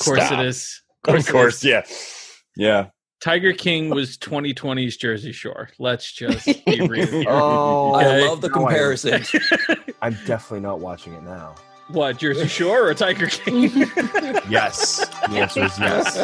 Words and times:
Of 0.00 0.04
course 0.06 0.26
Stop. 0.26 0.40
it 0.40 0.46
is. 0.46 0.82
Of 1.06 1.26
course, 1.26 1.64
yeah, 1.64 1.84
yeah. 2.56 2.86
Tiger 3.20 3.52
King 3.52 3.90
was 3.90 4.16
2020's 4.18 4.96
Jersey 4.96 5.32
Shore. 5.32 5.68
Let's 5.78 6.12
just 6.12 6.44
be 6.66 6.80
real. 6.86 7.06
here. 7.06 7.24
Oh, 7.28 7.92
oh 7.94 7.96
Okay. 7.96 8.24
I 8.24 8.28
love 8.28 8.40
the 8.40 8.48
No, 8.48 8.54
I- 8.54 8.58
comparison. 8.72 9.22
I'm 10.02 10.14
definitely 10.26 10.60
not 10.60 10.80
watching 10.80 11.12
it 11.14 11.22
now. 11.22 11.54
what, 11.88 12.18
Jersey 12.18 12.48
Shore 12.48 12.88
or 12.88 12.94
Tiger 12.94 13.26
King? 13.26 13.70
Yes. 14.48 15.06
The 15.28 15.38
answer 15.38 15.64
is 15.64 15.78
yes. 15.78 16.16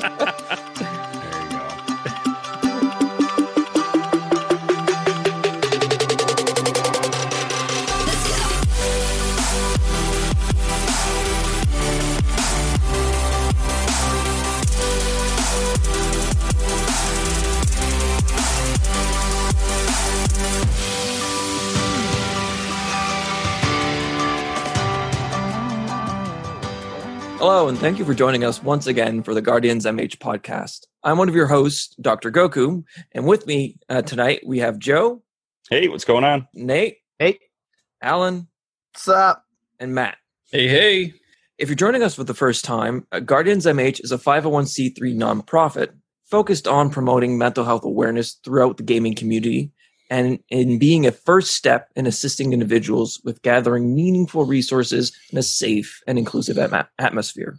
Hello, 27.68 27.74
and 27.74 27.82
thank 27.82 27.98
you 27.98 28.06
for 28.06 28.14
joining 28.14 28.44
us 28.44 28.62
once 28.62 28.86
again 28.86 29.22
for 29.22 29.34
the 29.34 29.42
Guardians 29.42 29.84
MH 29.84 30.16
podcast. 30.16 30.86
I'm 31.04 31.18
one 31.18 31.28
of 31.28 31.34
your 31.34 31.48
hosts, 31.48 31.94
Dr. 32.00 32.32
Goku, 32.32 32.82
and 33.12 33.26
with 33.26 33.46
me 33.46 33.76
uh, 33.90 34.00
tonight 34.00 34.40
we 34.46 34.60
have 34.60 34.78
Joe, 34.78 35.22
Hey, 35.68 35.86
what's 35.88 36.06
going 36.06 36.24
on? 36.24 36.48
Nate, 36.54 36.96
Hey, 37.18 37.38
Alan, 38.00 38.48
what's 38.94 39.06
up? 39.06 39.44
and 39.78 39.94
Matt. 39.94 40.16
hey, 40.50 40.66
hey. 40.66 41.12
If 41.58 41.68
you're 41.68 41.76
joining 41.76 42.02
us 42.02 42.14
for 42.14 42.24
the 42.24 42.32
first 42.32 42.64
time, 42.64 43.06
uh, 43.12 43.20
Guardians 43.20 43.66
MH 43.66 44.02
is 44.02 44.12
a 44.12 44.16
501c3 44.16 44.96
nonprofit 45.14 45.88
focused 46.24 46.66
on 46.66 46.88
promoting 46.88 47.36
mental 47.36 47.66
health 47.66 47.84
awareness 47.84 48.38
throughout 48.42 48.78
the 48.78 48.82
gaming 48.82 49.14
community 49.14 49.72
and 50.10 50.38
in 50.48 50.78
being 50.78 51.06
a 51.06 51.12
first 51.12 51.54
step 51.54 51.88
in 51.96 52.06
assisting 52.06 52.52
individuals 52.52 53.20
with 53.24 53.42
gathering 53.42 53.94
meaningful 53.94 54.44
resources 54.44 55.12
in 55.30 55.38
a 55.38 55.42
safe 55.42 56.00
and 56.06 56.18
inclusive 56.18 56.58
atma- 56.58 56.88
atmosphere. 56.98 57.58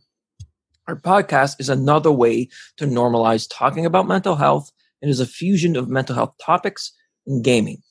Our 0.87 0.95
podcast 0.95 1.55
is 1.59 1.69
another 1.69 2.11
way 2.11 2.49
to 2.77 2.85
normalize 2.85 3.47
talking 3.49 3.85
about 3.85 4.07
mental 4.07 4.35
health 4.35 4.71
and 5.01 5.11
is 5.11 5.19
a 5.19 5.25
fusion 5.25 5.75
of 5.75 5.87
mental 5.87 6.15
health 6.15 6.33
topics 6.41 6.91
and 7.27 7.43
gaming. 7.43 7.81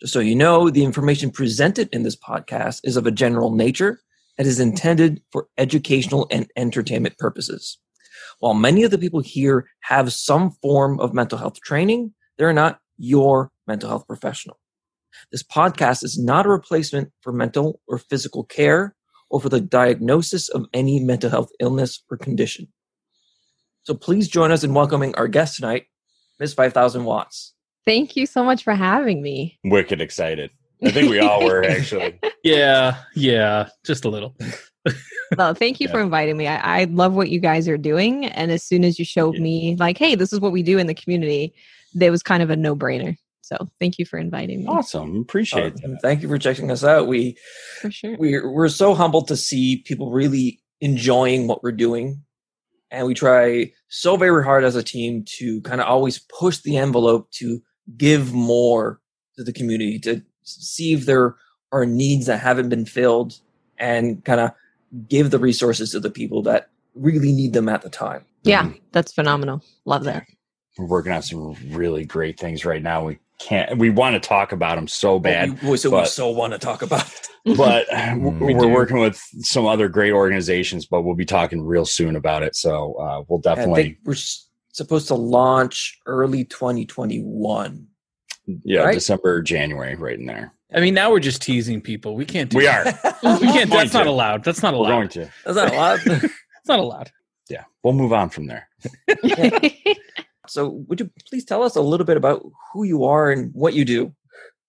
Just 0.00 0.14
so 0.14 0.20
you 0.20 0.34
know, 0.34 0.70
the 0.70 0.82
information 0.82 1.30
presented 1.30 1.88
in 1.92 2.02
this 2.02 2.16
podcast 2.16 2.80
is 2.84 2.96
of 2.96 3.06
a 3.06 3.10
general 3.10 3.54
nature 3.54 4.00
and 4.38 4.48
is 4.48 4.58
intended 4.58 5.20
for 5.30 5.46
educational 5.58 6.26
and 6.30 6.50
entertainment 6.56 7.18
purposes. 7.18 7.78
While 8.40 8.54
many 8.54 8.82
of 8.82 8.90
the 8.90 8.98
people 8.98 9.20
here 9.20 9.68
have 9.82 10.12
some 10.12 10.50
form 10.62 10.98
of 10.98 11.14
mental 11.14 11.38
health 11.38 11.60
training, 11.60 12.14
they're 12.38 12.52
not 12.52 12.80
your 12.96 13.51
mental 13.66 13.88
health 13.88 14.06
professional. 14.06 14.58
This 15.30 15.42
podcast 15.42 16.02
is 16.04 16.18
not 16.18 16.46
a 16.46 16.48
replacement 16.48 17.12
for 17.20 17.32
mental 17.32 17.80
or 17.86 17.98
physical 17.98 18.44
care 18.44 18.94
or 19.30 19.40
for 19.40 19.48
the 19.48 19.60
diagnosis 19.60 20.48
of 20.48 20.66
any 20.72 21.00
mental 21.00 21.30
health 21.30 21.50
illness 21.60 22.02
or 22.10 22.16
condition. 22.16 22.68
So 23.84 23.94
please 23.94 24.28
join 24.28 24.52
us 24.52 24.64
in 24.64 24.74
welcoming 24.74 25.14
our 25.16 25.28
guest 25.28 25.56
tonight, 25.56 25.86
Ms. 26.40 26.54
5000 26.54 27.04
Watts. 27.04 27.54
Thank 27.84 28.16
you 28.16 28.26
so 28.26 28.44
much 28.44 28.62
for 28.62 28.74
having 28.74 29.22
me. 29.22 29.58
Wicked 29.64 30.00
excited. 30.00 30.50
I 30.84 30.90
think 30.90 31.10
we 31.10 31.18
all 31.18 31.44
were 31.44 31.64
actually. 31.64 32.18
Yeah, 32.44 32.96
yeah, 33.14 33.68
just 33.84 34.04
a 34.04 34.08
little. 34.08 34.36
Well, 35.38 35.54
thank 35.54 35.80
you 35.80 35.88
for 35.88 36.00
inviting 36.00 36.36
me. 36.36 36.46
I, 36.46 36.80
I 36.80 36.84
love 36.84 37.14
what 37.14 37.30
you 37.30 37.40
guys 37.40 37.66
are 37.66 37.78
doing. 37.78 38.26
And 38.26 38.50
as 38.50 38.62
soon 38.62 38.84
as 38.84 38.98
you 38.98 39.04
showed 39.06 39.36
Yeah. 39.36 39.40
me, 39.40 39.76
like, 39.78 39.96
hey, 39.96 40.14
this 40.14 40.30
is 40.30 40.40
what 40.40 40.52
we 40.52 40.62
do 40.62 40.76
in 40.76 40.88
the 40.88 40.94
community, 40.94 41.54
there 41.94 42.10
was 42.10 42.22
kind 42.22 42.42
of 42.42 42.50
a 42.50 42.56
no 42.56 42.76
brainer. 42.76 43.16
So 43.42 43.56
thank 43.80 43.98
you 43.98 44.06
for 44.06 44.18
inviting 44.18 44.60
me. 44.60 44.66
Awesome. 44.68 45.16
Appreciate 45.20 45.74
that. 45.76 45.98
thank 46.00 46.22
you 46.22 46.28
for 46.28 46.38
checking 46.38 46.70
us 46.70 46.82
out. 46.84 47.06
We 47.08 47.36
For 47.80 47.90
sure. 47.90 48.16
we're 48.18 48.50
we're 48.50 48.68
so 48.68 48.94
humbled 48.94 49.28
to 49.28 49.36
see 49.36 49.82
people 49.84 50.10
really 50.10 50.60
enjoying 50.80 51.46
what 51.46 51.62
we're 51.62 51.72
doing 51.72 52.22
and 52.90 53.06
we 53.06 53.14
try 53.14 53.72
so 53.88 54.16
very 54.16 54.42
hard 54.44 54.64
as 54.64 54.74
a 54.76 54.82
team 54.82 55.24
to 55.38 55.60
kind 55.62 55.80
of 55.80 55.86
always 55.86 56.18
push 56.38 56.58
the 56.58 56.76
envelope 56.76 57.30
to 57.32 57.60
give 57.96 58.32
more 58.32 59.00
to 59.36 59.44
the 59.44 59.52
community 59.52 59.98
to 60.00 60.22
see 60.42 60.92
if 60.92 61.06
there 61.06 61.36
are 61.72 61.86
needs 61.86 62.26
that 62.26 62.38
haven't 62.38 62.68
been 62.68 62.84
filled 62.84 63.38
and 63.78 64.24
kind 64.24 64.40
of 64.40 64.50
give 65.08 65.30
the 65.30 65.38
resources 65.38 65.92
to 65.92 66.00
the 66.00 66.10
people 66.10 66.42
that 66.42 66.68
really 66.94 67.32
need 67.32 67.52
them 67.52 67.68
at 67.68 67.82
the 67.82 67.88
time 67.90 68.24
Yeah, 68.44 68.64
Mhm. 68.64 68.80
that's 68.92 69.12
phenomenal. 69.12 69.62
Love 69.84 70.04
that. 70.04 70.26
We're 70.76 70.86
working 70.86 71.12
on 71.12 71.22
some 71.22 71.54
really 71.70 72.04
great 72.04 72.38
things 72.40 72.64
right 72.64 72.82
now. 72.82 73.04
We 73.06 73.18
can't. 73.42 73.78
We 73.78 73.90
want 73.90 74.14
to 74.14 74.20
talk 74.28 74.52
about 74.52 74.76
them 74.76 74.86
so 74.88 75.18
bad, 75.18 75.58
But 75.60 75.62
we, 75.70 75.76
so 75.76 75.98
we 75.98 76.04
so 76.06 76.30
want 76.30 76.52
to 76.52 76.58
talk 76.58 76.82
about 76.82 77.06
it. 77.06 77.28
but 77.56 77.86
We 78.18 78.54
we're 78.54 78.60
do. 78.60 78.68
working 78.68 78.98
with 78.98 79.20
some 79.40 79.66
other 79.66 79.88
great 79.88 80.12
organizations. 80.12 80.86
But 80.86 81.02
we'll 81.02 81.14
be 81.16 81.24
talking 81.24 81.60
real 81.62 81.84
soon 81.84 82.16
about 82.16 82.42
it. 82.42 82.54
So 82.56 82.94
uh, 82.94 83.24
we'll 83.28 83.40
I 83.40 83.54
definitely, 83.54 83.82
think 83.82 83.98
we're 84.04 84.12
s- 84.12 84.48
supposed 84.72 85.08
to 85.08 85.14
launch 85.14 85.98
early 86.06 86.44
2021 86.44 87.86
yeah, 88.64 88.80
right? 88.82 88.94
December, 88.94 89.40
January, 89.42 89.94
right 89.94 90.18
in 90.18 90.26
there. 90.26 90.52
I 90.74 90.80
mean, 90.80 90.94
now 90.94 91.10
we're 91.10 91.20
just 91.20 91.42
teasing 91.42 91.80
people. 91.80 92.16
We 92.16 92.24
can't 92.24 92.50
do 92.50 92.58
We 92.58 92.64
that. 92.64 93.04
are. 93.22 93.38
We 93.40 93.46
can't. 93.46 93.70
Going 93.70 93.82
That's 93.82 93.92
not 93.92 94.06
allowed. 94.06 94.42
That's 94.44 94.62
not 94.62 94.74
allowed. 94.74 94.88
We're 94.88 94.94
going 94.96 95.08
to. 95.10 95.30
That's 95.44 95.56
not 95.56 95.72
a 95.72 95.76
lot. 95.76 96.00
It's 96.06 96.68
not 96.68 96.78
allowed. 96.80 97.10
Yeah, 97.48 97.64
we'll 97.84 97.92
move 97.92 98.12
on 98.12 98.30
from 98.30 98.46
there. 98.46 98.68
So, 100.52 100.84
would 100.88 101.00
you 101.00 101.10
please 101.28 101.44
tell 101.44 101.62
us 101.62 101.76
a 101.76 101.80
little 101.80 102.06
bit 102.06 102.16
about 102.16 102.44
who 102.72 102.84
you 102.84 103.04
are 103.04 103.30
and 103.30 103.50
what 103.54 103.74
you 103.74 103.84
do? 103.84 104.14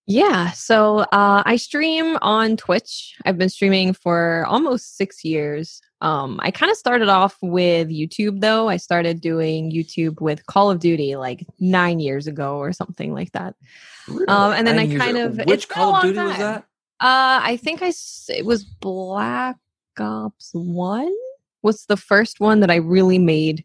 Yeah, 0.06 0.52
so 0.52 1.00
uh, 1.14 1.44
I 1.46 1.56
stream 1.56 2.18
on 2.22 2.58
Twitch. 2.58 3.16
I've 3.26 3.38
been 3.38 3.50
streaming 3.50 3.94
for 3.94 4.46
almost 4.48 4.98
six 4.98 5.24
years. 5.24 5.82
Um, 6.02 6.42
I 6.44 6.52
kind 6.52 6.70
of 6.70 6.76
started 6.78 7.08
off 7.08 7.38
with 7.42 7.88
YouTube, 7.88 8.42
though. 8.42 8.68
I 8.68 8.76
started 8.76 9.22
doing 9.22 9.72
YouTube 9.72 10.20
with 10.20 10.46
Call 10.46 10.70
of 10.70 10.80
Duty 10.80 11.16
like 11.16 11.46
nine 11.60 12.02
years 12.02 12.28
ago 12.28 12.58
or 12.58 12.74
something 12.74 13.14
like 13.14 13.32
that. 13.32 13.56
Um, 14.28 14.52
and 14.52 14.68
then 14.68 14.78
I 14.78 14.84
Nine 14.84 14.92
years 14.92 15.02
kind 15.02 15.18
of- 15.18 15.38
which 15.38 15.50
it's 15.50 15.66
been 15.66 15.78
a 15.78 15.82
Call 15.82 15.96
of 15.96 16.02
Duty 16.02 16.20
was 16.20 16.38
that? 16.38 16.66
Uh, 17.00 17.40
I 17.42 17.58
think 17.62 17.82
I 17.82 17.94
it 18.30 18.46
was 18.46 18.66
Black 18.66 19.56
Ops 19.98 20.50
One 20.54 21.14
was 21.62 21.86
the 21.86 21.98
first 21.98 22.42
one 22.42 22.60
that 22.60 22.70
I 22.72 22.76
really 22.76 23.20
made 23.20 23.64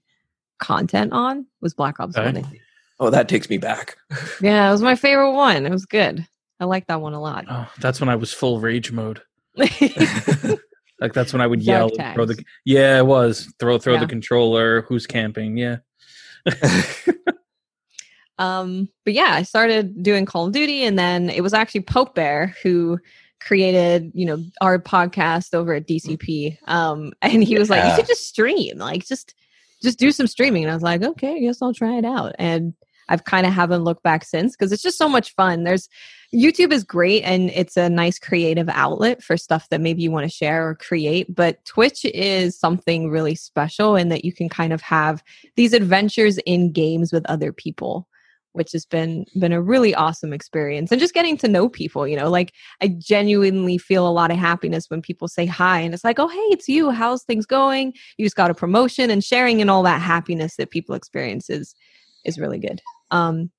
content 0.59 1.13
on. 1.13 1.47
Was 1.61 1.75
Black 1.75 1.99
Ops 2.01 2.17
Okay. 2.17 2.41
One? 2.41 2.53
Oh, 3.01 3.11
that 3.11 3.29
takes 3.29 3.49
me 3.49 3.59
back. 3.59 3.97
Yeah, 4.41 4.69
it 4.69 4.73
was 4.73 4.83
my 4.83 4.95
favorite 4.97 5.33
one. 5.33 5.67
It 5.67 5.71
was 5.73 5.87
good. 5.87 6.27
I 6.61 6.65
like 6.65 6.87
that 6.89 7.01
one 7.01 7.13
a 7.15 7.21
lot. 7.21 7.45
Oh, 7.49 7.69
that's 7.81 8.01
when 8.01 8.09
I 8.09 8.17
was 8.17 8.33
full 8.33 8.61
rage 8.61 8.91
mode. 8.93 9.23
Like 11.01 11.13
that's 11.13 11.33
when 11.33 11.41
I 11.41 11.47
would 11.47 11.65
Dark 11.65 11.93
yell, 11.93 12.05
and 12.07 12.15
throw 12.17 12.25
the 12.25 12.43
yeah, 12.65 12.99
it 12.99 13.07
was 13.07 13.53
throw 13.61 13.79
throw 13.79 13.95
Yeah. 13.95 14.01
the 14.01 14.07
controller. 14.09 14.83
Who's 14.89 15.07
camping? 15.07 15.57
Yeah, 15.57 15.77
Um, 18.39 18.89
but 19.05 19.15
yeah, 19.15 19.31
I 19.33 19.43
started 19.43 20.03
doing 20.03 20.25
Call 20.25 20.47
of 20.47 20.53
Duty, 20.53 20.85
and 20.85 20.99
then 20.99 21.29
it 21.31 21.41
was 21.43 21.53
actually 21.55 21.81
Pope 21.83 22.15
Bear 22.15 22.55
who 22.63 22.99
created, 23.41 24.13
you 24.15 24.27
know, 24.27 24.43
our 24.61 24.79
podcast 24.79 25.55
over 25.55 25.75
at 25.75 25.87
DCP. 25.89 26.57
Um, 26.69 27.13
and 27.23 27.43
he 27.43 27.59
was 27.59 27.69
like, 27.71 27.83
"You 27.83 27.91
Yeah. 27.91 27.97
should 27.97 28.07
just 28.07 28.29
stream, 28.29 28.79
like 28.79 29.07
just 29.07 29.35
just 29.83 29.99
do 29.99 30.12
some 30.12 30.27
streaming." 30.27 30.65
And 30.65 30.71
I 30.71 30.75
was 30.75 30.83
like, 30.83 31.03
"Okay, 31.03 31.37
I 31.37 31.41
guess 31.41 31.62
I'll 31.62 31.75
try 31.75 31.97
it 31.99 32.05
out." 32.05 32.34
And 32.39 32.75
I've 33.09 33.25
kind 33.25 33.47
of 33.47 33.53
haven't 33.53 33.84
looked 33.84 34.03
back 34.03 34.25
since 34.25 34.55
because 34.55 34.72
it's 34.72 34.83
just 34.83 34.99
so 34.99 35.09
much 35.09 35.34
fun. 35.34 35.65
There's 35.65 35.89
YouTube 36.34 36.72
is 36.72 36.84
great 36.84 37.22
and 37.22 37.50
it's 37.50 37.77
a 37.77 37.89
nice 37.89 38.19
creative 38.19 38.69
outlet 38.69 39.22
for 39.22 39.37
stuff 39.37 39.69
that 39.71 39.81
maybe 39.81 40.03
you 40.03 40.11
want 40.11 40.25
to 40.25 40.34
share 40.34 40.69
or 40.69 40.75
create. 40.75 41.34
But 41.34 41.65
Twitch 41.65 42.05
is 42.05 42.59
something 42.59 43.11
really 43.11 43.34
special 43.34 43.97
in 43.97 44.11
that 44.11 44.25
you 44.25 44.33
can 44.33 44.49
kind 44.49 44.72
of 44.72 44.83
have 44.83 45.22
these 45.57 45.72
adventures 45.72 46.39
in 46.45 46.72
games 46.72 47.13
with 47.13 47.25
other 47.27 47.53
people 47.53 48.07
which 48.53 48.72
has 48.72 48.84
been 48.84 49.24
been 49.39 49.53
a 49.53 49.62
really 49.62 49.95
awesome 49.95 50.33
experience 50.33 50.91
and 50.91 51.00
just 51.00 51.15
getting 51.15 51.36
to 51.36 51.48
know 51.48 51.68
people 51.68 52.06
you 52.06 52.16
know 52.16 52.28
like 52.28 52.53
i 52.83 52.89
genuinely 52.89 53.78
feel 53.78 54.09
a 54.09 54.10
lot 54.10 54.30
of 54.30 54.36
happiness 54.36 54.86
when 54.89 55.00
people 55.00 55.28
say 55.28 55.47
hi 55.47 55.78
and 55.80 55.95
it's 55.95 56.04
like 56.04 56.18
oh 56.18 56.28
hey 56.28 56.36
it's 56.50 56.68
you 56.68 56.91
how's 56.91 57.22
things 57.22 57.47
going? 57.47 57.95
You 58.16 58.27
just 58.27 58.36
got 58.36 58.50
a 58.50 58.54
promotion 58.54 59.10
and 59.10 59.24
sharing 59.24 59.60
and 59.60 59.71
all 59.71 59.83
that 59.84 60.00
happiness 60.00 60.56
that 60.56 60.71
people 60.71 60.95
experience 60.95 61.48
is 61.48 61.74
is 62.24 62.39
really 62.39 62.59
good. 62.59 62.80
Um 63.10 63.50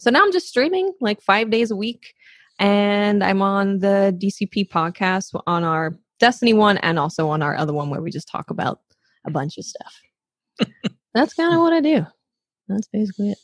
so 0.00 0.10
now 0.10 0.22
i'm 0.22 0.30
just 0.30 0.46
streaming 0.46 0.92
like 1.00 1.20
five 1.20 1.50
days 1.50 1.72
a 1.72 1.76
week 1.76 2.14
and 2.60 3.24
i'm 3.24 3.42
on 3.42 3.80
the 3.80 4.16
dcp 4.16 4.68
podcast 4.68 5.40
on 5.48 5.64
our 5.64 5.98
destiny 6.20 6.52
one 6.52 6.78
and 6.78 7.00
also 7.00 7.28
on 7.28 7.42
our 7.42 7.56
other 7.56 7.72
one 7.72 7.90
where 7.90 8.00
we 8.00 8.10
just 8.10 8.28
talk 8.28 8.50
about 8.50 8.80
a 9.26 9.30
bunch 9.30 9.58
of 9.58 9.64
stuff. 9.64 10.00
That's 11.14 11.34
kind 11.34 11.52
of 11.52 11.60
what 11.60 11.72
i 11.72 11.80
do. 11.80 12.06
That's 12.68 12.88
basically 12.88 13.32
it 13.32 13.38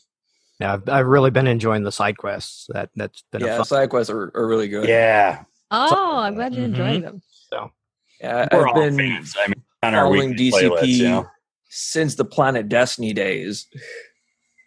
Yeah, 0.61 0.75
I've, 0.75 0.89
I've 0.89 1.07
really 1.07 1.31
been 1.31 1.47
enjoying 1.47 1.83
the 1.83 1.91
side 1.93 2.17
quests. 2.17 2.67
That 2.73 2.91
that's 2.95 3.25
been 3.33 3.43
a 3.43 3.47
yeah, 3.47 3.57
fun. 3.57 3.65
side 3.67 3.91
quests 3.91 4.11
are, 4.11 4.31
are 4.35 4.47
really 4.47 4.69
good. 4.69 4.89
Yeah, 4.89 5.43
Oh, 5.71 6.19
I'm 6.19 6.35
glad 6.37 6.55
you're 6.55 6.63
Mhm. 6.65 6.69
enjoying 6.71 7.03
them. 7.03 7.23
So 7.51 7.73
yeah 8.21 8.47
we're 8.53 8.69
I've 8.69 8.77
all 8.77 8.83
been 8.83 8.97
fans. 8.97 9.35
I 9.43 9.49
mean, 9.49 9.63
on 9.83 9.95
our 9.95 10.05
following 10.05 10.31
weekly 10.31 10.51
DCP 10.53 10.69
playlists, 10.71 10.87
you 10.89 11.09
know? 11.09 11.27
since 11.69 12.15
the 12.15 12.25
Planet 12.25 12.69
Destiny 12.69 13.13
days. 13.13 13.67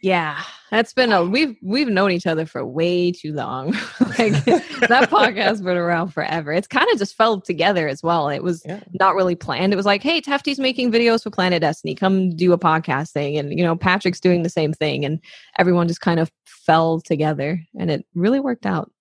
Yeah, 0.04 0.39
that's 0.72 0.94
been 0.94 1.12
a 1.12 1.24
we've 1.24 1.56
we've 1.62 1.88
known 1.88 2.12
each 2.12 2.28
other 2.28 2.46
for 2.46 2.66
way 2.66 3.12
too 3.12 3.34
long. 3.34 3.72
like 4.19 4.34
that 4.46 5.08
podcast's 5.12 5.62
been 5.62 5.78
around 5.78 6.10
forever. 6.10 6.52
It's 6.54 6.68
kind 6.68 6.88
of 6.92 6.98
just 7.00 7.16
fell 7.16 7.40
together 7.42 7.88
as 7.88 8.04
well. 8.04 8.30
It 8.30 8.44
was 8.44 8.64
Yeah. 8.66 8.81
not 9.00 9.16
really 9.16 9.36
planned. 9.36 9.72
It 9.74 9.78
was 9.78 9.86
like, 9.86 10.04
hey, 10.04 10.19
Tefty's 10.22 10.60
making 10.60 10.92
videos 10.92 11.24
for 11.24 11.30
Planet 11.30 11.62
Destiny. 11.62 11.96
Come 11.96 12.36
do 12.36 12.52
a 12.54 12.58
podcast 12.60 13.12
thing, 13.12 13.38
and 13.38 13.58
you 13.58 13.64
know 13.64 13.75
Patrick's 13.75 14.19
doing 14.19 14.44
the 14.44 14.50
same 14.50 14.74
thing, 14.74 15.06
and 15.06 15.19
everyone 15.58 15.88
just 15.88 16.02
kind 16.02 16.19
of 16.19 16.31
fell 16.46 17.00
together, 17.02 17.62
and 17.80 17.90
it 17.90 18.06
really 18.14 18.40
worked 18.40 18.66
out. 18.66 18.92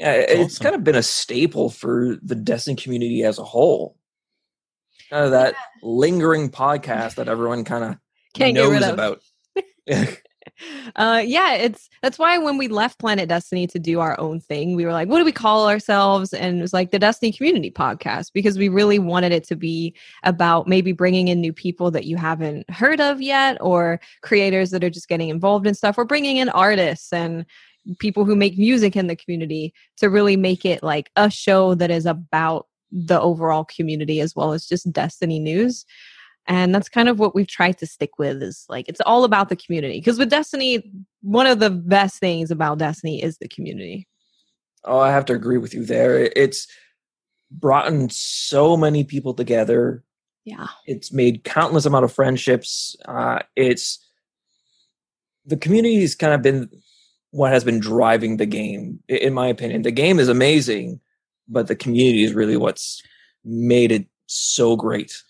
Yeah, 0.00 0.16
That's 0.16 0.32
it's 0.32 0.54
awesome. 0.54 0.62
kind 0.64 0.74
of 0.76 0.84
been 0.84 0.94
a 0.96 1.02
staple 1.02 1.68
for 1.68 2.16
the 2.22 2.34
Destiny 2.34 2.76
community 2.76 3.22
as 3.24 3.38
a 3.38 3.44
whole. 3.44 3.96
Kind 5.10 5.26
of 5.26 5.30
that 5.32 5.54
lingering 5.82 6.50
podcast 6.50 7.16
that 7.16 7.28
everyone 7.28 7.64
kind 7.64 7.84
of 7.84 7.90
Can't 8.34 8.54
get 8.54 8.62
knows 8.62 8.72
rid 8.72 8.82
of. 8.82 8.94
about. 8.94 9.20
uh 10.96 11.22
yeah 11.24 11.54
it's 11.54 11.88
that's 12.02 12.18
why 12.18 12.36
when 12.36 12.58
we 12.58 12.68
left 12.68 12.98
planet 12.98 13.28
destiny 13.28 13.66
to 13.66 13.78
do 13.78 14.00
our 14.00 14.18
own 14.20 14.40
thing 14.40 14.74
we 14.74 14.84
were 14.84 14.92
like 14.92 15.08
what 15.08 15.18
do 15.18 15.24
we 15.24 15.32
call 15.32 15.68
ourselves? 15.68 16.32
And 16.32 16.58
it 16.58 16.62
was 16.62 16.72
like 16.72 16.90
the 16.90 16.98
destiny 16.98 17.32
community 17.32 17.70
podcast 17.70 18.32
because 18.32 18.58
we 18.58 18.68
really 18.68 18.98
wanted 18.98 19.32
it 19.32 19.44
to 19.48 19.56
be 19.56 19.94
about 20.22 20.66
maybe 20.66 20.92
bringing 20.92 21.28
in 21.28 21.40
new 21.40 21.52
people 21.52 21.90
that 21.92 22.04
you 22.04 22.16
haven't 22.16 22.68
heard 22.70 23.00
of 23.00 23.20
yet 23.20 23.56
or 23.60 24.00
creators 24.22 24.70
that 24.70 24.84
are 24.84 24.90
just 24.90 25.08
getting 25.08 25.28
involved 25.28 25.66
in 25.66 25.74
stuff 25.74 25.98
or 25.98 26.04
bringing 26.04 26.36
in 26.36 26.48
artists 26.50 27.12
and 27.12 27.44
people 27.98 28.24
who 28.24 28.36
make 28.36 28.56
music 28.56 28.96
in 28.96 29.08
the 29.08 29.16
community 29.16 29.74
to 29.96 30.08
really 30.08 30.36
make 30.36 30.64
it 30.64 30.82
like 30.82 31.10
a 31.16 31.28
show 31.28 31.74
that 31.74 31.90
is 31.90 32.06
about 32.06 32.66
the 32.92 33.20
overall 33.20 33.64
community 33.64 34.20
as 34.20 34.36
well 34.36 34.52
as 34.52 34.66
just 34.66 34.90
destiny 34.92 35.38
news 35.38 35.84
and 36.46 36.74
that's 36.74 36.88
kind 36.88 37.08
of 37.08 37.18
what 37.18 37.34
we've 37.34 37.46
tried 37.46 37.78
to 37.78 37.86
stick 37.86 38.18
with 38.18 38.42
is 38.42 38.64
like 38.68 38.88
it's 38.88 39.00
all 39.02 39.24
about 39.24 39.48
the 39.48 39.56
community 39.56 39.98
because 39.98 40.18
with 40.18 40.30
destiny 40.30 40.90
one 41.22 41.46
of 41.46 41.60
the 41.60 41.70
best 41.70 42.18
things 42.18 42.50
about 42.50 42.78
destiny 42.78 43.22
is 43.22 43.38
the 43.38 43.48
community 43.48 44.06
Oh, 44.84 44.98
I 44.98 45.10
have 45.10 45.24
to 45.26 45.32
agree 45.32 45.58
with 45.58 45.74
you 45.74 45.84
there. 45.84 46.30
It's 46.36 46.66
brought 47.50 47.86
in 47.86 48.10
so 48.10 48.76
many 48.76 49.04
people 49.04 49.34
together. 49.34 50.02
yeah 50.44 50.68
It's 50.86 51.12
made 51.12 51.44
countless 51.44 51.86
amount 51.86 52.04
of 52.04 52.12
friendships. 52.12 52.96
Uh, 53.04 53.40
it's 53.54 54.04
the 55.46 55.56
community 55.56 56.00
has 56.00 56.14
kind 56.14 56.34
of 56.34 56.42
been 56.42 56.68
what 57.30 57.52
has 57.52 57.64
been 57.64 57.80
driving 57.80 58.36
the 58.36 58.46
game, 58.46 59.00
in 59.08 59.32
my 59.34 59.46
opinion. 59.48 59.82
The 59.82 59.90
game 59.90 60.18
is 60.18 60.28
amazing, 60.28 61.00
but 61.48 61.66
the 61.66 61.76
community 61.76 62.24
is 62.24 62.34
really 62.34 62.56
what's 62.56 63.02
made 63.44 63.90
it 63.92 64.06
so 64.26 64.76
great. 64.76 65.22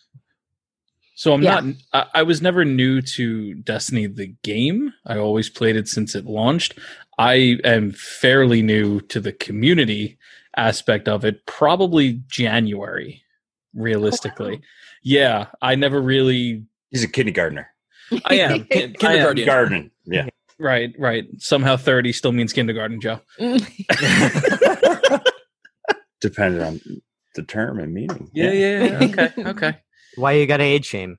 So 1.15 1.33
I'm 1.35 1.43
Yeah. 1.43 1.61
not. 1.61 1.65
I, 1.93 2.21
I 2.21 2.23
was 2.23 2.41
never 2.43 2.65
new 2.65 3.01
to 3.03 3.55
Destiny 3.55 4.07
the 4.07 4.35
game. 4.43 4.93
I 5.07 5.19
always 5.19 5.49
played 5.51 5.77
it 5.77 5.89
since 5.89 6.15
it 6.15 6.25
launched. 6.25 6.79
I 7.19 7.59
am 7.65 7.93
fairly 7.93 8.63
new 8.63 9.01
to 9.03 9.21
the 9.21 9.33
community 9.33 10.19
aspect 10.57 11.09
of 11.09 11.25
it. 11.25 11.45
Probably 11.47 12.23
January, 12.29 13.23
realistically. 13.75 14.61
Oh, 14.63 14.67
yeah, 15.03 15.47
I 15.61 15.75
never 15.75 16.01
really. 16.01 16.65
He's 16.91 17.05
a 17.05 17.09
kindergartner. 17.09 17.69
I 18.25 18.35
am 18.37 18.65
kin- 18.71 18.95
kindergarten. 18.95 19.45
Garden. 19.45 19.91
Yeah. 20.05 20.29
Right, 20.59 20.95
right. 20.99 21.27
Somehow 21.39 21.77
thirty 21.77 22.13
still 22.13 22.33
means 22.33 22.53
kindergarten, 22.53 23.01
Joe. 23.01 23.21
Depending 26.21 26.63
on 26.63 26.81
the 27.35 27.43
term 27.43 27.81
and 27.81 27.93
meaning. 27.93 28.31
Yeah, 28.33 28.53
yeah. 28.53 28.85
yeah. 28.85 28.99
Okay, 29.09 29.33
okay. 29.51 29.75
Why 30.17 30.33
you 30.33 30.47
got 30.47 30.59
to 30.59 30.65
age 30.65 30.87
shame? 30.87 31.19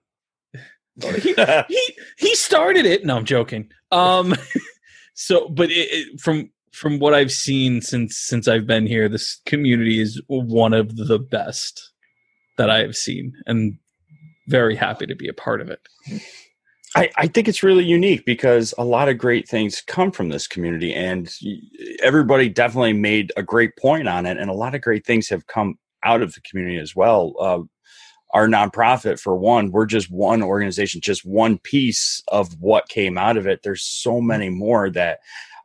he, 1.01 1.35
he 1.67 1.97
he 2.17 2.35
started 2.35 2.85
it. 2.85 3.05
No, 3.05 3.17
I'm 3.17 3.25
joking. 3.25 3.71
Um, 3.91 4.35
so 5.15 5.49
but 5.49 5.71
it, 5.71 5.87
it, 5.91 6.21
from 6.21 6.51
from 6.71 6.99
what 6.99 7.13
I've 7.13 7.31
seen 7.31 7.81
since 7.81 8.17
since 8.17 8.47
I've 8.47 8.67
been 8.67 8.85
here, 8.85 9.09
this 9.09 9.41
community 9.45 9.99
is 9.99 10.21
one 10.27 10.73
of 10.73 10.95
the 10.95 11.19
best 11.19 11.91
that 12.57 12.69
I 12.69 12.79
have 12.79 12.95
seen, 12.95 13.33
and 13.47 13.77
very 14.47 14.75
happy 14.75 15.05
to 15.07 15.15
be 15.15 15.27
a 15.27 15.33
part 15.33 15.61
of 15.61 15.69
it. 15.69 15.79
I, 16.95 17.09
I 17.17 17.27
think 17.27 17.47
it's 17.47 17.63
really 17.63 17.83
unique 17.83 18.23
because 18.25 18.73
a 18.77 18.83
lot 18.83 19.09
of 19.09 19.17
great 19.17 19.47
things 19.47 19.81
come 19.81 20.11
from 20.11 20.29
this 20.29 20.47
community, 20.47 20.93
and 20.93 21.33
everybody 22.03 22.49
definitely 22.49 22.93
made 22.93 23.31
a 23.35 23.41
great 23.41 23.75
point 23.77 24.07
on 24.07 24.25
it. 24.27 24.37
And 24.37 24.49
a 24.49 24.53
lot 24.53 24.75
of 24.75 24.81
great 24.81 25.05
things 25.05 25.27
have 25.29 25.47
come 25.47 25.75
out 26.03 26.21
of 26.21 26.33
the 26.33 26.41
community 26.41 26.77
as 26.77 26.95
well. 26.95 27.33
Uh, 27.39 27.59
our 28.33 28.47
nonprofit, 28.47 29.19
for 29.19 29.37
one, 29.37 29.71
we're 29.71 29.85
just 29.85 30.11
one 30.11 30.41
organization, 30.41 31.01
just 31.01 31.23
one 31.23 31.59
piece 31.59 32.23
of 32.29 32.59
what 32.59 32.89
came 32.89 33.17
out 33.17 33.37
of 33.37 33.47
it. 33.47 33.61
There's 33.63 33.83
so 33.83 34.13
mm-hmm. 34.13 34.27
many 34.27 34.49
more 34.49 34.89
that 34.89 35.19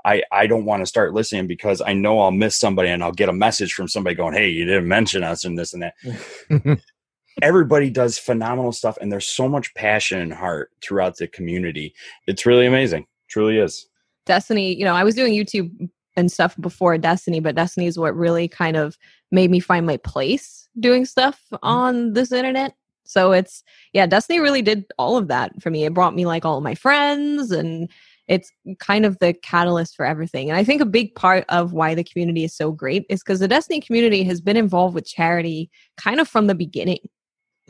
I, 0.05 0.23
I 0.31 0.47
don't 0.47 0.67
want 0.67 0.83
to 0.83 0.87
start 0.87 1.15
listening 1.15 1.47
because 1.47 1.81
I 1.81 1.95
know 1.95 2.21
I'll 2.21 2.31
miss 2.31 2.57
somebody 2.57 2.91
and 2.91 3.03
I'll 3.03 3.13
get 3.13 3.29
a 3.29 3.33
message 3.33 3.73
from 3.73 3.89
somebody 3.89 4.15
going, 4.15 4.35
Hey, 4.35 4.49
you 4.51 4.65
didn't 4.65 4.87
mention 4.87 5.25
us 5.25 5.45
and 5.45 5.59
this 5.59 5.75
and 5.75 5.83
that. 5.83 6.79
Everybody 7.43 7.89
does 7.91 8.19
phenomenal 8.19 8.73
stuff 8.73 8.99
and 9.01 9.11
there's 9.11 9.27
so 9.27 9.49
much 9.49 9.75
passion 9.75 10.21
and 10.21 10.33
heart 10.33 10.71
throughout 10.83 11.17
the 11.17 11.27
community. 11.27 11.95
It's 12.27 12.47
really 12.47 12.67
amazing. 12.67 13.07
Truly 13.29 13.59
is. 13.59 13.89
Destiny 14.27 14.75
you 14.75 14.85
know 14.85 14.93
i 14.93 15.03
was 15.03 15.15
doing 15.15 15.33
youtube 15.33 15.89
and 16.19 16.31
stuff 16.33 16.57
before 16.61 16.99
destiny 16.99 17.41
but 17.41 17.55
destiny 17.55 17.87
is 17.87 17.99
what 17.99 18.15
really 18.17 18.49
kind 18.49 18.77
of 18.77 18.99
made 19.31 19.51
me 19.51 19.61
find 19.61 19.87
my 19.87 19.97
place 19.99 20.69
doing 20.81 21.05
stuff 21.05 21.41
on 21.63 22.13
this 22.15 22.33
internet. 22.33 22.75
So 23.05 23.33
it's 23.33 23.63
yeah 23.95 24.07
destiny 24.07 24.39
really 24.41 24.63
did 24.63 24.85
all 24.99 25.17
of 25.17 25.29
that 25.29 25.51
for 25.63 25.71
me. 25.71 25.85
It 25.85 25.95
brought 25.95 26.15
me 26.15 26.27
like 26.27 26.45
all 26.45 26.59
of 26.59 26.65
my 26.65 26.75
friends 26.75 27.51
and 27.51 27.91
it's 28.27 28.51
kind 28.81 29.07
of 29.07 29.19
the 29.21 29.33
catalyst 29.33 29.97
for 29.97 30.05
everything. 30.05 30.51
And 30.51 30.59
i 30.59 30.65
think 30.65 30.81
a 30.83 30.87
big 30.99 31.15
part 31.15 31.45
of 31.49 31.73
why 31.73 31.95
the 31.95 32.05
community 32.05 32.45
is 32.45 32.55
so 32.55 32.73
great 32.73 33.07
is 33.09 33.23
because 33.23 33.41
the 33.41 33.49
destiny 33.49 33.81
community 33.81 34.23
has 34.25 34.41
been 34.41 34.57
involved 34.57 34.95
with 34.95 35.07
charity 35.07 35.71
kind 35.97 36.21
of 36.21 36.29
from 36.29 36.47
the 36.49 36.55
beginning. 36.55 36.99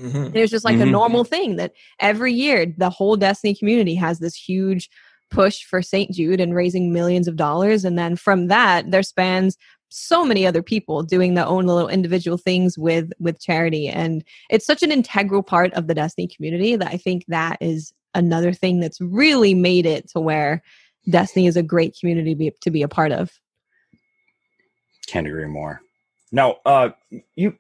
Mhm. 0.00 0.35
it's 0.35 0.50
just 0.53 0.65
like 0.65 0.77
a 0.81 0.85
Mhm. 0.85 0.91
normal 0.93 1.25
thing 1.25 1.56
that 1.56 1.73
every 2.00 2.33
year 2.33 2.73
the 2.79 2.91
whole 2.91 3.17
Destiny 3.17 3.55
community 3.55 3.95
has 3.97 4.19
this 4.21 4.35
huge 4.37 4.89
push 5.31 5.65
for 5.65 5.83
St. 5.83 6.11
Jude 6.13 6.41
and 6.41 6.55
raising 6.55 6.93
millions 6.93 7.29
of 7.29 7.37
dollars. 7.37 7.85
And 7.85 7.99
then 7.99 8.17
from 8.17 8.49
that, 8.49 8.91
there 8.91 9.03
spans 9.03 9.57
so 9.91 10.25
many 10.25 10.47
other 10.47 10.63
people 10.63 11.03
doing 11.03 11.35
their 11.35 11.47
own 11.47 11.67
little 11.67 11.89
individual 11.89 12.37
things 12.37 12.77
with 12.79 13.11
with 13.19 13.41
charity. 13.41 13.89
And 13.89 14.23
it's 14.51 14.67
such 14.67 14.83
an 14.83 14.93
integral 14.93 15.43
part 15.43 15.73
of 15.75 15.87
the 15.87 15.95
Destiny 15.95 16.29
community 16.29 16.77
that 16.77 16.89
I 16.89 16.97
think 16.99 17.25
that 17.29 17.57
is 17.61 17.93
another 18.15 18.52
thing 18.52 18.81
that's 18.81 19.00
really 19.00 19.55
made 19.55 19.87
it 19.87 20.09
to 20.11 20.21
where 20.21 20.62
Destiny 21.11 21.47
is 21.47 21.57
a 21.57 21.62
great 21.62 21.97
community 21.99 22.35
to 22.35 22.38
be, 22.38 22.52
to 22.61 22.71
be 22.71 22.83
a 22.83 22.88
part 22.88 23.12
of. 23.12 23.31
can't 25.07 25.26
agree 25.26 25.47
more 25.47 25.81
now 26.33 26.57
uh 26.67 26.91
you 27.35 27.57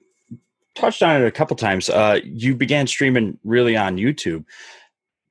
touched 0.74 1.02
on 1.02 1.22
it 1.22 1.26
a 1.26 1.30
couple 1.30 1.56
times 1.56 1.88
uh 1.88 2.20
you 2.24 2.54
began 2.54 2.86
streaming 2.86 3.38
really 3.42 3.74
on 3.76 3.96
youtube 3.96 4.44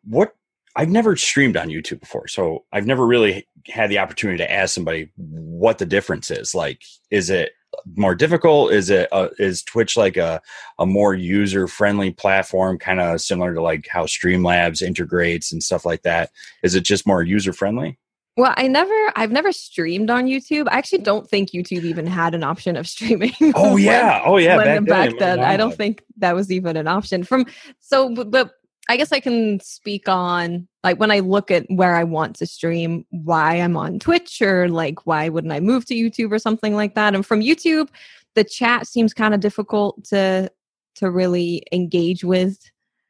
what 0.04 0.36
i've 0.78 0.90
never 0.90 1.16
streamed 1.18 1.58
on 1.58 1.68
youtube 1.68 2.00
before 2.00 2.28
so 2.28 2.64
i've 2.72 2.86
never 2.86 3.06
really 3.06 3.46
had 3.68 3.90
the 3.90 4.00
opportunity 4.00 4.38
to 4.38 4.50
ask 4.52 4.74
somebody 4.74 5.12
what 5.18 5.78
the 5.78 5.86
difference 5.86 6.32
is 6.32 6.56
like 6.56 6.82
is 7.12 7.30
it 7.30 7.52
more 7.96 8.16
difficult 8.16 8.72
is 8.72 8.90
it 8.90 9.08
uh, 9.12 9.28
is 9.40 9.62
twitch 9.64 9.98
like 9.98 10.16
a, 10.18 10.42
a 10.80 10.86
more 10.86 11.14
user 11.14 11.68
friendly 11.68 12.12
platform 12.12 12.78
kind 12.80 13.02
of 13.02 13.20
similar 13.20 13.54
to 13.54 13.62
like 13.62 13.86
how 13.90 14.06
streamlabs 14.06 14.82
integrates 14.82 15.52
and 15.52 15.62
stuff 15.62 15.86
like 15.86 16.02
that 16.04 16.32
is 16.64 16.76
it 16.76 16.82
just 16.84 17.06
more 17.06 17.22
user 17.22 17.52
friendly 17.52 18.00
Well, 18.38 18.54
I 18.56 18.68
never, 18.68 18.94
I've 19.16 19.32
never 19.32 19.52
streamed 19.52 20.12
on 20.12 20.28
YouTube. 20.28 20.68
I 20.70 20.78
actually 20.78 21.02
don't 21.02 21.28
think 21.28 21.50
YouTube 21.50 21.84
even 21.86 22.06
had 22.06 22.36
an 22.36 22.44
option 22.44 22.78
of 22.78 22.88
streaming. 22.96 23.34
oh 23.56 23.74
when- 23.74 23.84
yeah 23.84 24.22
oh 24.24 24.38
yeah 24.38 24.58
when 24.58 24.86
back, 24.86 25.10
then, 25.18 25.40
then. 25.40 25.40
I 25.40 25.58
don't 25.58 25.76
think 25.76 26.04
that 26.18 26.36
was 26.36 26.52
even 26.52 26.78
an 26.78 26.88
option. 26.88 27.24
From 27.24 27.48
so, 27.80 28.14
but, 28.14 28.30
but 28.30 28.52
I 28.89 28.98
guess 28.98 29.12
I 29.12 29.20
can 29.20 29.60
speak 29.60 30.08
on 30.08 30.67
like 30.84 31.00
when 31.00 31.12
I 31.12 31.20
look 31.20 31.51
at 31.51 31.65
where 31.70 31.96
I 31.96 32.03
want 32.03 32.36
to 32.38 32.46
stream, 32.46 33.06
why 33.10 33.56
I'm 33.56 33.75
on 33.75 34.00
Twitch, 34.00 34.41
or 34.41 34.70
like 34.70 35.06
why 35.06 35.29
wouldn't 35.29 35.53
I 35.53 35.60
move 35.60 35.86
to 35.86 35.96
YouTube 35.96 36.32
or 36.32 36.39
something 36.39 36.75
like 36.75 36.96
that. 36.96 37.13
And 37.13 37.25
from 37.25 37.41
YouTube, 37.41 37.89
the 38.36 38.44
chat 38.44 38.88
seems 38.88 39.13
kind 39.13 39.34
of 39.34 39.39
difficult 39.39 40.03
to 40.06 40.51
to 40.96 41.12
really 41.12 41.63
engage 41.72 42.24
with 42.24 42.60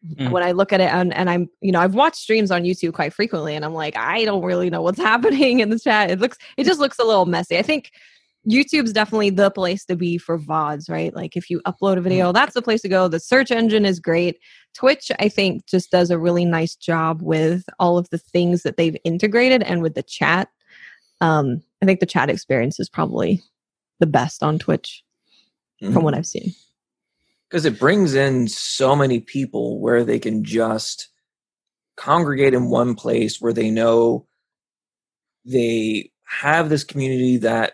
Mm. 0.06 0.30
when 0.30 0.44
I 0.44 0.52
look 0.52 0.72
at 0.72 0.80
it 0.80 0.94
and, 0.94 1.12
and 1.16 1.28
I'm 1.28 1.50
you 1.60 1.72
know 1.72 1.80
I've 1.80 1.96
watched 1.96 2.18
streams 2.18 2.52
on 2.52 2.64
YouTube 2.64 2.94
quite 2.94 3.14
frequently 3.14 3.56
and 3.56 3.66
I'm 3.66 3.74
like 3.74 3.98
I 3.98 4.26
don't 4.26 4.44
really 4.44 4.70
know 4.70 4.84
what's 4.84 5.00
happening 5.12 5.60
in 5.60 5.72
the 5.72 5.80
chat 5.80 6.12
it 6.12 6.20
looks 6.20 6.38
it 6.56 6.66
just 6.66 6.80
looks 6.80 7.00
a 7.00 7.04
little 7.04 7.26
messy 7.26 7.58
I 7.58 7.64
think 7.64 7.92
YouTube's 8.48 8.94
definitely 8.94 9.30
the 9.30 9.52
place 9.52 9.84
to 9.86 9.96
be 9.96 10.18
for 10.18 10.40
VODs 10.40 10.90
right? 10.90 11.14
Like 11.16 11.36
if 11.36 11.50
you 11.50 11.60
upload 11.62 11.98
a 11.98 12.02
video 12.02 12.32
that's 12.32 12.54
the 12.54 12.62
place 12.62 12.82
to 12.82 12.90
go. 12.90 13.08
The 13.08 13.20
search 13.20 13.52
engine 13.52 13.86
is 13.86 14.00
great. 14.00 14.40
Twitch 14.74 15.12
I 15.20 15.30
think 15.30 15.66
just 15.66 15.92
does 15.92 16.10
a 16.10 16.20
really 16.20 16.46
nice 16.46 16.76
job 16.76 17.22
with 17.22 17.66
all 17.80 17.98
of 17.98 18.10
the 18.10 18.18
things 18.18 18.64
that 18.64 18.78
they've 18.78 18.98
integrated 19.04 19.64
and 19.64 19.82
with 19.82 19.96
the 19.96 20.04
chat. 20.04 20.50
Um 21.22 21.62
I 21.82 21.86
think 21.86 22.00
the 22.00 22.06
chat 22.06 22.30
experience 22.30 22.80
is 22.80 22.90
probably 22.90 23.44
the 24.00 24.08
best 24.08 24.44
on 24.44 24.60
Twitch 24.60 25.04
from 25.80 26.04
what 26.04 26.16
I've 26.16 26.26
seen. 26.26 26.54
Because 27.50 27.66
it 27.66 27.80
brings 27.80 28.14
in 28.14 28.48
so 28.48 28.96
many 28.96 29.20
people 29.20 29.80
where 29.80 30.04
they 30.04 30.20
can 30.20 30.44
just 30.44 31.10
congregate 31.96 32.54
in 32.54 32.70
one 32.70 32.96
place 32.96 33.40
where 33.40 33.54
they 33.54 33.70
know 33.70 34.28
they 35.46 36.12
have 36.26 36.70
this 36.70 36.84
community 36.84 37.38
that 37.38 37.74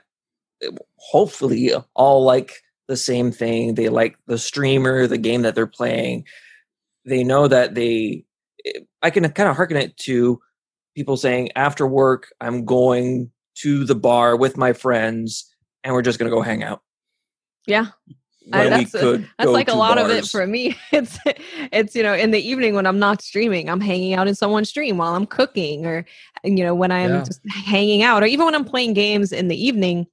hopefully 0.95 1.71
all 1.95 2.23
like 2.23 2.61
the 2.87 2.97
same 2.97 3.31
thing 3.31 3.75
they 3.75 3.89
like 3.89 4.17
the 4.27 4.37
streamer 4.37 5.07
the 5.07 5.17
game 5.17 5.41
that 5.43 5.55
they're 5.55 5.67
playing 5.67 6.25
they 7.05 7.23
know 7.23 7.47
that 7.47 7.75
they 7.75 8.23
i 9.01 9.09
can 9.09 9.23
kind 9.31 9.49
of 9.49 9.55
harken 9.55 9.77
it 9.77 9.95
to 9.97 10.39
people 10.95 11.17
saying 11.17 11.49
after 11.55 11.87
work 11.87 12.27
i'm 12.41 12.65
going 12.65 13.31
to 13.55 13.83
the 13.85 13.95
bar 13.95 14.35
with 14.35 14.57
my 14.57 14.73
friends 14.73 15.49
and 15.83 15.93
we're 15.93 16.01
just 16.01 16.19
going 16.19 16.29
to 16.29 16.35
go 16.35 16.41
hang 16.41 16.63
out 16.63 16.81
Yeah. 17.67 17.87
I- 18.51 18.67
that's 18.67 18.91
That's 19.37 19.49
like 19.51 19.69
a 19.69 19.73
lot 19.75 19.97
of 19.97 20.09
it 20.09 20.25
for 20.27 20.45
me. 20.45 20.75
It's 20.91 21.17
it's 21.71 21.95
you 21.95 22.03
know 22.03 22.13
in 22.13 22.31
the 22.31 22.45
evening 22.45 22.75
when 22.75 22.85
I'm 22.85 22.99
not 22.99 23.21
streaming, 23.21 23.69
I'm 23.69 23.79
hanging 23.79 24.15
out 24.15 24.27
in 24.27 24.35
someone's 24.35 24.67
stream 24.67 24.97
while 24.97 25.15
I'm 25.15 25.25
cooking, 25.25 25.85
or 25.85 26.05
you 26.43 26.61
know 26.65 26.75
when 26.75 26.91
I'm 26.91 27.09
Yeah. 27.11 27.23
just 27.23 27.39
hanging 27.49 28.03
out, 28.03 28.21
or 28.21 28.25
even 28.25 28.45
when 28.45 28.53
I'm 28.53 28.65
playing 28.65 28.95
games 28.95 29.31
in 29.31 29.47
the 29.47 29.55
evening 29.55 30.07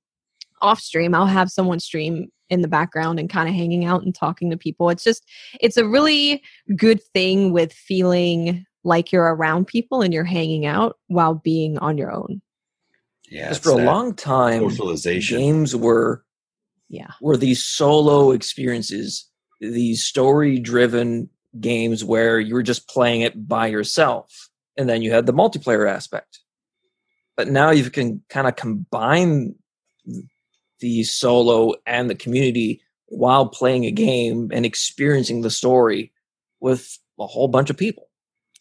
off 0.62 0.80
stream, 0.80 1.14
I'll 1.14 1.26
have 1.26 1.50
someone 1.50 1.80
stream 1.80 2.28
in 2.48 2.62
the 2.62 2.68
background 2.68 3.18
and 3.20 3.30
kind 3.30 3.48
of 3.48 3.54
hanging 3.54 3.84
out 3.84 4.02
and 4.02 4.14
talking 4.14 4.50
to 4.50 4.56
people. 4.56 4.90
It's 4.90 5.04
just 5.04 5.24
it's 5.60 5.76
a 5.76 5.86
really 5.88 6.42
good 6.76 7.00
thing 7.14 7.52
with 7.52 7.72
feeling 7.72 8.64
like 8.82 9.12
you're 9.12 9.34
around 9.34 9.66
people 9.66 10.02
and 10.02 10.12
you're 10.12 10.24
hanging 10.24 10.66
out 10.66 10.96
while 11.08 11.34
being 11.34 11.78
on 11.78 11.96
your 11.98 12.10
own. 12.12 12.40
Yeah, 13.28 13.42
Because 13.44 13.58
it's 13.58 13.66
for 13.66 13.72
a 13.72 13.84
long 13.84 14.14
time 14.14 14.62
socialization. 14.68 15.38
games 15.38 15.76
were 15.76 16.24
Yeah. 16.88 17.10
were 17.20 17.36
these 17.36 17.62
solo 17.64 18.32
experiences 18.32 19.26
these 19.60 20.02
story 20.04 20.58
driven 20.58 21.28
games 21.60 22.02
where 22.02 22.40
you 22.40 22.54
were 22.54 22.62
just 22.62 22.88
playing 22.88 23.20
it 23.20 23.46
by 23.46 23.66
yourself 23.66 24.48
and 24.76 24.88
then 24.88 25.02
you 25.02 25.12
had 25.12 25.26
the 25.26 25.32
multiplayer 25.34 25.88
aspect 25.88 26.40
but 27.36 27.46
now 27.48 27.70
you 27.70 27.88
can 27.90 28.22
kind 28.30 28.48
of 28.48 28.56
combine 28.56 29.54
the 30.80 31.02
solo 31.04 31.74
and 31.86 32.10
the 32.10 32.14
community 32.14 32.80
while 33.06 33.46
playing 33.46 33.84
a 33.84 33.90
game 33.90 34.50
and 34.52 34.64
experiencing 34.64 35.42
the 35.42 35.50
story 35.50 36.12
with 36.60 36.98
a 37.18 37.26
whole 37.26 37.48
bunch 37.48 37.70
of 37.70 37.76
people 37.76 38.10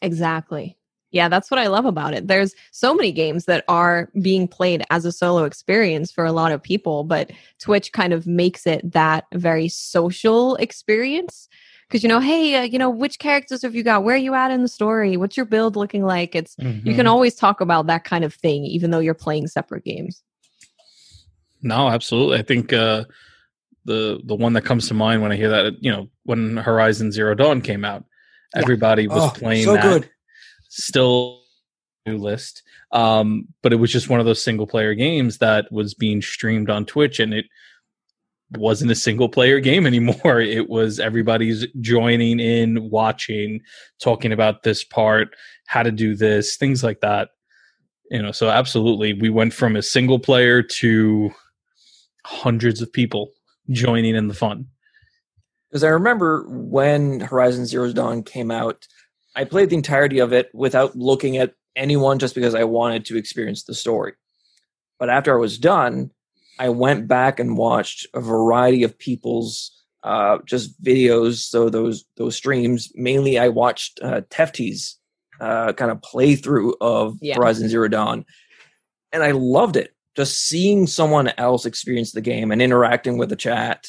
Exactly. 0.02 0.78
Yeah, 1.12 1.28
that's 1.28 1.50
what 1.50 1.60
I 1.60 1.68
love 1.68 1.86
about 1.86 2.14
it. 2.14 2.28
There's 2.28 2.54
so 2.72 2.94
many 2.94 3.12
games 3.12 3.46
that 3.46 3.64
are 3.68 4.10
being 4.22 4.48
played 4.48 4.84
as 4.92 5.06
a 5.06 5.12
solo 5.12 5.44
experience 5.44 6.12
for 6.12 6.24
a 6.24 6.32
lot 6.32 6.52
of 6.52 6.62
people, 6.62 7.04
but 7.04 7.32
Twitch 7.60 7.92
kind 7.92 8.14
of 8.14 8.28
makes 8.28 8.68
it 8.68 8.92
that 8.92 9.26
very 9.34 9.70
social 9.70 10.56
experience. 10.58 11.48
Because, 11.88 12.04
you 12.04 12.10
know, 12.10 12.20
hey, 12.20 12.56
uh, 12.56 12.62
you 12.62 12.78
know, 12.78 12.92
which 12.92 13.18
characters 13.18 13.64
have 13.64 13.74
you 13.74 13.82
got? 13.82 14.04
Where 14.04 14.14
are 14.14 14.20
you 14.20 14.36
at 14.36 14.52
in 14.52 14.62
the 14.62 14.68
story? 14.68 15.18
What's 15.18 15.36
your 15.36 15.48
build 15.48 15.76
looking 15.76 16.04
like? 16.06 16.36
It's 16.36 16.56
you 16.60 16.94
Mhm. 16.94 16.96
can 16.96 17.08
always 17.08 17.34
talk 17.34 17.60
about 17.60 17.88
that 17.88 18.04
kind 18.04 18.24
of 18.24 18.36
thing, 18.36 18.64
even 18.66 18.92
though 18.92 19.00
you're 19.00 19.16
playing 19.16 19.48
separate 19.48 19.84
games. 19.84 20.22
No, 21.62 21.90
absolutely. 21.90 22.38
I 22.38 22.42
think 22.44 22.72
uh, 22.74 23.06
the 23.86 24.22
the 24.26 24.36
one 24.36 24.54
that 24.54 24.64
comes 24.66 24.88
to 24.88 24.94
mind 24.94 25.22
when 25.22 25.32
I 25.32 25.36
hear 25.36 25.50
that, 25.50 25.74
you 25.82 25.92
know, 25.92 26.10
when 26.24 26.58
Horizon 26.58 27.12
Zero 27.12 27.36
Dawn 27.36 27.62
came 27.62 27.84
out, 27.86 28.06
Yeah. 28.56 28.62
everybody 28.62 29.08
was 29.08 29.24
Oh, 29.24 29.32
playing 29.36 29.66
so 29.66 29.74
that. 29.74 29.84
good 29.84 30.10
Still 30.70 31.42
new 32.06 32.18
list, 32.18 32.64
um, 32.92 33.48
but 33.62 33.74
it 33.74 33.78
was 33.78 33.92
just 33.92 34.10
one 34.10 34.20
of 34.20 34.26
those 34.26 34.42
single 34.44 34.68
player 34.68 34.94
games 34.94 35.40
that 35.40 35.70
was 35.72 35.94
being 35.94 36.22
streamed 36.22 36.70
on 36.70 36.86
Twitch, 36.86 37.20
and 37.20 37.34
it 37.34 37.46
wasn't 38.52 38.90
a 38.92 38.96
single 38.96 39.30
player 39.30 39.60
game 39.60 39.86
anymore. 39.94 40.40
It 40.40 40.70
was 40.70 41.00
everybody's 41.00 41.66
joining 41.82 42.40
in, 42.40 42.90
watching, 42.90 43.62
talking 44.02 44.32
about 44.32 44.64
this 44.64 44.84
part, 44.84 45.30
how 45.68 45.84
to 45.84 45.92
do 45.92 46.16
this, 46.16 46.56
things 46.56 46.84
like 46.84 47.02
that. 47.02 47.30
You 48.12 48.22
know, 48.22 48.32
so 48.32 48.50
absolutely, 48.50 49.14
we 49.14 49.30
went 49.30 49.54
from 49.54 49.76
a 49.76 49.82
single 49.82 50.20
player 50.20 50.62
to 50.64 51.32
hundreds 52.30 52.82
of 52.82 52.94
people 52.94 53.32
joining 53.72 54.16
in 54.16 54.28
the 54.28 54.34
fun. 54.34 54.68
Because 55.70 55.84
I 55.84 55.90
remember 55.90 56.46
when 56.50 57.20
Horizon 57.20 57.66
Zero 57.66 57.92
Dawn 57.92 58.24
came 58.24 58.52
out, 58.52 58.88
I 59.36 59.44
played 59.44 59.70
the 59.70 59.76
entirety 59.76 60.20
of 60.20 60.34
it 60.34 60.50
without 60.54 60.96
looking 60.96 61.38
at 61.38 61.54
anyone 61.76 62.20
just 62.20 62.36
because 62.36 62.56
I 62.56 62.64
wanted 62.64 63.06
to 63.06 63.18
experience 63.18 63.64
the 63.64 63.76
story. 63.76 64.14
But 64.98 65.10
after 65.10 65.34
I 65.34 65.40
was 65.40 65.58
done, 65.58 66.12
I 66.58 66.70
went 66.70 67.08
back 67.08 67.40
and 67.40 67.58
watched 67.58 68.08
a 68.14 68.20
variety 68.20 68.84
of 68.84 68.98
people's 68.98 69.72
uh, 70.04 70.40
just 70.46 70.82
videos. 70.84 71.36
So 71.36 71.70
those 71.70 72.06
those 72.18 72.36
streams, 72.36 72.92
mainly 72.96 73.38
I 73.38 73.50
watched 73.50 74.00
uh, 74.02 74.22
Tefty's 74.30 74.98
uh, 75.40 75.74
kind 75.74 75.92
of 75.92 76.02
playthrough 76.02 76.74
of 76.82 77.18
Yeah. 77.22 77.36
Horizon 77.36 77.70
Zero 77.70 77.88
Dawn, 77.88 78.26
and 79.14 79.24
I 79.24 79.32
loved 79.32 79.78
it. 79.78 79.94
Just 80.20 80.48
seeing 80.50 80.86
someone 80.86 81.32
else 81.38 81.66
experience 81.66 82.12
the 82.12 82.20
game 82.20 82.52
and 82.52 82.62
interacting 82.62 83.18
with 83.18 83.30
the 83.30 83.38
chat 83.38 83.88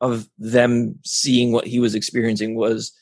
of 0.00 0.28
them 0.36 0.98
seeing 1.04 1.52
what 1.52 1.64
he 1.64 1.78
was 1.78 1.94
experiencing 1.94 2.56
was 2.56 2.92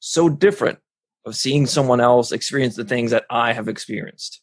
so 0.00 0.28
different 0.28 0.80
of 1.24 1.36
seeing 1.36 1.64
someone 1.64 2.00
else 2.00 2.32
experience 2.32 2.74
the 2.74 2.84
things 2.84 3.12
that 3.12 3.24
I 3.30 3.52
have 3.52 3.68
experienced. 3.68 4.41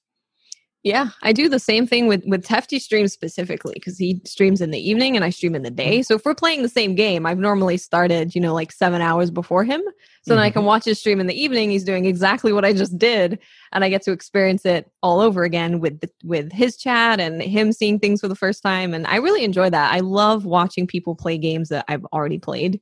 Yeah, 0.84 1.10
I 1.24 1.34
do 1.34 1.50
the 1.50 1.60
same 1.60 1.86
thing 1.86 2.08
with 2.08 2.24
with 2.26 2.48
Hefty 2.48 2.80
streams 2.80 3.12
specifically 3.12 3.74
because 3.74 3.98
he 3.98 4.22
streams 4.26 4.62
in 4.62 4.72
the 4.72 4.80
evening 4.80 5.18
and 5.18 5.26
I 5.26 5.30
stream 5.30 5.54
in 5.54 5.64
the 5.64 5.70
day. 5.70 6.02
So 6.02 6.16
if 6.16 6.24
we're 6.24 6.34
playing 6.34 6.62
the 6.62 6.70
same 6.70 6.96
game, 6.96 7.26
I've 7.26 7.38
normally 7.38 7.76
started, 7.76 8.34
you 8.34 8.40
know, 8.40 8.54
like 8.54 8.72
seven 8.72 9.02
hours 9.02 9.30
before 9.30 9.66
him, 9.66 9.82
so 10.26 10.36
then 10.36 10.40
I 10.40 10.50
can 10.50 10.64
watch 10.64 10.86
his 10.86 10.98
stream 10.98 11.20
in 11.20 11.28
the 11.28 11.38
evening. 11.38 11.70
He's 11.70 11.84
doing 11.84 12.06
exactly 12.06 12.54
what 12.54 12.64
I 12.64 12.72
just 12.72 12.98
did, 12.98 13.40
and 13.74 13.84
I 13.84 13.90
get 13.90 14.04
to 14.04 14.14
experience 14.14 14.66
it 14.66 14.90
all 15.04 15.20
over 15.20 15.44
again 15.44 15.82
with 15.82 16.00
the, 16.00 16.10
with 16.24 16.50
his 16.54 16.78
chat 16.78 17.20
and 17.20 17.42
him 17.42 17.74
seeing 17.74 18.00
things 18.00 18.22
for 18.22 18.30
the 18.30 18.36
first 18.36 18.64
time. 18.64 18.94
And 18.94 19.06
I 19.08 19.18
really 19.18 19.44
enjoy 19.44 19.70
that. 19.70 19.94
I 19.94 20.00
love 20.00 20.46
watching 20.46 20.88
people 20.88 21.14
play 21.14 21.38
games 21.38 21.68
that 21.70 21.84
I've 21.90 22.06
already 22.14 22.40
played, 22.40 22.80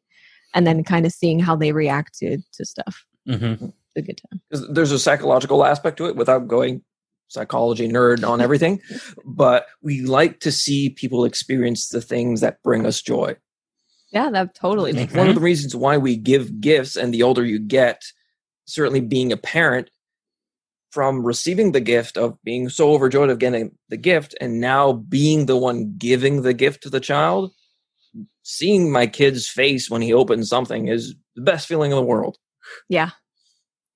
and 0.54 0.68
then 0.68 0.84
kind 0.84 1.08
of 1.08 1.14
seeing 1.14 1.40
how 1.40 1.56
they 1.56 1.72
react 1.72 2.16
to 2.20 2.38
to 2.54 2.64
stuff. 2.64 3.06
Mm-hmm. 3.28 3.66
It's 3.66 3.74
a 3.98 4.02
good 4.04 4.22
time. 4.30 4.40
'Cause 4.52 4.68
There's 4.70 4.92
a 4.92 5.00
psychological 5.00 5.66
aspect 5.66 5.98
to 5.98 6.06
it 6.06 6.16
without 6.16 6.48
going 6.48 6.84
psychology 7.28 7.88
nerd 7.88 8.28
on 8.28 8.42
everything, 8.42 8.82
but 9.26 9.68
we 9.82 10.02
like 10.02 10.40
to 10.42 10.52
see 10.52 10.90
people 10.90 11.26
experience 11.26 11.90
the 11.90 12.02
things 12.02 12.42
that 12.42 12.62
bring 12.64 12.86
us 12.86 13.02
joy. 13.02 13.36
Yeah, 14.12 14.30
that 14.32 14.56
totally 14.56 14.94
makes 14.94 15.14
One 15.14 15.26
sense. 15.26 15.30
of 15.30 15.36
the 15.36 15.42
reasons 15.42 15.76
why 15.76 15.98
we 15.98 16.16
give 16.16 16.62
gifts, 16.62 16.96
and 16.96 17.14
the 17.14 17.24
older 17.24 17.44
you 17.44 17.60
get, 17.60 18.04
certainly 18.66 19.02
being 19.02 19.32
a 19.32 19.38
parent, 19.38 19.90
from 20.92 21.26
receiving 21.26 21.74
the 21.74 21.82
gift 21.82 22.18
of 22.18 22.42
being 22.44 22.70
so 22.70 22.94
overjoyed 22.94 23.30
of 23.30 23.40
getting 23.40 23.72
the 23.90 23.98
gift, 23.98 24.34
and 24.40 24.62
now 24.62 24.94
being 24.94 25.46
the 25.46 25.58
one 25.58 25.96
giving 25.98 26.42
the 26.42 26.54
gift 26.54 26.84
to 26.84 26.90
the 26.90 27.02
child, 27.02 27.52
seeing 28.44 28.90
my 28.90 29.06
kid's 29.06 29.50
face 29.50 29.90
when 29.90 30.02
he 30.02 30.14
opens 30.14 30.48
something 30.48 30.88
is 30.88 31.14
the 31.36 31.42
best 31.42 31.68
feeling 31.68 31.92
in 31.92 31.98
the 31.98 32.02
world. 32.04 32.38
Yeah. 32.88 33.12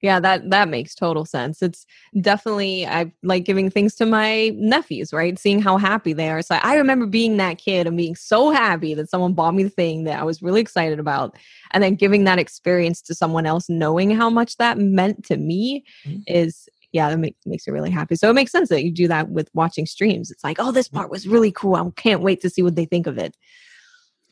Yeah, 0.02 0.20
that 0.20 0.50
that 0.50 0.68
makes 0.68 0.96
total 0.96 1.26
sense. 1.26 1.62
It's 1.62 1.86
definitely 2.22 2.88
I 2.88 3.12
like 3.22 3.46
giving 3.46 3.70
things 3.70 3.94
to 3.96 4.06
my 4.08 4.50
nephews, 4.56 5.14
right? 5.14 5.38
Seeing 5.38 5.62
how 5.62 5.78
happy 5.78 6.14
they 6.14 6.30
are. 6.30 6.42
So 6.42 6.56
I 6.56 6.76
remember 6.76 7.06
being 7.06 7.38
that 7.38 7.60
kid 7.60 7.86
and 7.86 7.96
being 7.96 8.16
so 8.16 8.50
happy 8.50 8.96
that 8.96 9.10
someone 9.12 9.34
bought 9.34 9.54
me 9.54 9.64
the 9.64 9.70
thing 9.70 10.04
that 10.06 10.20
I 10.20 10.24
was 10.24 10.42
really 10.42 10.60
excited 10.60 11.00
about, 11.00 11.38
and 11.72 11.84
then 11.84 11.94
giving 11.96 12.24
that 12.24 12.40
experience 12.40 13.00
to 13.04 13.14
someone 13.16 13.46
else, 13.46 13.70
knowing 13.70 14.10
how 14.10 14.30
much 14.30 14.58
that 14.58 14.80
meant 14.80 15.24
to 15.26 15.38
me, 15.38 15.84
Mhm. 16.08 16.24
is 16.26 16.68
yeah, 16.94 17.10
that 17.10 17.20
makes 17.20 17.46
makes 17.46 17.68
me 17.68 17.74
really 17.74 17.92
happy. 17.92 18.16
So 18.16 18.30
it 18.30 18.34
makes 18.34 18.52
sense 18.52 18.70
that 18.70 18.84
you 18.84 18.92
do 18.92 19.08
that 19.08 19.30
with 19.30 19.50
watching 19.54 19.86
streams. 19.86 20.32
It's 20.32 20.44
like, 20.44 20.58
oh, 20.60 20.72
this 20.72 20.90
part 20.90 21.12
was 21.12 21.28
really 21.28 21.52
cool. 21.52 21.76
I 21.76 21.88
can't 21.96 22.22
wait 22.22 22.42
to 22.42 22.50
see 22.50 22.64
what 22.64 22.76
they 22.76 22.86
think 22.86 23.06
of 23.08 23.18
it. 23.20 23.38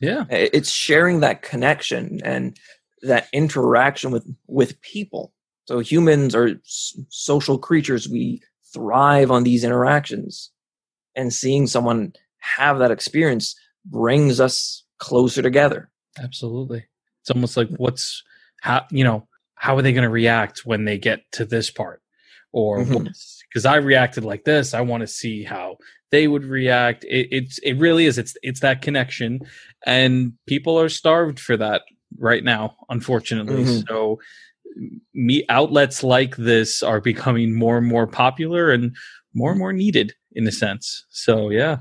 Yeah. 0.00 0.24
It's 0.30 0.70
sharing 0.70 1.20
that 1.20 1.42
connection 1.42 2.20
and 2.24 2.58
that 3.02 3.28
interaction 3.32 4.10
with 4.10 4.26
with 4.48 4.80
people. 4.82 5.32
So 5.70 5.78
humans 5.78 6.34
are 6.34 6.60
social 7.10 7.56
creatures. 7.56 8.08
We 8.08 8.42
thrive 8.74 9.30
on 9.30 9.44
these 9.44 9.62
interactions, 9.62 10.50
and 11.14 11.32
seeing 11.32 11.68
someone 11.68 12.12
have 12.38 12.80
that 12.80 12.90
experience 12.90 13.54
brings 13.84 14.40
us 14.40 14.84
closer 14.98 15.42
together. 15.42 15.88
Absolutely. 16.18 16.86
It's 17.20 17.30
almost 17.30 17.56
like 17.56 17.68
what's 17.76 18.24
how 18.62 18.84
you 18.90 19.04
know 19.04 19.28
how 19.54 19.76
are 19.76 19.82
they 19.82 19.92
going 19.92 20.02
to 20.02 20.10
react 20.10 20.66
when 20.66 20.86
they 20.86 20.98
get 20.98 21.20
to 21.34 21.44
this 21.44 21.70
part, 21.70 22.02
or 22.50 22.84
because 22.84 23.64
I 23.64 23.76
reacted 23.76 24.24
like 24.24 24.42
this, 24.42 24.74
I 24.74 24.80
want 24.80 25.02
to 25.02 25.06
see 25.06 25.44
how 25.44 25.76
they 26.10 26.26
would 26.26 26.42
react. 26.44 27.04
It, 27.04 27.28
it's 27.30 27.58
it 27.58 27.74
really 27.74 28.06
is. 28.06 28.18
It's 28.18 28.36
it's 28.42 28.58
that 28.58 28.82
connection, 28.82 29.38
and 29.86 30.32
people 30.48 30.80
are 30.80 30.88
starved 30.88 31.38
for 31.38 31.56
that 31.58 31.82
right 32.18 32.42
now, 32.42 32.74
unfortunately. 32.88 33.62
Mhm. 33.62 33.86
So, 33.86 34.18
me 35.14 35.44
outlets 35.48 36.02
like 36.02 36.36
this 36.36 36.82
are 36.82 37.00
becoming 37.00 37.58
more 37.58 37.78
and 37.78 37.86
more 37.86 38.06
popular 38.06 38.70
and 38.70 38.96
more 39.34 39.50
and 39.50 39.58
more 39.58 39.72
needed 39.72 40.14
in 40.32 40.46
a 40.46 40.52
sense. 40.52 41.04
So 41.10 41.50
yeah, 41.50 41.78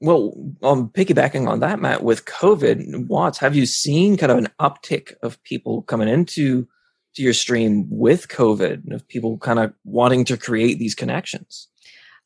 Well, 0.00 0.32
um, 0.62 0.88
piggybacking 0.88 1.48
on 1.48 1.60
that, 1.60 1.80
Matt, 1.80 2.02
with 2.02 2.24
COVID, 2.24 3.06
Watts, 3.08 3.38
have 3.38 3.54
you 3.54 3.66
seen 3.66 4.16
kind 4.16 4.32
of 4.32 4.38
an 4.38 4.48
uptick 4.60 5.12
of 5.22 5.42
people 5.42 5.82
coming 5.82 6.08
into 6.08 6.66
to 7.14 7.22
your 7.22 7.34
stream 7.34 7.86
with 7.90 8.28
COVID, 8.28 8.92
of 8.92 9.06
people 9.08 9.38
kind 9.38 9.58
of 9.58 9.72
wanting 9.84 10.24
to 10.26 10.36
create 10.36 10.78
these 10.78 10.94
connections? 10.94 11.68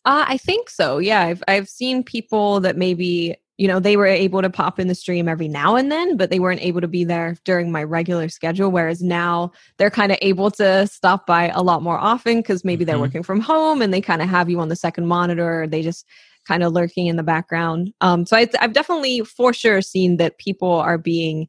Uh, 0.04 0.25
I 0.26 0.37
think 0.37 0.71
so. 0.71 0.99
Yeah, 0.99 1.23
I've 1.23 1.42
I've 1.49 1.69
seen 1.69 2.02
people 2.02 2.61
that 2.61 2.76
maybe 2.76 3.37
you 3.61 3.69
know 3.69 3.79
they 3.79 3.95
were 3.95 4.07
able 4.07 4.40
to 4.40 4.49
pop 4.49 4.81
in 4.81 4.88
the 4.88 4.95
stream 4.95 5.29
every 5.29 5.47
now 5.47 5.76
and 5.76 5.93
then, 5.93 6.17
but 6.17 6.31
they 6.31 6.40
weren't 6.40 6.62
able 6.62 6.81
to 6.81 6.88
be 6.88 7.05
there 7.05 7.37
during 7.45 7.71
my 7.71 7.85
regular 7.85 8.31
schedule. 8.31 8.71
Whereas 8.71 9.02
now 9.02 9.52
they're 9.76 9.90
kind 9.90 10.11
of 10.11 10.17
able 10.23 10.50
to 10.52 10.87
stop 10.87 11.26
by 11.26 11.50
a 11.50 11.61
lot 11.62 11.83
more 11.83 11.99
often 11.99 12.38
because 12.38 12.64
maybe 12.64 12.85
they're 12.85 12.97
Mhm. 12.97 13.00
working 13.00 13.23
from 13.23 13.40
home 13.40 13.83
and 13.83 13.93
they 13.93 14.00
kind 14.00 14.23
of 14.23 14.31
have 14.31 14.49
you 14.49 14.59
on 14.61 14.71
the 14.71 14.76
second 14.76 15.07
monitor. 15.09 15.62
Or 15.62 15.67
they 15.67 15.83
just 15.83 16.07
kind 16.49 16.62
of 16.62 16.73
lurking 16.73 17.07
in 17.07 17.17
the 17.17 17.23
background. 17.23 17.93
Um, 18.00 18.25
so 18.25 18.35
I, 18.35 18.49
I've 18.61 18.73
definitely 18.73 19.21
for 19.21 19.52
sure 19.52 19.83
seen 19.83 20.17
that 20.17 20.38
people 20.38 20.73
are 20.73 20.97
being 20.97 21.47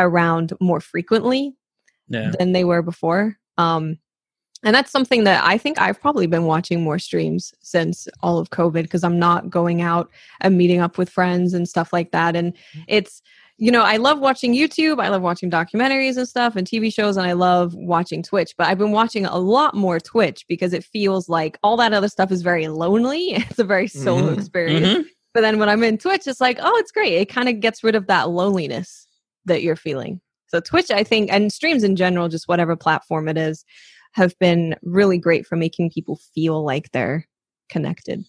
around 0.00 0.52
more 0.60 0.80
frequently 0.80 1.54
Yeah. 2.08 2.32
than 2.36 2.50
they 2.50 2.64
were 2.64 2.82
before. 2.82 3.36
Um, 3.58 3.98
and 4.64 4.74
that's 4.74 4.90
something 4.90 5.24
that 5.24 5.44
I 5.44 5.58
think 5.58 5.80
I've 5.80 6.00
probably 6.00 6.26
been 6.26 6.44
watching 6.44 6.82
more 6.82 6.98
streams 6.98 7.52
since 7.60 8.08
all 8.22 8.38
of 8.38 8.50
COVID 8.50 8.82
because 8.82 9.04
I'm 9.04 9.18
not 9.18 9.50
going 9.50 9.82
out 9.82 10.10
and 10.40 10.56
meeting 10.58 10.80
up 10.80 10.98
with 10.98 11.08
friends 11.10 11.54
and 11.54 11.68
stuff 11.68 11.92
like 11.92 12.10
that. 12.12 12.34
And 12.36 12.52
it's, 12.88 13.22
you 13.58 13.70
know, 13.70 13.82
I 13.82 13.98
love 13.98 14.18
watching 14.18 14.52
YouTube, 14.54 15.00
I 15.00 15.08
love 15.08 15.22
watching 15.22 15.50
documentaries 15.50 16.16
and 16.16 16.28
stuff 16.28 16.56
and 16.56 16.66
TV 16.66 16.92
shows, 16.92 17.16
and 17.16 17.26
I 17.26 17.34
love 17.34 17.74
watching 17.74 18.22
Twitch. 18.22 18.54
But 18.58 18.66
I've 18.66 18.78
been 18.78 18.90
watching 18.92 19.26
a 19.26 19.38
lot 19.38 19.74
more 19.76 20.00
Twitch 20.00 20.44
because 20.48 20.72
it 20.72 20.82
feels 20.84 21.28
like 21.28 21.56
all 21.62 21.76
that 21.76 21.92
other 21.92 22.08
stuff 22.08 22.32
is 22.32 22.42
very 22.42 22.66
lonely. 22.68 23.34
It's 23.50 23.58
a 23.58 23.64
very 23.64 23.86
solo 23.86 24.32
Mhm. 24.34 24.38
experience. 24.38 24.86
Mhm. 24.86 25.04
But 25.34 25.42
then 25.42 25.58
when 25.58 25.68
I'm 25.68 25.82
in 25.84 25.98
Twitch, 25.98 26.26
it's 26.26 26.40
like, 26.40 26.58
oh, 26.60 26.76
it's 26.78 26.92
great. 26.92 27.12
It 27.14 27.28
kind 27.28 27.48
of 27.48 27.60
gets 27.60 27.82
rid 27.84 27.94
of 27.96 28.06
that 28.06 28.30
loneliness 28.30 29.06
that 29.44 29.62
you're 29.62 29.76
feeling. 29.76 30.20
So 30.48 30.60
Twitch, 30.60 30.90
I 30.92 31.02
think, 31.02 31.32
and 31.32 31.52
streams 31.52 31.82
in 31.82 31.96
general, 31.96 32.28
just 32.28 32.46
whatever 32.48 32.76
platform 32.76 33.28
it 33.28 33.36
is, 33.36 33.64
have 34.14 34.36
been 34.38 34.74
really 34.82 35.18
great 35.18 35.46
for 35.46 35.56
making 35.56 35.90
people 35.90 36.18
feel 36.34 36.64
like 36.64 36.90
they're 36.92 37.26
connected. 37.68 38.24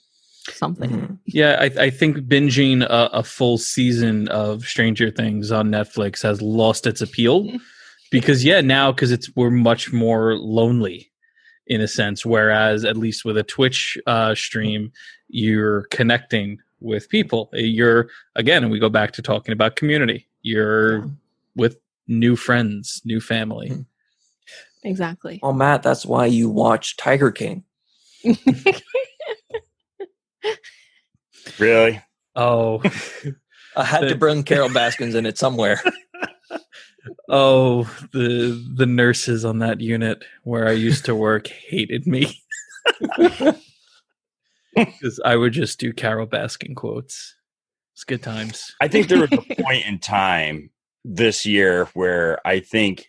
Something. 0.51 0.89
Mhm. 0.91 1.19
Yeah, 1.25 1.57
I, 1.59 1.85
I 1.85 1.89
think 1.89 2.17
binging 2.17 2.83
a, 2.83 3.09
a 3.11 3.23
full 3.23 3.57
season 3.57 4.27
of 4.27 4.63
Stranger 4.65 5.09
Things 5.09 5.51
on 5.51 5.69
Netflix 5.69 6.21
has 6.21 6.39
lost 6.41 6.85
its 6.85 7.01
appeal 7.01 7.49
because 8.11 8.43
yeah, 8.45 8.61
now 8.61 8.91
because 8.91 9.11
it's 9.11 9.35
we're 9.35 9.49
much 9.49 9.91
more 9.91 10.35
lonely 10.35 11.11
in 11.65 11.81
a 11.81 11.87
sense. 11.87 12.23
Whereas 12.23 12.85
at 12.85 12.95
least 12.95 13.25
with 13.25 13.37
a 13.37 13.43
Twitch 13.43 13.97
uh, 14.05 14.35
stream, 14.35 14.91
you're 15.29 15.83
connecting 15.89 16.59
with 16.79 17.09
people. 17.09 17.49
You're 17.53 18.09
again, 18.35 18.61
and 18.61 18.71
we 18.71 18.77
go 18.77 18.89
back 18.89 19.13
to 19.13 19.23
talking 19.23 19.51
about 19.51 19.75
community. 19.75 20.27
You're 20.43 20.99
Yeah. 20.99 21.05
with 21.55 21.77
new 22.07 22.35
friends, 22.35 23.01
new 23.03 23.19
family. 23.19 23.69
Mhm. 23.71 23.85
Exactly. 24.85 25.39
Well, 25.41 25.53
Matt, 25.53 25.83
that's 25.83 26.05
why 26.05 26.27
you 26.27 26.49
watch 26.49 26.95
Tiger 26.95 27.31
King. 27.31 27.63
Really? 31.59 32.01
Oh, 32.35 32.81
I 33.75 33.83
had 33.83 34.07
to 34.07 34.15
bring 34.15 34.43
Carol 34.43 34.69
Baskins 34.69 35.15
in 35.15 35.25
it 35.25 35.37
somewhere. 35.37 35.81
oh, 37.29 37.83
the 38.11 38.63
the 38.75 38.85
nurses 38.85 39.45
on 39.45 39.59
that 39.59 39.81
unit 39.81 40.23
where 40.43 40.67
I 40.67 40.71
used 40.71 41.05
to 41.05 41.15
work 41.15 41.47
hated 41.47 42.07
me. 42.07 42.41
Because 44.75 45.21
I 45.23 45.37
would 45.37 45.53
just 45.53 45.79
do 45.79 45.93
Carol 45.93 46.27
Baskin 46.27 46.75
quotes. 46.75 47.33
It's 47.93 48.03
good 48.03 48.21
times. 48.21 48.75
I 48.81 48.89
think 48.89 49.07
there 49.07 49.21
was 49.21 49.31
a 49.31 49.37
point 49.63 49.85
in 49.85 49.99
time 49.99 50.69
this 51.05 51.45
year 51.45 51.85
where 51.93 52.45
I 52.45 52.59
think 52.59 53.07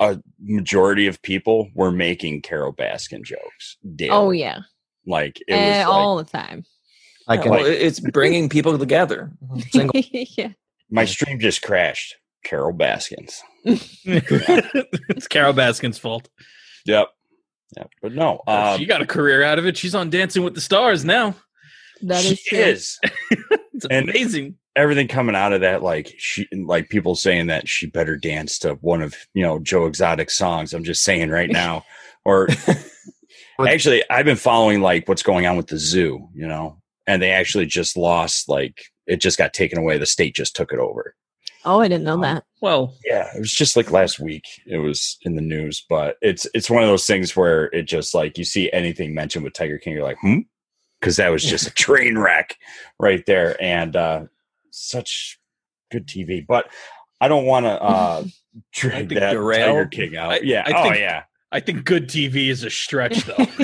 a 0.00 0.18
majority 0.40 1.06
of 1.06 1.20
people 1.22 1.68
were 1.74 1.92
making 1.92 2.42
Carol 2.42 2.72
Baskin 2.74 3.22
jokes. 3.22 3.76
Daily. 3.96 4.10
oh 4.10 4.30
yeah. 4.30 4.60
like 5.06 5.38
it 5.46 5.52
Eh, 5.52 5.78
was 5.78 5.86
like, 5.86 5.94
all 5.94 6.16
the 6.16 6.24
time. 6.24 6.64
I 7.28 7.34
Yeah, 7.34 7.42
can 7.42 7.50
well, 7.52 7.64
it- 7.66 7.80
it's 7.82 8.00
bringing 8.00 8.48
people 8.48 8.76
together. 8.78 9.30
Yeah. 9.94 10.48
my 10.90 11.04
stream 11.04 11.38
just 11.38 11.62
crashed. 11.62 12.16
Carol 12.42 12.72
Baskins. 12.72 13.42
it's 13.64 15.28
Carol 15.28 15.52
Baskin's 15.52 15.98
fault. 15.98 16.28
Yep. 16.86 17.08
Yep. 17.76 17.90
But 18.02 18.14
no, 18.14 18.40
um, 18.46 18.78
she 18.78 18.86
got 18.86 19.02
a 19.02 19.06
career 19.06 19.42
out 19.42 19.58
of 19.58 19.66
it. 19.66 19.76
She's 19.76 19.94
on 19.94 20.08
Dancing 20.10 20.42
with 20.42 20.54
the 20.54 20.60
Stars 20.60 21.04
now. 21.04 21.34
That 22.02 22.24
is 22.24 22.38
she 22.40 22.56
true. 22.56 22.58
is. 22.64 22.98
It's 23.74 23.86
And- 23.90 24.08
amazing. 24.10 24.56
Everything 24.80 25.08
coming 25.08 25.36
out 25.36 25.52
of 25.52 25.60
that, 25.60 25.82
like 25.82 26.14
she, 26.18 26.48
like 26.52 26.88
people 26.88 27.14
saying 27.14 27.46
that 27.48 27.68
she 27.68 27.86
better 27.86 28.16
dance 28.16 28.58
to 28.60 28.74
one 28.74 29.02
of 29.02 29.14
you 29.34 29.42
know 29.42 29.58
Joe 29.58 29.86
Exotic 29.86 30.30
songs. 30.30 30.72
I'm 30.72 30.84
just 30.84 31.04
saying 31.04 31.30
right 31.30 31.50
now, 31.50 31.84
or 32.24 32.48
actually, 33.60 34.02
I've 34.10 34.24
been 34.24 34.36
following 34.36 34.80
like 34.80 35.08
what's 35.08 35.22
going 35.22 35.46
on 35.46 35.56
with 35.56 35.68
the 35.68 35.78
zoo, 35.78 36.28
you 36.34 36.46
know, 36.46 36.78
and 37.06 37.22
they 37.22 37.30
actually 37.30 37.66
just 37.66 37.96
lost 37.96 38.48
like 38.48 38.82
it 39.06 39.20
just 39.20 39.38
got 39.38 39.52
taken 39.52 39.78
away. 39.78 39.98
The 39.98 40.06
state 40.06 40.34
just 40.34 40.56
took 40.56 40.72
it 40.72 40.78
over. 40.78 41.14
Oh, 41.64 41.80
I 41.80 41.88
didn't 41.88 42.04
know 42.04 42.20
that. 42.22 42.44
Well, 42.62 42.96
Yeah, 43.04 43.28
it 43.34 43.38
was 43.38 43.52
just 43.52 43.76
like 43.76 43.90
last 43.90 44.18
week. 44.18 44.46
It 44.66 44.78
was 44.78 45.18
in 45.22 45.34
the 45.36 45.42
news, 45.42 45.84
but 45.88 46.16
it's 46.22 46.46
it's 46.54 46.70
one 46.70 46.82
of 46.82 46.88
those 46.88 47.06
things 47.06 47.36
where 47.36 47.66
it 47.66 47.82
just 47.82 48.14
like 48.14 48.38
you 48.38 48.44
see 48.44 48.72
anything 48.72 49.14
mentioned 49.14 49.44
with 49.44 49.52
Tiger 49.52 49.78
King, 49.78 49.94
you're 49.94 50.02
like, 50.02 50.18
hmm, 50.20 50.38
because 50.98 51.16
that 51.16 51.28
was 51.28 51.44
just 51.44 51.66
a 51.66 51.70
train 51.72 52.16
wreck 52.16 52.56
right 52.98 53.24
there, 53.26 53.62
and 53.62 53.94
uh 53.94 54.24
such 54.70 55.38
good 55.90 56.06
TV. 56.06 56.46
But 56.46 56.70
I 57.20 57.28
don't 57.28 57.44
want 57.46 57.66
to 57.66 57.70
uh 57.82 58.24
drag 58.72 59.08
think 59.08 59.20
that 59.20 59.32
derail. 59.32 59.66
Tiger 59.68 59.86
King 59.86 60.16
out. 60.16 60.30
I- 60.32 60.40
yeah, 60.42 60.62
I 60.66 60.72
oh 60.78 60.82
think- 60.84 60.96
yeah, 60.98 61.22
I 61.52 61.60
think 61.60 61.84
good 61.84 62.08
TV 62.08 62.48
is 62.48 62.62
a 62.62 62.70
stretch, 62.70 63.24
though. 63.24 63.46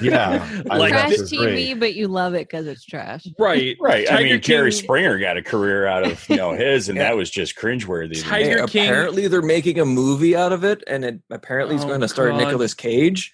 Yeah, 0.00 0.42
I 0.70 0.76
like 0.78 0.92
love 0.92 1.00
trash 1.06 1.10
this. 1.10 1.32
TV, 1.32 1.78
but 1.78 1.94
you 1.94 2.08
love 2.08 2.34
it 2.34 2.48
because 2.48 2.66
it's 2.66 2.84
trash. 2.84 3.26
right, 3.38 3.76
right. 3.80 4.08
I 4.08 4.16
Tiger 4.16 4.24
mean, 4.30 4.40
Jerry 4.40 4.72
Springer 4.72 5.18
got 5.18 5.36
a 5.36 5.42
career 5.42 5.86
out 5.86 6.04
of 6.04 6.28
you 6.28 6.36
know 6.36 6.52
his, 6.52 6.88
and 6.88 6.96
Yeah. 6.96 7.04
that 7.04 7.16
was 7.16 7.30
just 7.30 7.56
cringeworthy. 7.56 8.14
to. 8.14 8.22
Tiger 8.22 8.60
Hey, 8.60 8.66
King- 8.66 8.84
apparently, 8.86 9.28
they're 9.28 9.40
making 9.42 9.78
a 9.78 9.84
movie 9.84 10.34
out 10.34 10.52
of 10.52 10.64
it, 10.64 10.82
and 10.86 11.04
it 11.04 11.20
apparently 11.30 11.76
it's 11.76 11.84
Oh, 11.84 11.88
going 11.88 12.00
to 12.00 12.08
star 12.08 12.30
God. 12.30 12.38
Nicolas 12.38 12.74
Cage. 12.74 13.32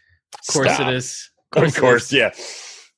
Of 0.48 0.52
course 0.54 0.74
Stop. 0.74 0.88
it 0.88 0.94
is. 0.94 1.30
Of 1.56 1.62
it 1.64 1.76
course, 1.76 2.06
is. 2.06 2.12
yeah, 2.12 2.30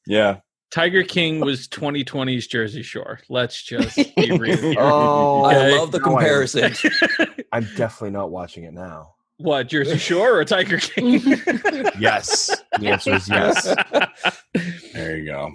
yeah. 0.07 0.37
Tiger 0.73 1.03
King 1.03 1.41
was 1.41 1.69
2020's 1.69 2.47
Jersey 2.47 2.83
Shore. 2.83 3.21
Let's 3.29 3.63
just 3.63 3.95
be 4.17 4.31
real. 4.39 4.57
here. 4.57 4.75
Oh, 4.79 5.45
I 5.45 5.71
love 5.77 5.93
the 5.93 5.99
No, 5.99 6.05
I- 6.17 6.21
comparison. 6.23 6.73
I'm 7.53 7.65
definitely 7.77 8.11
not 8.11 8.31
watching 8.31 8.65
it 8.65 8.73
now. 8.73 9.15
what 9.37 9.69
Jersey 9.69 9.99
Shore 9.99 10.39
or 10.39 10.45
Tiger 10.45 10.79
King? 10.79 11.21
Yes, 11.99 12.51
the 12.79 12.89
answer 12.89 13.15
is 13.15 13.29
yes. 13.29 13.75
There 14.95 15.19
you 15.19 15.27
go. 15.27 15.53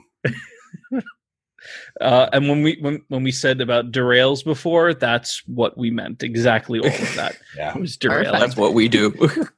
Uh, 1.99 2.29
and 2.31 2.47
when 2.47 2.61
we 2.61 2.77
when, 2.79 3.01
when 3.09 3.23
we 3.23 3.31
said 3.31 3.59
about 3.59 3.91
derails 3.91 4.43
before, 4.43 4.93
that's 4.93 5.41
what 5.47 5.77
we 5.77 5.89
meant. 5.91 6.23
Exactly 6.23 6.79
all 6.79 6.85
of 6.87 7.15
that. 7.15 7.37
Yeah, 7.57 7.73
It 7.75 7.81
was 7.81 7.97
derail. 7.97 8.31
That's 8.33 8.55
what 8.55 8.73
we 8.73 8.87
do. 8.87 9.13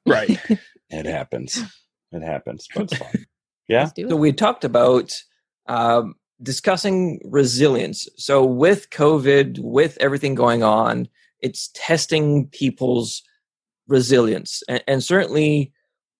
right. 0.07 0.39
it 0.89 1.05
happens. 1.05 1.61
It 2.11 2.21
happens, 2.23 2.67
but 2.73 2.83
it's 2.85 2.97
fun. 2.97 3.25
Yeah. 3.67 3.89
So 3.95 4.15
we 4.15 4.31
talked 4.31 4.63
about 4.63 5.13
um, 5.69 6.15
discussing 6.41 7.21
resilience. 7.23 8.09
So 8.17 8.43
with 8.43 8.89
COVID, 8.89 9.59
with 9.59 9.97
everything 10.01 10.35
going 10.35 10.63
on, 10.63 11.07
it's 11.39 11.69
testing 11.73 12.47
people's 12.47 13.23
resilience, 13.87 14.61
and, 14.67 14.83
and 14.87 15.03
certainly 15.03 15.71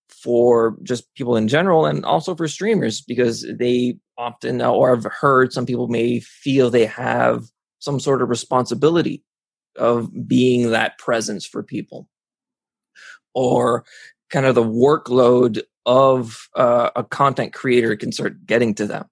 for 0.09 0.77
just 0.83 1.13
people 1.15 1.35
in 1.35 1.47
general, 1.47 1.85
and 1.85 2.05
also 2.05 2.35
for 2.35 2.47
streamers 2.47 3.01
because 3.01 3.45
they 3.59 3.97
often, 4.17 4.61
or 4.61 4.95
I've 4.95 5.05
heard 5.05 5.51
some 5.51 5.65
people 5.65 5.87
may 5.87 6.19
feel 6.19 6.69
they 6.69 6.85
have 6.85 7.45
some 7.79 7.99
sort 7.99 8.21
of 8.21 8.29
responsibility 8.29 9.23
of 9.77 10.09
being 10.27 10.71
that 10.71 10.97
presence 10.97 11.45
for 11.45 11.63
people, 11.63 12.07
or 13.33 13.85
kind 14.29 14.45
of 14.45 14.55
the 14.55 14.63
workload 14.63 15.61
of 15.85 16.49
uh, 16.55 16.89
a 16.95 17.03
content 17.03 17.53
creator 17.53 17.95
can 17.95 18.11
start 18.11 18.45
getting 18.45 18.75
to 18.75 18.85
them. 18.85 19.05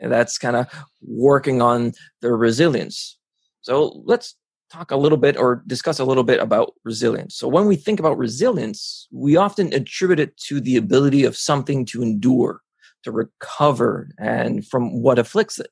And 0.00 0.12
that's 0.12 0.38
kind 0.38 0.56
of 0.56 0.66
working 1.00 1.62
on 1.62 1.92
their 2.20 2.36
resilience. 2.36 3.18
So 3.62 4.02
let's 4.04 4.36
talk 4.70 4.90
a 4.90 4.96
little 4.96 5.18
bit 5.18 5.36
or 5.36 5.62
discuss 5.66 5.98
a 5.98 6.04
little 6.04 6.24
bit 6.24 6.40
about 6.40 6.74
resilience. 6.84 7.36
So 7.36 7.48
when 7.48 7.66
we 7.66 7.76
think 7.76 8.00
about 8.00 8.18
resilience, 8.18 9.08
we 9.12 9.36
often 9.36 9.72
attribute 9.72 10.20
it 10.20 10.36
to 10.48 10.60
the 10.60 10.76
ability 10.76 11.24
of 11.24 11.36
something 11.36 11.84
to 11.86 12.02
endure, 12.02 12.60
to 13.04 13.12
recover, 13.12 14.10
and 14.18 14.66
from 14.66 15.02
what 15.02 15.18
afflicts 15.18 15.58
it. 15.58 15.70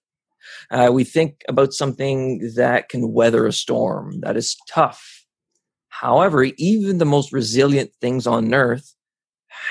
Uh, 0.71 0.91
we 0.93 1.05
think 1.05 1.43
about 1.49 1.73
something 1.73 2.53
that 2.57 2.89
can 2.89 3.13
weather 3.13 3.47
a 3.47 3.53
storm, 3.53 4.21
that 4.21 4.37
is 4.37 4.57
tough. 4.69 5.25
However, 5.89 6.45
even 6.57 6.99
the 6.99 7.05
most 7.05 7.33
resilient 7.33 7.91
things 8.01 8.27
on 8.27 8.53
earth 8.53 8.94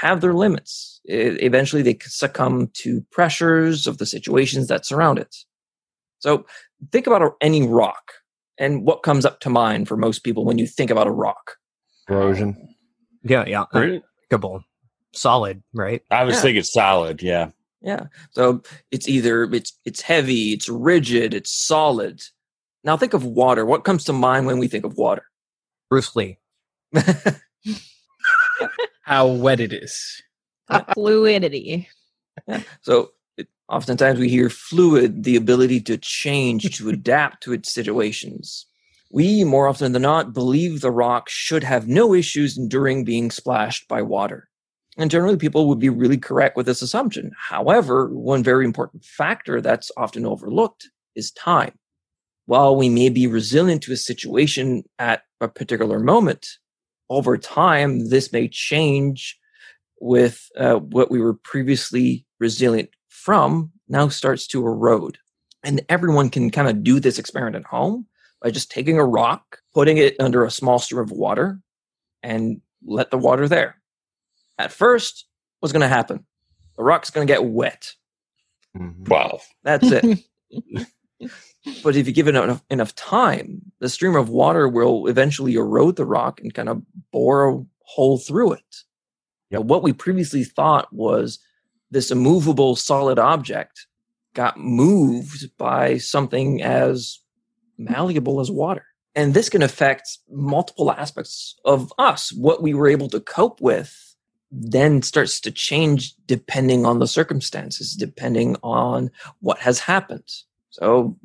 have 0.01 0.21
their 0.21 0.34
limits. 0.34 0.99
E- 1.10 1.13
eventually, 1.41 1.82
they 1.82 1.97
succumb 2.01 2.69
to 2.75 3.01
pressures 3.12 3.88
of 3.88 3.97
the 3.97 4.06
situations 4.06 4.67
that 4.67 4.86
surround 4.86 5.19
it. 5.19 5.36
So 6.19 6.45
think 6.91 7.08
about 7.08 7.21
a, 7.21 7.29
any 7.41 7.67
rock 7.67 8.13
and 8.58 8.86
what 8.86 9.03
comes 9.03 9.25
up 9.25 9.39
to 9.41 9.49
mind 9.49 9.88
for 9.88 9.97
most 9.97 10.19
people 10.23 10.45
when 10.45 10.58
you 10.58 10.67
think 10.67 10.89
about 10.91 11.08
a 11.08 11.12
rock. 11.12 11.56
Erosion. 12.10 12.75
Yeah, 13.23 13.45
yeah. 13.47 13.62
Uh, 13.73 13.79
really? 13.79 14.03
Unbreakable. 14.32 14.63
Solid, 15.13 15.62
right? 15.73 16.01
I 16.12 16.23
was 16.23 16.36
Yeah. 16.36 16.41
thinking 16.41 16.63
solid. 16.63 17.21
Yeah. 17.21 17.49
Yeah. 17.82 18.06
So 18.32 18.62
it's 18.91 19.08
either 19.10 19.43
it's 19.43 19.77
it's 19.86 20.01
heavy, 20.01 20.53
it's 20.53 20.69
rigid, 20.69 21.34
it's 21.34 21.51
solid. 21.51 22.21
Now 22.84 22.97
think 22.97 23.13
of 23.13 23.23
water. 23.25 23.65
What 23.65 23.84
comes 23.84 24.06
to 24.06 24.13
mind 24.13 24.45
when 24.47 24.58
we 24.58 24.67
think 24.67 24.86
of 24.86 24.97
water? 24.97 25.23
Bruce 25.89 26.15
Lee. 26.15 26.38
How 29.04 29.28
wet 29.28 29.60
it 29.60 29.73
is. 29.73 30.21
Fluidity. 30.93 31.89
so 32.82 33.12
it, 33.38 33.47
oftentimes 33.69 34.19
we 34.19 34.30
hear 34.30 34.49
fluid, 34.49 35.23
the 35.23 35.36
ability 35.36 35.82
to 35.82 35.97
change, 35.97 36.78
to 36.78 36.89
adapt 36.89 37.43
to 37.43 37.54
its 37.54 37.71
situations. 37.71 38.65
We, 39.12 39.43
more 39.43 39.67
often 39.67 39.91
than 39.91 40.02
not, 40.02 40.34
believe 40.34 40.82
the 40.82 40.89
rock 40.89 41.30
should 41.30 41.63
have 41.63 41.88
no 41.88 42.15
issues 42.15 42.58
enduring 42.58 43.06
being 43.06 43.30
splashed 43.30 43.88
by 43.88 44.02
water. 44.02 44.49
And 44.97 45.12
generally, 45.12 45.38
people 45.38 45.67
would 45.67 45.80
be 45.80 45.89
really 45.89 46.17
correct 46.17 46.56
with 46.56 46.65
this 46.65 46.82
assumption. 46.82 47.32
However, 47.38 48.10
one 48.10 48.43
very 48.43 48.65
important 48.65 49.06
factor 49.06 49.62
that's 49.62 49.91
often 49.97 50.26
overlooked 50.26 50.89
is 51.15 51.32
time. 51.32 51.73
While 52.45 52.76
we 52.76 52.89
may 52.89 53.10
be 53.10 53.26
resilient 53.26 53.84
to 53.84 53.93
a 53.93 53.97
situation 53.97 54.84
at 54.99 55.23
a 55.39 55.47
particular 55.47 55.99
moment, 55.99 56.47
over 57.10 57.38
time, 57.38 58.10
this 58.10 58.32
may 58.32 58.48
change 58.48 59.38
with 60.00 60.50
uh, 60.58 60.76
what 60.76 61.10
we 61.10 61.20
were 61.22 61.34
previously 61.34 62.26
resilient 62.39 62.89
from 63.08 63.72
now 63.88 64.10
starts 64.10 64.48
to 64.48 64.66
erode. 64.66 65.18
And 65.63 65.82
everyone 65.88 66.30
can 66.30 66.50
kind 66.50 66.68
of 66.68 66.84
do 66.84 67.00
this 67.00 67.18
experiment 67.18 67.56
at 67.56 67.63
home 67.63 68.06
by 68.42 68.52
just 68.52 68.70
taking 68.70 69.00
a 69.00 69.06
rock, 69.06 69.60
putting 69.74 69.98
it 69.98 70.16
under 70.20 70.44
a 70.44 70.52
small 70.52 70.80
stream 70.80 71.00
of 71.00 71.12
water, 71.12 71.60
and 72.22 72.60
let 72.86 73.12
the 73.12 73.18
water 73.18 73.48
there. 73.48 73.82
At 74.58 74.74
first, 74.74 75.26
what's 75.60 75.72
going 75.72 75.82
to 75.82 75.88
happen? 75.88 76.26
The 76.76 76.84
rock's 76.84 77.10
going 77.10 77.26
to 77.26 77.34
get 77.34 77.46
wet. 77.46 77.94
Wow. 79.08 79.39
That's 79.63 79.88
it. 79.89 80.20
but 81.83 81.95
if 81.95 82.07
you 82.07 82.13
give 82.13 82.27
it 82.27 82.36
enough, 82.36 82.63
enough 82.69 82.95
time, 82.95 83.62
the 83.79 83.89
stream 83.89 84.15
of 84.15 84.29
water 84.29 84.67
will 84.67 85.07
eventually 85.07 85.55
erode 85.55 85.95
the 85.95 86.05
rock 86.05 86.41
and 86.41 86.53
kind 86.53 86.69
of 86.69 86.81
bore 87.12 87.49
a 87.49 87.63
hole 87.86 88.17
through 88.17 88.53
it. 88.53 88.75
But 89.51 89.65
what 89.65 89.83
we 89.83 89.93
previously 89.93 90.43
thought 90.43 90.91
was 90.91 91.39
this 91.91 92.12
immovable 92.12 92.75
solid 92.75 93.19
object 93.19 93.88
got 94.33 94.57
moved 94.57 95.55
by 95.57 95.97
something 95.99 96.62
as 96.62 97.19
malleable 97.77 98.39
as 98.39 98.49
water. 98.49 98.86
And 99.15 99.33
this 99.33 99.49
can 99.49 99.62
affect 99.62 100.17
multiple 100.29 100.91
aspects 100.91 101.55
of 101.65 101.93
us. 101.99 102.33
What 102.33 102.63
we 102.63 102.73
were 102.73 102.88
able 102.88 103.09
to 103.09 103.19
cope 103.19 103.62
with 103.62 104.15
then 104.51 105.01
starts 105.01 105.39
to 105.41 105.51
change 105.51 106.15
depending 106.25 106.86
on 106.86 106.99
the 106.99 107.07
circumstances, 107.07 107.93
depending 107.93 108.55
on 108.63 109.12
what 109.39 109.59
has 109.59 109.79
happened. 109.79 110.29
So 110.73 111.15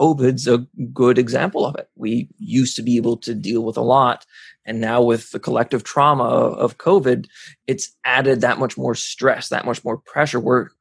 COVID's 0.00 0.48
a 0.48 0.66
good 0.92 1.16
example 1.16 1.64
of 1.64 1.76
it. 1.76 1.88
We 1.94 2.28
used 2.38 2.74
to 2.74 2.82
be 2.82 2.96
able 2.96 3.16
to 3.18 3.36
deal 3.36 3.62
with 3.62 3.76
a 3.76 3.82
lot. 3.82 4.26
And 4.64 4.80
now 4.80 5.00
with 5.00 5.30
the 5.30 5.38
collective 5.38 5.84
trauma 5.84 6.24
of 6.24 6.78
COVID, 6.78 7.26
it's 7.68 7.94
added 8.04 8.40
that 8.40 8.58
much 8.58 8.76
more 8.76 8.96
stress, 8.96 9.48
that 9.48 9.64
much 9.64 9.84
more 9.84 9.96
pressure 9.96 10.40
where 10.40 10.72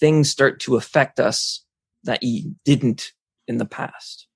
things 0.00 0.30
start 0.30 0.58
to 0.60 0.76
affect 0.76 1.20
us 1.20 1.62
that 2.04 2.22
you 2.22 2.56
didn't 2.64 3.12
in 3.46 3.58
the 3.58 3.66
past. 3.66 4.26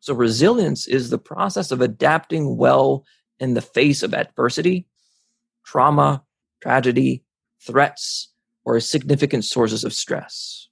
So 0.00 0.14
resilience 0.14 0.88
is 0.88 1.10
the 1.10 1.18
process 1.18 1.70
of 1.70 1.80
adapting 1.80 2.56
well 2.56 3.04
in 3.38 3.54
the 3.54 3.62
face 3.62 4.02
of 4.02 4.14
adversity, 4.14 4.88
trauma, 5.64 6.24
tragedy, 6.60 7.24
threats, 7.64 8.32
or 8.64 8.80
significant 8.80 9.44
sources 9.44 9.84
of 9.84 9.94
stress. 9.94 10.68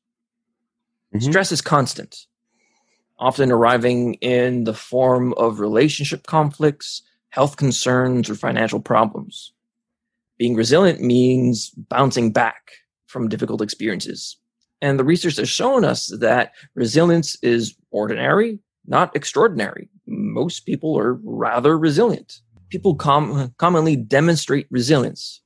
Mhm. 1.14 1.22
Stress 1.22 1.52
is 1.52 1.60
constant, 1.60 2.26
often 3.18 3.52
arriving 3.52 4.14
in 4.14 4.64
the 4.64 4.74
form 4.74 5.34
of 5.34 5.60
relationship 5.60 6.26
conflicts, 6.26 7.02
health 7.30 7.56
concerns, 7.56 8.30
or 8.30 8.34
financial 8.34 8.80
problems. 8.80 9.52
Being 10.38 10.56
resilient 10.56 11.00
means 11.00 11.70
bouncing 11.70 12.32
back 12.32 12.72
from 13.06 13.28
difficult 13.28 13.62
experiences. 13.62 14.38
And 14.80 14.98
the 14.98 15.04
research 15.04 15.36
has 15.36 15.48
shown 15.48 15.84
us 15.84 16.08
that 16.18 16.52
resilience 16.74 17.36
is 17.42 17.76
ordinary, 17.90 18.58
not 18.86 19.14
extraordinary. 19.14 19.88
Most 20.06 20.66
people 20.66 20.98
are 20.98 21.14
rather 21.22 21.78
resilient. 21.78 22.40
People 22.70 22.96
com- 22.96 23.54
commonly 23.58 23.96
demonstrate 23.96 24.66
resilience. 24.70 25.41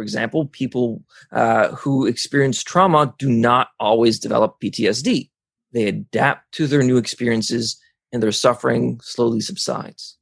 For 0.00 0.02
example, 0.02 0.46
people 0.46 1.04
uh, 1.30 1.72
who 1.72 2.06
experience 2.06 2.62
trauma 2.62 3.14
do 3.18 3.28
not 3.28 3.68
always 3.78 4.18
develop 4.18 4.58
PTSD. 4.58 5.28
They 5.72 5.88
adapt 5.88 6.52
to 6.52 6.66
their 6.66 6.82
new 6.82 6.96
experiences 6.96 7.78
and 8.10 8.22
their 8.22 8.32
suffering 8.32 8.98
slowly 9.02 9.42
subsides. 9.42 10.16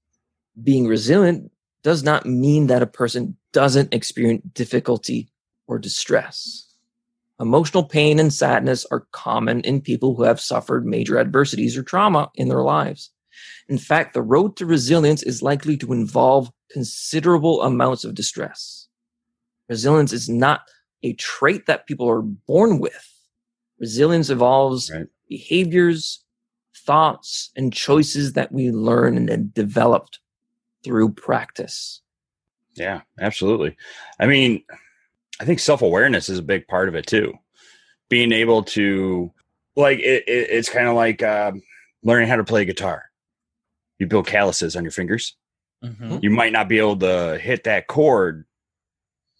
Being 0.60 0.88
resilient 0.88 1.52
does 1.84 2.02
not 2.02 2.26
mean 2.26 2.66
that 2.66 2.82
a 2.82 2.88
person 2.88 3.36
doesn't 3.52 3.94
experience 3.94 4.42
difficulty 4.52 5.30
or 5.68 5.78
distress. 5.78 6.74
Emotional 7.38 7.84
pain 7.84 8.18
and 8.18 8.34
sadness 8.34 8.84
are 8.90 9.06
common 9.12 9.60
in 9.60 9.80
people 9.80 10.16
who 10.16 10.24
have 10.24 10.40
suffered 10.40 10.86
major 10.86 11.20
adversities 11.20 11.76
or 11.76 11.84
trauma 11.84 12.32
in 12.34 12.48
their 12.48 12.64
lives. 12.64 13.12
In 13.68 13.78
fact, 13.78 14.14
the 14.14 14.22
road 14.22 14.56
to 14.56 14.66
resilience 14.66 15.22
is 15.22 15.40
likely 15.40 15.76
to 15.76 15.92
involve 15.92 16.50
considerable 16.68 17.62
amounts 17.62 18.04
of 18.04 18.16
distress. 18.16 18.77
Resilience 19.68 20.12
is 20.12 20.28
not 20.28 20.62
a 21.02 21.12
trait 21.14 21.66
that 21.66 21.86
people 21.86 22.08
are 22.08 22.22
born 22.22 22.78
with. 22.80 23.06
Resilience 23.78 24.30
involves 24.30 24.90
Right. 24.90 25.06
behaviors, 25.28 26.24
thoughts, 26.74 27.50
and 27.56 27.72
choices 27.72 28.32
that 28.32 28.50
we 28.50 28.70
learn 28.70 29.16
and 29.16 29.28
then 29.28 29.50
developed 29.54 30.20
through 30.84 31.12
practice. 31.12 32.00
Yeah, 32.74 33.02
absolutely. 33.20 33.76
I 34.18 34.26
mean, 34.26 34.64
I 35.40 35.44
think 35.44 35.60
self 35.60 35.82
awareness 35.82 36.28
is 36.28 36.38
a 36.38 36.42
big 36.42 36.66
part 36.66 36.88
of 36.88 36.94
it 36.94 37.06
too. 37.06 37.34
Being 38.08 38.32
able 38.32 38.62
to, 38.64 39.32
like, 39.76 39.98
it, 39.98 40.24
it, 40.26 40.50
it's 40.50 40.68
kind 40.68 40.88
of 40.88 40.94
like 40.96 41.22
um, 41.22 41.62
learning 42.02 42.28
how 42.28 42.36
to 42.36 42.44
play 42.44 42.64
guitar. 42.64 43.04
You 43.98 44.06
build 44.06 44.26
calluses 44.26 44.76
on 44.76 44.82
your 44.84 44.92
fingers. 44.92 45.36
Mhm. 45.84 46.22
You 46.22 46.30
might 46.30 46.52
not 46.52 46.68
be 46.68 46.78
able 46.78 46.96
to 46.98 47.38
hit 47.38 47.64
that 47.64 47.86
chord 47.86 48.44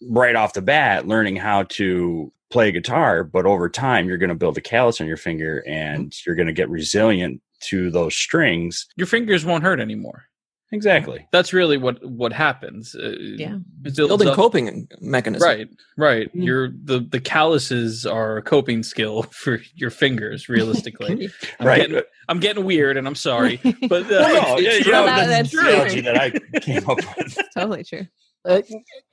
right 0.09 0.35
off 0.35 0.53
the 0.53 0.61
bat, 0.61 1.07
learning 1.07 1.35
how 1.35 1.63
to 1.63 2.31
play 2.51 2.71
guitar, 2.71 3.23
but 3.23 3.45
over 3.45 3.69
time, 3.69 4.07
you're 4.07 4.17
going 4.17 4.29
to 4.29 4.35
build 4.35 4.57
a 4.57 4.61
callus 4.61 4.99
on 5.01 5.07
your 5.07 5.17
finger 5.17 5.63
and 5.67 6.13
you're 6.25 6.35
going 6.35 6.47
to 6.47 6.53
get 6.53 6.69
resilient 6.69 7.41
to 7.61 7.91
those 7.91 8.15
strings. 8.15 8.87
Your 8.95 9.07
fingers 9.07 9.45
won't 9.45 9.63
hurt 9.63 9.79
anymore. 9.79 10.25
Exactly. 10.71 11.27
That's 11.31 11.51
really 11.51 11.77
what 11.77 11.97
what 12.07 12.31
happens. 12.31 12.93
Uh, 12.95 13.15
Yeah. 13.19 13.57
it 13.85 13.95
Building 13.95 14.27
up- 14.27 14.35
coping 14.35 14.87
mechanism. 15.01 15.47
Right, 15.47 15.67
right. 15.97 16.31
Mm. 16.35 16.43
Your 16.45 16.69
the 16.69 16.99
the 16.99 17.19
calluses 17.19 18.05
are 18.05 18.37
a 18.37 18.41
coping 18.43 18.83
skill 18.83 19.23
for 19.31 19.59
your 19.73 19.89
fingers. 19.89 20.47
Realistically, 20.47 21.29
I'm 21.59 21.65
Right. 21.67 21.87
Getting, 21.89 22.03
I'm 22.27 22.39
getting 22.39 22.65
weird, 22.65 22.97
and 22.97 23.07
I'm 23.07 23.15
sorry, 23.15 23.59
but 23.89 24.03
uh, 24.03 24.07
Well, 24.09 24.43
no, 24.43 24.55
it's 24.59 24.61
yeah, 24.61 24.85
you 24.85 24.91
know, 24.91 25.05
That- 25.05 25.27
that's 25.27 25.51
that's 25.51 25.93
true. 25.93 26.01
that 26.03 26.17
I 26.21 26.59
came 26.59 26.87
up 26.87 26.97
with. 27.17 27.37
totally 27.55 27.83
true. 27.83 28.05
Uh, 28.47 28.61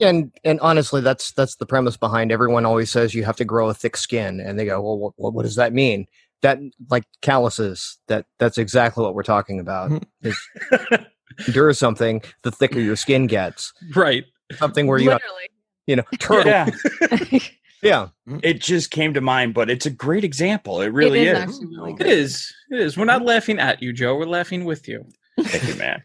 and 0.01 0.33
and 0.45 0.61
honestly, 0.61 1.01
that's 1.01 1.33
that's 1.33 1.57
the 1.57 1.67
premise 1.67 1.97
behind. 1.97 2.31
Everyone 2.31 2.65
always 2.65 2.91
says 2.91 3.15
you 3.15 3.25
have 3.25 3.37
to 3.37 3.45
grow 3.45 3.69
a 3.69 3.75
thick 3.75 3.97
skin, 3.97 4.41
and 4.41 4.59
they 4.59 4.65
go, 4.65 4.81
"Well, 4.81 5.13
what, 5.17 5.35
what 5.35 5.43
does 5.43 5.57
that 5.57 5.73
mean?" 5.73 6.07
That 6.43 6.59
like 6.91 7.05
calluses. 7.23 7.99
That 8.09 8.27
that's 8.39 8.59
exactly 8.59 9.03
what 9.03 9.15
we're 9.15 9.23
talking 9.25 9.59
about. 9.59 10.05
Is 10.23 10.39
endure 11.47 11.73
something, 11.73 12.23
the 12.43 12.51
thicker 12.53 12.81
your 12.81 12.97
skin 12.97 13.27
gets. 13.27 13.73
right. 13.95 14.25
Something 14.59 14.87
where 14.87 14.99
you 14.99 15.11
have, 15.11 15.21
Literally. 15.23 15.49
you 15.89 15.97
know 15.97 16.05
turtle. 16.21 16.53
Yeah, 17.83 18.09
Yeah, 18.29 18.39
it 18.43 18.61
just 18.61 18.91
came 18.93 19.13
to 19.15 19.21
mind, 19.21 19.55
but 19.55 19.69
it's 19.69 19.87
a 19.87 19.91
great 19.91 20.23
example. 20.25 20.81
It 20.81 20.93
really 20.93 21.21
it 21.23 21.29
is, 21.29 21.33
is. 21.37 21.43
actually 21.43 21.67
really 21.77 21.93
It 21.93 21.99
good. 21.99 22.07
is. 22.07 22.55
It 22.71 22.81
is. 22.81 22.97
We're 22.97 23.05
not 23.07 23.23
laughing 23.25 23.59
at 23.59 23.83
you, 23.83 23.93
Joe. 23.93 24.17
We're 24.17 24.27
laughing 24.27 24.65
with 24.65 24.87
you. 24.89 25.05
Thank 25.41 25.69
you, 25.69 25.75
man. 25.75 26.03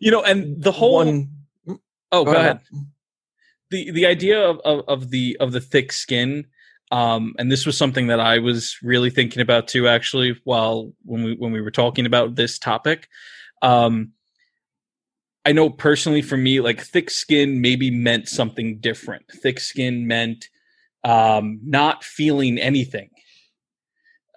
you 0.00 0.10
know, 0.10 0.22
and 0.22 0.60
the 0.62 0.72
whole. 0.72 0.94
One, 1.04 1.28
oh, 2.12 2.24
go, 2.24 2.32
ahead. 2.32 2.60
the 3.70 3.90
the 3.90 4.06
idea 4.06 4.40
of, 4.40 4.60
of, 4.64 4.84
of 4.88 5.10
the 5.10 5.36
of 5.40 5.52
the 5.52 5.60
thick 5.60 5.92
skin 5.92 6.46
um 6.92 7.34
and 7.38 7.50
this 7.50 7.66
was 7.66 7.76
something 7.76 8.06
that 8.06 8.20
i 8.20 8.38
was 8.38 8.76
really 8.82 9.10
thinking 9.10 9.42
about 9.42 9.66
too 9.66 9.88
actually 9.88 10.40
while 10.44 10.92
when 11.04 11.24
we 11.24 11.34
when 11.34 11.52
we 11.52 11.60
were 11.60 11.70
talking 11.70 12.06
about 12.06 12.34
this 12.36 12.58
topic. 12.58 13.08
Um 13.62 14.12
i 15.44 15.52
know 15.52 15.70
personally 15.70 16.22
for 16.22 16.36
me 16.36 16.60
like 16.60 16.80
thick 16.80 17.10
skin 17.10 17.60
maybe 17.60 17.90
meant 17.90 18.28
something 18.28 18.78
different. 18.78 19.24
Thick 19.30 19.58
skin 19.60 20.06
meant 20.06 20.48
um 21.02 21.60
not 21.64 22.04
feeling 22.04 22.58
anything. 22.58 23.10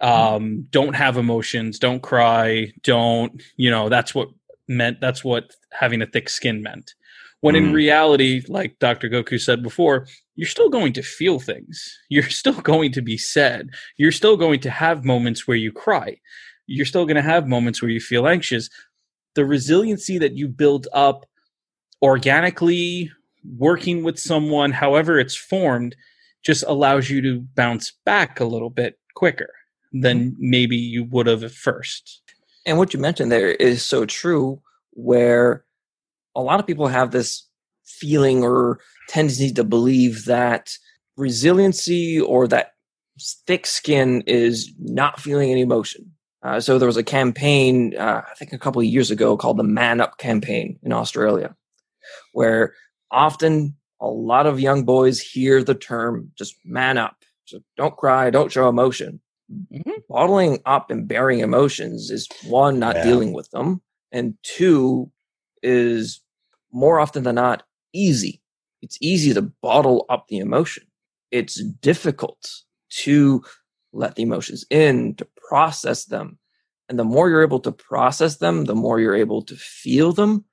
Um, 0.00 0.66
don't 0.70 0.94
have 0.94 1.18
emotions, 1.18 1.78
don't 1.78 2.00
cry, 2.00 2.72
don't, 2.82 3.42
you 3.56 3.70
know, 3.70 3.90
that's 3.90 4.14
what 4.14 4.30
meant, 4.66 4.98
that's 4.98 5.22
what 5.22 5.54
having 5.72 6.00
a 6.00 6.06
thick 6.06 6.30
skin 6.30 6.62
meant. 6.62 6.94
When 7.42 7.56
in 7.56 7.68
Mm. 7.70 7.72
reality, 7.72 8.42
like 8.48 8.78
Dr. 8.78 9.08
Goku 9.08 9.40
said 9.40 9.62
before, 9.62 10.06
you're 10.36 10.48
still 10.48 10.68
going 10.68 10.92
to 10.94 11.02
feel 11.02 11.38
things. 11.40 11.98
You're 12.10 12.22
still 12.28 12.60
going 12.60 12.92
to 12.92 13.02
be 13.02 13.16
sad. 13.16 13.70
You're 13.96 14.12
still 14.12 14.36
going 14.36 14.60
to 14.60 14.70
have 14.70 15.04
moments 15.04 15.46
where 15.48 15.56
you 15.56 15.72
cry. 15.72 16.18
You're 16.66 16.86
still 16.86 17.06
going 17.06 17.16
to 17.16 17.22
have 17.22 17.48
moments 17.48 17.80
where 17.82 17.90
you 17.90 18.00
feel 18.00 18.26
anxious. 18.28 18.68
The 19.34 19.44
resiliency 19.46 20.18
that 20.18 20.36
you 20.36 20.48
build 20.48 20.86
up 20.92 21.24
organically, 22.02 23.10
working 23.56 24.02
with 24.02 24.18
someone, 24.18 24.72
however 24.72 25.18
it's 25.18 25.34
formed, 25.36 25.96
just 26.42 26.64
allows 26.66 27.10
you 27.10 27.20
to 27.22 27.40
bounce 27.54 27.92
back 28.04 28.40
a 28.40 28.44
little 28.44 28.70
bit 28.70 28.98
quicker 29.14 29.50
than 29.92 30.34
maybe 30.38 30.76
you 30.76 31.04
would 31.04 31.26
have 31.26 31.44
at 31.44 31.50
first. 31.50 32.22
And 32.66 32.78
what 32.78 32.94
you 32.94 33.00
mentioned 33.00 33.30
there 33.32 33.50
is 33.50 33.84
so 33.84 34.06
true, 34.06 34.60
where 34.92 35.64
a 36.40 36.42
lot 36.42 36.60
of 36.60 36.66
people 36.66 36.88
have 36.88 37.10
this 37.10 37.46
feeling 37.84 38.42
or 38.42 38.80
tendency 39.08 39.52
to 39.52 39.64
believe 39.64 40.24
that 40.24 40.70
resiliency 41.16 42.20
or 42.20 42.46
that 42.48 42.72
thick 43.46 43.66
skin 43.66 44.22
is 44.26 44.72
not 44.78 45.20
feeling 45.20 45.50
any 45.50 45.60
emotion. 45.60 46.10
Uh, 46.42 46.58
so 46.58 46.78
there 46.78 46.86
was 46.86 46.96
a 46.96 47.02
campaign, 47.02 47.94
uh, 47.98 48.22
I 48.28 48.34
think 48.34 48.52
a 48.52 48.58
couple 48.58 48.80
of 48.80 48.86
years 48.86 49.10
ago, 49.10 49.36
called 49.36 49.58
the 49.58 49.62
Man 49.64 50.00
Up 50.00 50.16
campaign 50.16 50.78
in 50.82 50.92
Australia, 50.92 51.54
where 52.32 52.72
often 53.10 53.76
a 54.00 54.06
lot 54.06 54.46
of 54.46 54.58
young 54.58 54.84
boys 54.84 55.20
hear 55.20 55.62
the 55.62 55.74
term 55.74 56.32
just 56.38 56.54
man 56.64 56.96
up. 56.96 57.16
So 57.44 57.60
don't 57.76 57.96
cry, 57.96 58.30
don't 58.30 58.50
show 58.50 58.68
emotion. 58.68 59.20
Mhm. 59.52 60.04
Bottling 60.08 60.60
up 60.64 60.90
and 60.90 61.06
bearing 61.06 61.40
emotions 61.40 62.10
is 62.10 62.28
one, 62.44 62.78
not 62.78 62.96
Yeah. 62.96 63.02
dealing 63.02 63.32
with 63.34 63.50
them, 63.50 63.82
and 64.12 64.34
two, 64.42 65.10
is 65.62 66.22
more 66.72 67.00
often 67.00 67.22
than 67.22 67.36
not 67.36 67.64
easy. 67.92 68.40
It's 68.82 68.98
easy 69.00 69.34
to 69.34 69.42
bottle 69.42 70.06
up 70.08 70.28
the 70.28 70.38
emotion. 70.38 70.84
It's 71.30 71.62
difficult 71.62 72.50
to 73.02 73.42
let 73.92 74.16
the 74.16 74.22
emotions 74.22 74.64
in, 74.70 75.14
to 75.16 75.26
process 75.48 76.06
them. 76.06 76.38
And 76.88 76.98
the 76.98 77.04
more 77.04 77.28
you're 77.28 77.42
able 77.42 77.60
to 77.60 77.72
process 77.72 78.36
them, 78.38 78.64
the 78.64 78.74
more 78.74 78.98
you're 79.00 79.14
able 79.16 79.42
to 79.42 79.56
feel 79.56 80.12
them, 80.12 80.44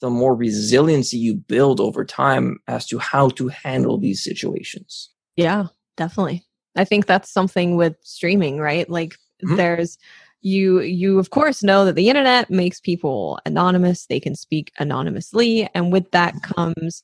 the 0.00 0.10
more 0.10 0.34
resiliency 0.34 1.16
you 1.16 1.34
build 1.34 1.80
over 1.80 2.04
time 2.04 2.58
as 2.66 2.86
to 2.88 2.98
how 2.98 3.28
to 3.30 3.48
handle 3.48 3.98
these 3.98 4.22
situations. 4.22 5.10
Yeah, 5.36 5.66
definitely. 5.96 6.44
I 6.76 6.84
think 6.84 7.06
that's 7.06 7.30
something 7.30 7.76
with 7.76 7.96
streaming, 8.02 8.58
right? 8.58 8.88
Like 8.88 9.16
Mhm. 9.42 9.56
there's 9.56 9.98
you 10.44 10.80
you 10.80 11.18
of 11.18 11.30
course 11.30 11.62
know 11.62 11.84
that 11.86 11.96
the 11.96 12.08
internet 12.08 12.50
makes 12.50 12.78
people 12.78 13.40
anonymous, 13.46 14.06
they 14.06 14.20
can 14.20 14.36
speak 14.36 14.70
anonymously, 14.78 15.68
and 15.74 15.90
with 15.90 16.10
that 16.12 16.34
comes 16.42 17.02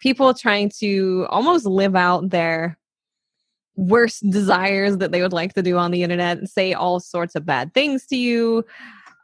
people 0.00 0.34
trying 0.34 0.68
to 0.80 1.26
almost 1.30 1.64
live 1.64 1.96
out 1.96 2.30
their 2.30 2.76
worst 3.76 4.28
desires 4.28 4.98
that 4.98 5.12
they 5.12 5.22
would 5.22 5.32
like 5.32 5.54
to 5.54 5.62
do 5.62 5.78
on 5.78 5.90
the 5.90 6.02
internet 6.02 6.38
and 6.38 6.50
say 6.50 6.74
all 6.74 7.00
sorts 7.00 7.34
of 7.34 7.46
bad 7.46 7.72
things 7.72 8.04
to 8.06 8.16
you. 8.16 8.64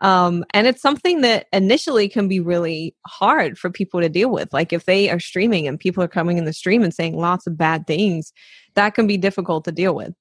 Um, 0.00 0.44
and 0.54 0.66
it's 0.66 0.81
something 0.81 1.20
that 1.22 1.46
initially 1.52 2.09
can 2.09 2.28
be 2.28 2.38
really 2.38 2.94
hard 3.07 3.59
for 3.59 3.68
people 3.68 4.00
to 4.00 4.09
deal 4.09 4.31
with. 4.31 4.52
Like 4.52 4.72
if 4.72 4.85
they 4.85 5.11
are 5.11 5.20
streaming 5.20 5.66
and 5.66 5.78
people 5.78 6.02
are 6.02 6.09
coming 6.09 6.38
in 6.38 6.44
the 6.44 6.52
stream 6.52 6.85
and 6.85 6.94
saying 6.94 7.16
lots 7.16 7.46
of 7.46 7.59
bad 7.59 7.87
things, 7.87 8.33
that 8.74 8.94
can 8.94 9.09
be 9.09 9.18
difficult 9.18 9.64
to 9.64 9.72
deal 9.72 9.94
with. 9.94 10.14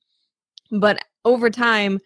But 0.72 1.00
over 1.24 1.50
time, 1.52 2.00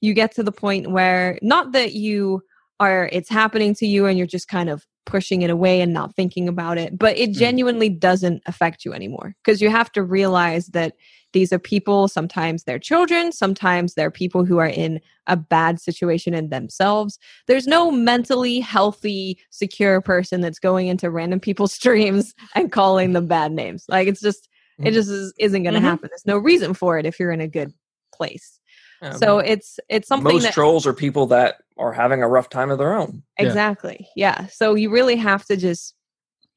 you 0.00 0.14
get 0.14 0.34
to 0.34 0.42
the 0.42 0.52
point 0.52 0.90
where 0.90 1.38
not 1.42 1.72
that 1.72 1.94
you 1.94 2.42
are, 2.80 3.08
it's 3.12 3.30
happening 3.30 3.74
to 3.74 3.86
you 3.86 4.06
and 4.06 4.18
you're 4.18 4.26
just 4.26 4.48
kind 4.48 4.68
of 4.68 4.84
pushing 5.06 5.42
it 5.42 5.50
away 5.50 5.80
and 5.80 5.92
not 5.92 6.14
thinking 6.16 6.48
about 6.48 6.76
it, 6.78 6.98
but 6.98 7.16
it 7.16 7.30
Mm. 7.30 7.34
genuinely 7.38 7.88
doesn't 7.88 8.42
affect 8.46 8.84
you 8.84 8.92
anymore 8.92 9.34
because 9.42 9.62
you 9.62 9.70
have 9.70 9.90
to 9.92 10.02
realize 10.02 10.66
that 10.68 10.94
these 11.32 11.52
are 11.52 11.58
people, 11.58 12.08
sometimes 12.08 12.64
they're 12.64 12.78
children, 12.78 13.30
sometimes 13.30 13.94
they're 13.94 14.10
people 14.10 14.44
who 14.44 14.58
are 14.58 14.66
in 14.68 15.00
a 15.26 15.36
bad 15.36 15.80
situation 15.80 16.34
in 16.34 16.48
themselves. 16.48 17.18
There's 17.46 17.66
no 17.66 17.90
mentally 17.90 18.58
healthy, 18.60 19.38
secure 19.50 20.00
person 20.00 20.40
that's 20.40 20.58
going 20.58 20.88
into 20.88 21.10
random 21.10 21.40
people's 21.40 21.72
streams 21.80 22.34
and 22.54 22.72
calling 22.72 23.12
them 23.12 23.26
bad 23.26 23.52
names. 23.52 23.84
Like 23.88 24.08
it's 24.08 24.20
just, 24.20 24.48
it 24.80 24.90
Mhm. 24.90 24.94
just 24.94 25.08
is, 25.10 25.32
isn't 25.38 25.62
going 25.62 25.74
to 25.74 25.80
Mhm. 25.80 25.84
happen. 25.84 26.08
There's 26.10 26.26
no 26.26 26.38
reason 26.38 26.74
for 26.74 26.98
it 26.98 27.06
if 27.06 27.18
you're 27.20 27.32
in 27.32 27.40
a 27.40 27.48
good 27.48 27.72
place. 28.12 28.58
Um, 29.02 29.18
so 29.18 29.38
it's 29.38 29.78
it's 29.88 30.08
something 30.08 30.34
most 30.34 30.44
that 30.44 30.54
trolls 30.54 30.86
are 30.86 30.94
people 30.94 31.26
that 31.26 31.56
are 31.76 31.92
having 31.92 32.22
a 32.22 32.28
rough 32.28 32.48
time 32.48 32.70
of 32.70 32.78
their 32.78 32.94
own. 32.94 33.22
Yeah. 33.38 33.46
Exactly. 33.46 34.08
Yeah. 34.16 34.46
So 34.46 34.74
you 34.74 34.90
really 34.90 35.16
have 35.16 35.44
to 35.46 35.56
just 35.56 35.94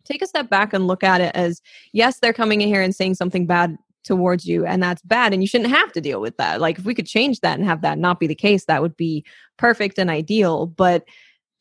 take 0.05 0.21
a 0.21 0.27
step 0.27 0.49
back 0.49 0.73
and 0.73 0.87
look 0.87 1.03
at 1.03 1.21
it 1.21 1.35
as 1.35 1.61
yes, 1.93 2.19
they're 2.19 2.33
coming 2.33 2.61
in 2.61 2.69
here 2.69 2.81
and 2.81 2.95
saying 2.95 3.15
something 3.15 3.45
bad 3.45 3.77
towards 4.03 4.45
you, 4.45 4.65
and 4.65 4.81
that's 4.81 5.01
bad, 5.03 5.33
and 5.33 5.43
you 5.43 5.47
shouldn't 5.47 5.69
have 5.69 5.91
to 5.91 6.01
deal 6.01 6.21
with 6.21 6.37
that. 6.37 6.61
Like, 6.61 6.79
if 6.79 6.85
we 6.85 6.95
could 6.95 7.05
change 7.05 7.41
that 7.41 7.57
and 7.57 7.67
have 7.67 7.81
that 7.81 7.97
not 7.97 8.19
be 8.19 8.27
the 8.27 8.35
case, 8.35 8.65
that 8.65 8.81
would 8.81 8.95
be 8.95 9.25
perfect 9.57 9.99
and 9.99 10.09
ideal. 10.09 10.65
But 10.65 11.03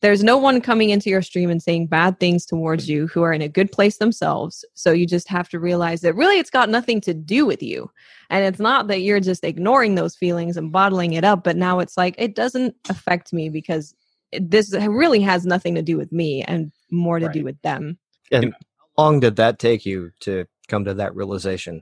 there's 0.01 0.23
no 0.23 0.37
one 0.37 0.61
coming 0.61 0.89
into 0.91 1.09
your 1.09 1.21
stream 1.21 1.49
and 1.49 1.61
saying 1.61 1.87
bad 1.87 2.19
things 2.19 2.45
towards 2.45 2.87
you 2.87 3.07
who 3.07 3.21
are 3.21 3.33
in 3.33 3.41
a 3.41 3.49
good 3.49 3.71
place 3.71 3.97
themselves. 3.97 4.63
So 4.73 4.91
you 4.91 5.05
just 5.05 5.27
have 5.27 5.49
to 5.49 5.59
realize 5.59 6.01
that 6.01 6.15
really 6.15 6.39
it's 6.39 6.49
got 6.49 6.69
nothing 6.69 7.01
to 7.01 7.13
do 7.13 7.45
with 7.45 7.61
you. 7.61 7.91
And 8.29 8.45
it's 8.45 8.59
not 8.59 8.87
that 8.87 9.01
you're 9.01 9.19
just 9.19 9.43
ignoring 9.43 9.95
those 9.95 10.15
feelings 10.15 10.55
and 10.55 10.71
bottling 10.71 11.13
it 11.13 11.23
up, 11.23 11.43
but 11.43 11.57
now 11.57 11.79
it's 11.79 11.97
like 11.97 12.15
it 12.17 12.35
doesn't 12.35 12.75
affect 12.89 13.33
me 13.33 13.49
because 13.49 13.93
this 14.31 14.73
really 14.73 15.21
has 15.21 15.45
nothing 15.45 15.75
to 15.75 15.81
do 15.81 15.97
with 15.97 16.11
me 16.11 16.43
and 16.43 16.71
more 16.91 17.19
to 17.19 17.29
do 17.29 17.43
with 17.43 17.61
them. 17.61 17.97
And 18.31 18.53
how 18.97 19.03
long 19.03 19.19
did 19.19 19.35
that 19.37 19.59
take 19.59 19.85
you 19.85 20.11
to 20.21 20.45
come 20.67 20.85
to 20.85 20.93
that 20.93 21.15
realization? 21.15 21.81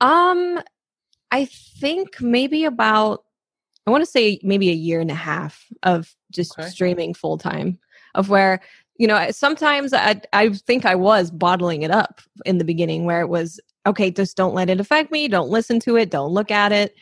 Um, 0.00 0.60
I 1.30 1.44
think 1.44 2.20
maybe 2.20 2.64
about 2.64 3.25
I 3.86 3.90
want 3.90 4.02
to 4.02 4.10
say 4.10 4.40
maybe 4.42 4.70
a 4.70 4.74
year 4.74 5.00
and 5.00 5.10
a 5.10 5.14
half 5.14 5.64
of 5.82 6.14
just 6.30 6.58
Okay. 6.58 6.68
streaming 6.68 7.14
full 7.14 7.38
time. 7.38 7.78
Of 8.14 8.28
where 8.30 8.60
you 8.98 9.06
know 9.06 9.30
sometimes 9.30 9.92
I 9.92 10.20
I 10.32 10.48
think 10.50 10.86
I 10.86 10.94
was 10.94 11.30
bottling 11.30 11.82
it 11.82 11.90
up 11.90 12.20
in 12.46 12.58
the 12.58 12.64
beginning, 12.64 13.04
where 13.04 13.20
it 13.20 13.28
was 13.28 13.60
okay, 13.86 14.10
just 14.10 14.36
don't 14.36 14.54
let 14.54 14.70
it 14.70 14.80
affect 14.80 15.12
me, 15.12 15.28
don't 15.28 15.50
listen 15.50 15.78
to 15.80 15.96
it, 15.96 16.10
don't 16.10 16.32
look 16.32 16.50
at 16.50 16.72
it. 16.72 16.94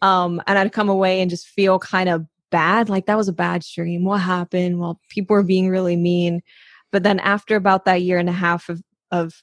Um, 0.00 0.40
and 0.46 0.58
I'd 0.58 0.72
come 0.72 0.88
away 0.88 1.20
and 1.20 1.28
just 1.30 1.46
feel 1.48 1.78
kind 1.78 2.08
of 2.08 2.26
bad, 2.50 2.88
like 2.88 3.06
that 3.06 3.16
was 3.16 3.28
a 3.28 3.32
bad 3.32 3.62
stream. 3.64 4.04
What 4.04 4.20
happened? 4.20 4.78
Well, 4.78 5.00
people 5.08 5.34
were 5.34 5.42
being 5.42 5.68
really 5.68 5.96
mean. 5.96 6.42
But 6.90 7.02
then 7.02 7.18
after 7.20 7.56
about 7.56 7.84
that 7.86 8.02
year 8.02 8.18
and 8.18 8.28
a 8.28 8.32
half 8.32 8.68
of 8.68 8.82
of 9.10 9.42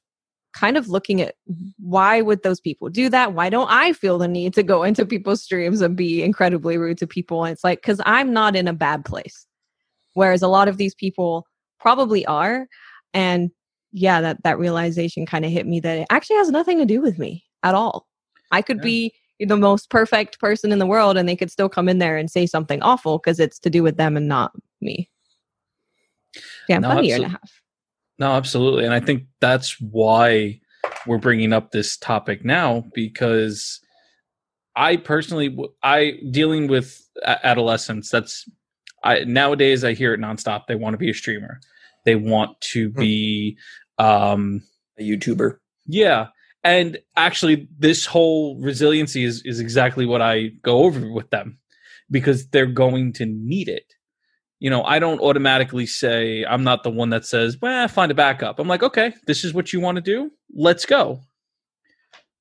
kind 0.54 0.78
of 0.78 0.90
looking 0.90 1.22
at 1.22 1.36
why 1.78 2.22
would 2.22 2.44
those 2.44 2.60
people 2.60 2.90
do 2.90 3.10
that? 3.10 3.34
Why 3.34 3.50
don't 3.50 3.70
I 3.70 3.94
feel 3.94 4.18
the 4.18 4.28
need 4.28 4.54
to 4.56 4.64
go 4.64 4.84
into 4.90 5.06
people's 5.06 5.44
streams 5.44 5.82
and 5.82 5.96
be 5.96 6.24
incredibly 6.24 6.78
rude 6.78 6.98
to 7.00 7.08
people? 7.08 7.44
And 7.44 7.54
it's 7.54 7.64
like, 7.64 7.82
because 7.82 8.02
I'm 8.06 8.34
not 8.34 8.56
in 8.56 8.68
a 8.68 8.74
bad 8.74 9.06
place. 9.06 9.46
Whereas 10.14 10.42
a 10.42 10.48
lot 10.48 10.68
of 10.68 10.78
these 10.78 10.96
people 10.96 11.46
probably 11.80 12.26
are. 12.26 12.68
And 13.14 13.52
yeah, 13.92 14.22
that, 14.22 14.44
that 14.44 14.60
realization 14.60 15.26
kind 15.26 15.46
of 15.46 15.52
hit 15.52 15.66
me 15.68 15.80
that 15.80 16.00
it 16.00 16.08
actually 16.10 16.38
has 16.38 16.50
nothing 16.50 16.78
to 16.80 16.86
do 16.86 17.02
with 17.02 17.18
me 17.18 17.44
at 17.64 17.76
all. 17.76 18.08
I 18.52 18.62
could 18.62 18.78
Yeah. 18.78 18.84
be 18.84 19.14
the 19.40 19.58
most 19.58 19.90
perfect 19.90 20.40
person 20.40 20.72
in 20.72 20.80
the 20.80 20.86
world 20.86 21.16
and 21.16 21.30
they 21.30 21.36
could 21.36 21.50
still 21.52 21.70
come 21.70 21.88
in 21.88 22.00
there 22.00 22.18
and 22.18 22.30
say 22.30 22.46
something 22.46 22.82
awful 22.82 23.18
because 23.20 23.40
it's 23.40 23.58
to 23.60 23.70
do 23.70 23.82
with 23.84 23.98
them 23.98 24.18
and 24.18 24.28
not 24.28 24.52
me. 24.82 25.10
Yeah, 26.68 26.80
No, 26.80 26.92
about 26.92 27.04
a 27.04 27.08
year 27.08 27.16
and 27.16 27.26
a 27.26 27.30
half. 27.30 27.62
No, 28.20 28.34
absolutely. 28.34 28.86
And 28.86 28.94
I 28.94 29.00
think 29.00 29.24
that's 29.40 29.80
why 29.80 30.60
we're 31.08 31.18
bringing 31.18 31.54
up 31.54 31.72
this 31.72 31.98
topic 31.98 32.44
now 32.44 32.84
because 32.94 33.80
I 34.76 34.98
personally, 34.98 35.58
I 35.84 36.20
dealing 36.32 36.68
with 36.68 37.02
adolescents, 37.26 38.10
that's 38.10 38.46
I 39.04 39.24
nowadays 39.24 39.84
I 39.84 39.94
hear 39.94 40.14
it 40.14 40.20
nonstop. 40.20 40.68
They 40.68 40.76
want 40.76 40.94
to 40.94 40.98
be 40.98 41.10
a 41.10 41.14
streamer. 41.14 41.62
They 42.06 42.16
want 42.16 42.60
to 42.62 42.90
Hmm. 42.92 43.00
be, 43.00 43.58
um, 43.98 44.64
A 45.00 45.04
YouTuber. 45.04 45.58
yeah. 45.86 46.28
And 46.62 46.98
actually, 47.16 47.70
this 47.78 48.06
whole 48.06 48.60
resiliency 48.60 49.24
is, 49.24 49.42
is 49.46 49.62
exactly 49.62 50.06
what 50.06 50.22
I 50.22 50.50
go 50.62 50.80
over 50.80 51.10
with 51.10 51.30
them 51.30 51.58
because 52.12 52.50
they're 52.50 52.66
going 52.66 53.14
to 53.14 53.26
need 53.26 53.70
it. 53.70 53.94
You 54.60 54.70
know, 54.70 54.84
I 54.84 55.00
don't 55.00 55.22
automatically 55.22 55.86
say, 55.86 56.44
I'm 56.46 56.64
not 56.64 56.84
the 56.84 56.90
one 56.90 57.10
that 57.12 57.26
says, 57.26 57.58
well, 57.62 57.88
find 57.88 58.12
a 58.12 58.16
backup. 58.16 58.60
I'm 58.60 58.68
like, 58.68 58.84
okay, 58.84 59.14
this 59.26 59.44
is 59.46 59.54
what 59.54 59.72
you 59.72 59.80
want 59.80 59.96
to 59.96 60.02
do. 60.02 60.32
Let's 60.54 60.86
go. 60.86 61.22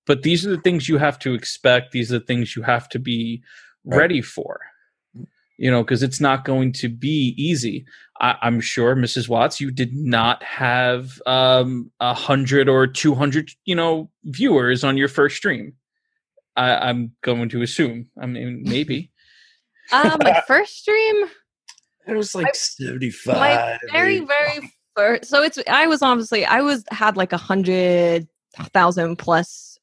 But 0.07 0.23
these 0.23 0.45
are 0.47 0.51
the 0.51 0.61
things 0.63 0.89
you 0.89 0.99
have 0.99 1.19
to 1.21 1.35
expect. 1.35 1.93
These 1.93 2.13
are 2.13 2.19
the 2.19 2.25
things 2.25 2.57
you 2.57 2.63
have 2.63 2.89
to 2.91 2.99
be 2.99 3.43
Right. 3.85 3.99
ready 3.99 4.21
for. 4.21 4.61
You 5.61 5.71
know, 5.71 5.83
because 5.83 6.03
it's 6.03 6.21
not 6.21 6.45
going 6.45 6.73
to 6.75 6.89
be 6.89 7.35
easy. 7.37 7.85
I, 8.21 8.37
I'm 8.43 8.61
sure, 8.61 8.95
Mrs. 8.95 9.29
Watts, 9.29 9.61
you 9.61 9.71
did 9.71 9.95
not 9.95 10.43
have 10.43 11.21
um, 11.27 11.91
a 12.01 12.15
hundred 12.15 12.69
or 12.69 12.87
two 12.87 13.15
hundred, 13.15 13.51
you 13.65 13.75
know, 13.75 14.11
viewers 14.25 14.85
on 14.85 14.97
your 14.97 15.09
first 15.09 15.37
stream. 15.37 15.75
I, 16.57 16.75
I'm 16.89 17.13
going 17.23 17.49
to 17.51 17.63
assume. 17.63 18.09
I 18.21 18.27
mean, 18.27 18.63
maybe 18.65 19.11
Uh, 19.93 20.17
my 20.21 20.41
first 20.47 20.77
stream, 20.79 21.27
It 22.09 22.17
was 22.17 22.35
like 22.35 22.55
seventy 22.55 23.11
five. 23.11 23.37
my 23.37 23.79
very 23.93 24.21
very 24.21 24.73
first. 24.97 25.27
So 25.27 25.43
it's 25.43 25.59
I 25.69 25.87
was 25.87 26.03
obviously 26.03 26.45
I 26.45 26.61
was 26.61 26.85
had 26.91 27.17
like 27.17 27.33
a 27.33 27.37
hundred 27.37 28.27
thousand 28.73 29.17
plus 29.17 29.79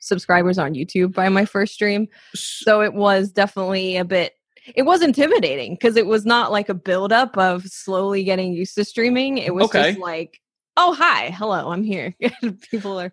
subscribers 0.00 0.58
on 0.58 0.74
YouTube 0.74 1.14
by 1.14 1.28
my 1.28 1.44
first 1.44 1.72
stream. 1.74 2.08
So 2.34 2.80
it 2.82 2.94
was 2.94 3.30
definitely 3.30 3.96
a 3.96 4.04
bit. 4.04 4.34
It 4.74 4.82
was 4.82 5.02
intimidating 5.02 5.74
because 5.74 5.96
it 5.96 6.06
was 6.06 6.24
not 6.26 6.52
like 6.52 6.68
a 6.68 6.74
buildup 6.74 7.38
of 7.38 7.64
slowly 7.64 8.24
getting 8.24 8.52
used 8.52 8.74
to 8.74 8.84
streaming. 8.84 9.38
It 9.38 9.54
was 9.54 9.64
Okay. 9.64 9.90
just 9.92 10.00
like, 10.00 10.40
oh 10.76 10.94
hi, 10.94 11.30
hello, 11.30 11.70
I'm 11.70 11.82
here. 11.82 12.14
People 12.70 12.98
are 12.98 13.12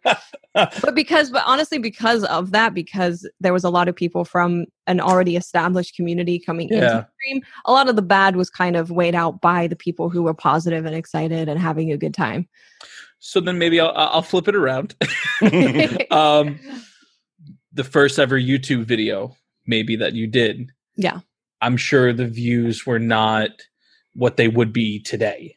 but 0.55 0.95
because 0.95 1.29
but 1.29 1.43
honestly 1.45 1.77
because 1.77 2.23
of 2.25 2.51
that 2.51 2.73
because 2.73 3.29
there 3.39 3.53
was 3.53 3.63
a 3.63 3.69
lot 3.69 3.87
of 3.87 3.95
people 3.95 4.25
from 4.25 4.65
an 4.87 4.99
already 4.99 5.35
established 5.35 5.95
community 5.95 6.39
coming 6.39 6.69
into 6.69 6.83
Yeah. 6.83 6.93
the 7.01 7.07
stream 7.21 7.43
a 7.65 7.71
lot 7.71 7.87
of 7.87 7.95
the 7.95 8.01
bad 8.01 8.35
was 8.35 8.49
kind 8.49 8.75
of 8.75 8.89
weighed 8.89 9.13
out 9.13 9.41
by 9.41 9.67
the 9.67 9.75
people 9.75 10.09
who 10.09 10.23
were 10.23 10.33
positive 10.33 10.85
and 10.85 10.95
excited 10.95 11.47
and 11.47 11.59
having 11.59 11.91
a 11.91 11.97
good 11.97 12.13
time 12.15 12.47
So 13.19 13.39
then 13.39 13.57
maybe 13.59 13.79
I'll 13.79 13.93
I'll 13.95 14.21
flip 14.23 14.47
it 14.47 14.55
around. 14.55 14.95
um, 16.11 16.59
the 17.73 17.83
first 17.83 18.17
ever 18.17 18.39
YouTube 18.39 18.85
video, 18.85 19.35
maybe 19.67 19.95
that 19.97 20.13
you 20.13 20.25
did. 20.27 20.71
Yeah. 20.95 21.19
I'm 21.61 21.77
sure 21.77 22.11
the 22.11 22.27
views 22.27 22.85
were 22.85 22.99
not 22.99 23.51
what 24.15 24.35
they 24.37 24.47
would 24.47 24.73
be 24.73 24.99
today. 24.99 25.55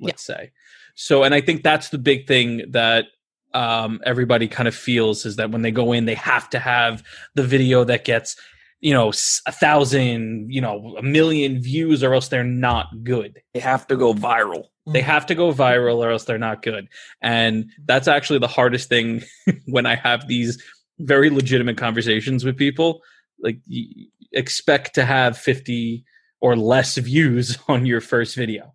Let's 0.00 0.22
say. 0.24 0.50
So, 0.96 1.22
and 1.22 1.34
I 1.34 1.40
think 1.40 1.62
that's 1.62 1.90
the 1.90 1.98
big 1.98 2.26
thing 2.26 2.64
that 2.72 3.06
um, 3.54 4.00
everybody 4.04 4.48
kind 4.48 4.66
of 4.66 4.74
feels 4.74 5.24
is 5.24 5.36
that 5.36 5.50
when 5.50 5.62
they 5.62 5.70
go 5.70 5.92
in, 5.92 6.06
they 6.06 6.14
have 6.14 6.50
to 6.50 6.58
have 6.58 7.02
the 7.34 7.42
video 7.44 7.84
that 7.84 8.04
gets, 8.04 8.36
you 8.80 8.92
know, 8.92 9.12
a 9.46 9.52
thousand, 9.52 10.52
you 10.52 10.60
know, 10.60 10.96
a 10.98 11.02
million 11.02 11.62
views, 11.62 12.02
or 12.02 12.12
else 12.14 12.28
they're 12.28 12.44
not 12.44 12.88
good 13.04 13.40
They 13.54 13.60
have 13.60 13.86
to 13.86 13.96
go 13.96 14.12
viral. 14.14 14.64
they 14.86 15.00
have 15.02 15.26
to 15.26 15.34
go 15.34 15.52
viral 15.52 15.98
or 16.04 16.10
else 16.10 16.24
they're 16.24 16.38
not 16.38 16.62
good 16.62 16.86
and 17.20 17.70
that's 17.86 18.06
actually 18.08 18.38
the 18.38 18.46
hardest 18.46 18.88
thing 18.88 19.22
when 19.66 19.84
i 19.84 19.96
have 19.96 20.28
these 20.28 20.62
very 21.00 21.28
legitimate 21.28 21.76
conversations 21.76 22.44
with 22.44 22.56
people 22.56 23.00
like 23.40 23.58
y- 23.68 24.06
expect 24.32 24.94
to 24.94 25.04
have 25.04 25.36
50 25.36 26.04
or 26.40 26.56
less 26.56 26.96
views 27.10 27.58
on 27.68 27.84
your 27.86 28.00
first 28.00 28.36
video 28.36 28.74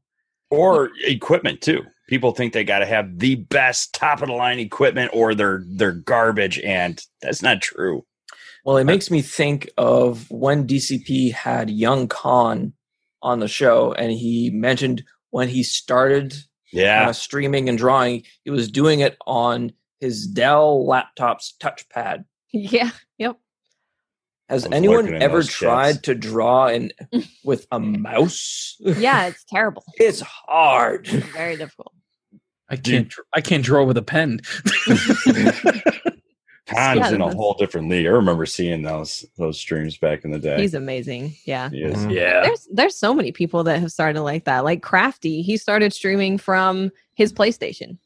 or 0.49 0.89
equipment 1.05 1.61
too. 1.61 1.81
People 2.11 2.33
think 2.33 2.51
they 2.53 2.65
got 2.65 2.79
to 2.79 2.85
have 2.85 3.19
the 3.19 3.35
best 3.35 3.93
top 3.95 4.21
of 4.21 4.27
the 4.27 4.33
line 4.35 4.59
equipment, 4.59 5.11
or 5.13 5.33
they're 5.33 5.63
they're 5.65 5.93
garbage, 5.93 6.59
and 6.59 7.01
that's 7.21 7.41
not 7.41 7.61
true. 7.61 8.05
Well, 8.65 8.75
it 8.77 8.83
makes 8.83 9.09
me 9.09 9.21
think 9.21 9.69
of 9.77 10.29
when 10.29 10.67
DCP 10.67 11.31
had 11.33 11.69
Young 11.69 12.09
Khan 12.09 12.73
on 13.23 13.39
the 13.39 13.47
show, 13.47 13.93
and 13.93 14.11
he 14.11 14.49
mentioned 14.53 15.03
when 15.29 15.47
he 15.47 15.63
started 15.63 16.35
Yeah, 16.73 17.07
uh, 17.09 17.13
streaming 17.13 17.69
and 17.69 17.77
drawing, 17.77 18.23
he 18.43 18.51
was 18.51 18.69
doing 18.69 18.99
it 18.99 19.17
on 19.25 19.71
his 20.01 20.27
Dell 20.27 20.85
laptop's 20.85 21.55
touchpad. 21.61 22.25
yeah 22.53 22.91
yep 23.17 23.37
Has 24.49 24.67
anyone 24.69 25.13
ever 25.21 25.43
tried 25.43 25.93
chats. 25.93 26.01
to 26.07 26.15
draw 26.15 26.67
in 26.67 26.91
with 27.45 27.65
a 27.71 27.79
mouse? 27.79 28.75
yeah 28.81 29.27
it's 29.27 29.45
terrible 29.45 29.85
it's 29.95 30.19
hard. 30.21 31.07
very 31.07 31.55
difficult 31.55 31.93
i 32.71 32.75
can't 32.75 33.09
dr- 33.09 33.27
i 33.33 33.41
can't 33.41 33.63
draw 33.63 33.83
with 33.85 33.97
a 33.97 34.01
pen 34.01 34.39
Khan's 36.67 36.99
Yeah, 36.99 37.09
in 37.09 37.15
a 37.15 37.17
that's- 37.17 37.33
whole 37.35 37.55
different 37.55 37.89
league. 37.89 38.05
I 38.05 38.09
remember 38.09 38.45
seeing 38.45 38.81
those 38.83 39.25
those 39.37 39.59
streams 39.59 39.97
back 39.97 40.23
in 40.23 40.31
the 40.31 40.39
day. 40.39 40.59
he's 40.61 40.73
amazing 40.73 41.35
yeah 41.45 41.69
He 41.69 41.81
is. 41.83 41.97
Mhm. 41.97 42.13
yeah 42.13 42.41
there's 42.43 42.67
there's 42.71 42.95
so 42.95 43.13
many 43.13 43.31
people 43.31 43.63
that 43.65 43.79
have 43.79 43.91
started 43.91 44.21
like 44.21 44.45
that 44.45 44.63
like 44.63 44.81
crafty 44.81 45.41
he 45.41 45.57
started 45.57 45.91
streaming 45.93 46.37
from 46.37 46.91
his 47.15 47.33
playstation 47.33 47.97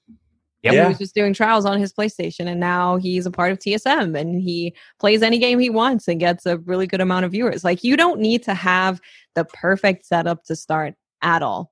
Yep. 0.64 0.74
He 0.74 0.80
was 0.88 0.98
just 0.98 1.14
doing 1.14 1.36
trials 1.36 1.64
on 1.64 1.78
his 1.80 1.94
PlayStation, 1.94 2.48
and 2.48 2.60
now 2.60 2.96
he's 2.98 3.28
a 3.28 3.30
part 3.30 3.52
of 3.52 3.60
TSM, 3.60 4.20
and 4.20 4.42
he 4.42 4.74
plays 5.00 5.22
any 5.22 5.38
game 5.38 5.60
he 5.60 5.70
wants 5.70 6.08
and 6.08 6.20
gets 6.20 6.48
a 6.48 6.58
really 6.58 6.88
good 6.88 7.02
amount 7.02 7.24
of 7.24 7.32
viewers. 7.34 7.64
Like 7.64 7.84
you 7.84 7.96
don't 7.96 8.20
need 8.20 8.42
to 8.46 8.56
have 8.56 9.00
the 9.36 9.46
perfect 9.46 10.08
setup 10.08 10.44
to 10.46 10.56
start 10.56 10.96
at 11.22 11.44
all. 11.44 11.72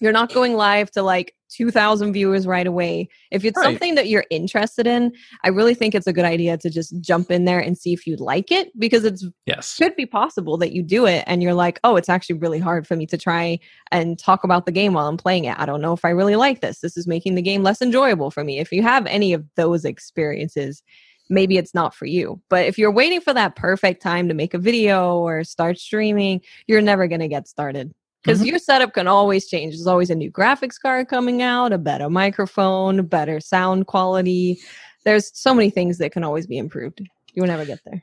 You're 0.00 0.12
not 0.12 0.32
going 0.32 0.54
live 0.54 0.90
to 0.92 1.02
like 1.02 1.34
2,000 1.50 2.12
viewers 2.12 2.46
right 2.46 2.66
away. 2.66 3.08
If 3.30 3.44
it's 3.44 3.56
Right. 3.56 3.64
something 3.64 3.94
that 3.94 4.08
you're 4.08 4.24
interested 4.30 4.86
in, 4.86 5.12
I 5.44 5.48
really 5.48 5.74
think 5.74 5.94
it's 5.94 6.06
a 6.06 6.12
good 6.12 6.24
idea 6.24 6.58
to 6.58 6.68
just 6.68 7.00
jump 7.00 7.30
in 7.30 7.44
there 7.44 7.60
and 7.60 7.78
see 7.78 7.92
if 7.92 8.06
you 8.06 8.16
like 8.16 8.50
it 8.50 8.68
because 8.78 9.04
it's 9.04 9.24
yes 9.46 9.76
could 9.78 9.94
be 9.96 10.06
possible 10.06 10.56
that 10.58 10.72
you 10.72 10.82
do 10.82 11.06
it 11.06 11.22
and 11.26 11.42
you're 11.42 11.54
like, 11.54 11.78
oh, 11.84 11.96
it's 11.96 12.08
actually 12.08 12.38
really 12.38 12.58
hard 12.58 12.86
for 12.86 12.96
me 12.96 13.06
to 13.06 13.16
try 13.16 13.58
and 13.92 14.18
talk 14.18 14.44
about 14.44 14.66
the 14.66 14.72
game 14.72 14.92
while 14.94 15.06
I'm 15.06 15.16
playing 15.16 15.44
it. 15.44 15.58
I 15.58 15.66
don't 15.66 15.80
know 15.80 15.92
if 15.92 16.04
I 16.04 16.10
really 16.10 16.36
like 16.36 16.60
this. 16.60 16.80
This 16.80 16.96
is 16.96 17.06
making 17.06 17.36
the 17.36 17.42
game 17.42 17.62
less 17.62 17.80
enjoyable 17.80 18.30
for 18.30 18.42
me. 18.44 18.58
If 18.58 18.72
you 18.72 18.82
have 18.82 19.06
any 19.06 19.32
of 19.32 19.44
those 19.54 19.84
experiences, 19.84 20.82
maybe 21.30 21.56
it's 21.58 21.74
not 21.74 21.94
for 21.94 22.06
you. 22.06 22.40
But 22.50 22.66
if 22.66 22.76
you're 22.78 22.90
waiting 22.92 23.20
for 23.20 23.32
that 23.34 23.56
perfect 23.56 24.02
time 24.02 24.28
to 24.28 24.34
make 24.34 24.54
a 24.54 24.58
video 24.58 25.18
or 25.18 25.44
start 25.44 25.78
streaming, 25.78 26.40
you're 26.66 26.82
never 26.82 27.06
going 27.08 27.20
to 27.20 27.28
get 27.28 27.48
started. 27.48 27.92
Because 28.26 28.42
Mhm. 28.42 28.46
your 28.46 28.58
setup 28.58 28.92
can 28.92 29.06
always 29.06 29.46
change. 29.46 29.74
There's 29.74 29.86
always 29.86 30.10
a 30.10 30.14
new 30.16 30.32
graphics 30.32 30.80
card 30.80 31.06
coming 31.08 31.42
out, 31.42 31.72
a 31.72 31.78
better 31.78 32.10
microphone, 32.10 33.06
better 33.06 33.38
sound 33.38 33.86
quality. 33.86 34.58
There's 35.04 35.30
so 35.38 35.54
many 35.54 35.70
things 35.70 35.98
that 35.98 36.10
can 36.10 36.24
always 36.24 36.46
be 36.48 36.58
improved. 36.58 37.00
You 37.34 37.42
will 37.42 37.48
never 37.48 37.64
get 37.64 37.80
there. 37.84 38.02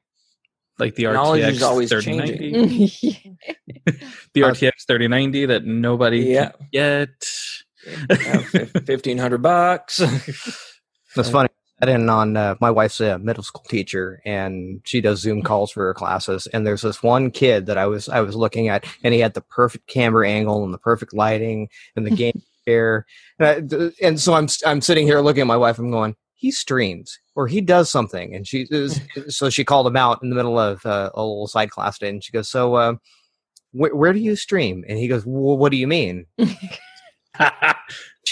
like 0.79 0.95
the 0.95 1.03
Technology 1.03 1.43
rtx 1.43 1.51
is 1.51 1.61
always 1.61 1.89
3090 1.89 2.51
the 4.33 4.43
Uh, 4.43 4.47
rtx 4.51 4.71
3090 4.87 5.45
that 5.45 5.65
nobody 5.65 6.21
Yeah. 6.21 6.49
can 6.51 6.67
get 6.71 7.09
Fifteen 8.85 9.17
hundred 9.19 9.41
bucks. 9.43 9.97
That's 11.15 11.29
funny. 11.29 11.49
In 11.89 12.09
on 12.09 12.37
uh, 12.37 12.55
my 12.59 12.71
wife's 12.71 12.99
a 12.99 13.19
middle 13.19 13.43
school 13.43 13.63
teacher, 13.67 14.21
and 14.25 14.81
she 14.83 15.01
does 15.01 15.19
Zoom 15.19 15.41
calls 15.41 15.71
for 15.71 15.83
her 15.85 15.93
classes. 15.93 16.47
And 16.47 16.65
there's 16.65 16.81
this 16.81 17.03
one 17.03 17.31
kid 17.31 17.65
that 17.65 17.77
I 17.77 17.85
was 17.85 18.09
I 18.09 18.21
was 18.21 18.35
looking 18.35 18.67
at, 18.69 18.85
and 19.03 19.13
he 19.13 19.19
had 19.19 19.33
the 19.33 19.41
perfect 19.41 19.87
camera 19.87 20.29
angle 20.29 20.63
and 20.63 20.73
the 20.73 20.77
perfect 20.77 21.13
lighting 21.13 21.69
and 21.95 22.05
the 22.05 22.11
game 22.15 22.41
chair. 22.65 23.05
And, 23.39 23.73
I, 23.73 23.91
and 24.01 24.19
so 24.19 24.33
I'm 24.33 24.47
I'm 24.65 24.81
sitting 24.81 25.05
here 25.05 25.21
looking 25.21 25.41
at 25.41 25.47
my 25.47 25.57
wife. 25.57 25.79
I'm 25.79 25.91
going, 25.91 26.15
he 26.35 26.51
streams 26.51 27.19
or 27.35 27.47
he 27.47 27.61
does 27.61 27.89
something, 27.89 28.35
and 28.35 28.47
she 28.47 28.67
is 28.69 28.99
so 29.29 29.49
she 29.49 29.65
called 29.65 29.87
him 29.87 29.97
out 29.97 30.21
in 30.21 30.29
the 30.29 30.35
middle 30.35 30.59
of 30.59 30.85
uh, 30.85 31.09
a 31.13 31.21
little 31.21 31.47
side 31.47 31.71
class 31.71 31.97
day, 31.97 32.09
and 32.09 32.23
she 32.23 32.31
goes, 32.31 32.49
so. 32.49 32.75
Uh, 32.75 32.95
where, 33.75 33.95
where 33.95 34.13
do 34.13 34.19
you 34.19 34.35
stream? 34.35 34.85
And 34.87 34.97
he 34.99 35.07
goes, 35.07 35.25
well, 35.25 35.57
what 35.57 35.71
do 35.71 35.77
you 35.77 35.87
mean? 35.87 36.27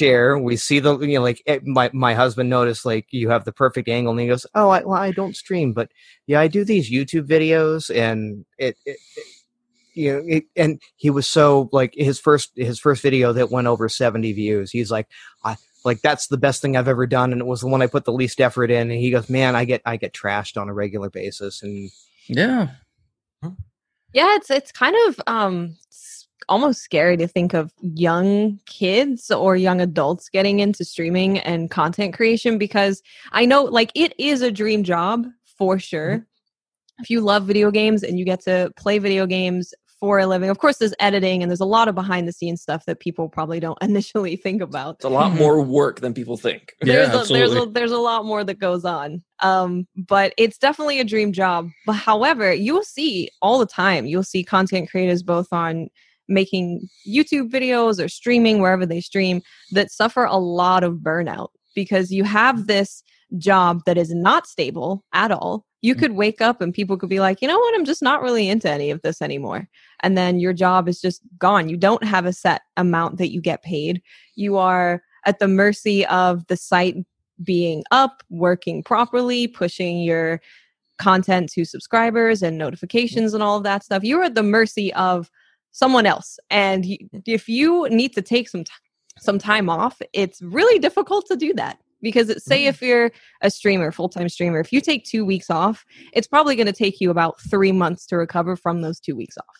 chair. 0.01 0.37
We 0.37 0.55
see 0.57 0.79
the 0.79 0.97
you 0.99 1.15
know 1.15 1.21
like 1.21 1.41
eh, 1.45 1.59
my 1.63 1.89
my 1.93 2.13
husband 2.13 2.49
noticed 2.49 2.85
like 2.85 3.07
you 3.11 3.29
have 3.29 3.45
the 3.45 3.51
perfect 3.51 3.87
angle, 3.87 4.11
and 4.11 4.19
he 4.19 4.27
goes, 4.27 4.45
"Oh, 4.55 4.69
I, 4.69 4.83
well, 4.83 4.99
I 4.99 5.11
don't 5.11 5.35
stream, 5.35 5.73
but 5.73 5.91
yeah, 6.27 6.39
I 6.39 6.47
do 6.47 6.63
these 6.63 6.91
YouTube 6.91 7.27
videos, 7.27 7.93
and 7.95 8.45
it." 8.57 8.77
it, 8.85 8.97
it 9.15 9.25
you 9.93 10.13
know, 10.13 10.23
it, 10.25 10.45
and 10.55 10.81
he 10.95 11.09
was 11.09 11.27
so 11.27 11.69
like 11.73 11.93
his 11.95 12.17
first 12.17 12.51
his 12.55 12.79
first 12.79 13.01
video 13.01 13.33
that 13.33 13.51
went 13.51 13.67
over 13.67 13.89
70 13.89 14.31
views. 14.31 14.71
He's 14.71 14.89
like, 14.89 15.07
I 15.43 15.57
like 15.83 16.01
that's 16.01 16.27
the 16.27 16.37
best 16.37 16.61
thing 16.61 16.77
I've 16.77 16.87
ever 16.87 17.05
done, 17.05 17.33
and 17.33 17.41
it 17.41 17.47
was 17.47 17.59
the 17.59 17.67
one 17.67 17.81
I 17.81 17.87
put 17.87 18.05
the 18.05 18.13
least 18.13 18.39
effort 18.39 18.71
in. 18.71 18.89
And 18.89 18.99
he 18.99 19.11
goes, 19.11 19.29
man, 19.29 19.53
I 19.53 19.65
get 19.65 19.81
I 19.85 19.97
get 19.97 20.13
trashed 20.13 20.59
on 20.59 20.69
a 20.69 20.73
regular 20.73 21.09
basis, 21.09 21.61
and 21.61 21.91
yeah 22.27 22.69
yeah 24.13 24.35
it's 24.35 24.49
it's 24.49 24.71
kind 24.71 24.95
of 25.07 25.19
um 25.27 25.75
s- 25.89 26.00
almost 26.51 26.81
scary 26.81 27.17
to 27.17 27.27
think 27.27 27.53
of 27.53 27.73
young 27.81 28.59
kids 28.65 29.31
or 29.31 29.55
young 29.55 29.81
adults 29.81 30.29
getting 30.29 30.59
into 30.59 30.85
streaming 30.85 31.39
and 31.39 31.71
content 31.71 32.13
creation 32.13 32.57
because 32.57 33.01
i 33.31 33.45
know 33.45 33.63
like 33.63 33.91
it 33.95 34.13
is 34.19 34.41
a 34.41 34.51
dream 34.51 34.83
job 34.83 35.25
for 35.61 35.77
sure. 35.77 36.25
If 36.97 37.11
you 37.11 37.21
love 37.21 37.45
video 37.45 37.69
games 37.69 38.01
and 38.01 38.17
you 38.17 38.25
get 38.25 38.41
to 38.45 38.71
play 38.77 38.97
video 38.97 39.27
games 39.27 39.75
for 39.99 40.17
a 40.17 40.25
living 40.25 40.49
of 40.49 40.58
course 40.58 40.77
there's 40.77 40.95
editing 40.99 41.43
and 41.43 41.52
there's 41.52 41.60
a 41.60 41.65
lot 41.65 41.87
of 41.87 41.93
behind 41.93 42.27
the 42.27 42.31
scenes 42.31 42.60
stuff 42.60 42.83
that 42.87 42.99
people 42.99 43.29
probably 43.29 43.60
don't 43.60 43.77
initially 43.83 44.35
think 44.35 44.60
about. 44.60 44.95
It's 44.95 45.06
a 45.06 45.10
lot 45.10 45.33
more 45.33 45.62
work 45.62 45.99
than 45.99 46.15
people 46.15 46.35
think. 46.35 46.73
Yeah, 46.83 47.06
there's 47.06 47.29
a, 47.29 47.33
there's 47.33 47.56
a 47.56 47.65
there's 47.67 47.91
a 47.91 47.99
lot 47.99 48.25
more 48.25 48.43
that 48.43 48.58
goes 48.58 48.83
on 48.85 49.21
um 49.41 49.85
but 49.95 50.33
it's 50.35 50.58
definitely 50.58 50.99
a 50.99 51.04
dream 51.04 51.31
job. 51.31 51.69
But 51.85 51.93
however 51.93 52.52
you'll 52.52 52.83
see 52.83 53.29
all 53.43 53.60
the 53.60 53.67
time 53.67 54.08
you'll 54.08 54.23
see 54.23 54.43
content 54.43 54.89
creators 54.89 55.21
both 55.21 55.49
on 55.52 55.89
making 56.32 56.88
youtube 57.08 57.50
videos 57.50 58.04
or 58.04 58.08
streaming 58.08 58.60
wherever 58.60 58.86
they 58.86 59.02
stream 59.02 59.42
that 59.71 59.92
suffer 59.92 60.23
a 60.23 60.38
lot 60.38 60.84
of 60.84 60.96
burnout 60.96 61.50
because 61.75 62.12
you 62.12 62.23
have 62.23 62.67
this 62.67 63.04
job 63.38 63.82
that 63.86 63.98
is 63.98 64.13
not 64.13 64.48
stable 64.48 65.04
at 65.13 65.32
all. 65.32 65.65
You 65.82 65.94
mm-hmm. 65.94 66.02
could 66.02 66.12
wake 66.13 66.42
up 66.42 66.62
and 66.62 66.73
people 66.73 66.98
could 66.98 67.10
be 67.10 67.19
like 67.19 67.42
you 67.42 67.48
know 67.48 67.58
what? 67.58 67.75
I'm 67.75 67.86
just 67.86 68.02
not 68.02 68.21
really 68.21 68.50
into 68.50 68.69
any 68.69 68.92
of 68.92 69.02
this 69.02 69.21
anymore. 69.21 69.67
And 70.04 70.17
then 70.17 70.40
your 70.40 70.54
job 70.54 70.88
is 70.88 71.02
just 71.02 71.21
gone. 71.38 71.69
You 71.69 71.77
don't 71.77 72.04
have 72.04 72.25
a 72.25 72.34
set 72.34 72.62
amount 72.77 73.17
that 73.17 73.32
you 73.32 73.42
get 73.42 73.63
paid. 73.63 74.02
You 74.36 74.58
are 74.58 75.02
at 75.25 75.40
the 75.40 75.48
mercy 75.48 76.06
of 76.08 76.46
the 76.48 76.58
site 76.58 76.96
being 77.44 77.84
up, 77.92 78.23
working 78.29 78.84
properly, 78.84 79.48
pushing 79.48 80.02
your 80.02 80.42
content 81.00 81.52
to 81.54 81.65
subscribers 81.65 82.44
and 82.44 82.54
mm-hmm. 82.54 82.60
notifications 82.60 83.34
and 83.34 83.42
all 83.42 83.58
of 83.58 83.63
that 83.63 83.84
stuff. 83.84 84.04
You're 84.04 84.23
at 84.23 84.36
the 84.36 84.44
mercy 84.44 84.94
of 84.94 85.29
someone 85.72 86.06
else. 86.06 86.40
And 86.50 86.86
if 87.26 87.48
you 87.50 87.88
need 87.90 88.13
to 88.13 88.22
take 88.22 88.50
some 88.50 88.63
t- 88.63 88.72
some 89.19 89.38
time 89.38 89.69
off, 89.69 90.02
it's 90.13 90.42
really 90.42 90.80
difficult 90.80 91.26
to 91.28 91.36
do 91.36 91.54
that. 91.56 91.78
Because 92.02 92.30
it, 92.30 92.42
say 92.42 92.65
if 92.65 92.82
you're 92.82 93.12
a 93.42 93.52
streamer, 93.52 93.92
full 93.92 94.10
time 94.10 94.28
streamer, 94.30 94.60
if 94.60 94.74
you 94.74 94.82
take 94.82 95.06
two 95.06 95.24
weeks 95.24 95.50
off, 95.52 95.86
it's 96.13 96.28
probably 96.28 96.56
going 96.56 96.65
to 96.67 96.74
take 96.74 97.00
you 97.00 97.12
about 97.12 97.40
three 97.42 97.72
months 97.72 98.06
to 98.08 98.17
recover 98.17 98.56
from 98.56 98.82
those 98.82 99.00
two 99.00 99.15
weeks 99.15 99.38
off 99.38 99.58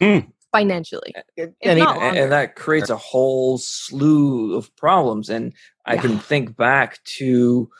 Hmm. 0.00 0.28
financially. 0.50 1.14
And 1.36 1.54
If 1.60 1.76
he- 1.76 1.82
not 1.82 1.98
and, 2.02 2.16
and 2.16 2.32
that 2.32 2.56
creates 2.56 2.90
a 2.90 2.96
whole 2.96 3.58
slew 3.58 4.56
of 4.56 4.74
problems 4.76 5.28
and 5.30 5.52
i 5.86 5.96
can 5.96 6.18
think 6.18 6.56
back 6.56 6.98
to 7.18 7.70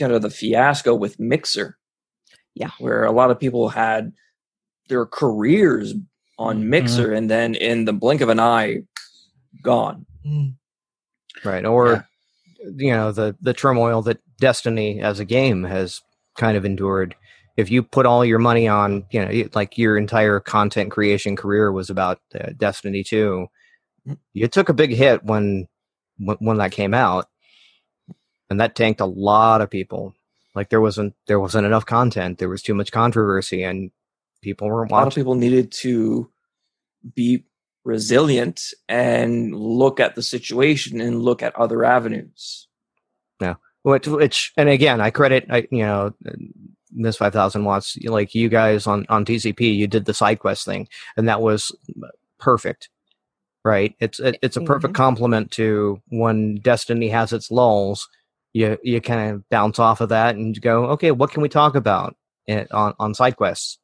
kind 0.00 0.12
of 0.12 0.22
the 0.22 0.30
fiasco 0.30 0.94
with 0.94 1.20
mixer 1.20 1.76
Yeah. 2.54 2.70
where 2.78 3.04
a 3.04 3.12
lot 3.12 3.30
of 3.30 3.38
people 3.38 3.68
had 3.68 4.12
their 4.88 5.04
careers 5.04 5.92
on 6.38 6.62
Mhm. 6.62 6.66
mixer 6.66 7.12
and 7.12 7.30
then 7.30 7.54
in 7.54 7.84
the 7.84 7.92
blink 7.92 8.20
of 8.20 8.28
an 8.28 8.40
eye 8.40 8.82
gone. 9.62 10.06
Right 11.44 11.64
or 11.64 12.06
you 12.76 12.90
know 12.90 13.12
the 13.12 13.36
the 13.40 13.54
turmoil 13.54 14.02
that 14.02 14.18
destiny 14.38 15.00
as 15.00 15.20
a 15.20 15.24
game 15.24 15.64
has 15.64 16.02
kind 16.36 16.56
of 16.56 16.64
endured. 16.64 17.14
If 17.56 17.70
you 17.70 17.82
put 17.82 18.06
all 18.06 18.24
your 18.24 18.38
money 18.38 18.66
on 18.68 19.04
you 19.10 19.24
know 19.24 19.48
like 19.54 19.78
your 19.78 19.96
entire 19.96 20.40
content 20.40 20.90
creation 20.90 21.36
career 21.36 21.70
was 21.72 21.90
about 21.90 22.20
uh, 22.38 22.50
destiny 22.56 23.02
2 23.04 23.46
Mm. 24.08 24.18
you 24.34 24.46
took 24.46 24.68
a 24.68 24.72
big 24.74 24.92
hit 24.94 25.24
when, 25.24 25.66
when 26.18 26.36
when 26.38 26.58
that 26.58 26.70
came 26.70 26.94
out 26.94 27.26
and 28.48 28.60
that 28.60 28.76
tanked 28.76 29.00
a 29.00 29.04
lot 29.06 29.60
of 29.60 29.68
people. 29.68 30.14
Like 30.54 30.70
there 30.70 30.80
wasn't 30.80 31.14
there 31.26 31.40
wasn't 31.40 31.66
enough 31.66 31.86
content 31.86 32.38
there 32.38 32.48
was 32.48 32.62
too 32.62 32.74
much 32.74 32.92
controversy 32.92 33.62
and 33.64 33.90
people 34.42 34.68
weren't 34.68 34.90
a 34.90 34.94
lot 34.94 35.06
of 35.06 35.14
people 35.14 35.34
needed 35.34 35.72
to 35.72 36.30
be 37.14 37.44
resilient 37.84 38.72
and 38.88 39.54
look 39.54 40.00
at 40.00 40.14
the 40.14 40.22
situation 40.22 41.00
and 41.00 41.22
look 41.22 41.42
at 41.42 41.54
other 41.56 41.84
avenues. 41.84 42.68
Which 43.82 44.08
which 44.08 44.52
and 44.56 44.68
again 44.68 45.00
i 45.00 45.10
credit 45.10 45.46
i 45.48 45.68
you 45.70 45.84
know 45.84 46.12
this 46.90 47.16
5000 47.18 47.64
watts 47.64 47.96
like 48.04 48.34
you 48.34 48.48
guys 48.48 48.86
on 48.86 49.06
on 49.08 49.24
DCP 49.24 49.76
you 49.76 49.86
did 49.86 50.06
the 50.06 50.14
side 50.14 50.40
quest 50.40 50.64
thing 50.64 50.88
and 51.16 51.28
that 51.28 51.40
was 51.40 51.74
perfect 52.38 52.88
right? 53.66 53.96
It's 53.98 54.20
it, 54.20 54.38
it's 54.42 54.56
a 54.56 54.60
mm-hmm. 54.60 54.66
perfect 54.68 54.94
complement 54.94 55.50
to 55.52 56.00
when 56.08 56.56
destiny 56.56 57.08
has 57.08 57.32
its 57.32 57.50
lulls 57.50 58.08
you 58.52 58.78
you 58.82 59.00
kind 59.00 59.32
of 59.32 59.48
bounce 59.50 59.78
off 59.78 60.00
of 60.00 60.08
that 60.10 60.36
and 60.36 60.58
go 60.60 60.86
okay 60.86 61.10
what 61.10 61.30
can 61.30 61.42
we 61.42 61.48
talk 61.48 61.74
about 61.74 62.16
on 62.70 62.94
on 62.98 63.12
side 63.12 63.36
quests 63.36 63.78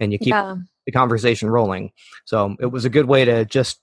and 0.00 0.12
you 0.12 0.18
keep 0.18 0.28
yeah. 0.28 0.56
the 0.86 0.92
conversation 0.92 1.48
rolling 1.50 1.92
so 2.24 2.46
um, 2.46 2.56
it 2.60 2.66
was 2.66 2.84
a 2.84 2.90
good 2.90 3.06
way 3.06 3.24
to 3.24 3.44
just 3.44 3.80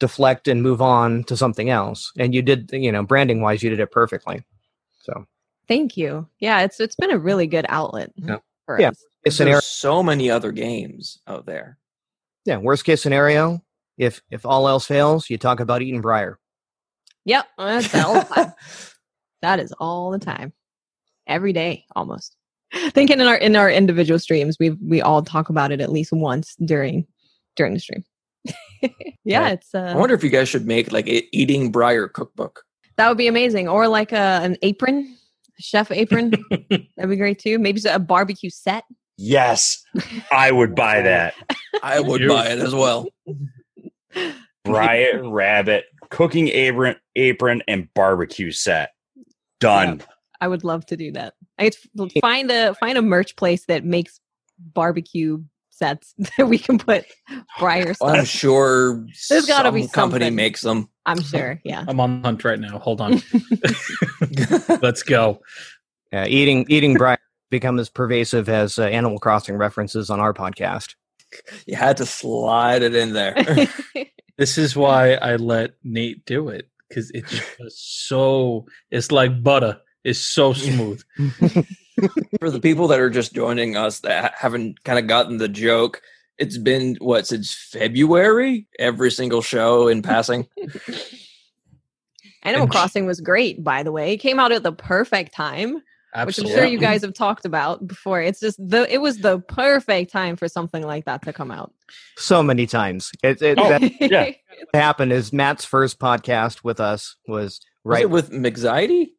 deflect 0.00 0.48
and 0.48 0.62
move 0.62 0.80
on 0.82 1.22
to 1.24 1.36
something 1.36 1.70
else 1.70 2.12
and 2.18 2.34
you 2.34 2.42
did 2.42 2.70
you 2.72 2.90
know 2.90 3.02
branding 3.02 3.40
wise 3.42 3.62
you 3.62 3.70
did 3.70 3.80
it 3.80 3.90
perfectly 3.90 4.42
so 5.00 5.26
Thank 5.68 5.96
you. 5.96 6.26
Yeah, 6.40 6.62
it's 6.62 6.80
it's 6.80 6.96
been 6.96 7.12
a 7.12 7.18
really 7.18 7.46
good 7.46 7.64
outlet 7.68 8.10
Yeah. 8.16 8.38
for 8.66 8.80
Yeah. 8.80 8.88
us. 8.88 9.04
case 9.24 9.36
scenario 9.36 9.54
there's 9.56 9.66
so 9.66 10.02
many 10.02 10.28
other 10.28 10.50
games 10.50 11.18
out 11.28 11.46
there 11.46 11.78
yeah 12.44 12.56
worst 12.56 12.84
case 12.84 13.00
scenario 13.02 13.62
if 13.98 14.20
if 14.30 14.44
all 14.44 14.66
else 14.66 14.86
fails 14.86 15.30
you 15.30 15.38
talk 15.38 15.60
about 15.60 15.82
eating 15.82 16.00
briar 16.00 16.38
Yep, 17.26 17.46
that's 17.58 17.94
all 17.94 18.14
the 18.14 18.24
time. 18.24 18.52
that 19.42 19.60
is 19.60 19.72
all 19.78 20.10
the 20.10 20.18
time, 20.18 20.52
every 21.26 21.52
day 21.52 21.84
almost. 21.94 22.34
Thinking 22.90 23.20
in 23.20 23.26
our 23.26 23.36
in 23.36 23.56
our 23.56 23.70
individual 23.70 24.18
streams, 24.18 24.56
we 24.60 24.70
we 24.70 25.00
all 25.02 25.22
talk 25.22 25.48
about 25.48 25.72
it 25.72 25.80
at 25.80 25.90
least 25.92 26.12
once 26.12 26.54
during 26.64 27.06
during 27.56 27.74
the 27.74 27.80
stream. 27.80 28.04
yeah, 29.24 29.40
Right. 29.40 29.52
it's 29.54 29.74
uh, 29.74 29.92
i 29.92 29.94
wonder 29.94 30.14
if 30.14 30.24
you 30.24 30.30
guys 30.30 30.48
should 30.48 30.66
make 30.66 30.92
like 30.92 31.06
a 31.08 31.24
eating 31.36 31.70
briar 31.70 32.08
cookbook 32.08 32.64
that 32.96 33.08
would 33.08 33.18
be 33.18 33.28
amazing, 33.28 33.68
or 33.68 33.88
like 33.88 34.12
a 34.12 34.40
an 34.42 34.56
apron, 34.62 35.16
a 35.58 35.62
chef 35.62 35.90
apron. 35.90 36.30
That'd 36.50 37.10
be 37.10 37.16
great 37.16 37.38
too. 37.38 37.58
Maybe 37.58 37.80
a 37.88 37.98
barbecue 37.98 38.50
set. 38.50 38.84
Yes, 39.16 39.82
I 40.32 40.50
would 40.50 40.74
buy 40.74 41.02
that. 41.02 41.34
i 41.82 42.00
would 42.00 42.26
buy 42.26 42.46
it 42.48 42.58
as 42.58 42.74
well 42.74 43.06
Brian 44.64 45.30
Rabbit 45.30 45.84
cooking 46.10 46.48
apron, 46.48 46.96
apron, 47.16 47.62
and 47.68 47.88
barbecue 47.94 48.50
set. 48.50 48.90
Done. 49.60 50.02
I 50.40 50.48
would 50.48 50.64
love 50.64 50.86
to 50.86 50.96
do 50.96 51.12
that. 51.12 51.34
I 51.60 51.70
could 51.70 51.76
f- 52.00 52.10
find 52.20 52.50
a 52.50 52.74
find 52.74 52.98
a 52.98 53.02
merch 53.02 53.36
place 53.36 53.66
that 53.66 53.84
makes 53.84 54.18
barbecue 54.58 55.42
sets 55.70 56.14
that 56.36 56.48
we 56.48 56.58
can 56.58 56.78
put 56.78 57.04
Briar 57.58 57.94
stuff. 57.94 58.10
i'm 58.10 58.24
sure 58.24 59.06
There's 59.30 59.46
gotta 59.46 59.72
be 59.72 59.82
some 59.82 59.90
company 59.90 60.24
something. 60.26 60.34
makes 60.36 60.60
them 60.62 60.88
I'm 61.06 61.22
sure. 61.22 61.60
Yeah. 61.64 61.84
I'm 61.88 61.98
on 62.00 62.22
hunt 62.22 62.44
right 62.44 62.60
now. 62.60 62.78
Hold 62.78 63.00
on. 63.00 63.12
Let's 64.82 65.02
go. 65.02 65.40
yeah 66.12 66.26
eating 66.26 66.66
eating 66.68 66.94
briar 66.94 67.18
become 67.50 67.78
as 67.78 67.88
pervasive 67.88 68.48
as 68.48 68.78
uh, 68.78 68.84
animal 68.84 69.18
crossing 69.18 69.56
references 69.56 70.10
on 70.10 70.20
our 70.20 70.32
podcast 70.34 70.94
you 71.66 71.76
had 71.76 71.96
to 71.96 72.06
slide 72.06 72.82
it 72.82 72.94
in 72.94 73.12
there 73.12 73.34
This 74.36 74.56
is 74.58 74.74
why 74.76 75.14
I 75.14 75.36
let 75.36 75.72
Nate 75.84 76.24
do 76.24 76.48
it 76.48 76.68
because 76.88 77.10
it's 77.12 77.30
just 77.30 78.08
so. 78.08 78.64
It's 78.90 79.12
like 79.12 79.42
butter. 79.42 79.78
It's 80.04 80.18
so 80.20 80.52
smooth. 80.54 81.02
for 82.40 82.50
the 82.50 82.60
people 82.60 82.88
that 82.88 83.00
are 83.00 83.10
just 83.10 83.34
joining 83.34 83.76
us 83.76 84.00
that 84.00 84.34
haven't 84.36 84.82
kind 84.84 84.98
of 84.98 85.06
gotten 85.06 85.36
the 85.38 85.48
joke 85.48 86.00
it's 86.38 86.56
been 86.56 86.96
what 87.02 87.26
since 87.26 87.52
february 87.52 88.66
every 88.78 89.10
single 89.10 89.42
show 89.42 89.86
in 89.88 90.00
passing 90.12 90.46
Animal 92.42 92.62
And- 92.64 92.70
Crossing 92.72 93.04
was 93.06 93.20
great, 93.20 93.62
by 93.62 93.82
the 93.82 93.92
way. 93.92 94.12
It 94.14 94.16
came 94.16 94.40
out 94.40 94.50
at 94.52 94.62
the 94.62 94.72
perfect 94.72 95.34
time, 95.34 95.82
which 96.24 96.38
I'm 96.38 96.46
sure 96.46 96.64
you 96.64 96.78
guys 96.78 97.02
have 97.02 97.12
talked 97.12 97.44
about 97.44 97.86
before. 97.86 98.22
It's 98.22 98.40
just 98.40 98.56
the 98.66 98.90
it 98.92 98.98
was 99.02 99.18
the 99.18 99.40
perfect 99.40 100.10
time 100.10 100.36
for 100.36 100.48
something 100.48 100.82
like 100.82 101.04
that 101.04 101.20
to 101.22 101.32
come 101.34 101.50
out. 101.50 101.74
so 102.16 102.42
many 102.42 102.66
times 102.66 103.12
it, 103.22 103.42
it 103.42 103.58
Oh, 103.58 103.68
that 103.68 104.00
yeah. 104.00 104.30
happened 104.72 105.12
is 105.12 105.32
matt's 105.34 105.66
first 105.66 105.98
podcast 105.98 106.64
with 106.64 106.80
us 106.80 107.16
was 107.28 107.60
was 107.84 107.92
right 107.92 108.02
it 108.04 108.10
with 108.10 108.32
anxiety 108.32 109.12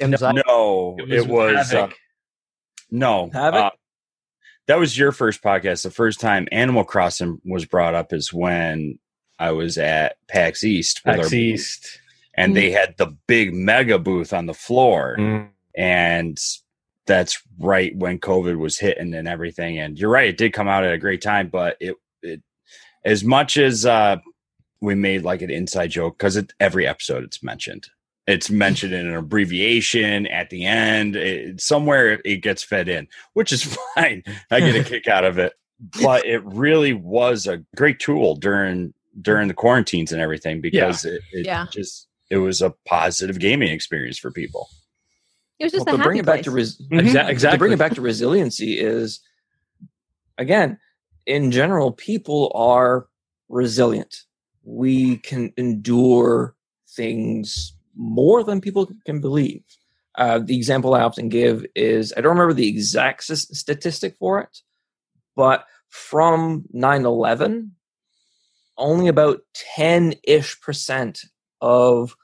anxiety- 0.00 0.42
No, 0.46 0.96
It 0.98 1.12
it 1.12 1.26
was 1.26 1.54
was, 1.54 1.74
uh, 1.74 1.88
no. 2.90 3.30
Havoc? 3.32 3.54
uh, 3.54 3.70
that 4.66 4.78
was 4.78 4.96
your 4.96 5.12
first 5.12 5.42
podcast. 5.42 5.82
The 5.82 5.90
first 5.90 6.20
time 6.20 6.48
Animal 6.52 6.84
Crossing 6.84 7.40
was 7.44 7.64
brought 7.66 7.94
up 7.94 8.12
is 8.12 8.32
when 8.32 8.98
I 9.38 9.50
was 9.52 9.76
at 9.78 10.16
PAX 10.28 10.64
East, 10.64 11.02
PAX 11.04 11.28
our- 11.28 11.34
East. 11.34 12.00
and 12.36 12.56
they 12.56 12.70
had 12.70 12.96
the 12.96 13.16
big 13.26 13.54
mega 13.54 13.98
booth 13.98 14.32
on 14.32 14.46
the 14.46 14.54
floor, 14.54 15.16
and 15.76 16.38
that's 17.06 17.42
right 17.58 17.94
when 17.96 18.18
COVID 18.18 18.56
was 18.58 18.78
hitting 18.78 19.12
and 19.14 19.28
everything. 19.28 19.78
And 19.78 19.98
you're 19.98 20.10
right, 20.10 20.28
it 20.28 20.38
did 20.38 20.52
come 20.54 20.68
out 20.68 20.84
at 20.84 20.94
a 20.94 20.98
great 20.98 21.20
time, 21.20 21.48
but 21.48 21.76
it, 21.80 21.96
it 22.22 22.42
as 23.04 23.22
much 23.22 23.56
as 23.58 23.84
uh, 23.84 24.16
we 24.80 24.94
made 24.94 25.22
like 25.22 25.42
an 25.42 25.50
inside 25.50 25.88
joke 25.90 26.16
because 26.16 26.42
every 26.58 26.86
episode 26.86 27.22
it's 27.24 27.42
mentioned. 27.42 27.88
It's 28.26 28.48
mentioned 28.50 28.94
in 28.94 29.06
an 29.06 29.14
abbreviation 29.14 30.26
at 30.28 30.48
the 30.50 30.64
end. 30.64 31.14
It, 31.16 31.60
somewhere 31.60 32.20
it 32.24 32.38
gets 32.42 32.62
fed 32.62 32.88
in, 32.88 33.06
which 33.34 33.52
is 33.52 33.62
fine. 33.94 34.22
I 34.50 34.60
get 34.60 34.76
a 34.76 34.84
kick 34.88 35.06
out 35.08 35.24
of 35.24 35.38
it. 35.38 35.52
But 36.02 36.24
it 36.24 36.42
really 36.44 36.92
was 36.94 37.46
a 37.46 37.58
great 37.76 37.98
tool 37.98 38.36
during 38.36 38.94
during 39.20 39.48
the 39.48 39.54
quarantines 39.54 40.10
and 40.12 40.20
everything 40.20 40.60
because 40.60 41.04
it, 41.04 41.20
it 41.32 41.46
Yeah. 41.46 41.66
just 41.70 42.08
it 42.30 42.38
was 42.38 42.62
a 42.62 42.70
positive 42.86 43.38
gaming 43.38 43.70
experience 43.70 44.18
for 44.18 44.30
people. 44.30 44.68
It 45.58 45.64
was 45.64 45.72
just 45.72 45.86
well, 45.86 45.96
a 45.96 45.98
to 45.98 46.02
happy 46.02 46.08
bring 46.08 46.18
it 46.20 46.26
back 46.26 46.42
to 46.42 46.50
res- 46.50 46.78
Exa- 46.80 46.88
mm-hmm. 46.90 47.12
to 47.12 47.30
exactly. 47.30 47.58
bring 47.58 47.72
it 47.72 47.78
back 47.78 47.92
to 47.94 48.00
resiliency 48.00 48.78
is 48.80 49.20
again 50.38 50.78
in 51.26 51.50
general 51.50 51.92
people 51.92 52.50
are 52.54 53.06
resilient 53.48 54.22
we 54.64 55.18
can 55.18 55.52
endure 55.56 56.56
things 56.88 57.73
more 57.96 58.42
than 58.44 58.60
people 58.60 58.90
can 59.06 59.20
believe. 59.20 59.62
Uh, 60.16 60.38
the 60.38 60.56
example 60.56 60.94
i 60.94 61.00
often 61.00 61.28
give 61.28 61.64
is 61.74 62.12
i 62.16 62.20
don't 62.20 62.36
remember 62.36 62.54
the 62.54 62.68
exact 62.68 63.28
s- 63.28 63.48
statistic 63.58 64.14
for 64.16 64.38
it 64.40 64.58
but 65.34 65.66
from 65.88 66.64
9-11 66.72 67.70
only 68.78 69.08
about 69.08 69.40
10-ish 69.76 70.60
percent 70.60 71.20
of 71.60 72.14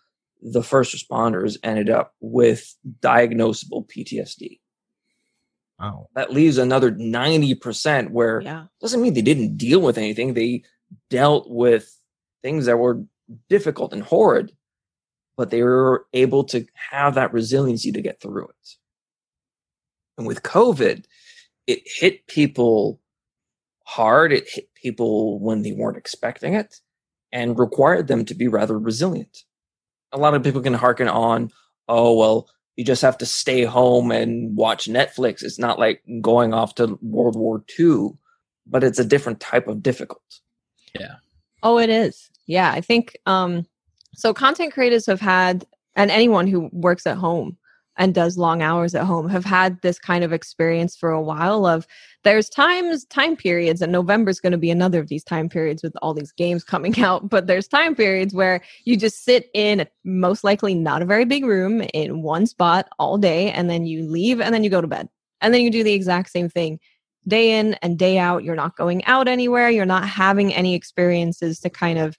the 0.40 0.62
first 0.62 0.94
responders 0.94 1.56
ended 1.64 1.90
up 1.90 2.14
with 2.20 2.76
diagnosable 3.00 3.84
ptsd 3.90 4.60
wow. 5.80 6.06
That 6.14 6.32
leaves 6.32 6.58
another 6.58 6.92
90% 6.92 8.10
where 8.10 8.40
Yeah. 8.40 8.66
doesn't 8.80 9.02
mean 9.02 9.14
they 9.14 9.22
didn't 9.22 9.56
deal 9.56 9.80
with 9.80 9.98
anything. 9.98 10.34
They 10.34 10.62
dealt 11.08 11.50
with 11.50 11.90
things 12.42 12.66
that 12.66 12.76
were 12.78 13.02
difficult 13.48 13.92
and 13.92 14.02
horrid 14.02 14.52
but 15.40 15.48
they 15.48 15.62
were 15.62 16.04
able 16.12 16.44
to 16.44 16.66
have 16.90 17.14
that 17.14 17.32
resiliency 17.32 17.90
to 17.90 18.02
get 18.02 18.20
through 18.20 18.44
it 18.44 18.76
And 20.18 20.26
with 20.26 20.42
COVID, 20.42 21.06
it 21.66 21.80
hit 21.86 22.26
people 22.26 23.00
hard. 23.86 24.34
It 24.34 24.46
hit 24.46 24.68
people 24.74 25.40
when 25.40 25.62
they 25.62 25.72
weren't 25.72 25.96
expecting 25.96 26.52
it 26.52 26.76
and 27.32 27.58
required 27.58 28.06
them 28.06 28.26
to 28.26 28.34
be 28.34 28.48
rather 28.48 28.78
resilient. 28.78 29.44
A 30.12 30.18
lot 30.18 30.34
of 30.34 30.42
people 30.42 30.60
can 30.60 30.74
hearken 30.74 31.08
on, 31.08 31.52
oh, 31.88 32.14
well, 32.18 32.50
you 32.76 32.84
just 32.84 33.00
have 33.00 33.16
to 33.16 33.24
stay 33.24 33.64
home 33.64 34.12
and 34.12 34.54
watch 34.54 34.90
Netflix. 34.90 35.42
It's 35.42 35.58
not 35.58 35.78
like 35.78 36.02
going 36.20 36.52
off 36.52 36.74
to 36.74 36.98
World 37.00 37.34
War 37.34 37.64
II, 37.78 38.10
but 38.66 38.84
it's 38.84 38.98
a 38.98 39.06
different 39.06 39.40
type 39.40 39.68
of 39.68 39.82
difficult. 39.82 40.40
Yeah. 40.94 41.14
Oh, 41.62 41.78
it 41.78 41.88
is. 41.88 42.28
Yeah, 42.46 42.70
I 42.70 42.82
think 42.82 43.16
um 43.24 43.64
so 44.14 44.34
content 44.34 44.72
creators 44.72 45.06
have 45.06 45.20
had 45.20 45.64
and 45.96 46.10
anyone 46.10 46.46
who 46.46 46.68
works 46.72 47.06
at 47.06 47.16
home 47.16 47.56
and 47.96 48.14
does 48.14 48.38
long 48.38 48.62
hours 48.62 48.94
at 48.94 49.04
home 49.04 49.28
have 49.28 49.44
had 49.44 49.80
this 49.82 49.98
kind 49.98 50.24
of 50.24 50.32
experience 50.32 50.96
for 50.96 51.10
a 51.10 51.20
while 51.20 51.66
of 51.66 51.86
there's 52.22 52.48
times 52.48 53.04
time 53.06 53.36
periods 53.36 53.82
and 53.82 53.92
november's 53.92 54.40
going 54.40 54.52
to 54.52 54.58
be 54.58 54.70
another 54.70 55.00
of 55.00 55.08
these 55.08 55.24
time 55.24 55.48
periods 55.48 55.82
with 55.82 55.94
all 56.00 56.14
these 56.14 56.32
games 56.32 56.64
coming 56.72 56.98
out 57.00 57.28
but 57.28 57.46
there's 57.46 57.68
time 57.68 57.94
periods 57.94 58.32
where 58.32 58.60
you 58.84 58.96
just 58.96 59.24
sit 59.24 59.50
in 59.54 59.86
most 60.04 60.44
likely 60.44 60.74
not 60.74 61.02
a 61.02 61.06
very 61.06 61.24
big 61.24 61.44
room 61.44 61.82
in 61.92 62.22
one 62.22 62.46
spot 62.46 62.88
all 62.98 63.18
day 63.18 63.50
and 63.50 63.68
then 63.68 63.84
you 63.84 64.06
leave 64.08 64.40
and 64.40 64.54
then 64.54 64.64
you 64.64 64.70
go 64.70 64.80
to 64.80 64.86
bed. 64.86 65.08
And 65.40 65.54
then 65.54 65.62
you 65.62 65.70
do 65.70 65.82
the 65.82 65.94
exact 65.94 66.30
same 66.30 66.48
thing 66.48 66.78
day 67.28 67.58
in 67.58 67.74
and 67.74 67.98
day 67.98 68.18
out. 68.18 68.44
You're 68.44 68.56
not 68.56 68.76
going 68.76 69.04
out 69.04 69.28
anywhere. 69.28 69.70
You're 69.70 69.86
not 69.86 70.08
having 70.08 70.54
any 70.54 70.74
experiences 70.74 71.60
to 71.60 71.70
kind 71.70 71.98
of 71.98 72.18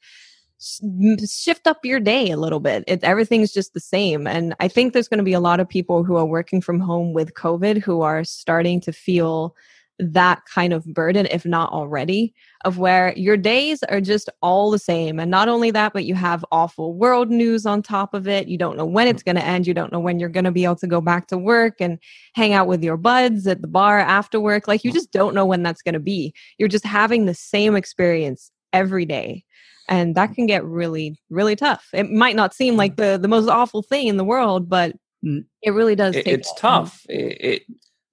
shift 0.61 1.67
up 1.67 1.83
your 1.83 1.99
day 1.99 2.29
a 2.29 2.37
little 2.37 2.59
bit. 2.59 2.83
It, 2.87 3.03
everything's 3.03 3.51
just 3.51 3.73
the 3.73 3.79
same. 3.79 4.27
And 4.27 4.55
I 4.59 4.67
think 4.67 4.93
there's 4.93 5.07
going 5.07 5.17
to 5.17 5.23
be 5.23 5.33
a 5.33 5.39
lot 5.39 5.59
of 5.59 5.67
people 5.67 6.03
who 6.03 6.17
are 6.17 6.25
working 6.25 6.61
from 6.61 6.79
home 6.79 7.13
with 7.13 7.33
COVID 7.33 7.81
who 7.81 8.01
are 8.01 8.23
starting 8.23 8.79
to 8.81 8.91
feel 8.91 9.55
that 9.99 10.41
kind 10.45 10.73
of 10.73 10.83
burden, 10.85 11.27
if 11.29 11.45
not 11.45 11.71
already, 11.71 12.33
of 12.65 12.79
where 12.79 13.13
your 13.15 13.37
days 13.37 13.83
are 13.83 14.01
just 14.01 14.29
all 14.41 14.71
the 14.71 14.79
same. 14.79 15.19
And 15.19 15.29
not 15.29 15.47
only 15.47 15.69
that, 15.71 15.93
but 15.93 16.05
you 16.05 16.15
have 16.15 16.43
awful 16.51 16.95
world 16.95 17.29
news 17.29 17.65
on 17.65 17.83
top 17.83 18.13
of 18.13 18.27
it. 18.27 18.47
You 18.47 18.57
don't 18.57 18.77
know 18.77 18.85
when 18.85 19.07
mm. 19.07 19.11
it's 19.11 19.23
going 19.23 19.35
to 19.35 19.45
end. 19.45 19.67
You 19.67 19.73
don't 19.73 19.91
know 19.91 19.99
when 19.99 20.19
you're 20.19 20.29
going 20.29 20.45
to 20.45 20.51
be 20.51 20.63
able 20.63 20.77
to 20.77 20.87
go 20.87 21.01
back 21.01 21.27
to 21.27 21.37
work 21.37 21.75
and 21.79 21.99
hang 22.33 22.53
out 22.53 22.67
with 22.67 22.83
your 22.83 22.97
buds 22.97 23.45
at 23.45 23.61
the 23.61 23.67
bar 23.67 23.99
after 23.99 24.39
work. 24.39 24.67
Like 24.67 24.83
you 24.83 24.91
mm. 24.91 24.95
just 24.95 25.11
don't 25.11 25.35
know 25.35 25.45
when 25.45 25.61
that's 25.61 25.83
going 25.83 25.93
to 25.93 25.99
be. 25.99 26.33
You're 26.57 26.69
just 26.69 26.85
having 26.85 27.25
the 27.25 27.35
same 27.35 27.75
experience 27.75 28.51
every 28.73 29.05
day 29.05 29.43
and 29.91 30.15
that 30.15 30.33
can 30.33 30.47
get 30.47 30.63
really 30.65 31.15
really 31.29 31.55
tough 31.55 31.87
it 31.93 32.09
might 32.09 32.35
not 32.35 32.53
seem 32.55 32.75
like 32.77 32.95
the 32.95 33.19
the 33.21 33.27
most 33.27 33.47
awful 33.47 33.83
thing 33.83 34.07
in 34.07 34.17
the 34.17 34.23
world 34.25 34.67
but 34.67 34.95
Mm. 35.23 35.45
it 35.61 35.69
really 35.71 35.93
does 35.95 36.15
It- 36.15 36.25
take 36.25 36.33
it's 36.33 36.51
tough. 36.57 37.05
It, 37.07 37.37
it 37.39 37.61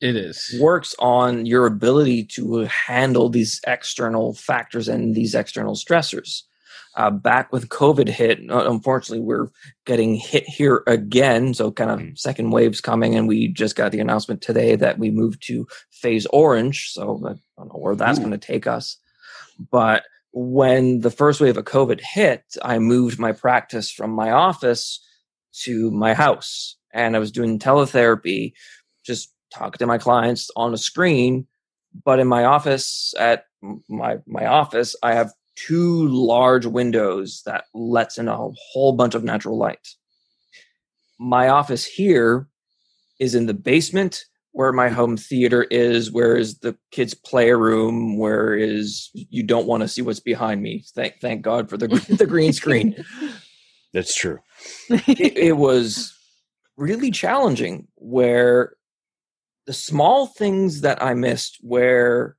It 0.03 0.15
is. 0.15 0.55
works 0.61 0.95
on 0.99 1.47
your 1.47 1.65
ability 1.65 2.25
to 2.37 2.65
handle 2.67 3.31
these 3.31 3.63
external 3.67 4.35
factors 4.35 4.89
and 4.89 5.15
these 5.15 5.35
external 5.35 5.75
stressors. 5.75 6.43
Uh, 6.97 7.11
back 7.11 7.51
with 7.51 7.71
COVID 7.71 8.09
hit, 8.09 8.41
uh, 8.51 8.71
unfortunately, 8.71 9.25
we're 9.25 9.49
getting 9.87 10.17
hit 10.17 10.45
here 10.47 10.83
again. 10.87 11.55
So, 11.55 11.71
kind 11.71 11.91
of 11.91 12.19
second 12.19 12.51
waves 12.51 12.83
coming, 12.83 13.15
and 13.15 13.27
we 13.27 13.49
just 13.49 13.75
got 13.75 13.91
the 13.93 14.01
announcement 14.01 14.43
today 14.43 14.77
that 14.77 14.99
we 14.99 15.11
moved 15.11 15.43
to 15.47 15.67
phase 15.91 16.27
orange. 16.27 16.91
So, 16.93 17.03
I 17.25 17.35
don't 17.57 17.69
know 17.73 17.81
where 17.81 17.97
that's 17.97 18.19
going 18.19 18.33
to 18.33 18.37
take 18.53 18.67
us. 18.67 18.99
But 19.71 20.03
when 20.33 21.01
the 21.01 21.11
first 21.11 21.41
wave 21.41 21.57
of 21.57 21.65
COVID 21.65 22.01
hit, 22.01 22.43
I 22.63 22.79
moved 22.79 23.19
my 23.19 23.33
practice 23.33 23.91
from 23.91 24.11
my 24.11 24.31
office 24.31 25.01
to 25.65 25.91
my 25.91 26.15
house, 26.15 26.77
and 26.93 27.17
I 27.17 27.19
was 27.19 27.33
doing 27.33 27.59
teletherapy, 27.59 28.53
just 29.05 29.33
talking 29.53 29.79
to 29.79 29.87
my 29.87 29.99
clients 29.99 30.51
on 30.57 30.75
a 30.75 30.79
screen. 30.79 31.47
But 32.05 32.21
in 32.21 32.27
my 32.27 32.45
office, 32.45 33.15
at 33.19 33.47
my 33.89 34.19
my 34.27 34.47
office, 34.47 34.95
I 35.03 35.15
have 35.15 35.33
two 35.57 36.07
large 36.09 36.67
windows 36.67 37.43
that 37.47 37.65
lets 37.75 38.19
in 38.19 38.29
a 38.29 38.37
whole 38.37 38.93
bunch 38.93 39.15
of 39.15 39.25
natural 39.25 39.59
light. 39.59 39.89
My 41.19 41.49
office 41.49 41.85
here 41.85 42.49
is 43.19 43.35
in 43.35 43.47
the 43.47 43.55
basement 43.55 44.25
where 44.59 44.73
my 44.73 44.89
home 44.89 45.17
theater 45.17 45.69
is, 45.71 46.11
where 46.11 46.37
is 46.37 46.59
the 46.59 46.77
kids' 46.91 47.15
playroom, 47.15 48.19
where 48.19 48.57
is 48.57 49.09
you 49.15 49.45
don't 49.45 49.69
want 49.69 49.83
to 49.85 49.89
see 49.89 50.03
what's 50.03 50.19
behind 50.19 50.61
me. 50.61 50.85
Thank 50.97 51.21
thank 51.21 51.43
God 51.43 51.71
for 51.71 51.77
the 51.77 51.87
the 52.19 52.27
green 52.27 52.53
screen. 52.53 52.97
That's 53.95 54.17
true. 54.17 54.41
it, 54.91 55.39
it 55.39 55.57
was 55.59 56.13
really 56.77 57.13
challenging 57.13 57.87
where 57.95 58.75
the 59.67 59.73
small 59.73 60.27
things 60.27 60.81
that 60.81 61.01
I 61.01 61.15
missed 61.15 61.59
where 61.61 62.37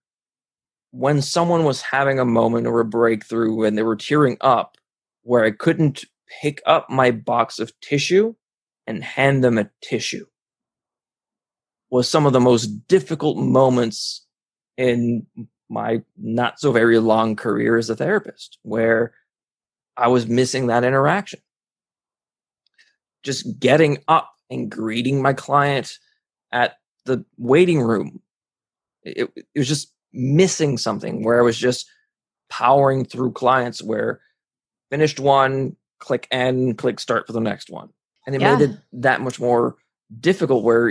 when 0.91 1.21
someone 1.21 1.63
was 1.63 1.81
having 1.81 2.19
a 2.19 2.25
moment 2.25 2.67
or 2.67 2.81
a 2.81 2.85
breakthrough 2.85 3.63
and 3.63 3.77
they 3.77 3.83
were 3.83 3.95
tearing 3.95 4.35
up 4.41 4.75
where 5.21 5.45
I 5.45 5.51
couldn't 5.51 6.03
pick 6.41 6.61
up 6.65 6.89
my 6.89 7.11
box 7.11 7.59
of 7.59 7.71
tissue 7.79 8.35
and 8.85 9.05
hand 9.05 9.41
them 9.41 9.57
a 9.57 9.69
tissue 9.81 10.25
was 11.89 12.09
some 12.09 12.25
of 12.25 12.33
the 12.33 12.39
most 12.39 12.87
difficult 12.87 13.37
moments 13.37 14.25
in 14.77 15.25
my 15.69 16.01
not 16.17 16.59
so 16.59 16.71
very 16.71 16.99
long 16.99 17.35
career 17.35 17.77
as 17.77 17.89
a 17.89 17.95
therapist 17.95 18.57
where 18.63 19.13
I 19.95 20.07
was 20.07 20.27
missing 20.27 20.67
that 20.67 20.83
interaction. 20.83 21.41
Just 23.23 23.59
getting 23.59 23.99
up 24.07 24.31
and 24.49 24.71
greeting 24.71 25.21
my 25.21 25.33
client 25.33 25.97
at 26.51 26.77
the 27.05 27.25
waiting 27.37 27.81
room. 27.81 28.21
It, 29.03 29.29
it 29.35 29.59
was 29.59 29.67
just 29.67 29.93
missing 30.13 30.77
something 30.77 31.23
where 31.23 31.39
I 31.39 31.43
was 31.43 31.57
just 31.57 31.87
powering 32.49 33.05
through 33.05 33.33
clients 33.33 33.83
where 33.83 34.21
finished 34.89 35.19
one, 35.19 35.75
click 35.99 36.27
end, 36.31 36.77
click 36.77 36.99
start 36.99 37.27
for 37.27 37.33
the 37.33 37.39
next 37.39 37.69
one. 37.69 37.89
And 38.25 38.35
it 38.35 38.39
made 38.39 38.61
it 38.61 38.77
that 38.93 39.21
much 39.21 39.39
more 39.39 39.75
difficult 40.19 40.63
where 40.63 40.89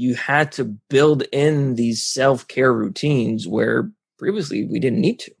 you 0.00 0.14
had 0.14 0.50
to 0.52 0.64
build 0.64 1.24
in 1.30 1.74
these 1.74 2.02
self 2.02 2.48
care 2.48 2.72
routines 2.72 3.46
where 3.46 3.90
previously 4.18 4.64
we 4.64 4.80
didn't 4.80 5.00
need 5.00 5.18
to. 5.20 5.32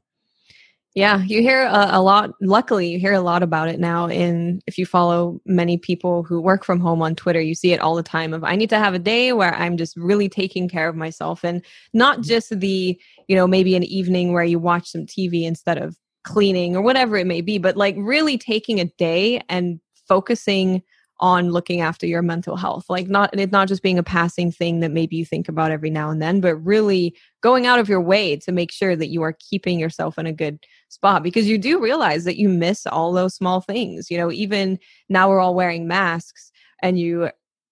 Yeah, 0.94 1.22
you 1.22 1.40
hear 1.40 1.62
a, 1.62 1.88
a 1.92 2.02
lot. 2.02 2.32
Luckily, 2.42 2.88
you 2.88 2.98
hear 2.98 3.14
a 3.14 3.20
lot 3.20 3.42
about 3.42 3.68
it 3.68 3.78
now. 3.78 4.08
In 4.08 4.60
if 4.66 4.76
you 4.76 4.84
follow 4.84 5.40
many 5.46 5.78
people 5.78 6.24
who 6.24 6.42
work 6.42 6.64
from 6.64 6.80
home 6.80 7.00
on 7.00 7.14
Twitter, 7.14 7.40
you 7.40 7.54
see 7.54 7.72
it 7.72 7.80
all 7.80 7.94
the 7.94 8.02
time. 8.02 8.34
Of 8.34 8.44
I 8.44 8.56
need 8.56 8.70
to 8.70 8.78
have 8.78 8.92
a 8.92 8.98
day 8.98 9.32
where 9.32 9.54
I'm 9.54 9.76
just 9.76 9.96
really 9.96 10.28
taking 10.28 10.68
care 10.68 10.88
of 10.88 10.96
myself, 10.96 11.44
and 11.44 11.64
not 11.94 12.16
mm-hmm. 12.16 12.28
just 12.28 12.58
the 12.58 13.00
you 13.28 13.36
know 13.36 13.46
maybe 13.46 13.76
an 13.76 13.84
evening 13.84 14.32
where 14.32 14.44
you 14.44 14.58
watch 14.58 14.90
some 14.90 15.06
TV 15.06 15.44
instead 15.44 15.78
of 15.78 15.96
cleaning 16.24 16.76
or 16.76 16.82
whatever 16.82 17.16
it 17.16 17.26
may 17.26 17.40
be, 17.40 17.56
but 17.56 17.76
like 17.76 17.94
really 17.96 18.36
taking 18.36 18.78
a 18.80 18.84
day 18.98 19.40
and 19.48 19.80
focusing 20.06 20.82
on 21.20 21.50
looking 21.50 21.80
after 21.80 22.06
your 22.06 22.22
mental 22.22 22.56
health. 22.56 22.86
Like 22.88 23.08
not 23.08 23.38
it 23.38 23.52
not 23.52 23.68
just 23.68 23.82
being 23.82 23.98
a 23.98 24.02
passing 24.02 24.50
thing 24.50 24.80
that 24.80 24.90
maybe 24.90 25.16
you 25.16 25.24
think 25.24 25.48
about 25.48 25.70
every 25.70 25.90
now 25.90 26.10
and 26.10 26.20
then, 26.20 26.40
but 26.40 26.56
really 26.56 27.14
going 27.42 27.66
out 27.66 27.78
of 27.78 27.88
your 27.88 28.00
way 28.00 28.36
to 28.36 28.52
make 28.52 28.72
sure 28.72 28.96
that 28.96 29.08
you 29.08 29.22
are 29.22 29.36
keeping 29.38 29.78
yourself 29.78 30.18
in 30.18 30.26
a 30.26 30.32
good 30.32 30.58
spot 30.88 31.22
because 31.22 31.48
you 31.48 31.58
do 31.58 31.80
realize 31.80 32.24
that 32.24 32.38
you 32.38 32.48
miss 32.48 32.86
all 32.86 33.12
those 33.12 33.34
small 33.34 33.60
things. 33.60 34.10
You 34.10 34.18
know, 34.18 34.32
even 34.32 34.78
now 35.08 35.28
we're 35.28 35.40
all 35.40 35.54
wearing 35.54 35.86
masks 35.86 36.50
and 36.82 36.98
you 36.98 37.30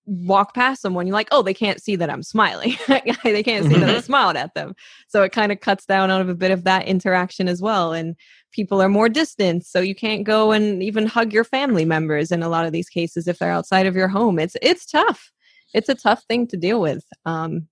walk 0.09 0.55
past 0.55 0.80
someone, 0.80 1.07
you're 1.07 1.14
like, 1.14 1.28
oh, 1.32 1.42
they 1.42 1.55
can't 1.55 1.82
see 1.82 1.94
that 1.96 2.09
I'm 2.09 2.22
smiling. 2.22 2.76
they 2.88 3.42
can't 3.42 3.66
see 3.66 3.74
that 3.74 3.88
I 3.88 3.92
mm-hmm. 3.92 4.01
smiled 4.01 4.36
at 4.36 4.55
them. 4.55 4.74
So 5.07 5.22
it 5.22 5.32
kind 5.32 5.53
of 5.53 5.61
cuts 5.61 5.84
down 5.84 6.11
out 6.11 6.22
of 6.22 6.28
a 6.30 6.34
bit 6.34 6.51
of 6.51 6.64
that 6.64 6.86
interaction 6.86 7.46
as 7.46 7.61
well. 7.61 7.92
And 7.92 8.16
people 8.53 8.80
are 8.82 8.88
more 8.88 9.09
distant. 9.09 9.64
So 9.64 9.80
you 9.80 9.94
can't 9.94 10.24
go 10.24 10.53
and 10.53 10.82
even 10.82 11.07
hug 11.07 11.32
your 11.32 11.44
family 11.44 11.84
members 11.84 12.32
in 12.32 12.42
a 12.42 12.49
lot 12.49 12.66
of 12.66 12.72
these 12.72 12.88
cases 12.88 13.28
if 13.28 13.38
they're 13.38 13.51
outside 13.51 13.86
of 13.86 13.96
your 13.96 14.09
home. 14.09 14.38
It's 14.38 14.57
it's 14.62 14.86
tough. 14.86 15.30
It's 15.74 15.88
a 15.88 15.94
tough 15.94 16.22
thing 16.24 16.46
to 16.49 16.57
deal 16.57 16.80
with. 16.80 17.05
Um, 17.26 17.68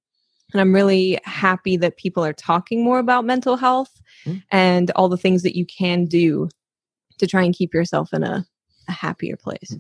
and 0.53 0.61
I'm 0.61 0.74
really 0.74 1.18
happy 1.24 1.77
that 1.79 1.97
people 1.97 2.24
are 2.24 2.33
talking 2.33 2.85
more 2.85 2.99
about 2.99 3.24
mental 3.24 3.57
health 3.57 3.91
Mm. 4.24 4.43
and 4.51 4.91
all 4.93 5.09
the 5.09 5.16
things 5.18 5.43
that 5.43 5.57
you 5.57 5.66
can 5.66 6.07
do 6.07 6.49
to 7.18 7.27
try 7.27 7.43
and 7.43 7.55
keep 7.55 7.74
yourself 7.74 8.12
in 8.14 8.22
a, 8.24 8.45
a 8.89 8.93
happier 8.93 9.37
place. 9.37 9.77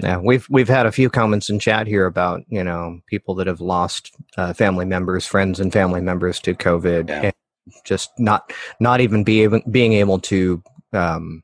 Yeah, 0.00 0.18
we've 0.18 0.46
we've 0.48 0.68
had 0.68 0.86
a 0.86 0.92
few 0.92 1.10
comments 1.10 1.50
in 1.50 1.58
chat 1.58 1.86
here 1.86 2.06
about 2.06 2.42
you 2.48 2.62
know 2.64 3.00
people 3.06 3.34
that 3.36 3.46
have 3.48 3.60
lost 3.60 4.14
uh, 4.38 4.52
family 4.52 4.84
members, 4.84 5.26
friends, 5.26 5.58
and 5.60 5.72
family 5.72 6.00
members 6.00 6.38
to 6.40 6.54
COVID, 6.54 7.08
Yeah. 7.08 7.30
Just 7.84 8.10
not 8.18 8.52
not 8.80 9.00
even 9.00 9.24
be 9.24 9.42
able, 9.42 9.60
being 9.70 9.92
able 9.94 10.18
to 10.20 10.62
um, 10.92 11.42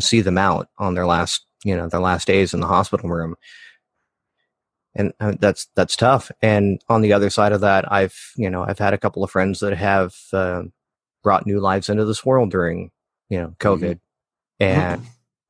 see 0.00 0.20
them 0.20 0.38
out 0.38 0.68
on 0.78 0.94
their 0.94 1.06
last 1.06 1.44
you 1.64 1.76
know 1.76 1.88
their 1.88 2.00
last 2.00 2.26
days 2.26 2.54
in 2.54 2.60
the 2.60 2.66
hospital 2.66 3.08
room, 3.08 3.34
and 4.94 5.12
uh, 5.20 5.34
that's 5.40 5.68
that's 5.74 5.96
tough. 5.96 6.30
And 6.42 6.80
on 6.88 7.02
the 7.02 7.12
other 7.12 7.30
side 7.30 7.52
of 7.52 7.60
that, 7.62 7.90
I've 7.90 8.16
you 8.36 8.50
know 8.50 8.64
I've 8.64 8.78
had 8.78 8.94
a 8.94 8.98
couple 8.98 9.24
of 9.24 9.30
friends 9.30 9.60
that 9.60 9.76
have 9.76 10.14
uh, 10.32 10.62
brought 11.22 11.46
new 11.46 11.60
lives 11.60 11.88
into 11.88 12.04
this 12.04 12.24
world 12.24 12.50
during 12.50 12.90
you 13.28 13.40
know 13.40 13.54
COVID, 13.58 13.98
and 14.60 15.02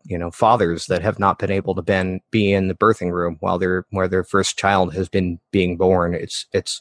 you 0.05 0.19
know 0.19 0.31
fathers 0.31 0.87
that 0.87 1.03
have 1.03 1.19
not 1.19 1.39
been 1.39 1.51
able 1.51 1.75
to 1.75 1.83
ben, 1.83 2.21
be 2.31 2.53
in 2.53 2.69
the 2.69 2.75
birthing 2.75 3.13
room 3.13 3.37
while 3.41 3.59
their 3.59 3.85
where 3.91 4.09
their 4.09 4.25
first 4.25 4.59
child 4.59 4.95
has 4.95 5.09
been 5.09 5.41
being 5.51 5.77
born. 5.77 6.15
It's 6.15 6.47
it's 6.53 6.81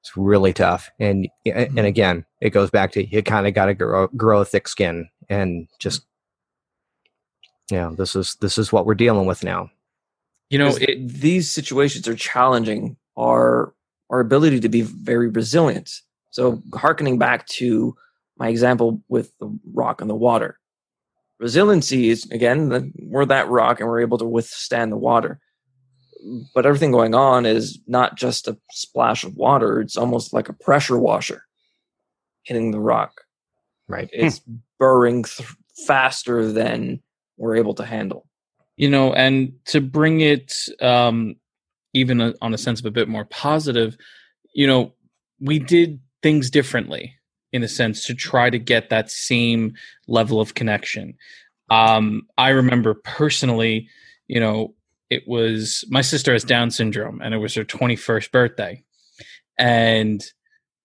It's 0.00 0.16
really 0.16 0.52
tough. 0.52 0.90
And 0.98 1.28
and 1.44 1.70
mm-hmm. 1.70 1.78
again, 1.78 2.24
it 2.40 2.50
goes 2.50 2.70
back 2.70 2.92
to 2.92 3.04
you 3.04 3.22
kind 3.22 3.46
of 3.46 3.54
got 3.54 3.66
to 3.66 3.74
grow 3.74 4.06
grow 4.08 4.40
a 4.40 4.44
thick 4.44 4.68
skin 4.68 5.08
and 5.28 5.68
just 5.78 6.02
yeah, 7.70 7.90
this 7.96 8.16
is 8.16 8.36
this 8.40 8.58
is 8.58 8.72
what 8.72 8.86
we're 8.86 8.94
dealing 8.94 9.26
with 9.26 9.44
now. 9.44 9.70
You 10.50 10.58
know, 10.58 10.76
it, 10.80 11.08
these 11.08 11.50
situations 11.50 12.08
are 12.08 12.16
challenging 12.16 12.96
our 13.16 13.72
our 14.10 14.20
ability 14.20 14.60
to 14.60 14.68
be 14.68 14.82
very 14.82 15.28
resilient. 15.28 16.00
So, 16.30 16.62
harkening 16.74 17.18
back 17.18 17.46
to 17.48 17.94
my 18.36 18.48
example 18.48 19.02
with 19.08 19.32
the 19.38 19.56
rock 19.72 20.00
and 20.00 20.10
the 20.10 20.16
water, 20.16 20.58
resiliency 21.38 22.10
is 22.10 22.28
again 22.30 22.68
the, 22.68 22.90
we're 23.02 23.24
that 23.26 23.48
rock 23.48 23.80
and 23.80 23.88
we're 23.88 24.00
able 24.00 24.18
to 24.18 24.24
withstand 24.24 24.90
the 24.90 24.96
water. 24.96 25.40
But 26.54 26.66
everything 26.66 26.92
going 26.92 27.14
on 27.14 27.46
is 27.46 27.78
not 27.86 28.16
just 28.16 28.48
a 28.48 28.56
splash 28.70 29.24
of 29.24 29.36
water; 29.36 29.80
it's 29.80 29.96
almost 29.96 30.32
like 30.32 30.48
a 30.48 30.52
pressure 30.54 30.98
washer 30.98 31.44
hitting 32.42 32.70
the 32.72 32.80
rock. 32.80 33.22
Right. 33.88 34.08
It's 34.12 34.40
burring 34.78 35.24
th- 35.24 35.48
faster 35.86 36.50
than 36.52 37.00
we're 37.36 37.56
able 37.56 37.74
to 37.74 37.84
handle. 37.84 38.26
you 38.76 38.88
know 38.88 39.12
and 39.12 39.52
to 39.66 39.80
bring 39.80 40.20
it 40.20 40.54
um 40.80 41.36
even 41.92 42.20
a, 42.20 42.34
on 42.40 42.54
a 42.54 42.58
sense 42.58 42.80
of 42.80 42.86
a 42.86 42.90
bit 42.90 43.08
more 43.08 43.24
positive 43.26 43.96
you 44.54 44.66
know 44.66 44.92
we 45.40 45.58
did 45.58 46.00
things 46.22 46.50
differently 46.50 47.14
in 47.52 47.62
a 47.62 47.68
sense 47.68 48.06
to 48.06 48.14
try 48.14 48.48
to 48.50 48.58
get 48.58 48.88
that 48.90 49.10
same 49.10 49.74
level 50.06 50.40
of 50.40 50.54
connection 50.54 51.14
um 51.70 52.22
i 52.38 52.48
remember 52.50 52.94
personally 52.94 53.88
you 54.28 54.40
know 54.40 54.74
it 55.10 55.26
was 55.26 55.84
my 55.90 56.00
sister 56.00 56.32
has 56.32 56.44
down 56.44 56.70
syndrome 56.70 57.20
and 57.20 57.34
it 57.34 57.38
was 57.38 57.54
her 57.54 57.64
21st 57.64 58.30
birthday. 58.30 58.82
And 59.58 60.24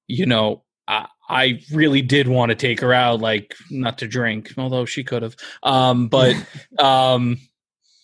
you 0.07 0.25
know 0.25 0.63
I, 0.87 1.07
I 1.29 1.61
really 1.71 2.01
did 2.01 2.27
want 2.27 2.49
to 2.49 2.55
take 2.55 2.81
her 2.81 2.93
out 2.93 3.21
like 3.21 3.55
not 3.69 3.99
to 3.99 4.07
drink 4.07 4.53
although 4.57 4.85
she 4.85 5.03
could 5.03 5.21
have. 5.21 5.35
Um 5.63 6.07
but 6.07 6.35
um 6.79 7.37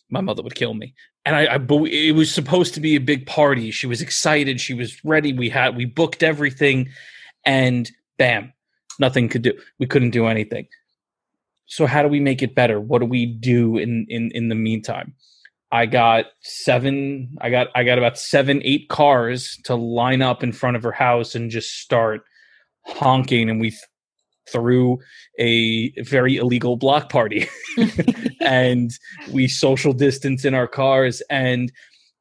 my 0.09 0.21
mother 0.21 0.43
would 0.43 0.55
kill 0.55 0.73
me. 0.73 0.93
And 1.25 1.35
I, 1.35 1.55
I 1.55 1.59
it 1.87 2.15
was 2.15 2.33
supposed 2.33 2.73
to 2.75 2.79
be 2.79 2.95
a 2.95 3.01
big 3.01 3.25
party. 3.25 3.71
She 3.71 3.87
was 3.87 4.01
excited. 4.01 4.59
She 4.61 4.73
was 4.73 5.03
ready. 5.03 5.33
We 5.33 5.49
had 5.49 5.75
we 5.75 5.85
booked 5.85 6.23
everything 6.23 6.89
and 7.45 7.89
bam 8.17 8.53
nothing 8.99 9.27
could 9.27 9.41
do 9.41 9.53
we 9.79 9.87
couldn't 9.87 10.11
do 10.11 10.27
anything. 10.27 10.67
So 11.65 11.87
how 11.87 12.03
do 12.03 12.09
we 12.09 12.19
make 12.19 12.43
it 12.43 12.53
better? 12.53 12.79
What 12.79 12.99
do 12.99 13.05
we 13.05 13.25
do 13.25 13.77
in 13.77 14.05
in 14.09 14.29
in 14.33 14.49
the 14.49 14.55
meantime 14.55 15.15
i 15.71 15.85
got 15.85 16.25
seven 16.41 17.35
i 17.41 17.49
got 17.49 17.67
i 17.75 17.83
got 17.83 17.97
about 17.97 18.17
seven 18.17 18.61
eight 18.63 18.89
cars 18.89 19.57
to 19.63 19.75
line 19.75 20.21
up 20.21 20.43
in 20.43 20.51
front 20.51 20.75
of 20.75 20.83
her 20.83 20.91
house 20.91 21.35
and 21.35 21.51
just 21.51 21.79
start 21.79 22.21
honking 22.85 23.49
and 23.49 23.59
we 23.59 23.69
th- 23.69 23.81
threw 24.49 24.99
a 25.39 25.91
very 26.01 26.37
illegal 26.37 26.75
block 26.75 27.09
party. 27.09 27.47
And 28.41 28.91
we 29.31 29.47
social 29.47 29.93
distance 29.93 30.45
in 30.45 30.55
our 30.55 30.67
cars 30.67 31.21
and 31.29 31.71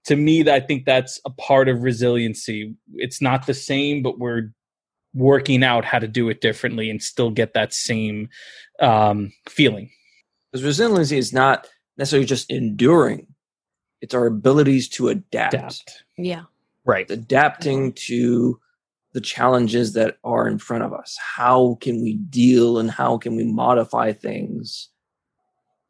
to 0.05 0.17
me 0.17 0.49
i 0.51 0.61
think 0.61 0.85
that's 0.85 1.19
a 1.25 1.31
part 1.31 1.67
of 1.69 1.83
resiliency. 1.83 2.75
It's 2.97 3.23
not 3.23 3.47
the 3.47 3.55
same 3.55 4.03
but 4.03 4.19
we're 4.19 4.53
working 5.15 5.65
out 5.65 5.87
how 5.87 5.99
to 5.99 6.07
do 6.07 6.29
it 6.29 6.43
differently 6.43 6.91
and 6.91 7.03
still 7.03 7.31
get 7.31 7.55
that 7.55 7.73
same 7.73 8.29
um, 8.81 9.33
feeling. 9.49 9.91
Because 10.53 10.63
resiliency 10.65 11.17
is 11.17 11.33
not 11.33 11.67
necessarily 11.97 12.27
just 12.27 12.51
enduring; 12.51 13.27
it's 14.01 14.15
our 14.15 14.27
abilities 14.27 14.89
to 14.89 15.09
adapt. 15.09 15.55
adapt 15.55 16.05
Yeah. 16.17 16.45
Right. 16.85 17.11
adapting 17.11 17.93
mm-hmm. 17.93 18.15
to 18.15 18.61
the 19.13 19.21
challenges 19.21 19.93
that 19.95 20.19
are 20.25 20.49
in 20.49 20.59
front 20.59 20.85
of 20.85 20.93
us. 20.93 21.17
How 21.37 21.77
can 21.81 22.03
we 22.03 22.15
deal 22.15 22.79
and 22.79 22.91
how 22.91 23.19
can 23.19 23.37
we 23.37 23.45
modify 23.45 24.13
things 24.13 24.89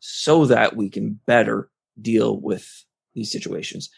so 0.00 0.46
that 0.46 0.76
we 0.76 0.88
can 0.88 1.20
better 1.26 1.70
deal 2.00 2.40
with 2.40 2.84
these 3.14 3.30
situations? 3.30 3.90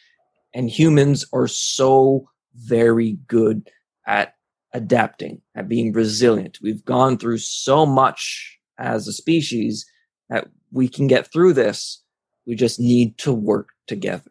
And 0.55 0.69
humans 0.69 1.25
are 1.33 1.47
so 1.47 2.29
very 2.55 3.19
good 3.27 3.71
at 4.07 4.35
adapting, 4.75 5.41
at 5.55 5.69
being 5.69 5.93
resilient. 5.93 6.59
We've 6.63 6.85
gone 6.85 7.17
through 7.17 7.39
so 7.39 7.87
much 7.87 8.59
as 8.79 9.07
a 9.07 9.13
species 9.13 9.87
that 10.29 10.49
we 10.73 10.89
can 10.89 11.07
get 11.07 11.31
through 11.33 11.53
this. 11.53 12.03
We 12.47 12.57
just 12.57 12.81
need 12.81 13.19
to 13.19 13.33
work 13.33 13.69
together. 13.93 14.23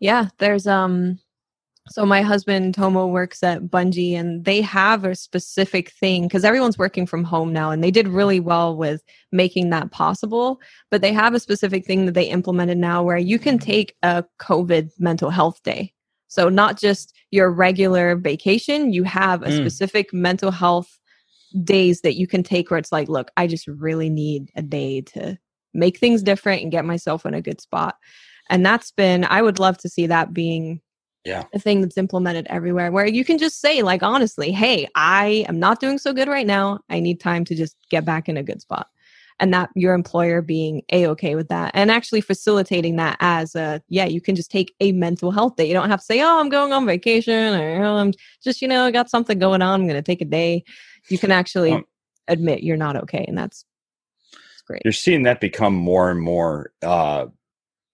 Yeah, 0.00 0.28
there's 0.38 0.66
um 0.66 1.18
so 1.90 2.06
my 2.06 2.22
husband 2.22 2.74
Tomo 2.74 3.06
works 3.06 3.42
at 3.42 3.62
Bungie 3.64 4.14
and 4.14 4.44
they 4.44 4.62
have 4.62 5.04
a 5.04 5.14
specific 5.14 5.90
thing 5.92 6.28
cuz 6.28 6.44
everyone's 6.44 6.78
working 6.78 7.06
from 7.06 7.24
home 7.24 7.52
now 7.52 7.70
and 7.70 7.84
they 7.84 7.90
did 7.90 8.08
really 8.08 8.40
well 8.40 8.76
with 8.76 9.02
making 9.32 9.70
that 9.70 9.90
possible, 9.90 10.60
but 10.90 11.02
they 11.02 11.12
have 11.12 11.34
a 11.34 11.40
specific 11.40 11.84
thing 11.86 12.06
that 12.06 12.12
they 12.14 12.24
implemented 12.24 12.78
now 12.78 13.02
where 13.02 13.18
you 13.18 13.38
can 13.38 13.58
take 13.58 13.94
a 14.02 14.24
COVID 14.40 14.90
mental 14.98 15.30
health 15.30 15.62
day. 15.62 15.92
So 16.28 16.48
not 16.48 16.78
just 16.78 17.14
your 17.30 17.50
regular 17.52 18.16
vacation, 18.16 18.92
you 18.92 19.04
have 19.04 19.42
a 19.42 19.48
Mm. 19.50 19.58
specific 19.58 20.12
mental 20.12 20.50
health 20.50 20.98
days 21.62 22.00
that 22.00 22.16
you 22.16 22.26
can 22.26 22.42
take 22.42 22.70
where 22.70 22.78
it's 22.78 22.92
like, 22.92 23.08
look, 23.08 23.30
I 23.36 23.46
just 23.46 23.66
really 23.68 24.10
need 24.10 24.50
a 24.56 24.62
day 24.62 25.02
to 25.02 25.38
make 25.74 25.98
things 25.98 26.22
different 26.22 26.62
and 26.62 26.72
get 26.72 26.84
myself 26.84 27.26
in 27.26 27.34
a 27.34 27.42
good 27.42 27.60
spot. 27.60 27.96
And 28.50 28.64
that's 28.64 28.90
been, 28.90 29.24
I 29.24 29.42
would 29.42 29.58
love 29.58 29.78
to 29.78 29.88
see 29.88 30.06
that 30.06 30.32
being 30.32 30.80
Yeah. 31.24 31.44
a 31.54 31.58
thing 31.58 31.80
that's 31.80 31.96
implemented 31.96 32.46
everywhere 32.50 32.92
where 32.92 33.06
you 33.06 33.24
can 33.24 33.38
just 33.38 33.60
say, 33.60 33.82
like, 33.82 34.02
honestly, 34.02 34.52
hey, 34.52 34.86
I 34.94 35.46
am 35.48 35.58
not 35.58 35.80
doing 35.80 35.98
so 35.98 36.12
good 36.12 36.28
right 36.28 36.46
now. 36.46 36.80
I 36.90 37.00
need 37.00 37.20
time 37.20 37.44
to 37.46 37.54
just 37.54 37.76
get 37.90 38.04
back 38.04 38.28
in 38.28 38.36
a 38.36 38.42
good 38.42 38.60
spot. 38.60 38.88
And 39.40 39.52
that 39.52 39.70
your 39.74 39.94
employer 39.94 40.42
being 40.42 40.82
a 40.92 41.08
okay 41.08 41.34
with 41.34 41.48
that 41.48 41.72
and 41.74 41.90
actually 41.90 42.20
facilitating 42.20 42.96
that 42.96 43.16
as 43.18 43.56
a, 43.56 43.82
yeah, 43.88 44.04
you 44.04 44.20
can 44.20 44.36
just 44.36 44.48
take 44.50 44.74
a 44.78 44.92
mental 44.92 45.32
health 45.32 45.56
day. 45.56 45.66
You 45.66 45.74
don't 45.74 45.90
have 45.90 45.98
to 46.00 46.04
say, 46.04 46.20
oh, 46.20 46.38
I'm 46.38 46.48
going 46.50 46.72
on 46.72 46.86
vacation 46.86 47.54
or 47.60 47.84
oh, 47.84 47.96
I'm 47.96 48.12
just, 48.44 48.62
you 48.62 48.68
know, 48.68 48.84
I 48.84 48.92
got 48.92 49.10
something 49.10 49.38
going 49.38 49.60
on. 49.60 49.80
I'm 49.80 49.88
going 49.88 49.96
to 49.96 50.02
take 50.02 50.20
a 50.20 50.24
day. 50.26 50.62
You 51.08 51.18
can 51.18 51.32
actually 51.32 51.72
Um, 51.72 51.84
admit 52.28 52.62
you're 52.62 52.76
not 52.76 52.94
okay. 52.96 53.24
And 53.26 53.36
that's, 53.36 53.64
that's 54.30 54.62
great. 54.68 54.82
you're 54.84 54.92
seeing 54.92 55.24
that 55.24 55.40
become 55.40 55.74
more 55.74 56.12
and 56.12 56.20
more 56.20 56.70
uh, 56.82 57.26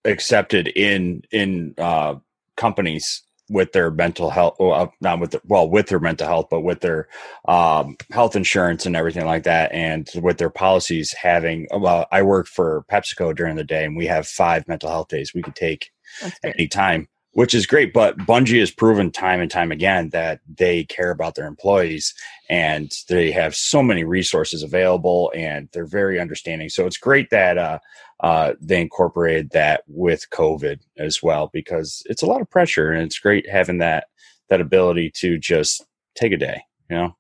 accepted 0.05 0.69
in 0.69 1.23
in 1.31 1.75
uh, 1.79 2.15
companies 2.57 3.23
with 3.49 3.73
their 3.73 3.91
mental 3.91 4.31
health 4.31 4.55
well, 4.61 4.73
uh, 4.73 4.87
not 5.01 5.19
with 5.19 5.33
the, 5.33 5.41
well 5.45 5.69
with 5.69 5.89
their 5.89 5.99
mental 5.99 6.27
health 6.27 6.47
but 6.51 6.61
with 6.61 6.81
their 6.81 7.09
um, 7.49 7.97
health 8.13 8.37
insurance 8.37 8.87
and 8.87 8.95
everything 8.95 9.27
like 9.27 9.43
that 9.43 9.73
and 9.73 10.09
with 10.23 10.39
their 10.39 10.51
policies 10.51 11.13
having 11.13 11.67
well 11.73 12.07
i 12.13 12.23
work 12.23 12.47
for 12.47 12.85
pepsico 12.91 13.35
during 13.35 13.57
the 13.57 13.65
day 13.65 13.85
and 13.85 13.97
we 13.97 14.07
have 14.07 14.27
five 14.27 14.67
mental 14.69 14.89
health 14.89 15.09
days 15.09 15.35
we 15.35 15.43
could 15.43 15.57
take 15.57 15.91
at 16.23 16.35
any 16.45 16.69
time, 16.69 17.09
which 17.33 17.55
is 17.55 17.67
great. 17.67 17.93
But 17.93 18.19
Bungie 18.19 18.61
has 18.61 18.71
proven 18.71 19.11
time 19.11 19.41
and 19.41 19.51
time 19.51 19.71
again 19.71 20.11
that 20.11 20.41
they 20.49 20.85
care 20.85 21.11
about 21.11 21.35
their 21.35 21.47
employees 21.47 22.15
and 22.49 22.93
they 23.09 23.31
have 23.31 23.55
so 23.55 23.83
many 23.83 24.05
resources 24.05 24.63
available 24.63 25.33
and 25.35 25.69
they're 25.73 25.87
very 25.87 26.19
understanding. 26.19 26.69
So 26.69 26.87
it's 26.87 26.99
great 26.99 27.31
that 27.31 27.59
uh, 27.59 27.79
uh, 28.21 28.55
they 28.61 28.81
incorporated 28.81 29.51
that 29.51 29.85
with 29.87 30.29
COVID 30.31 30.81
as 30.99 31.23
well 31.23 31.51
because 31.53 32.03
it's 32.07 32.23
a 32.23 32.27
lot 32.27 32.41
of 32.41 32.51
pressure 32.51 32.91
and 32.91 33.03
it's 33.03 33.19
great 33.19 33.49
having 33.49 33.79
that 33.79 34.07
that 34.49 34.61
ability 34.61 35.13
to 35.15 35.39
just 35.39 35.85
take 36.17 36.33
a 36.33 36.37
day. 36.37 36.63
You 36.89 36.97
know, 36.97 37.17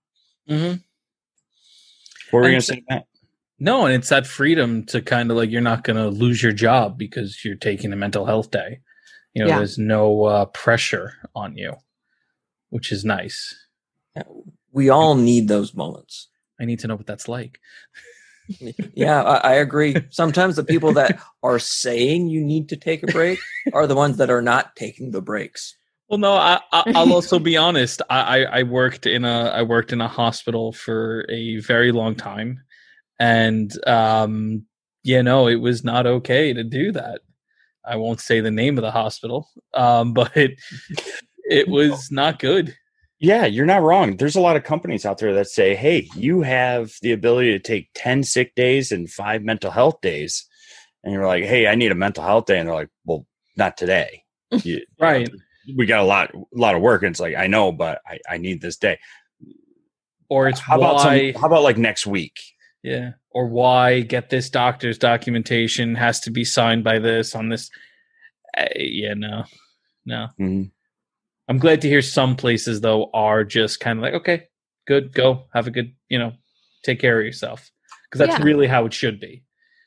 mm-hmm. 0.49 0.81
what 2.31 2.41
were 2.41 2.45
you 2.47 2.51
going 2.51 2.61
to 2.61 2.67
say, 2.67 2.83
Matt? 2.91 3.07
no 3.61 3.85
and 3.85 3.95
it's 3.95 4.09
that 4.09 4.27
freedom 4.27 4.85
to 4.87 5.01
kind 5.03 5.31
of 5.31 5.37
like 5.37 5.51
you're 5.51 5.61
not 5.61 5.85
going 5.85 5.97
to 5.97 6.09
lose 6.09 6.43
your 6.43 6.51
job 6.51 6.99
because 6.99 7.45
you're 7.45 7.55
taking 7.55 7.93
a 7.93 7.97
mental 7.97 8.25
health 8.25 8.51
day 8.51 8.81
you 9.35 9.43
know 9.43 9.49
Yeah. 9.49 9.59
there's 9.59 9.79
no 9.79 10.25
uh, 10.25 10.45
pressure 10.47 11.13
on 11.35 11.57
you 11.57 11.75
which 12.71 12.93
is 12.93 13.05
nice 13.05 13.55
We 14.73 14.89
all 14.91 15.15
need 15.15 15.49
those 15.49 15.75
moments. 15.75 16.29
i 16.61 16.65
need 16.65 16.79
to 16.81 16.87
know 16.89 16.97
what 16.97 17.07
that's 17.07 17.29
like 17.29 17.59
Yeah, 18.95 19.23
I, 19.23 19.37
I 19.37 19.53
agree. 19.55 19.97
Sometimes 20.11 20.57
the 20.57 20.65
people 20.65 20.93
that 20.95 21.21
are 21.43 21.59
saying 21.59 22.29
you 22.29 22.43
need 22.45 22.69
to 22.71 22.77
take 22.77 23.03
a 23.03 23.07
break 23.07 23.39
are 23.73 23.87
the 23.87 23.95
ones 23.95 24.17
that 24.17 24.29
are 24.31 24.43
not 24.43 24.75
taking 24.77 25.13
the 25.13 25.23
breaks. 25.23 25.77
Well, 26.09 26.19
no, 26.19 26.33
I, 26.35 26.61
I, 26.73 26.83
I'll 26.97 27.13
also 27.13 27.39
be 27.39 27.57
honest. 27.57 28.03
I, 28.11 28.21
I, 28.45 28.59
I 28.59 28.63
worked 28.65 29.07
in 29.07 29.25
a 29.25 29.51
I 29.55 29.63
worked 29.63 29.93
in 29.93 30.01
a 30.01 30.09
hospital 30.09 30.73
for 30.73 31.25
a 31.29 31.59
very 31.61 31.93
long 31.93 32.17
time, 32.17 32.61
and 33.21 33.71
um, 33.87 34.65
you 35.05 35.23
know, 35.23 35.47
it 35.47 35.61
was 35.61 35.85
not 35.85 36.07
okay 36.07 36.53
to 36.53 36.65
do 36.65 36.91
that. 36.93 37.21
I 37.85 37.97
won't 37.97 38.21
say 38.21 38.41
the 38.41 38.51
name 38.51 38.79
of 38.79 38.83
the 38.83 38.91
hospital, 38.91 39.49
um, 39.75 40.13
but 40.15 40.37
it, 40.37 40.59
it 41.45 41.69
was 41.69 42.11
not 42.11 42.39
good. 42.39 42.75
Yeah, 43.23 43.45
you're 43.45 43.67
not 43.67 43.83
wrong. 43.83 44.17
There's 44.17 44.37
a 44.37 44.41
lot 44.41 44.57
of 44.57 44.65
companies 44.65 45.05
out 45.05 45.19
there 45.19 45.35
that 45.35 45.49
say, 45.49 45.75
"Hey, 45.75 46.09
you 46.17 46.41
have 46.43 46.93
the 47.03 47.13
ability 47.13 47.53
to 47.53 47.59
take 47.59 47.91
10 47.95 48.23
sick 48.25 48.55
days 48.55 48.93
and 48.93 49.11
5 49.11 49.43
mental 49.43 49.71
health 49.71 50.01
days." 50.01 50.47
And 51.05 51.13
you're 51.13 51.27
like, 51.27 51.45
"Hey, 51.45 51.67
I 51.67 51.75
need 51.75 51.93
a 51.93 51.95
mental 51.97 52.25
health 52.25 52.47
day." 52.47 52.59
And 52.59 52.69
they're 52.69 52.75
like, 52.75 52.89
"Well, 53.05 53.27
not 53.57 53.77
today." 53.77 54.25
You, 54.65 54.81
Right. 54.99 55.31
we 55.77 55.87
got 55.87 56.01
a 56.01 56.05
lot, 56.05 56.35
a 56.35 56.39
lot 56.53 56.75
of 56.75 56.83
work, 56.83 57.03
and 57.03 57.11
it's 57.13 57.21
like 57.21 57.37
I 57.37 57.47
know, 57.47 57.71
but 57.73 58.01
I, 58.07 58.19
I 58.29 58.37
need 58.39 58.61
this 58.63 58.77
day. 58.77 58.99
or 60.29 60.49
it's 60.49 60.59
How 60.61 60.77
about 60.79 61.01
some, 61.01 61.41
how 61.41 61.47
about 61.47 61.63
like 61.63 61.77
next 61.77 62.07
week? 62.07 62.39
Yeah 62.83 63.11
or 63.31 63.47
why 63.47 64.01
get 64.01 64.31
this 64.31 64.49
doctor's 64.51 64.99
documentation 64.99 65.95
has 65.95 66.21
to 66.21 66.31
be 66.31 66.45
signed 66.45 66.83
by 66.85 66.99
this 66.99 67.35
on 67.35 67.49
this 67.49 67.71
uh, 68.57 68.67
yeah 68.77 69.15
no 69.15 69.45
no 70.07 70.29
Mhm. 70.39 70.71
i'm 71.49 71.59
glad 71.59 71.81
to 71.83 71.89
hear 71.89 72.03
some 72.03 72.37
places 72.37 72.81
though 72.81 73.11
are 73.13 73.45
just 73.45 73.81
kind 73.81 73.99
of 73.99 74.03
like 74.03 74.15
okay 74.15 74.49
good 74.87 75.13
go 75.13 75.45
have 75.53 75.67
a 75.67 75.71
good 75.71 75.95
you 76.09 76.19
know 76.19 76.33
take 76.83 76.99
care 77.01 77.19
of 77.19 77.25
yourself 77.27 77.71
because 78.05 78.19
that's 78.27 78.39
Yeah. 78.39 78.45
really 78.45 78.67
how 78.67 78.87
it 78.87 78.95
should 78.95 79.21
be 79.21 79.43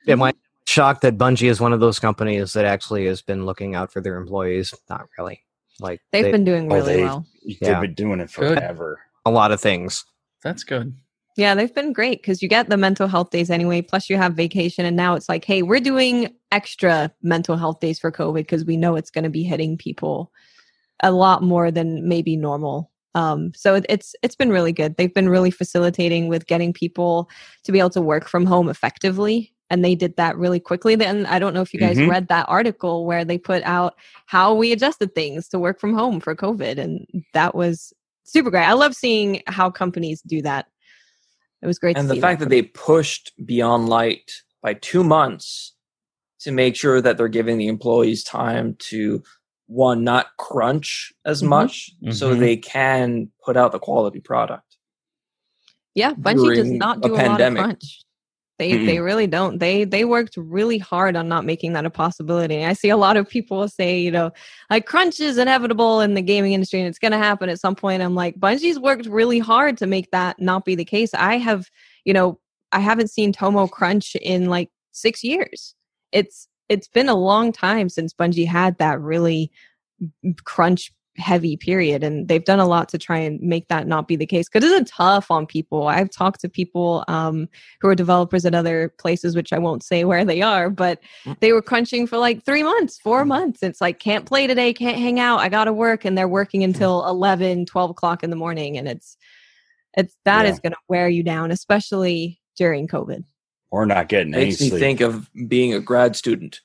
Am 0.08 0.22
I 0.22 0.34
shocked 0.68 1.02
that 1.04 1.18
Bungie 1.18 1.50
is 1.50 1.62
one 1.62 1.72
of 1.72 1.80
those 1.80 1.98
companies 1.98 2.52
that 2.54 2.66
actually 2.66 3.06
has 3.06 3.22
been 3.22 3.46
looking 3.46 3.74
out 3.74 3.90
for 3.94 4.02
their 4.02 4.18
employees? 4.18 4.74
Not 4.90 5.08
really. 5.18 5.42
Like 5.80 6.02
They've 6.12 6.26
they- 6.26 6.32
been 6.34 6.44
doing 6.44 6.70
Oh, 6.70 6.76
really 6.76 6.96
they- 6.98 7.04
well. 7.04 7.26
They've 7.46 7.58
Yeah. 7.62 7.80
been 7.80 7.94
doing 7.94 8.20
it 8.20 8.30
Good. 8.36 8.58
forever. 8.58 9.00
a 9.26 9.32
lot 9.32 9.54
of 9.54 9.62
things. 9.62 10.04
that's 10.44 10.66
good 10.66 10.94
Yeah, 11.36 11.56
they've 11.56 11.74
been 11.74 11.94
great 11.94 12.22
because 12.22 12.42
you 12.44 12.48
get 12.48 12.70
the 12.70 12.78
mental 12.78 13.08
health 13.08 13.32
days 13.32 13.50
anyway. 13.50 13.82
Plus, 13.82 14.10
you 14.10 14.18
have 14.18 14.36
vacation, 14.36 14.86
and 14.86 14.96
now 14.96 15.16
it's 15.16 15.28
like, 15.28 15.46
hey, 15.46 15.64
we're 15.64 15.80
doing 15.80 16.30
extra 16.52 17.12
mental 17.24 17.58
health 17.58 17.80
days 17.80 17.98
for 18.00 18.12
COVID 18.12 18.36
because 18.36 18.66
we 18.66 18.78
know 18.78 18.96
it's 18.96 19.10
going 19.10 19.24
to 19.24 19.30
be 19.32 19.44
hitting 19.44 19.76
people 19.78 20.32
a 21.04 21.12
lot 21.12 21.44
more 21.44 21.72
than 21.72 22.08
maybe 22.08 22.38
normal. 22.38 22.92
Um, 23.16 23.52
so 23.56 23.76
it, 23.76 23.86
it's 23.90 24.16
it's 24.24 24.36
been 24.36 24.50
really 24.52 24.74
good. 24.74 24.98
They've 24.98 25.14
been 25.14 25.30
really 25.30 25.52
facilitating 25.52 26.30
with 26.30 26.48
getting 26.48 26.74
people 26.74 27.30
to 27.64 27.72
be 27.72 27.80
able 27.80 27.92
to 27.92 28.02
work 28.02 28.28
from 28.30 28.46
home 28.46 28.70
effectively, 28.70 29.54
and 29.70 29.86
they 29.86 29.96
did 29.96 30.16
that 30.18 30.38
really 30.38 30.60
quickly. 30.60 30.96
Then 30.96 31.26
I 31.28 31.40
don't 31.40 31.54
know 31.54 31.62
if 31.62 31.74
you 31.74 31.80
guys 31.80 32.00
Mhm. 32.00 32.10
read 32.10 32.28
that 32.30 32.48
article 32.50 33.06
where 33.06 33.26
they 33.26 33.38
put 33.40 33.64
out 33.64 33.96
how 34.28 34.54
we 34.56 34.72
adjusted 34.74 35.16
things 35.16 35.48
to 35.50 35.60
work 35.60 35.80
from 35.80 35.96
home 35.96 36.20
for 36.22 36.36
COVID, 36.36 36.78
and 36.80 37.06
that 37.34 37.56
was 37.56 37.94
super 38.24 38.52
great. 38.52 38.66
I 38.66 38.74
love 38.74 38.96
seeing 38.96 39.42
how 39.48 39.70
companies 39.72 40.22
do 40.22 40.42
that. 40.44 40.68
It 41.64 41.68
was 41.68 41.80
great 41.80 41.96
and 41.98 42.04
to 42.04 42.08
the 42.10 42.16
see 42.16 42.22
fact 42.22 42.42
that 42.42 42.50
they 42.50 42.62
pushed 42.64 43.32
Beyond 43.46 43.88
Light 43.88 44.32
by 44.62 44.74
two 44.74 45.04
months 45.04 45.74
to 46.42 46.52
make 46.52 46.76
sure 46.76 47.00
that 47.00 47.18
they're 47.18 47.30
giving 47.30 47.58
the 47.58 47.68
employees 47.68 48.24
time 48.24 48.76
to 48.80 49.24
one 49.68 50.04
not 50.04 50.28
crunch 50.38 51.14
as 51.24 51.42
Mhm. 51.42 51.48
much 51.48 51.92
so 52.12 52.36
Mhm. 52.36 52.40
they 52.40 52.58
can 52.58 53.32
put 53.46 53.56
out 53.56 53.72
the 53.72 53.80
quality 53.80 54.20
product 54.20 54.78
Yeah, 55.96 56.14
Bungie 56.16 56.56
does 56.56 56.72
not 56.72 57.02
do 57.02 57.14
a, 57.14 57.16
lot 57.16 57.40
of 57.40 57.54
crunch. 57.56 58.03
They 58.64 58.72
mm-hmm. 58.72 58.86
they 58.86 59.00
really 59.00 59.28
don't. 59.28 59.60
They 59.60 59.84
they 59.84 60.06
worked 60.06 60.38
really 60.38 60.78
hard 60.78 61.18
on 61.18 61.28
not 61.28 61.44
making 61.44 61.74
that 61.74 61.86
a 61.86 61.90
possibility. 61.90 62.64
I 62.64 62.72
see 62.72 62.88
a 62.88 62.96
lot 62.96 63.18
of 63.18 63.28
people 63.28 63.68
say, 63.68 64.00
you 64.00 64.10
know, 64.10 64.32
like 64.70 64.86
crunch 64.86 65.20
is 65.20 65.38
inevitable 65.38 66.00
in 66.00 66.14
the 66.14 66.22
gaming 66.22 66.54
industry 66.54 66.80
and 66.80 66.88
it's 66.88 66.98
going 66.98 67.12
to 67.12 67.18
happen 67.18 67.50
at 67.50 67.60
some 67.60 67.76
point. 67.76 68.02
I'm 68.02 68.16
like, 68.16 68.40
Bungie's 68.40 68.80
worked 68.80 69.06
really 69.06 69.40
hard 69.40 69.78
to 69.80 69.86
make 69.86 70.12
that 70.12 70.40
not 70.40 70.64
be 70.64 70.76
the 70.76 70.86
case. 70.86 71.14
I 71.14 71.40
have, 71.40 71.70
you 72.06 72.14
know, 72.14 72.40
I 72.72 72.80
haven't 72.80 73.10
seen 73.10 73.34
Tomo 73.34 73.68
crunch 73.68 74.16
in 74.16 74.46
like 74.46 74.70
6 74.94 75.26
years. 75.26 75.76
It's 76.14 76.48
it's 76.70 76.88
been 76.88 77.10
a 77.10 77.16
long 77.16 77.52
time 77.52 77.90
since 77.90 78.14
Bungie 78.14 78.48
had 78.48 78.78
that 78.78 79.02
really 79.02 79.52
crunch 80.46 80.94
heavy 81.18 81.56
period 81.56 82.04
and 82.04 82.28
they've 82.28 82.44
done 82.46 82.60
a 82.60 82.66
lot 82.66 82.90
to 82.90 82.98
try 82.98 83.18
and 83.20 83.40
make 83.42 83.68
that 83.68 83.86
not 83.86 84.08
be 84.08 84.16
the 84.16 84.26
case 84.26 84.50
because 84.50 84.68
it's 84.72 84.90
tough 84.90 85.30
on 85.30 85.46
people 85.46 85.88
i've 85.88 86.10
talked 86.10 86.42
to 86.42 86.50
people 86.50 87.04
um, 87.08 87.48
who 87.82 87.88
are 87.88 87.94
developers 87.94 88.46
at 88.46 88.56
other 88.56 88.92
places 88.98 89.36
which 89.36 89.54
i 89.54 89.60
won't 89.60 89.84
say 89.84 90.06
where 90.06 90.26
they 90.26 90.42
are 90.42 90.72
but 90.72 91.00
Mm. 91.26 91.40
they 91.40 91.52
were 91.54 91.62
crunching 91.62 92.08
for 92.08 92.18
like 92.18 92.44
three 92.44 92.64
months 92.64 92.98
four 92.98 93.26
months 93.26 93.62
it's 93.62 93.80
like 93.80 94.00
can't 94.00 94.26
play 94.26 94.48
today 94.48 94.74
can't 94.74 94.98
hang 94.98 95.20
out 95.20 95.38
i 95.38 95.50
gotta 95.50 95.72
work 95.72 96.04
and 96.04 96.18
they're 96.18 96.28
working 96.28 96.64
until 96.64 97.06
11 97.08 97.68
12 97.68 97.92
o'clock 97.92 98.24
in 98.24 98.32
the 98.32 98.36
morning 98.36 98.76
and 98.78 98.88
it's 98.88 99.16
it's 99.96 100.16
that 100.26 100.48
is 100.48 100.56
Yeah. 100.56 100.62
going 100.64 100.74
to 100.74 100.80
wear 100.90 101.08
you 101.10 101.22
down 101.22 101.52
especially 101.52 102.42
during 102.58 102.88
covid 102.88 103.24
Or 103.70 103.86
not 103.86 104.10
getting 104.10 104.34
any 104.34 104.46
makes 104.46 104.60
me 104.62 104.70
sleep. 104.70 104.80
think 104.80 105.02
of 105.02 105.30
being 105.48 105.76
a 105.76 105.80
grad 105.80 106.16
student 106.16 106.62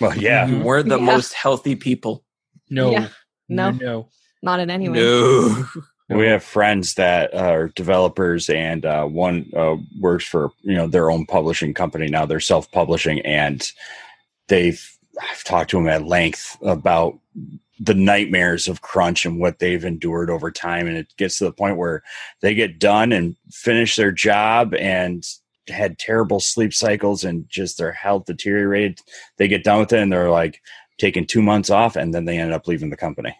well, 0.00 0.16
yeah. 0.16 0.46
Mhm. 0.46 0.50
you 0.50 0.64
weren't 0.64 0.88
the 0.90 0.98
Yeah. 0.98 1.04
most 1.06 1.32
healthy 1.32 1.74
people 1.76 2.24
no 2.68 2.90
Yeah. 2.90 3.08
No. 3.48 3.70
no 3.70 4.08
not 4.42 4.60
in 4.60 4.70
any 4.70 4.88
way 4.88 4.98
no 4.98 5.66
We 6.10 6.26
have 6.26 6.42
friends 6.42 6.94
that 6.94 7.34
are 7.34 7.68
developers, 7.68 8.48
and 8.48 8.86
uh, 8.86 9.04
one 9.04 9.50
uh, 9.54 9.76
works 10.00 10.24
for 10.24 10.50
you 10.62 10.74
know 10.74 10.86
their 10.86 11.10
own 11.10 11.26
publishing 11.26 11.74
company. 11.74 12.08
Now 12.08 12.24
they're 12.24 12.40
self 12.40 12.72
publishing, 12.72 13.20
and 13.26 13.70
they've 14.48 14.82
I've 15.20 15.44
talked 15.44 15.68
to 15.70 15.76
them 15.76 15.88
at 15.88 16.06
length 16.06 16.56
about 16.62 17.18
the 17.78 17.94
nightmares 17.94 18.68
of 18.68 18.80
crunch 18.80 19.26
and 19.26 19.38
what 19.38 19.58
they've 19.58 19.84
endured 19.84 20.30
over 20.30 20.50
time. 20.50 20.86
And 20.86 20.96
it 20.96 21.12
gets 21.18 21.38
to 21.38 21.44
the 21.44 21.52
point 21.52 21.76
where 21.76 22.02
they 22.40 22.54
get 22.54 22.78
done 22.78 23.12
and 23.12 23.36
finish 23.50 23.94
their 23.94 24.10
job 24.10 24.74
and 24.74 25.24
had 25.68 25.98
terrible 25.98 26.40
sleep 26.40 26.72
cycles 26.72 27.22
and 27.22 27.48
just 27.48 27.76
their 27.76 27.92
health 27.92 28.24
deteriorated. 28.24 29.00
They 29.36 29.46
get 29.46 29.62
done 29.62 29.80
with 29.80 29.92
it 29.92 30.00
and 30.00 30.10
they're 30.10 30.30
like 30.30 30.62
taking 30.98 31.26
two 31.26 31.42
months 31.42 31.70
off, 31.70 31.96
and 31.96 32.12
then 32.12 32.24
they 32.24 32.38
end 32.38 32.52
up 32.52 32.66
leaving 32.66 32.90
the 32.90 32.96
company. 32.96 33.34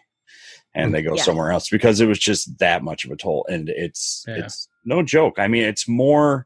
And 0.75 0.91
mm, 0.91 0.93
they 0.93 1.01
go 1.01 1.15
Yeah. 1.15 1.23
somewhere 1.23 1.51
else 1.51 1.69
because 1.69 1.99
it 1.99 2.07
was 2.07 2.19
just 2.19 2.57
that 2.59 2.83
much 2.83 3.03
of 3.05 3.11
a 3.11 3.15
toll. 3.15 3.45
And 3.49 3.69
it's 3.69 4.23
Yeah. 4.27 4.45
it's 4.45 4.67
no 4.85 5.01
joke. 5.03 5.39
I 5.39 5.47
mean 5.47 5.63
it's 5.63 5.87
more 5.87 6.45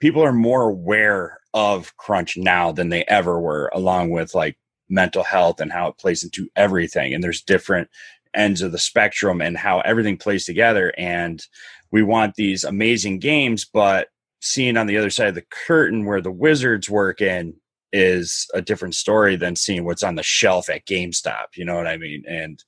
people 0.00 0.22
are 0.24 0.32
more 0.32 0.62
aware 0.70 1.38
of 1.54 1.96
crunch 1.96 2.36
now 2.36 2.72
than 2.72 2.88
they 2.88 3.04
ever 3.04 3.38
were 3.38 3.70
along 3.74 4.10
with 4.10 4.34
like 4.34 4.56
mental 4.88 5.22
health 5.22 5.60
and 5.60 5.70
how 5.70 5.88
it 5.88 5.98
plays 5.98 6.24
into 6.24 6.48
everything. 6.56 7.14
And 7.14 7.22
there's 7.22 7.42
different 7.42 7.88
ends 8.34 8.62
of 8.62 8.72
the 8.72 8.78
spectrum 8.78 9.40
and 9.42 9.56
how 9.58 9.80
everything 9.80 10.16
plays 10.16 10.44
together. 10.46 10.92
And 10.96 11.46
we 11.90 12.02
want 12.02 12.34
these 12.34 12.64
amazing 12.64 13.18
games 13.18 13.66
but 13.66 14.08
seeing 14.40 14.76
on 14.76 14.86
the 14.86 14.96
other 14.96 15.10
side 15.10 15.28
of 15.28 15.34
the 15.34 15.44
curtain 15.50 16.04
where 16.06 16.20
the 16.22 16.32
wizards 16.32 16.90
work 16.90 17.20
in 17.20 17.54
is 17.92 18.46
a 18.54 18.62
different 18.62 18.94
story 18.94 19.36
than 19.36 19.56
seeing 19.56 19.84
what's 19.84 20.02
on 20.02 20.14
the 20.14 20.22
shelf 20.22 20.68
at 20.68 20.86
GameStop. 20.86 21.56
You 21.56 21.64
know 21.64 21.76
what 21.76 21.86
I 21.86 21.96
mean? 21.96 22.24
And 22.28 22.62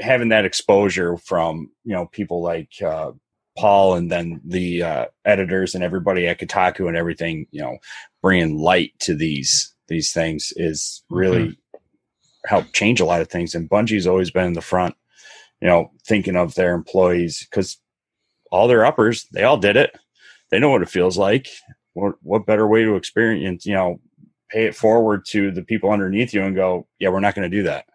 having 0.00 0.28
that 0.28 0.44
exposure 0.44 1.16
from 1.16 1.70
you 1.84 1.94
know 1.94 2.06
people 2.06 2.42
like 2.42 2.70
uh, 2.82 3.12
Paul 3.56 3.94
and 3.94 4.10
then 4.10 4.40
the 4.44 4.82
uh, 4.82 5.06
editors 5.24 5.74
and 5.74 5.82
everybody 5.82 6.26
at 6.26 6.38
Kotaku 6.38 6.88
and 6.88 6.96
everything, 6.96 7.46
you 7.50 7.60
know, 7.60 7.78
bringing 8.22 8.58
light 8.58 8.92
to 9.00 9.14
these 9.14 9.74
these 9.88 10.12
things 10.12 10.52
is 10.56 11.02
really 11.10 11.56
helped 12.46 12.72
change 12.72 13.00
a 13.00 13.04
lot 13.04 13.20
of 13.20 13.28
things. 13.28 13.54
And 13.54 13.70
Bungie's 13.70 14.06
always 14.06 14.30
been 14.30 14.46
in 14.46 14.52
the 14.52 14.60
front, 14.60 14.94
you 15.60 15.68
know, 15.68 15.90
thinking 16.06 16.36
of 16.36 16.54
their 16.54 16.74
employees 16.74 17.46
because 17.48 17.78
all 18.50 18.68
their 18.68 18.84
uppers, 18.84 19.26
they 19.32 19.42
all 19.42 19.56
did 19.56 19.76
it. 19.76 19.96
They 20.50 20.58
know 20.58 20.70
what 20.70 20.82
it 20.82 20.88
feels 20.88 21.18
like. 21.18 21.48
What 21.94 22.16
what 22.22 22.46
better 22.46 22.66
way 22.66 22.84
to 22.84 22.96
experience, 22.96 23.64
you 23.64 23.74
know, 23.74 24.00
pay 24.50 24.66
it 24.66 24.74
forward 24.74 25.24
to 25.26 25.50
the 25.50 25.62
people 25.62 25.90
underneath 25.90 26.32
you 26.34 26.42
and 26.42 26.54
go, 26.54 26.86
yeah, 26.98 27.08
we're 27.08 27.20
not 27.20 27.34
going 27.34 27.50
to 27.50 27.56
do 27.56 27.62
that. 27.64 27.86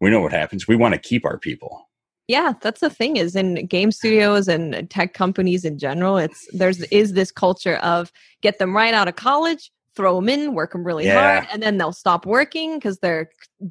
We 0.00 0.10
know 0.10 0.20
what 0.20 0.32
happens. 0.32 0.66
We 0.66 0.76
want 0.76 0.94
to 0.94 1.00
keep 1.00 1.24
our 1.26 1.38
people. 1.38 1.88
yeah 2.28 2.52
that's 2.62 2.80
the 2.80 2.90
thing 2.90 3.16
is 3.16 3.34
in 3.36 3.66
game 3.66 3.90
studios 3.92 4.46
and 4.48 4.88
tech 4.90 5.14
companies 5.14 5.64
in 5.64 5.78
general 5.78 6.16
it's 6.16 6.40
there's 6.52 6.80
is 7.00 7.12
this 7.14 7.32
culture 7.32 7.76
of 7.78 8.12
get 8.40 8.58
them 8.58 8.74
right 8.76 8.94
out 8.94 9.08
of 9.08 9.16
college 9.16 9.72
throw 9.96 10.14
them 10.16 10.28
in 10.28 10.54
work 10.54 10.70
them 10.72 10.84
really 10.86 11.06
Yeah. 11.06 11.40
hard 11.40 11.48
and 11.52 11.60
then 11.62 11.76
they'll 11.78 11.92
stop 12.04 12.24
working 12.26 12.76
because 12.78 12.98
they're 13.00 13.28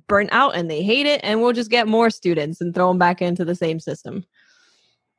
burnt 0.10 0.30
out 0.34 0.56
and 0.58 0.70
they 0.70 0.84
hate 0.84 1.06
it 1.06 1.22
and 1.24 1.42
we'll 1.42 1.54
just 1.54 1.72
get 1.72 1.88
more 1.88 2.10
students 2.10 2.60
and 2.60 2.76
throw 2.76 2.90
them 2.90 2.98
back 3.00 3.22
into 3.22 3.46
the 3.46 3.56
same 3.56 3.80
system 3.80 4.26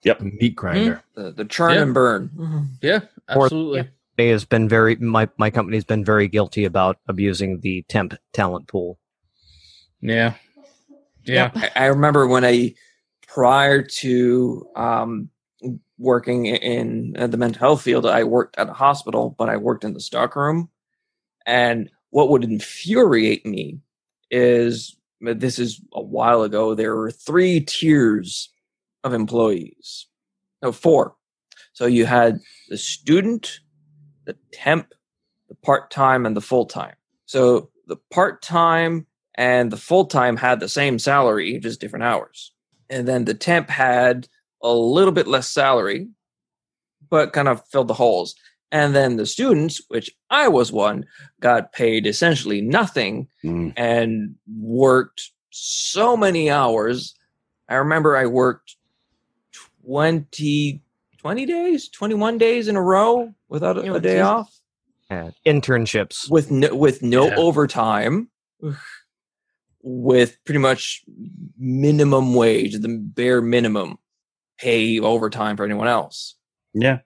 Yep, 0.04 0.20
Meat 0.20 0.54
grinder. 0.56 1.02
Mm-hmm. 1.16 1.22
the, 1.24 1.30
the 1.32 1.44
churn 1.46 1.74
Yeah. 1.74 1.82
and 1.82 1.94
burn 1.94 2.30
mm-hmm. 2.36 2.62
yeah 2.82 3.00
Or- 3.34 3.44
absolutely 3.46 3.88
Company 4.20 4.32
has 4.32 4.44
been 4.44 4.68
very 4.68 4.96
my 4.96 5.28
my 5.38 5.48
company's 5.48 5.84
been 5.84 6.04
very 6.04 6.28
guilty 6.28 6.66
about 6.66 6.98
abusing 7.08 7.60
the 7.60 7.82
temp 7.88 8.14
talent 8.34 8.68
pool. 8.68 8.98
yeah 10.02 10.34
yeah 11.24 11.50
I, 11.54 11.70
I 11.76 11.86
remember 11.86 12.26
when 12.26 12.44
I, 12.44 12.74
prior 13.26 13.82
to 13.82 14.68
um, 14.76 15.30
working 15.96 16.46
in 16.46 17.14
uh, 17.18 17.28
the 17.28 17.38
mental 17.38 17.60
health 17.60 17.82
field, 17.82 18.04
I 18.04 18.24
worked 18.24 18.58
at 18.58 18.68
a 18.68 18.74
hospital, 18.74 19.34
but 19.38 19.48
I 19.48 19.56
worked 19.56 19.84
in 19.84 19.94
the 19.94 20.00
stockroom. 20.00 20.68
And 21.46 21.90
what 22.10 22.28
would 22.28 22.44
infuriate 22.44 23.46
me 23.46 23.78
is 24.30 24.96
this 25.20 25.58
is 25.58 25.80
a 25.94 26.02
while 26.02 26.42
ago. 26.42 26.74
There 26.74 26.94
were 26.94 27.10
three 27.10 27.60
tiers 27.60 28.50
of 29.02 29.14
employees, 29.14 30.08
no, 30.62 30.72
four. 30.72 31.14
So 31.72 31.86
you 31.86 32.04
had 32.04 32.40
the 32.68 32.76
student, 32.76 33.60
the 34.36 34.56
temp, 34.56 34.92
the 35.48 35.54
part 35.56 35.90
time, 35.90 36.26
and 36.26 36.36
the 36.36 36.40
full 36.40 36.66
time. 36.66 36.94
So 37.26 37.70
the 37.86 37.96
part 38.10 38.42
time 38.42 39.06
and 39.34 39.70
the 39.70 39.76
full 39.76 40.06
time 40.06 40.36
had 40.36 40.60
the 40.60 40.68
same 40.68 40.98
salary, 40.98 41.58
just 41.58 41.80
different 41.80 42.04
hours. 42.04 42.52
And 42.88 43.06
then 43.06 43.24
the 43.24 43.34
temp 43.34 43.68
had 43.70 44.28
a 44.62 44.72
little 44.72 45.12
bit 45.12 45.26
less 45.26 45.48
salary, 45.48 46.08
but 47.08 47.32
kind 47.32 47.48
of 47.48 47.66
filled 47.68 47.88
the 47.88 47.94
holes. 47.94 48.34
And 48.72 48.94
then 48.94 49.16
the 49.16 49.26
students, 49.26 49.80
which 49.88 50.10
I 50.30 50.46
was 50.48 50.70
one, 50.70 51.04
got 51.40 51.72
paid 51.72 52.06
essentially 52.06 52.60
nothing 52.60 53.28
Mm. 53.42 53.72
and 53.76 54.36
worked 54.60 55.30
so 55.50 56.16
many 56.16 56.50
hours. 56.50 57.14
I 57.68 57.74
remember 57.76 58.16
I 58.16 58.26
worked 58.26 58.76
20, 59.84 60.82
20 61.20 61.44
days, 61.44 61.88
21 61.90 62.38
days 62.38 62.66
in 62.66 62.76
a 62.76 62.82
row 62.82 63.34
without 63.50 63.76
a, 63.76 63.82
You 63.82 63.88
know, 63.90 63.94
a 63.96 64.00
day 64.00 64.14
geez. 64.14 64.22
off 64.22 64.60
Yeah. 65.10 65.30
Internships. 65.46 66.30
with 66.30 66.50
no, 66.50 66.74
with 66.74 67.02
no 67.02 67.26
Yeah. 67.26 67.36
overtime, 67.36 68.30
with 69.82 70.38
pretty 70.44 70.58
much 70.60 71.02
minimum 71.58 72.34
wage, 72.34 72.78
the 72.78 72.88
bare 72.88 73.42
minimum 73.42 73.98
pay 74.58 74.98
overtime 74.98 75.56
for 75.58 75.64
anyone 75.64 75.88
else. 75.88 76.36
Yeah. 76.72 77.00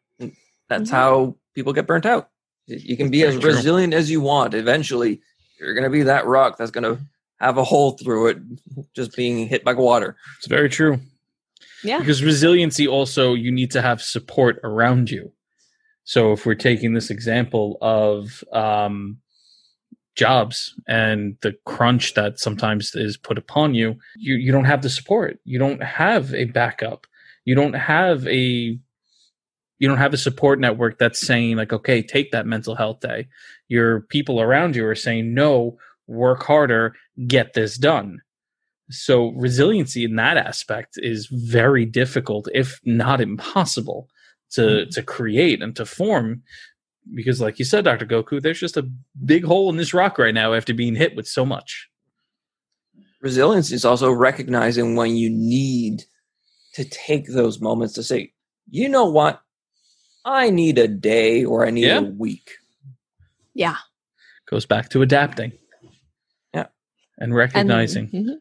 That's 0.69 0.91
Mhm. 0.91 0.93
how 0.93 1.37
people 1.55 1.73
get 1.73 1.87
burnt 1.89 2.07
out. 2.07 2.31
You 2.67 2.97
can 2.97 3.11
be 3.11 3.25
as 3.25 3.39
true. 3.39 3.51
resilient 3.53 3.95
as 3.95 4.11
you 4.11 4.21
want. 4.21 4.55
Eventually, 4.55 5.21
you're 5.59 5.75
going 5.75 5.85
to 5.85 5.91
be 5.91 6.03
that 6.05 6.25
rock 6.27 6.57
that's 6.57 6.71
going 6.71 6.85
to 6.85 7.03
have 7.41 7.59
a 7.59 7.65
hole 7.65 7.93
through 7.99 8.29
it, 8.29 8.39
just 8.95 9.15
being 9.17 9.49
hit 9.49 9.65
by 9.65 9.75
water. 9.75 10.17
It's 10.39 10.47
very 10.47 10.69
true. 10.69 11.01
Yeah. 11.85 11.99
Because 11.99 12.25
resiliency 12.25 12.89
also, 12.89 13.35
you 13.35 13.53
need 13.53 13.71
to 13.73 13.83
have 13.83 14.03
support 14.03 14.59
around 14.65 15.11
you. 15.11 15.33
So 16.05 16.33
if 16.33 16.45
we're 16.45 16.55
taking 16.55 16.95
this 16.95 17.11
example 17.11 17.79
of 17.81 18.45
um, 18.53 19.19
jobs 20.15 20.75
and 20.87 21.37
the 21.43 21.55
crunch 21.65 22.15
that 22.15 22.39
sometimes 22.39 22.95
is 22.95 23.17
put 23.17 23.39
upon 23.39 23.75
you, 23.75 23.97
you 24.17 24.35
you 24.35 24.53
don't 24.53 24.65
have 24.67 24.83
the 24.83 24.91
support. 24.91 25.39
You 25.45 25.59
don't 25.59 25.83
have 25.83 26.35
a 26.35 26.45
backup. 26.47 27.07
You 27.45 27.55
don't 27.55 27.75
have 27.75 28.27
a 28.29 28.79
you 29.79 29.89
don't 29.89 29.99
have 29.99 30.15
a 30.15 30.19
support 30.19 30.61
network 30.61 30.99
that's 30.99 31.21
saying 31.21 31.57
like, 31.57 31.73
okay, 31.73 32.01
take 32.03 32.33
that 32.33 32.47
mental 32.47 32.75
health 32.75 33.01
day. 33.01 33.29
Your 33.69 34.03
people 34.03 34.41
around 34.41 34.77
you 34.77 34.87
are 34.87 34.95
saying, 34.95 35.35
no, 35.35 35.77
work 36.07 36.43
harder, 36.45 36.95
get 37.27 37.55
this 37.55 37.77
done. 37.77 38.21
So 38.91 39.29
resiliency 39.31 40.05
in 40.05 40.17
that 40.17 40.37
aspect 40.37 40.95
is 40.97 41.27
very 41.27 41.87
difficult, 41.87 42.49
if 42.53 42.81
not 42.85 43.21
impossible, 43.21 44.09
to 44.53 44.85
hmm. 44.85 44.91
to 44.91 45.03
create 45.03 45.63
and 45.63 45.75
to 45.77 45.87
form. 45.87 46.43
Because, 47.15 47.41
like 47.41 47.59
you 47.59 47.67
said, 47.67 47.85
Doctor 47.85 48.07
Goku, 48.07 48.41
there's 48.41 48.61
just 48.61 48.79
a 48.79 48.91
big 49.25 49.45
hole 49.45 49.69
in 49.69 49.77
this 49.77 49.93
rock 49.93 50.19
right 50.19 50.33
now 50.33 50.55
after 50.55 50.73
being 50.73 50.95
hit 50.95 51.15
with 51.15 51.29
so 51.29 51.45
much. 51.45 51.91
Resilience 53.21 53.73
is 53.73 53.85
also 53.85 54.11
recognizing 54.11 54.97
when 54.97 55.15
you 55.17 55.29
need 55.31 56.05
to 56.75 56.85
take 56.85 57.27
those 57.29 57.61
moments 57.61 57.95
to 57.95 58.03
say, 58.03 58.33
you 58.71 58.89
know 58.89 59.05
what? 59.05 59.43
I 60.25 60.49
need 60.51 60.79
a 60.79 60.89
day 60.89 61.45
or 61.45 61.67
I 61.67 61.71
need 61.71 61.87
Yeah. 61.87 61.99
a 61.99 62.03
week. 62.03 62.53
Yeah. 63.53 63.77
Goes 64.47 64.65
back 64.67 64.89
to 64.91 65.03
adapting. 65.03 65.53
Yeah. 66.55 66.67
And 67.19 67.31
And- 67.31 67.35
recognizing. 67.35 68.41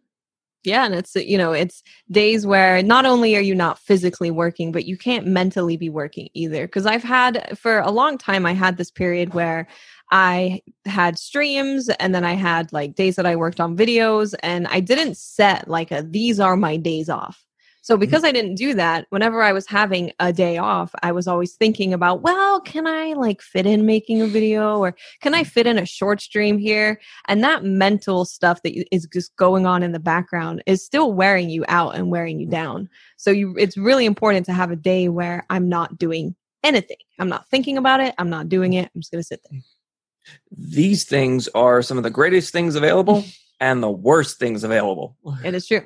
Yeah, 0.64 0.86
and 0.86 0.96
it's 0.96 1.16
you 1.16 1.38
know 1.38 1.52
it's 1.52 1.84
days 2.10 2.46
where 2.46 2.82
not 2.82 3.06
only 3.06 3.36
are 3.36 3.42
you 3.42 3.54
not 3.54 3.80
physically 3.80 4.32
working, 4.32 4.72
but 4.72 4.86
you 4.86 4.98
can't 4.98 5.28
mentally 5.28 5.76
be 5.76 5.90
working 5.90 6.30
either. 6.34 6.66
Because 6.68 6.86
I've 6.86 7.04
had 7.04 7.58
for 7.58 7.80
a 7.80 7.92
long 7.92 8.18
time, 8.18 8.46
I 8.46 8.54
had 8.54 8.78
this 8.78 8.90
period 8.90 9.34
where 9.34 9.68
I 10.12 10.62
had 10.86 11.20
streams, 11.20 11.90
and 12.00 12.16
then 12.16 12.24
I 12.24 12.34
had 12.34 12.72
like 12.72 12.96
days 12.96 13.18
that 13.18 13.26
I 13.26 13.36
worked 13.36 13.60
on 13.60 13.76
videos, 13.76 14.34
and 14.42 14.68
I 14.68 14.80
didn't 14.80 15.18
set 15.18 15.68
like 15.68 15.92
a 15.92 16.02
these 16.02 16.40
are 16.40 16.56
my 16.56 16.78
days 16.78 17.10
off. 17.10 17.44
So 17.84 17.94
mm-hmm. 17.94 18.00
because 18.00 18.24
I 18.24 18.32
didn't 18.32 18.56
do 18.56 18.74
that, 18.74 19.06
whenever 19.10 19.44
I 19.44 19.52
was 19.52 19.68
having 19.68 20.12
a 20.20 20.34
day 20.34 20.58
off, 20.58 20.96
I 21.04 21.12
was 21.12 21.28
always 21.28 21.54
thinking 21.54 21.94
about, 21.94 22.22
well, 22.22 22.60
can 22.62 22.88
I 22.88 23.14
like 23.14 23.42
fit 23.42 23.66
in 23.66 23.86
making 23.86 24.22
a 24.22 24.28
video 24.28 24.80
or 24.80 24.96
can 25.22 25.34
I 25.34 25.42
mm-hmm. 25.42 25.50
fit 25.50 25.68
in 25.68 25.78
a 25.78 25.86
short 25.86 26.22
stream 26.22 26.58
here? 26.58 27.00
And 27.28 27.44
that 27.44 27.64
mental 27.64 28.26
stuff 28.26 28.64
that 28.64 28.74
is 28.94 29.08
just 29.14 29.36
going 29.36 29.68
on 29.68 29.84
in 29.84 29.92
the 29.92 30.00
background 30.00 30.64
is 30.66 30.84
still 30.84 31.14
wearing 31.14 31.50
you 31.50 31.66
out 31.68 31.96
and 31.96 32.10
wearing 32.10 32.40
you 32.40 32.48
down. 32.48 32.90
So 33.18 33.32
you 33.32 33.56
it's 33.58 33.78
really 33.78 34.06
important 34.06 34.46
to 34.48 34.54
have 34.54 34.72
a 34.72 34.78
day 34.78 35.10
where 35.10 35.46
I'm 35.50 35.68
not 35.68 35.98
doing 35.98 36.36
anything. 36.64 36.98
I'm 37.20 37.30
not 37.30 37.50
thinking 37.50 37.78
about 37.78 38.00
it. 38.00 38.16
I'm 38.18 38.30
not 38.30 38.48
doing 38.48 38.74
it. 38.74 38.90
I'm 38.96 39.02
just 39.02 39.12
going 39.12 39.22
to 39.22 39.28
sit 39.28 39.42
there. 39.50 39.60
Mm-hmm. 39.60 40.72
These 40.72 41.04
things 41.04 41.50
are 41.50 41.82
some 41.82 41.98
of 41.98 42.06
the 42.06 42.10
greatest 42.10 42.54
things 42.54 42.76
available 42.76 43.26
and 43.60 43.84
the 43.84 43.92
worst 43.92 44.40
things 44.40 44.64
available. 44.64 45.18
It 45.44 45.54
is 45.54 45.68
true. 45.68 45.84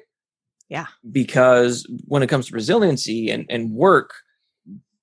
Because 1.12 1.86
when 2.08 2.24
it 2.24 2.28
comes 2.28 2.48
to 2.48 2.54
resiliency 2.54 3.30
and, 3.30 3.46
and 3.50 3.72
work, 3.72 4.14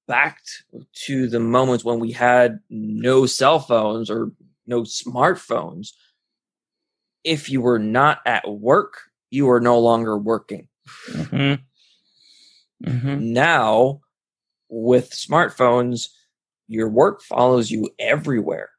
backed 0.07 0.65
to 1.07 1.29
the 1.29 1.41
moments 1.41 1.85
when 1.85 1.99
we 1.99 2.13
had 2.13 2.61
no 2.69 3.25
cell 3.27 3.59
phones 3.59 4.11
or 4.11 4.33
no 4.67 4.83
smartphones, 4.83 5.89
if 7.25 7.51
you 7.51 7.61
were 7.63 7.79
not 7.79 8.19
at 8.27 8.47
work, 8.49 8.95
you 9.31 9.49
are 9.51 9.61
no 9.61 9.79
longer 9.79 10.19
working. 10.19 10.69
Mhm. 11.11 11.61
Mhm. 12.85 13.21
Now, 13.21 14.01
with 14.69 15.11
smartphones, 15.11 16.09
your 16.69 16.89
work 16.89 17.23
follows 17.23 17.71
you 17.71 17.89
everywhere. 17.99 18.71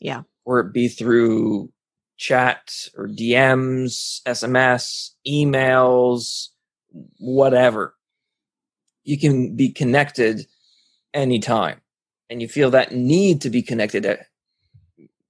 Yeah. 0.00 0.22
Or 0.44 0.60
it 0.60 0.72
be 0.72 0.88
through 0.88 1.72
chat 2.16 2.88
or 2.96 3.08
DMs, 3.08 4.22
SMS, 4.26 5.10
emails, 5.26 6.48
whatever. 7.18 7.94
You 9.02 9.18
can 9.18 9.56
be 9.56 9.70
connected 9.70 10.46
anytime. 11.12 11.80
And 12.30 12.40
you 12.40 12.48
feel 12.48 12.70
that 12.70 12.92
need 12.92 13.42
to 13.42 13.50
be 13.50 13.62
connected 13.62 14.18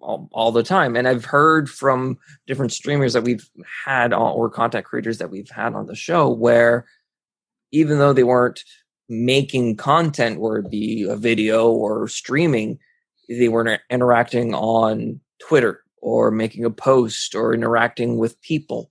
all, 0.01 0.29
all 0.33 0.53
the 0.53 0.63
time. 0.63 0.97
And 0.97 1.09
I've 1.09 1.25
heard 1.25 1.69
from 1.69 2.19
different 2.47 2.73
streamers 2.73 3.15
that 3.15 3.25
we've 3.25 3.49
had 3.85 4.13
on, 4.13 4.33
or 4.33 4.49
content 4.49 4.85
creators 4.85 5.19
that 5.19 5.31
we've 5.31 5.51
had 5.51 5.75
on 5.75 5.87
the 5.87 5.97
show 5.97 6.31
where 6.31 6.87
even 7.73 7.99
though 7.99 8.13
they 8.13 8.23
weren't 8.23 8.63
making 9.09 9.77
content, 9.77 10.41
where 10.41 10.59
it 10.59 10.71
be 10.71 11.07
a 11.09 11.17
video 11.17 11.71
or 11.71 12.07
streaming, 12.07 12.79
they 13.29 13.49
were 13.49 13.63
inter- 13.63 13.83
interacting 13.91 14.55
on 14.55 15.21
Twitter 15.41 15.84
or 16.05 16.31
making 16.31 16.67
a 16.67 16.71
post 16.71 17.35
or 17.35 17.55
interacting 17.55 18.19
with 18.19 18.39
people. 18.43 18.91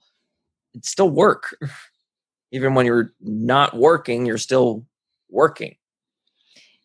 It's 0.73 0.89
still 0.89 1.11
work. 1.11 1.55
Even 2.51 2.73
when 2.73 2.87
you're 2.87 3.13
not 3.21 3.77
working, 3.77 4.25
you're 4.25 4.39
still 4.39 4.85
working. 5.29 5.75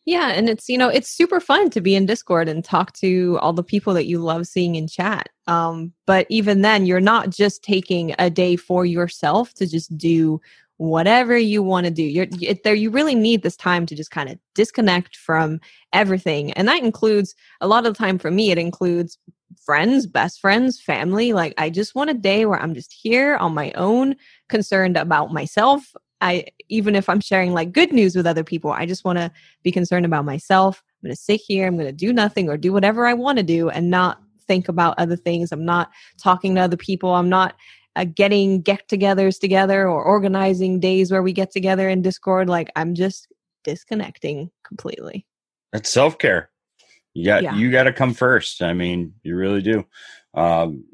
Yeah, 0.04 0.28
and 0.28 0.48
it's 0.48 0.68
you 0.68 0.78
know 0.78 0.88
it's 0.88 1.08
super 1.10 1.40
fun 1.40 1.70
to 1.70 1.80
be 1.80 1.94
in 1.94 2.06
Discord 2.06 2.48
and 2.48 2.64
talk 2.64 2.92
to 2.94 3.38
all 3.40 3.52
the 3.52 3.62
people 3.62 3.92
that 3.94 4.06
you 4.06 4.18
love 4.18 4.46
seeing 4.46 4.74
in 4.74 4.86
chat. 4.86 5.28
Um, 5.46 5.92
but 6.06 6.26
even 6.28 6.62
then, 6.62 6.86
you're 6.86 7.00
not 7.00 7.30
just 7.30 7.62
taking 7.62 8.14
a 8.18 8.30
day 8.30 8.56
for 8.56 8.84
yourself 8.86 9.52
to 9.54 9.66
just 9.66 9.96
do 9.96 10.40
whatever 10.76 11.36
you 11.36 11.62
want 11.62 11.84
to 11.86 11.90
do. 11.90 12.02
You're 12.02 12.26
it, 12.40 12.64
there. 12.64 12.74
You 12.74 12.90
really 12.90 13.14
need 13.14 13.42
this 13.42 13.56
time 13.56 13.84
to 13.86 13.94
just 13.94 14.10
kind 14.10 14.30
of 14.30 14.38
disconnect 14.54 15.16
from 15.16 15.60
everything, 15.92 16.52
and 16.52 16.68
that 16.68 16.82
includes 16.82 17.34
a 17.60 17.66
lot 17.68 17.86
of 17.86 17.94
the 17.94 17.98
time 17.98 18.18
for 18.18 18.30
me. 18.30 18.50
It 18.50 18.58
includes 18.58 19.18
friends, 19.60 20.06
best 20.06 20.40
friends, 20.40 20.80
family. 20.80 21.32
Like 21.32 21.54
I 21.58 21.70
just 21.70 21.94
want 21.94 22.10
a 22.10 22.14
day 22.14 22.46
where 22.46 22.60
I'm 22.60 22.74
just 22.74 22.92
here 22.92 23.36
on 23.36 23.54
my 23.54 23.72
own, 23.72 24.16
concerned 24.48 24.96
about 24.96 25.32
myself. 25.32 25.94
I 26.20 26.46
even 26.68 26.96
if 26.96 27.08
I'm 27.08 27.20
sharing 27.20 27.52
like 27.52 27.72
good 27.72 27.92
news 27.92 28.16
with 28.16 28.26
other 28.26 28.44
people, 28.44 28.72
I 28.72 28.86
just 28.86 29.04
want 29.04 29.18
to 29.18 29.30
be 29.62 29.70
concerned 29.70 30.04
about 30.04 30.24
myself. 30.24 30.82
I'm 30.86 31.08
going 31.08 31.14
to 31.16 31.20
sit 31.20 31.40
here, 31.40 31.66
I'm 31.66 31.76
going 31.76 31.86
to 31.86 31.92
do 31.92 32.12
nothing 32.12 32.48
or 32.48 32.56
do 32.56 32.72
whatever 32.72 33.06
I 33.06 33.14
want 33.14 33.38
to 33.38 33.44
do 33.44 33.70
and 33.70 33.90
not 33.90 34.20
think 34.46 34.68
about 34.68 34.98
other 34.98 35.16
things. 35.16 35.52
I'm 35.52 35.64
not 35.64 35.90
talking 36.20 36.54
to 36.54 36.62
other 36.62 36.76
people. 36.76 37.14
I'm 37.14 37.28
not 37.28 37.54
uh, 37.94 38.04
getting 38.04 38.62
get 38.62 38.88
togethers 38.88 39.38
together 39.38 39.88
or 39.88 40.02
organizing 40.02 40.80
days 40.80 41.12
where 41.12 41.22
we 41.22 41.32
get 41.32 41.52
together 41.52 41.88
in 41.88 42.02
Discord. 42.02 42.48
Like 42.48 42.70
I'm 42.74 42.94
just 42.94 43.28
disconnecting 43.64 44.50
completely. 44.66 45.26
That's 45.72 45.90
self 45.90 46.18
care. 46.18 46.50
You 47.18 47.24
got 47.24 47.42
Yeah. 47.42 47.56
you 47.56 47.72
got 47.72 47.82
to 47.84 47.92
come 47.92 48.14
first. 48.14 48.62
I 48.62 48.74
mean, 48.74 49.12
you 49.24 49.34
really 49.34 49.60
do. 49.60 49.84
Um, 50.34 50.84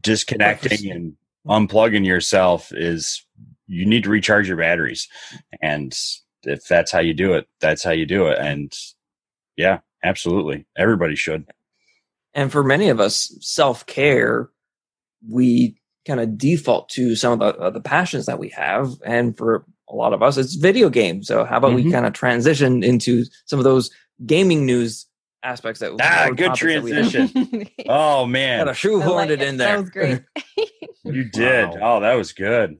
disconnecting 0.00 0.90
and 0.90 1.16
unplugging 1.48 2.06
yourself 2.06 2.70
is 2.72 3.26
you 3.66 3.84
need 3.86 4.04
to 4.04 4.10
recharge 4.10 4.46
your 4.46 4.56
batteries, 4.56 5.08
and 5.60 5.96
if 6.44 6.64
that's 6.68 6.92
how 6.92 7.00
you 7.00 7.12
do 7.12 7.34
it, 7.34 7.48
that's 7.60 7.82
how 7.82 7.90
you 7.90 8.06
do 8.06 8.28
it. 8.28 8.38
And 8.38 8.72
yeah, 9.56 9.80
absolutely, 10.04 10.64
everybody 10.78 11.16
should. 11.16 11.44
And 12.32 12.52
for 12.52 12.62
many 12.62 12.88
of 12.88 13.00
us, 13.00 13.36
self 13.40 13.84
care, 13.86 14.48
we 15.28 15.74
kind 16.06 16.20
of 16.20 16.38
default 16.38 16.88
to 16.90 17.16
some 17.16 17.32
of 17.32 17.38
the, 17.40 17.60
uh, 17.60 17.70
the 17.70 17.80
passions 17.80 18.26
that 18.26 18.38
we 18.38 18.48
have. 18.50 18.92
And 19.04 19.36
for 19.36 19.64
a 19.88 19.94
lot 19.96 20.12
of 20.12 20.22
us, 20.22 20.36
it's 20.36 20.54
video 20.54 20.88
games. 20.88 21.26
So 21.26 21.44
how 21.44 21.56
about 21.58 21.74
we 21.74 21.84
Mhm. 21.84 21.92
kind 21.92 22.06
of 22.06 22.12
transition 22.12 22.84
into 22.84 23.24
some 23.46 23.58
of 23.58 23.64
those 23.64 23.90
gaming 24.24 24.66
news 24.66 25.06
aspects 25.42 25.80
that 25.80 25.92
Ah, 26.00 26.30
good 26.34 26.46
topics 26.46 26.60
that 26.62 26.82
we 26.82 26.90
transition. 26.92 27.68
Oh 27.88 28.24
Gotta 28.24 28.28
man, 28.28 28.74
shoehorn 28.74 29.10
I 29.12 29.16
like 29.16 29.30
it 29.30 29.42
in 29.42 29.56
there. 29.56 29.76
That 29.76 29.80
was 29.80 29.90
great. 29.90 30.22
you 31.04 31.24
did. 31.32 31.68
Wow. 31.70 31.96
Oh, 31.96 32.00
that 32.00 32.14
was 32.14 32.32
good. 32.32 32.78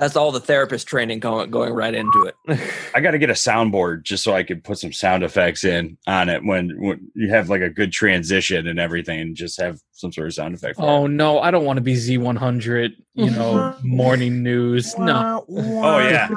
That's 0.00 0.16
all 0.16 0.32
the 0.32 0.40
therapist 0.40 0.86
training 0.88 1.20
going 1.20 1.50
going 1.50 1.72
right 1.74 1.94
into 1.94 2.24
it. 2.48 2.58
I 2.94 3.00
got 3.00 3.10
to 3.10 3.18
get 3.18 3.28
a 3.30 3.34
soundboard 3.34 4.02
just 4.02 4.24
so 4.24 4.32
I 4.32 4.42
could 4.42 4.64
put 4.64 4.78
some 4.78 4.92
sound 4.94 5.22
effects 5.22 5.62
in 5.62 5.98
on 6.06 6.30
it 6.30 6.42
when, 6.42 6.70
when 6.80 7.10
you 7.14 7.28
have 7.28 7.50
like 7.50 7.60
a 7.60 7.68
good 7.68 7.92
transition 7.92 8.66
and 8.66 8.80
everything, 8.80 9.20
and 9.20 9.36
just 9.36 9.60
have 9.60 9.78
some 9.92 10.10
sort 10.10 10.26
of 10.28 10.32
sound 10.34 10.54
effect. 10.54 10.76
For 10.78 10.82
Oh 10.88 11.04
it. 11.04 11.10
no, 11.10 11.38
I 11.40 11.50
don't 11.50 11.66
want 11.66 11.76
to 11.76 11.82
be 11.82 11.94
Z100. 11.94 12.92
You 13.14 13.28
know, 13.30 13.76
morning 13.82 14.42
news. 14.42 14.96
No, 14.96 15.44
Oh, 15.50 15.98
yeah. 15.98 16.28
Oh. 16.30 16.36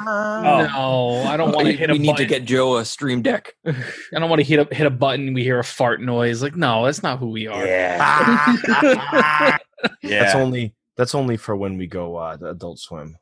no, 1.22 1.22
I 1.26 1.36
don't 1.38 1.52
want 1.52 1.60
to 1.66 1.72
we 1.72 1.76
hit 1.78 1.88
a 1.88 1.94
we 1.94 1.98
need 2.00 2.18
to 2.18 2.26
get 2.26 2.44
Joe 2.44 2.76
a 2.76 2.84
stream 2.84 3.22
deck. 3.22 3.54
I 3.66 3.72
don't 4.12 4.28
want 4.28 4.40
to 4.40 4.46
hit 4.46 4.70
a 4.70 4.74
hit 4.74 4.86
a 4.86 4.90
button. 4.90 5.32
We 5.32 5.42
hear 5.42 5.58
a 5.58 5.64
fart 5.64 6.02
noise. 6.02 6.42
Like, 6.42 6.54
no, 6.56 6.84
that's 6.84 7.02
not 7.02 7.18
who 7.18 7.30
we 7.30 7.46
are. 7.46 7.64
Yeah, 7.66 9.56
yeah. 10.02 10.22
That's 10.24 10.34
only 10.34 10.74
that's 10.96 11.14
only 11.14 11.36
for 11.36 11.56
when 11.56 11.78
we 11.78 11.86
go 11.86 12.16
uh, 12.16 12.36
to 12.36 12.50
Adult 12.50 12.78
Swim. 12.78 13.16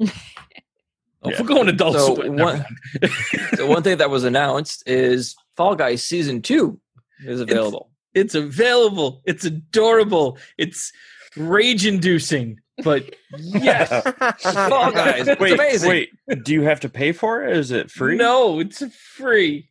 Oh, 0.00 1.30
If 1.30 1.40
we're 1.40 1.46
going 1.46 1.68
adult 1.68 1.94
So 1.96 2.14
swim, 2.16 2.36
one- 2.36 2.64
so 3.56 3.66
one 3.66 3.82
thing 3.82 3.96
that 3.98 4.10
was 4.10 4.24
announced 4.24 4.82
is 4.86 5.34
Fall 5.56 5.74
Guys 5.74 6.02
season 6.02 6.42
two 6.42 6.78
is 7.24 7.40
available. 7.40 7.90
it's 8.12 8.34
available. 8.34 9.22
It's 9.24 9.44
adorable. 9.44 10.38
It's 10.58 10.92
rage 11.36 11.86
inducing. 11.86 12.60
But 12.82 13.14
yes, 13.38 13.88
Fall 14.42 14.90
Guys, 14.92 15.28
it's 15.28 15.40
wait, 15.40 15.54
amazing. 15.54 15.88
wait. 15.88 16.10
Do 16.44 16.52
you 16.52 16.62
have 16.62 16.80
to 16.80 16.88
pay 16.88 17.12
for 17.12 17.44
it? 17.44 17.56
Is 17.56 17.70
it 17.70 17.90
free? 17.90 18.16
No, 18.16 18.58
it's 18.60 18.82
free. 18.96 19.70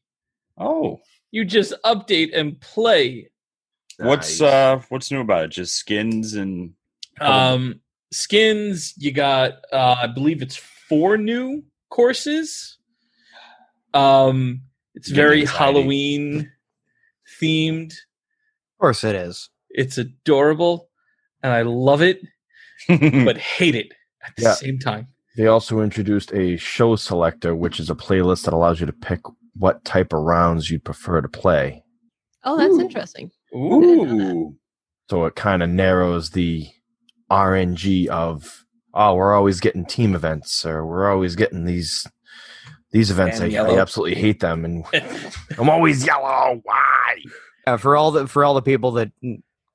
Oh, 0.57 1.01
You 1.31 1.45
just 1.45 1.73
update 1.85 2.29
and 2.33 2.59
play. 2.61 3.29
what's 3.99 4.39
Nice. 4.39 4.51
uh 4.53 4.81
what's 4.89 5.11
new 5.11 5.19
about 5.21 5.43
it? 5.45 5.47
Just 5.49 5.75
skins 5.75 6.33
and 6.33 6.73
Um, 7.19 7.81
skins. 8.13 8.93
You 8.97 9.11
got. 9.11 9.53
Uh, 9.71 9.95
I 10.01 10.07
believe 10.07 10.41
it's 10.41 10.55
four 10.55 11.17
new 11.17 11.63
courses. 11.89 12.77
Um, 13.93 14.61
it's 14.95 15.07
Getting 15.09 15.15
very 15.23 15.41
anxiety. 15.41 15.57
Halloween 15.57 16.51
themed. 17.41 17.91
Of 17.91 18.79
course 18.79 19.03
it 19.03 19.15
is. 19.15 19.49
It's 19.69 19.97
adorable, 19.97 20.89
and 21.41 21.51
I 21.51 21.61
love 21.63 22.01
it, 22.01 22.21
but 22.87 23.37
hate 23.37 23.75
it 23.75 23.87
at 24.25 24.35
the 24.35 24.43
Yeah. 24.43 24.53
same 24.53 24.79
time. 24.79 25.07
They 25.35 25.47
also 25.47 25.79
introduced 25.81 26.31
a 26.33 26.57
show 26.57 26.95
selector, 26.95 27.55
which 27.55 27.79
is 27.79 27.89
a 27.89 27.95
playlist 27.95 28.45
that 28.45 28.53
allows 28.53 28.79
you 28.79 28.85
to 28.85 28.93
pick 28.93 29.21
what 29.55 29.83
type 29.83 30.13
of 30.13 30.21
rounds 30.21 30.69
you'd 30.69 30.83
prefer 30.83 31.21
to 31.21 31.27
play. 31.27 31.83
Oh, 32.43 32.57
that's 32.57 32.75
Ooh. 32.75 32.81
interesting. 32.81 33.31
Ooh. 33.55 34.55
So 35.09 35.25
it 35.25 35.35
kind 35.35 35.63
of 35.63 35.69
narrows 35.69 36.31
the 36.31 36.67
RNG 37.33 38.07
of 38.07 38.63
oh, 38.93 39.15
we're 39.15 39.33
always 39.33 39.59
getting 39.59 39.85
team 39.85 40.13
events, 40.13 40.65
or 40.65 40.85
we're 40.85 41.11
always 41.11 41.35
getting 41.35 41.65
these 41.65 42.07
these 42.91 43.09
events. 43.09 43.41
I, 43.41 43.47
I 43.47 43.79
absolutely 43.79 44.15
hate 44.15 44.39
them, 44.39 44.63
and 44.63 44.85
I'm 45.57 45.69
always 45.69 46.05
yellow. 46.05 46.61
Why? 46.63 47.15
Uh, 47.65 47.77
for 47.77 47.95
all 47.95 48.11
the 48.11 48.27
for 48.27 48.45
all 48.45 48.53
the 48.53 48.61
people 48.61 48.91
that 48.91 49.11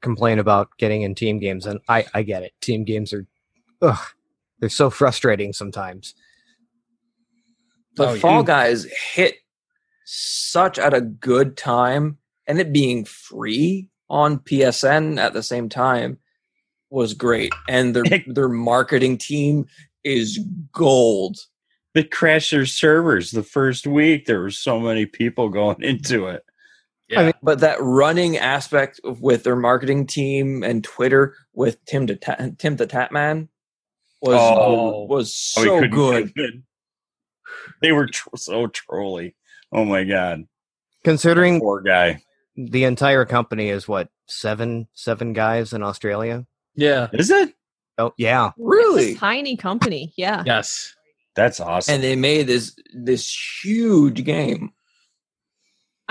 complain 0.01 0.39
about 0.39 0.69
getting 0.79 1.03
in 1.03 1.17
team 1.17 1.41
games, 1.41 1.67
and 1.67 1.81
I 1.89 2.07
I 2.15 2.23
get 2.23 2.45
it. 2.45 2.53
Team 2.61 2.85
games 2.85 3.13
are, 3.13 3.27
ugh, 3.83 4.07
they're 4.61 4.69
so 4.69 4.89
frustrating 4.89 5.53
sometimes. 5.53 6.15
But 7.97 8.09
Oh, 8.09 8.15
yeah. 8.15 8.21
Fall 8.21 8.43
Guys 8.45 8.87
hit 9.15 9.35
such 10.05 10.79
at 10.79 10.95
a 10.95 11.01
good 11.01 11.57
time, 11.57 12.19
and 12.47 12.61
it 12.61 12.73
being 12.73 13.05
free 13.05 13.89
on 14.09 14.39
PSN 14.39 15.19
at 15.19 15.33
the 15.33 15.43
same 15.43 15.69
time 15.69 16.19
was 16.91 17.15
great. 17.15 17.53
And 17.69 17.95
their 17.95 18.05
their 18.27 18.49
marketing 18.49 19.19
team 19.19 19.67
is 20.05 20.39
gold. 20.73 21.37
They 21.95 22.05
crashed 22.05 22.51
their 22.51 22.67
servers 22.67 23.31
the 23.31 23.43
first 23.43 23.87
week. 23.87 24.27
There 24.27 24.41
were 24.41 24.51
so 24.51 24.79
many 24.79 25.07
people 25.07 25.49
going 25.49 25.83
into 25.83 26.27
it. 26.27 26.43
Yeah. 27.09 27.25
mean- 27.25 27.33
But 27.43 27.61
that 27.61 27.79
running 27.81 28.37
aspect 28.37 29.01
with 29.05 29.43
their 29.45 29.57
marketing 29.57 30.07
team 30.07 30.63
and 30.63 30.85
Twitter 30.85 31.35
with 31.55 31.83
Tim 31.87 32.07
the 32.07 32.17
Ta- 32.17 32.51
Tim 32.59 32.77
the 32.77 32.87
Tatman 32.87 33.49
was 34.21 34.37
Oh. 34.39 35.05
was 35.05 35.53
Oh, 35.57 35.65
so 35.65 35.81
couldn't 35.81 36.35
good. 36.35 36.63
They 37.83 37.93
were 37.93 38.07
tr- 38.07 38.29
so 38.37 38.67
trolly. 38.67 39.35
Oh 39.73 39.85
my 39.85 40.05
god, 40.05 40.45
Considering 41.05 41.61
poor 41.61 41.81
guy. 41.83 42.23
the 42.57 42.85
entire 42.85 43.25
company 43.25 43.69
is 43.71 43.87
what 43.87 44.09
seven 44.27 44.89
seven 44.95 45.33
guys 45.33 45.73
in 45.73 45.83
Australia. 45.83 46.47
Yeah. 46.79 47.09
Is 47.13 47.31
it? 47.31 47.53
Oh 47.99 48.13
yeah, 48.17 48.49
It's 48.49 48.55
Really? 48.59 49.13
a 49.13 49.17
tiny 49.17 49.57
company. 49.57 50.13
Yeah. 50.17 50.45
Yes. 50.47 50.95
That's 51.35 51.59
awesome. 51.61 51.95
And 51.97 52.03
they 52.03 52.17
made 52.17 52.47
this 52.47 52.75
this 52.95 53.29
huge 53.63 54.25
game. 54.25 54.71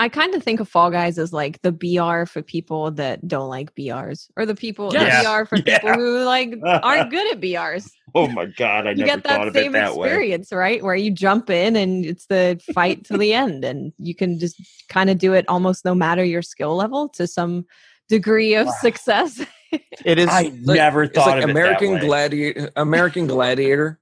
I 0.00 0.08
kind 0.08 0.32
of 0.36 0.44
think 0.44 0.60
of 0.60 0.68
Fall 0.68 0.90
Guys 0.92 1.18
as 1.18 1.32
like 1.32 1.60
the 1.62 1.72
BR 1.72 2.24
for 2.26 2.40
people 2.40 2.92
that 2.92 3.26
don't 3.26 3.48
like 3.48 3.74
BRs, 3.74 4.28
or 4.36 4.46
the 4.46 4.54
people 4.54 4.90
Yes. 4.92 5.24
the 5.24 5.28
BR 5.28 5.44
for 5.44 5.56
Yeah. 5.56 5.78
people 5.80 5.94
who 5.94 6.24
like 6.24 6.54
aren't 6.62 7.10
good 7.10 7.32
at 7.32 7.40
BRs. 7.40 7.90
oh 8.14 8.28
my 8.28 8.44
god, 8.46 8.86
I 8.86 8.90
you 8.90 9.04
never 9.04 9.16
get 9.16 9.24
thought 9.24 9.38
that 9.40 9.48
of 9.48 9.56
it 9.56 9.62
same 9.64 9.72
that 9.72 9.96
way. 9.96 10.06
experience, 10.08 10.52
right? 10.52 10.82
Where 10.84 10.94
you 10.94 11.10
jump 11.10 11.50
in 11.50 11.74
and 11.74 12.04
it's 12.04 12.26
the 12.26 12.60
fight 12.74 13.04
to 13.06 13.18
the 13.18 13.32
end, 13.42 13.64
and 13.64 13.92
you 13.98 14.14
can 14.14 14.38
just 14.38 14.56
kind 14.88 15.10
of 15.10 15.18
do 15.18 15.32
it 15.32 15.46
almost 15.48 15.84
no 15.84 15.94
matter 15.96 16.22
your 16.24 16.42
skill 16.42 16.76
level 16.76 17.08
to 17.10 17.26
some 17.26 17.64
degree 18.08 18.54
of 18.54 18.66
Wow. 18.68 18.74
success. 18.80 19.40
it 19.72 20.18
is. 20.18 20.28
I 20.28 20.52
like- 20.64 20.76
never 20.76 21.04
It's 21.04 21.14
thought 21.14 21.28
like 21.28 21.44
of 21.44 21.50
American 21.50 21.88
it 21.88 21.94
that 21.94 22.02
way. 22.02 22.06
Gladiator, 22.08 22.70
American 22.76 23.26
Gladiator, 23.26 23.98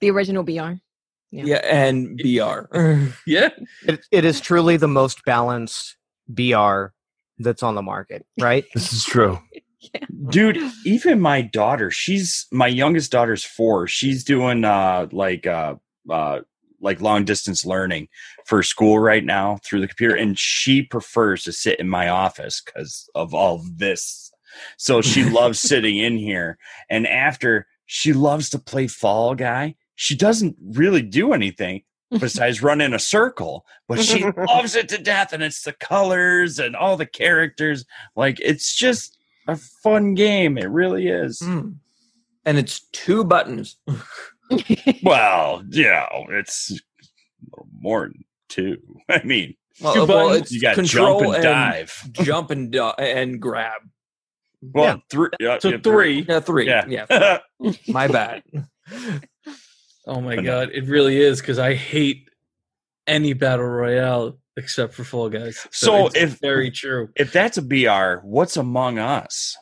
the 0.00 0.10
original 0.10 0.42
BR. 0.42 0.72
Yeah. 1.30 1.44
yeah, 1.44 1.56
and 1.64 2.16
BR. 2.16 2.74
Yeah. 3.26 3.50
it, 3.86 4.00
it 4.10 4.24
is 4.24 4.40
truly 4.40 4.76
the 4.78 4.88
most 4.88 5.24
balanced 5.26 5.96
BR 6.28 6.86
that's 7.38 7.62
on 7.62 7.74
the 7.74 7.82
market, 7.82 8.24
right? 8.40 8.64
This 8.74 8.92
is 8.92 9.04
true. 9.04 9.38
dude 10.30 10.58
even 10.84 11.20
my 11.20 11.40
daughter 11.40 11.88
she's 11.90 12.46
my 12.50 12.66
youngest 12.66 13.12
daughter's 13.12 13.44
four 13.44 13.86
she's 13.86 14.24
doing 14.24 14.64
uh 14.64 15.06
like 15.12 15.46
uh 15.46 15.76
uh 16.10 16.40
like 16.80 17.00
long 17.00 17.24
distance 17.24 17.64
learning 17.64 18.08
for 18.44 18.62
school 18.64 18.98
right 18.98 19.24
now 19.24 19.58
through 19.64 19.80
the 19.80 19.86
computer 19.86 20.16
and 20.16 20.36
she 20.36 20.82
prefers 20.82 21.44
to 21.44 21.52
sit 21.52 21.78
in 21.78 21.88
my 21.88 22.08
office 22.08 22.60
because 22.60 23.08
of 23.14 23.32
all 23.32 23.64
this 23.76 24.27
so 24.76 25.00
she 25.00 25.24
loves 25.30 25.58
sitting 25.58 25.96
in 25.98 26.16
here 26.16 26.58
and 26.90 27.06
after 27.06 27.66
she 27.86 28.12
loves 28.12 28.50
to 28.50 28.58
play 28.58 28.86
fall 28.86 29.34
guy 29.34 29.74
she 29.94 30.14
doesn't 30.14 30.56
really 30.72 31.02
do 31.02 31.32
anything 31.32 31.82
besides 32.20 32.62
run 32.62 32.80
in 32.80 32.94
a 32.94 32.98
circle 32.98 33.64
but 33.88 34.00
she 34.00 34.24
loves 34.48 34.74
it 34.76 34.88
to 34.88 34.98
death 34.98 35.32
and 35.32 35.42
it's 35.42 35.62
the 35.62 35.72
colors 35.74 36.58
and 36.58 36.74
all 36.76 36.96
the 36.96 37.06
characters 37.06 37.84
like 38.16 38.38
it's 38.40 38.74
just 38.74 39.14
a 39.48 39.56
fun 39.56 40.12
game. 40.12 40.58
It 40.58 40.68
really 40.68 41.08
is. 41.08 41.40
Mm. 41.40 41.76
And 42.44 42.58
it's 42.58 42.80
two 42.92 43.24
buttons. 43.24 43.76
Well, 45.02 45.64
yeah, 45.70 46.06
it's 46.30 46.78
more 47.80 48.08
than 48.08 48.24
two. 48.48 48.76
I 49.08 49.22
mean, 49.22 49.54
Well, 49.80 49.94
Two 49.94 50.04
well, 50.04 50.28
buttons. 50.28 50.52
you 50.52 50.60
got 50.60 50.74
control 50.74 51.20
jump 51.20 51.34
and, 51.34 51.42
dive. 51.42 52.08
jump 52.12 52.50
and 52.50 52.70
do- 52.70 52.92
and 52.98 53.40
grab. 53.40 53.80
Well, 54.62 54.84
Yeah. 54.84 54.96
three. 55.10 55.28
Yeah, 55.40 55.58
So 55.60 55.68
yeah, 55.70 55.78
three. 55.82 56.26
Yeah, 56.28 56.40
three. 56.40 56.66
Yeah. 56.66 56.84
Yeah, 56.88 57.38
my 57.88 58.08
bad. 58.08 58.42
Oh 60.06 60.22
my 60.22 60.36
god, 60.36 60.70
it 60.72 60.86
really 60.86 61.20
is 61.20 61.38
because 61.42 61.58
I 61.58 61.74
hate 61.74 62.30
any 63.06 63.34
battle 63.34 63.66
royale 63.66 64.38
except 64.56 64.94
for 64.94 65.04
Fall 65.04 65.28
Guys. 65.28 65.66
So 65.70 66.06
it's 66.06 66.16
if- 66.16 66.40
very 66.40 66.70
true, 66.70 67.10
if 67.14 67.30
that's 67.30 67.58
a 67.58 67.62
BR, 67.62 68.26
what's 68.26 68.56
Among 68.56 68.98
Us? 68.98 69.54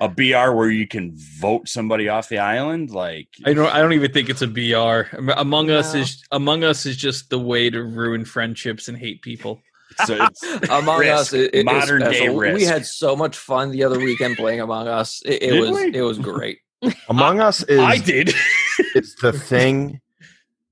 A 0.00 0.08
BR 0.08 0.50
where 0.52 0.68
you 0.70 0.88
can 0.88 1.12
vote 1.38 1.68
somebody 1.68 2.08
off 2.08 2.28
the 2.28 2.38
island? 2.38 2.90
Like, 2.90 3.28
I 3.44 3.52
don't. 3.54 3.72
I 3.72 3.78
don't 3.78 3.92
even 3.92 4.10
think 4.12 4.28
it's 4.28 4.42
a 4.42 4.48
BR. 4.48 5.14
Among 5.36 5.70
Us 5.70 5.94
is 5.94 6.24
Among 6.32 6.64
Us 6.64 6.84
is 6.84 6.96
just 6.96 7.30
the 7.30 7.38
way 7.38 7.70
to 7.70 7.84
ruin 7.84 8.24
friendships 8.24 8.88
and 8.88 8.98
hate 8.98 9.22
people. 9.22 9.62
So 10.04 10.16
it's 10.20 10.42
Among 10.70 11.00
Risk. 11.00 11.12
Us, 11.12 11.32
it, 11.32 11.54
it, 11.54 11.64
Modern 11.64 12.02
is 12.02 12.08
day 12.10 12.16
special. 12.16 12.52
We 12.54 12.64
had 12.64 12.86
so 12.86 13.16
much 13.16 13.36
fun 13.36 13.70
the 13.70 13.84
other 13.84 13.98
weekend 13.98 14.36
playing 14.36 14.60
Among 14.60 14.88
Us. 14.88 15.22
It, 15.24 15.42
it 15.42 15.60
was 15.60 15.70
we? 15.70 15.94
it 15.94 16.02
was 16.02 16.18
great. 16.18 16.58
Among 17.08 17.40
Us 17.40 17.62
is 17.64 17.80
I 17.80 17.98
did. 17.98 18.28
it's 18.94 19.14
the 19.20 19.32
thing 19.32 20.00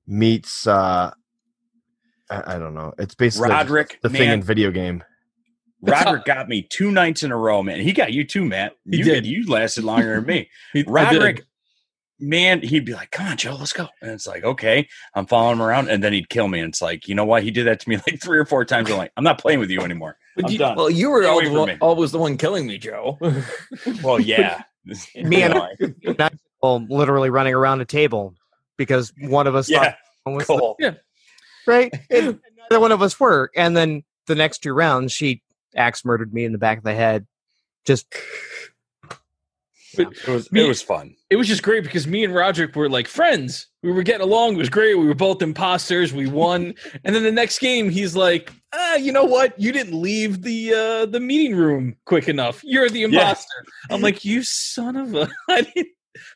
meets 0.06 0.66
uh 0.66 1.12
I, 2.30 2.54
I 2.54 2.58
don't 2.58 2.74
know. 2.74 2.92
It's 2.98 3.14
basically 3.14 3.48
just 3.48 3.58
Roderick, 3.58 3.98
the 4.02 4.08
thing 4.08 4.30
in 4.30 4.42
video 4.42 4.70
game. 4.70 5.02
Roderick 5.82 6.24
got 6.24 6.48
me 6.48 6.62
two 6.62 6.90
nights 6.90 7.22
in 7.22 7.32
a 7.32 7.36
row, 7.36 7.62
man. 7.62 7.80
He 7.80 7.92
got 7.92 8.12
you 8.12 8.24
too, 8.24 8.44
Matt. 8.44 8.76
He 8.88 8.98
You 8.98 9.04
did. 9.04 9.26
You 9.26 9.46
lasted 9.46 9.84
longer 9.84 10.16
than 10.16 10.26
me. 10.26 10.50
He- 10.72 10.86
I. 10.86 10.90
Roderick, 10.90 11.44
man, 12.20 12.62
he'd 12.62 12.84
be 12.84 12.92
like, 12.92 13.10
"Come 13.10 13.26
on, 13.26 13.36
Joe, 13.36 13.56
let's 13.58 13.72
go." 13.72 13.88
And 14.02 14.10
it's 14.12 14.26
like, 14.26 14.44
"Okay." 14.44 14.88
I'm 15.14 15.26
following 15.26 15.56
him 15.56 15.62
around, 15.62 15.88
and 15.88 16.02
then 16.04 16.12
he'd 16.12 16.28
kill 16.28 16.48
me. 16.48 16.60
And 16.60 16.68
it's 16.68 16.82
like, 16.82 17.08
you 17.08 17.14
know 17.14 17.24
what? 17.24 17.42
He 17.42 17.50
did 17.50 17.66
that 17.66 17.80
to 17.80 17.88
me 17.88 17.96
like 17.96 18.20
three 18.20 18.38
or 18.38 18.44
four 18.44 18.64
times. 18.64 18.90
I'm 18.90 18.96
like, 18.98 19.12
I'm 19.16 19.24
not 19.24 19.40
playing 19.40 19.58
with 19.58 19.70
you 19.70 19.80
anymore. 19.80 20.16
I'm 20.44 20.50
you- 20.50 20.58
done. 20.58 20.76
Well, 20.76 20.90
you 20.90 21.10
were 21.10 21.22
Stay 21.22 21.30
all 21.30 21.42
the 21.42 21.50
one, 21.60 21.78
always 21.80 22.12
the 22.12 22.18
one 22.18 22.36
killing 22.36 22.66
me, 22.66 22.78
Joe. 22.78 23.18
Well, 24.02 24.20
yeah. 24.20 24.62
Me 25.16 25.42
and- 25.42 25.54
You 25.54 25.88
know, 25.88 25.94
And 26.04 26.20
I 26.20 26.30
Well, 26.62 26.84
literally 26.88 27.30
running 27.30 27.54
around 27.54 27.80
a 27.80 27.84
table 27.84 28.34
because 28.76 29.12
one 29.20 29.46
of 29.46 29.54
us 29.54 29.68
Yeah, 29.68 29.84
thought 29.84 29.94
one 30.24 30.34
was 30.36 30.46
the- 30.46 30.58
cool. 30.58 30.76
right, 31.66 31.92
and 32.10 32.40
neither 32.70 32.80
one 32.80 32.92
of 32.92 33.02
us 33.02 33.18
were. 33.20 33.50
And 33.56 33.76
then 33.76 34.04
the 34.26 34.34
next 34.34 34.58
two 34.58 34.72
rounds, 34.72 35.12
she 35.12 35.42
axe 35.76 36.04
murdered 36.04 36.32
me 36.32 36.44
in 36.44 36.52
the 36.52 36.58
back 36.58 36.78
of 36.78 36.84
the 36.84 36.94
head. 36.94 37.26
Just 37.86 38.06
It 39.98 40.26
was 40.28 40.50
Me- 40.52 40.64
it 40.64 40.68
was 40.68 40.82
fun. 40.82 41.14
It 41.30 41.36
was 41.36 41.48
just 41.48 41.62
great 41.62 41.84
because 41.84 42.06
me 42.06 42.24
and 42.24 42.34
Roderick 42.34 42.74
were 42.76 42.88
like 42.88 43.08
friends. 43.08 43.66
We 43.82 43.92
were 43.92 44.02
getting 44.02 44.22
along. 44.22 44.54
It 44.54 44.58
was 44.58 44.68
great. 44.68 44.94
We 44.96 45.06
were 45.06 45.14
both 45.14 45.42
imposters. 45.42 46.12
We 46.12 46.26
won. 46.28 46.74
and 47.04 47.14
then 47.14 47.22
the 47.22 47.32
next 47.32 47.58
game, 47.60 47.88
he's 47.88 48.14
like, 48.14 48.52
ah, 48.72 48.96
you 48.96 49.10
know 49.12 49.24
what? 49.24 49.58
You 49.58 49.72
didn't 49.72 50.00
leave 50.00 50.42
the 50.42 50.72
uh, 50.74 51.06
the 51.06 51.20
meeting 51.20 51.56
room 51.56 51.96
quick 52.04 52.28
enough. 52.28 52.60
You're 52.64 52.88
the 52.88 53.02
imposter. 53.04 53.64
I'm 53.90 54.00
like, 54.00 54.24
you 54.24 54.42
son 54.42 54.96
of 54.96 55.14
a! 55.14 55.28
I 55.48 55.62
didn't, 55.62 55.88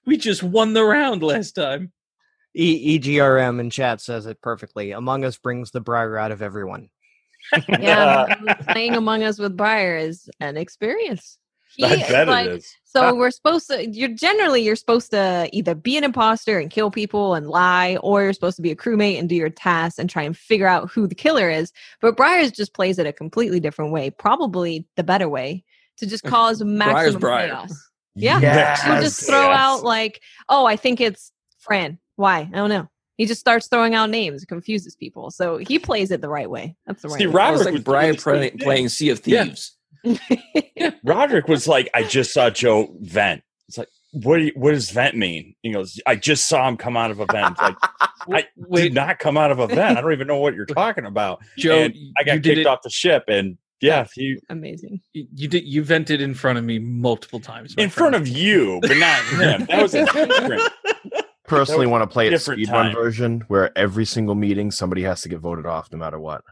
we 0.07 0.17
just 0.17 0.43
won 0.43 0.73
the 0.73 0.85
round 0.85 1.23
last 1.23 1.53
time. 1.53 1.93
e- 2.55 2.99
EGRM 2.99 3.61
in 3.61 3.71
chat 3.71 4.01
says 4.01 4.27
it 4.27 4.41
perfectly. 4.41 4.93
Among 4.93 5.25
Us 5.25 5.37
brings 5.37 5.71
the 5.71 5.81
briar 5.81 6.17
out 6.17 6.33
of 6.33 6.41
everyone. 6.43 6.89
Yeah, 7.69 8.35
playing 8.71 8.95
Among 8.95 9.23
Us 9.23 9.39
with 9.39 9.57
Briar 9.57 9.97
is 9.97 10.31
an 10.41 10.57
experience. 10.57 11.39
He, 11.77 11.85
I 11.85 11.97
bet 11.97 12.29
like, 12.29 12.47
it 12.47 12.53
is. 12.59 12.77
So 12.85 13.15
we're 13.17 13.31
supposed 13.33 13.67
to. 13.69 13.89
You're 13.89 14.11
generally 14.15 14.63
you're 14.63 14.77
supposed 14.77 15.11
to 15.11 15.49
either 15.53 15.75
be 15.75 15.97
an 15.97 16.05
imposter 16.05 16.59
and 16.59 16.71
kill 16.71 16.91
people 16.91 17.35
and 17.35 17.49
lie, 17.49 17.97
or 18.03 18.23
you're 18.23 18.33
supposed 18.33 18.57
to 18.57 18.63
be 18.63 18.71
a 18.71 18.77
crewmate 18.77 19.19
and 19.19 19.29
do 19.29 19.35
your 19.35 19.51
tasks 19.51 19.99
and 19.99 20.09
try 20.09 20.23
and 20.23 20.37
figure 20.37 20.67
out 20.69 20.91
who 20.91 21.07
the 21.09 21.15
killer 21.15 21.51
is. 21.51 21.73
But 22.01 22.17
Briar's 22.17 22.53
just 22.53 22.75
plays 22.75 22.99
it 22.99 23.07
a 23.07 23.13
completely 23.13 23.59
different 23.61 23.91
way, 23.93 24.11
probably 24.11 24.87
the 24.97 25.03
better 25.05 25.29
way 25.29 25.65
to 25.97 26.07
just 26.07 26.23
cause 26.27 26.63
maximum 26.63 27.21
Briar. 27.21 27.49
chaos. 27.49 27.91
Yeah. 28.15 28.41
Yes. 28.41 28.83
He'll 28.83 29.01
just 29.01 29.27
throw 29.27 29.49
Yes. 29.49 29.59
out 29.59 29.83
like, 29.83 30.21
oh, 30.49 30.65
I 30.67 30.77
think 30.77 31.01
it's 31.01 31.33
Fran. 31.59 31.99
Why? 32.17 32.41
I 32.53 32.57
don't 32.57 32.69
know. 32.69 32.89
He 33.17 33.27
just 33.27 33.41
starts 33.41 33.69
throwing 33.69 33.95
out 33.95 34.11
names, 34.11 34.45
confuses 34.45 34.95
people. 34.97 35.31
So 35.31 35.57
he 35.59 35.79
plays 35.79 36.11
it 36.11 36.21
the 36.21 36.29
right 36.29 36.51
way. 36.51 36.77
That's 36.87 37.03
the 37.03 37.09
right 37.09 37.19
See, 37.19 37.27
way. 37.27 37.33
It 37.33 37.35
Roderick 37.35 37.59
was 37.59 37.67
was 37.67 37.75
like 37.75 37.85
Brian 37.85 38.15
doing 38.15 38.17
the 38.17 38.21
same 38.21 38.59
play, 38.59 38.65
playing 38.65 38.89
Sea 38.89 39.11
of 39.11 39.27
Yeah. 39.27 39.45
Thieves. 39.45 39.74
Roderick 41.05 41.49
was 41.49 41.67
like, 41.69 41.89
I 41.95 42.03
just 42.05 42.33
saw 42.33 42.51
Joe 42.51 42.95
vent. 43.01 43.43
It's 43.69 43.79
like, 43.79 43.89
what 44.13 44.39
do 44.39 44.45
you, 44.45 44.53
what 44.55 44.73
does 44.73 44.91
vent 44.91 45.17
mean? 45.17 45.55
He 45.63 45.73
goes, 45.73 46.01
I 46.07 46.17
just 46.17 46.47
saw 46.49 46.69
him 46.69 46.77
come 46.77 46.97
out 46.97 47.11
of 47.11 47.21
a 47.21 47.27
vent. 47.27 47.53
It's 47.53 47.61
like, 47.61 47.77
I 48.31 48.47
Wait, 48.57 48.83
did 48.85 48.95
not 48.95 49.19
come 49.19 49.37
out 49.37 49.51
of 49.51 49.59
a 49.59 49.67
vent. 49.67 49.99
I 49.99 50.01
don't 50.01 50.13
even 50.13 50.27
know 50.27 50.39
what 50.39 50.55
you're 50.55 50.67
talking 50.67 51.05
about. 51.07 51.41
Joe, 51.59 51.83
And 51.85 51.95
I 52.17 52.23
got 52.25 52.35
you 52.35 52.41
did 52.41 52.55
kicked 52.57 52.61
it. 52.61 52.67
off 52.67 52.83
the 52.83 52.91
ship, 52.91 53.25
and 53.29 53.59
yeah, 53.81 54.07
he 54.15 54.39
Amazing. 54.49 55.01
You 55.13 55.27
you 55.35 55.49
did. 55.49 55.65
You 55.65 55.83
vented 55.83 56.21
in 56.23 56.33
front 56.33 56.59
of 56.59 56.65
me 56.65 56.79
multiple 56.79 57.41
times. 57.41 57.77
my 57.77 57.83
in 57.83 57.91
front 57.91 58.15
of 58.15 58.27
you, 58.27 58.79
but 58.81 58.97
not 58.97 59.21
him. 59.25 59.67
That 59.67 59.83
was 59.83 59.95
a 59.95 60.05
different. 60.07 60.63
Personally, 61.47 61.87
want 61.87 62.03
to 62.03 62.07
play 62.07 62.29
a 62.29 62.31
different 62.31 62.63
speed 62.63 62.73
run 62.73 62.95
version 62.95 63.43
where 63.49 63.77
every 63.77 64.07
single 64.07 64.35
meeting 64.35 64.71
somebody 64.71 65.03
has 65.03 65.21
to 65.23 65.29
get 65.29 65.41
voted 65.41 65.67
off 65.67 65.93
no 65.93 65.99
matter 65.99 66.19
what. 66.19 66.43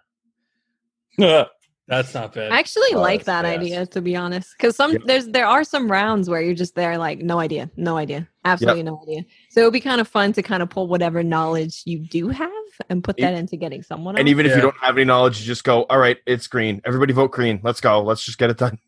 That's 1.92 2.14
not 2.14 2.32
bad. 2.32 2.50
I 2.52 2.58
actually 2.58 2.88
Oh, 2.94 3.00
like 3.00 3.24
that 3.24 3.44
fast. 3.44 3.58
idea 3.58 3.84
to 3.86 4.00
be 4.00 4.16
honest, 4.16 4.54
because 4.56 4.74
some 4.76 4.92
Yeah. 4.92 4.98
there's 5.04 5.26
there 5.28 5.46
are 5.46 5.62
some 5.62 5.90
rounds 5.92 6.28
where 6.30 6.40
you're 6.40 6.54
just 6.54 6.74
there 6.74 6.96
like 6.96 7.18
no 7.18 7.38
idea, 7.38 7.70
no 7.76 7.98
idea, 7.98 8.26
absolutely 8.46 8.82
no 8.82 8.98
idea. 9.02 9.24
So 9.50 9.60
it 9.60 9.64
would 9.64 9.74
be 9.74 9.80
kind 9.80 10.00
of 10.00 10.08
fun 10.08 10.32
to 10.32 10.42
kind 10.42 10.62
of 10.62 10.70
pull 10.70 10.88
whatever 10.88 11.22
knowledge 11.22 11.82
you 11.84 11.98
do 11.98 12.30
have 12.30 12.50
and 12.88 13.04
put 13.04 13.18
that 13.18 13.34
into 13.34 13.56
getting 13.56 13.82
someone. 13.82 14.16
And 14.16 14.26
else. 14.26 14.30
even 14.30 14.46
if 14.46 14.50
Yeah. 14.50 14.56
you 14.56 14.62
don't 14.62 14.76
have 14.80 14.96
any 14.96 15.04
knowledge, 15.04 15.40
you 15.40 15.46
just 15.46 15.64
go, 15.64 15.82
all 15.90 15.98
right, 15.98 16.16
it's 16.26 16.46
green. 16.46 16.80
Everybody 16.86 17.12
vote 17.12 17.30
green. 17.30 17.60
Let's 17.62 17.80
go. 17.82 18.00
Let's 18.02 18.24
just 18.24 18.38
get 18.38 18.48
it 18.48 18.56
done. 18.56 18.78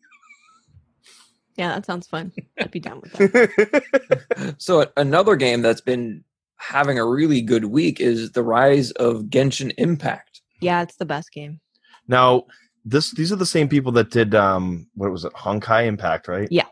yeah, 1.57 1.69
that 1.75 1.85
sounds 1.85 2.07
fun. 2.07 2.31
I'd 2.59 2.71
be 2.71 2.79
down 2.79 3.01
with 3.01 3.13
that. 3.13 4.55
So 4.57 4.87
another 4.97 5.35
game 5.35 5.61
that's 5.61 5.81
been 5.81 6.23
having 6.57 6.97
a 6.97 7.05
really 7.05 7.41
good 7.41 7.65
week 7.65 7.99
is 7.99 8.31
the 8.31 8.41
rise 8.43 8.91
of 8.93 9.23
Genshin 9.25 9.73
Impact. 9.77 10.41
Yeah, 10.59 10.81
it's 10.81 10.95
the 10.95 11.05
best 11.05 11.31
game. 11.31 11.59
now, 12.07 12.45
this 12.85 13.11
these 13.11 13.31
are 13.31 13.35
the 13.37 13.45
same 13.45 13.67
people 13.67 13.91
that 13.93 14.11
did 14.11 14.35
um 14.35 14.87
what 14.93 15.11
was 15.11 15.25
it, 15.25 15.33
Honkai 15.33 15.87
Impact, 15.87 16.27
right? 16.27 16.47
Yeah 16.51 16.67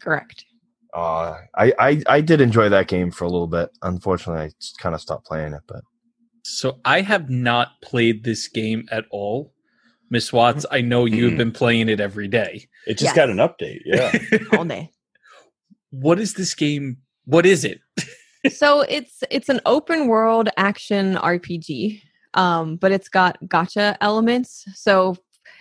correct. 0.00 0.44
Uh 0.92 1.36
I, 1.56 1.72
I 1.78 2.02
I 2.06 2.20
did 2.20 2.40
enjoy 2.40 2.68
that 2.68 2.86
game 2.88 3.10
for 3.10 3.24
a 3.24 3.28
little 3.28 3.46
bit. 3.48 3.70
Unfortunately, 3.82 4.42
I 4.44 4.50
kind 4.78 4.94
of 4.94 5.00
stopped 5.00 5.26
playing 5.26 5.54
it, 5.54 5.62
but 5.66 5.82
So 6.44 6.78
I 6.84 7.00
have 7.00 7.30
not 7.30 7.80
played 7.82 8.22
this 8.24 8.46
game 8.48 8.86
at 8.90 9.04
all. 9.10 9.52
Miss 10.10 10.32
Watts, 10.32 10.66
I 10.70 10.82
know 10.82 11.06
you 11.06 11.24
have 11.24 11.34
Mm. 11.34 11.38
been 11.38 11.52
playing 11.52 11.88
it 11.88 11.98
every 12.00 12.28
day. 12.28 12.68
It 12.86 12.94
just 12.98 13.14
Yes. 13.14 13.16
got 13.16 13.30
an 13.30 13.38
update. 13.38 13.80
Yeah. 13.86 14.12
All 14.52 14.64
day. 14.66 14.90
what 15.90 16.20
is 16.20 16.34
this 16.34 16.54
game? 16.54 16.98
What 17.24 17.46
is 17.46 17.64
it? 17.64 17.80
so 18.52 18.82
it's 18.82 19.24
it's 19.30 19.48
an 19.48 19.60
open 19.64 20.06
world 20.08 20.48
action 20.58 21.16
RPG, 21.16 22.02
um, 22.34 22.76
but 22.76 22.92
it's 22.92 23.08
got 23.08 23.38
gacha 23.46 23.96
elements. 24.02 24.64
So 24.74 25.16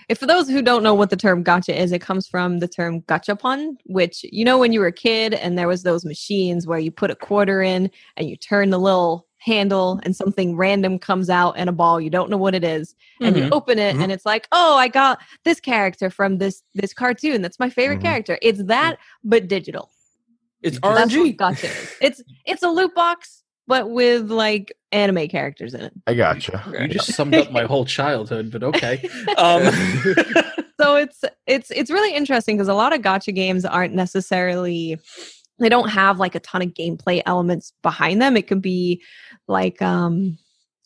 if 0.10 0.18
for 0.18 0.26
those 0.26 0.50
who 0.50 0.62
don't 0.62 0.84
know 0.84 0.94
what 0.94 1.10
the 1.10 1.16
term 1.16 1.44
gacha 1.44 1.76
is, 1.76 1.92
it 1.92 2.00
comes 2.02 2.28
from 2.28 2.60
the 2.60 2.68
term 2.68 3.02
gachapon, 3.04 3.76
which 3.86 4.24
you 4.32 4.44
know 4.46 4.58
when 4.58 4.74
you 4.74 4.80
were 4.80 4.88
a 4.88 4.92
kid 4.94 5.34
and 5.34 5.58
there 5.58 5.68
was 5.68 5.84
those 5.84 6.06
machines 6.06 6.66
where 6.68 6.80
you 6.80 6.92
put 6.92 7.12
a 7.12 7.16
quarter 7.16 7.62
in 7.62 7.90
and 8.18 8.30
you 8.30 8.36
turn 8.38 8.70
the 8.70 8.80
little 8.80 9.28
handle 9.40 10.00
and 10.04 10.16
something 10.16 10.56
random 10.56 10.98
comes 10.98 11.30
out 11.30 11.58
in 11.58 11.68
a 11.68 11.72
ball 11.74 12.00
you 12.00 12.10
don't 12.10 12.30
know 12.30 12.38
what 12.38 12.56
it 12.56 12.64
is 12.64 12.96
and 13.20 13.36
you 13.36 13.44
Mhm. 13.44 13.52
open 13.52 13.78
it 13.78 13.94
Mhm. 13.98 14.02
and 14.04 14.10
it's 14.10 14.26
like 14.26 14.48
oh 14.54 14.78
i 14.78 14.88
got 14.88 15.20
this 15.44 15.60
character 15.60 16.10
from 16.10 16.38
this 16.38 16.64
this 16.76 16.94
cartoon 16.94 17.42
that's 17.42 17.60
my 17.60 17.70
favorite 17.70 18.00
Mhm. 18.00 18.04
character 18.04 18.38
it's 18.42 18.64
that 18.64 18.98
but 19.26 19.50
digital 19.50 19.90
It's 20.62 20.80
That's 20.80 20.96
that's 20.96 21.14
what 21.18 21.26
RNG. 21.28 21.38
gotcha. 21.38 21.70
It's 22.00 22.22
it's 22.46 22.64
a 22.64 22.70
loot 22.70 22.96
box, 22.96 23.43
but 23.68 23.90
with 23.90 24.30
like 24.30 24.74
anime 24.92 25.28
characters 25.28 25.74
in 25.74 25.82
it. 25.82 25.94
I 26.08 26.14
gotcha. 26.14 26.64
You 26.80 26.88
just 26.88 27.14
summed 27.14 27.36
up 27.36 27.52
my 27.52 27.64
whole 27.64 27.86
childhood, 27.86 28.52
but 28.52 28.64
okay. 28.64 29.10
Um, 29.38 29.72
So 30.80 30.96
it's 30.96 31.24
it's 31.46 31.72
it's 31.72 31.92
really 31.92 32.14
interesting 32.14 32.58
because 32.58 32.68
a 32.68 32.74
lot 32.74 32.94
of 32.94 33.02
gacha 33.02 33.34
games 33.34 33.64
aren't 33.64 33.94
necessarily 33.94 35.00
they 35.60 35.70
don't 35.70 35.90
have 35.90 36.20
like 36.20 36.36
a 36.36 36.40
ton 36.40 36.62
of 36.62 36.74
gameplay 36.74 37.22
elements 37.26 37.74
behind 37.84 38.22
them. 38.22 38.36
It 38.36 38.48
could 38.48 38.62
be 38.62 39.02
like 39.48 39.82
um 39.82 40.38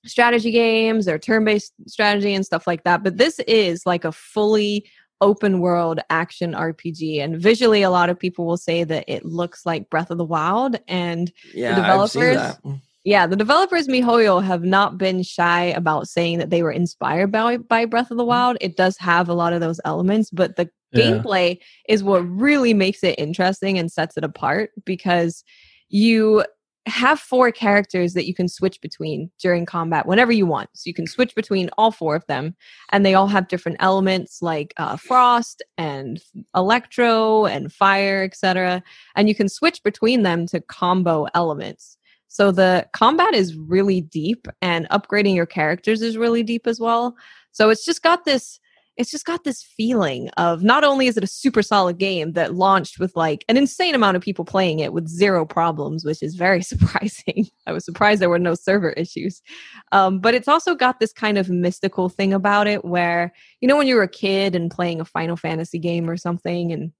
strategy 0.05 0.51
games 0.51 1.07
or 1.07 1.17
turn-based 1.17 1.73
strategy 1.87 2.33
and 2.33 2.45
stuff 2.45 2.67
like 2.67 2.83
that. 2.83 3.03
But 3.03 3.17
this 3.17 3.39
is 3.47 3.85
like 3.85 4.05
a 4.05 4.11
fully 4.11 4.85
open 5.21 5.59
world 5.59 5.99
action 6.09 6.53
RPG 6.53 7.19
and 7.21 7.39
visually 7.41 7.81
a 7.81 7.89
lot 7.89 8.09
of 8.09 8.19
people 8.19 8.45
will 8.45 8.57
say 8.57 8.83
that 8.83 9.05
it 9.07 9.25
looks 9.25 9.65
like 9.65 9.89
Breath 9.89 10.11
of 10.11 10.17
the 10.17 10.25
Wild 10.25 10.77
and 10.87 11.31
Yeah, 11.53 11.75
The 11.75 11.81
I've 11.81 12.09
seen 12.09 12.21
developers- 12.21 12.57
that. 12.63 12.79
Yeah, 13.03 13.25
the 13.25 13.37
developers 13.37 13.87
MiHoYo 13.87 14.43
have 14.43 14.63
not 14.63 14.97
been 14.97 15.23
shy 15.23 15.65
about 15.67 16.09
saying 16.09 16.39
that 16.39 16.49
they 16.49 16.61
were 16.61 16.73
inspired 16.73 17.31
by 17.31 17.55
by 17.55 17.85
Breath 17.85 18.11
of 18.11 18.17
the 18.17 18.23
mm-hmm. 18.23 18.29
Wild. 18.29 18.57
It 18.59 18.75
does 18.75 18.97
have 18.97 19.29
a 19.29 19.33
lot 19.33 19.53
of 19.53 19.61
those 19.61 19.79
elements, 19.85 20.29
but 20.29 20.57
the 20.57 20.69
Yeah. 20.91 21.03
gameplay 21.03 21.59
is 21.87 22.03
what 22.03 22.19
really 22.27 22.73
makes 22.73 23.03
it 23.03 23.17
interesting 23.17 23.79
and 23.79 23.89
sets 23.89 24.17
it 24.17 24.25
apart 24.25 24.71
because 24.85 25.43
you 25.89 26.43
have 26.87 27.19
four 27.19 27.51
characters 27.51 28.13
that 28.13 28.25
you 28.25 28.33
can 28.33 28.47
switch 28.47 28.81
between 28.81 29.29
during 29.39 29.65
combat 29.65 30.05
whenever 30.05 30.31
you 30.31 30.45
want. 30.45 30.69
So 30.73 30.83
you 30.87 30.93
can 30.93 31.07
switch 31.07 31.35
between 31.35 31.69
all 31.77 31.91
four 31.91 32.15
of 32.15 32.25
them, 32.27 32.55
and 32.91 33.05
they 33.05 33.13
all 33.13 33.27
have 33.27 33.47
different 33.47 33.77
elements 33.79 34.41
like 34.41 34.73
uh, 34.77 34.97
frost 34.97 35.61
and 35.77 36.21
electro 36.55 37.45
and 37.45 37.71
fire, 37.71 38.23
etc. 38.23 38.81
And 39.15 39.27
you 39.27 39.35
can 39.35 39.49
switch 39.49 39.83
between 39.83 40.23
them 40.23 40.47
to 40.47 40.61
combo 40.61 41.27
elements. 41.33 41.97
So 42.27 42.51
the 42.51 42.87
combat 42.93 43.33
is 43.33 43.55
really 43.55 44.01
deep, 44.01 44.47
and 44.61 44.87
upgrading 44.89 45.35
your 45.35 45.45
characters 45.45 46.01
is 46.01 46.17
really 46.17 46.43
deep 46.43 46.67
as 46.67 46.79
well. 46.79 47.15
So 47.51 47.69
it's 47.69 47.85
just 47.85 48.03
got 48.03 48.25
this 48.25 48.59
it's 48.97 49.11
just 49.11 49.25
got 49.25 49.43
this 49.43 49.61
feeling 49.61 50.29
of 50.37 50.63
not 50.63 50.83
only 50.83 51.07
is 51.07 51.17
it 51.17 51.23
a 51.23 51.27
super 51.27 51.61
solid 51.61 51.99
game 51.99 52.33
that 52.33 52.55
launched 52.55 52.99
with 52.99 53.15
like 53.15 53.45
an 53.47 53.55
insane 53.55 53.93
amount 53.93 54.17
of 54.17 54.23
people 54.23 54.43
playing 54.43 54.79
it 54.79 54.91
with 54.91 55.07
zero 55.07 55.45
problems, 55.45 56.03
which 56.03 56.23
is 56.23 56.35
very 56.35 56.61
surprising. 56.63 57.47
I 57.67 57.73
was 57.73 57.85
surprised 57.85 58.21
there 58.21 58.29
were 58.29 58.39
no 58.39 58.55
server 58.55 58.91
issues. 58.91 59.41
Um, 59.91 60.19
but 60.19 60.33
it's 60.33 60.47
also 60.47 60.73
got 60.73 60.99
this 60.99 61.13
kind 61.13 61.37
of 61.37 61.49
mystical 61.49 62.09
thing 62.09 62.33
about 62.33 62.67
it 62.67 62.83
where, 62.83 63.33
you 63.61 63.67
know, 63.67 63.77
when 63.77 63.87
you 63.87 63.95
were 63.95 64.03
a 64.03 64.07
kid 64.07 64.55
and 64.55 64.71
playing 64.71 64.99
a 64.99 65.05
Final 65.05 65.35
Fantasy 65.35 65.79
game 65.79 66.09
or 66.09 66.17
something 66.17 66.71
and 66.71 66.91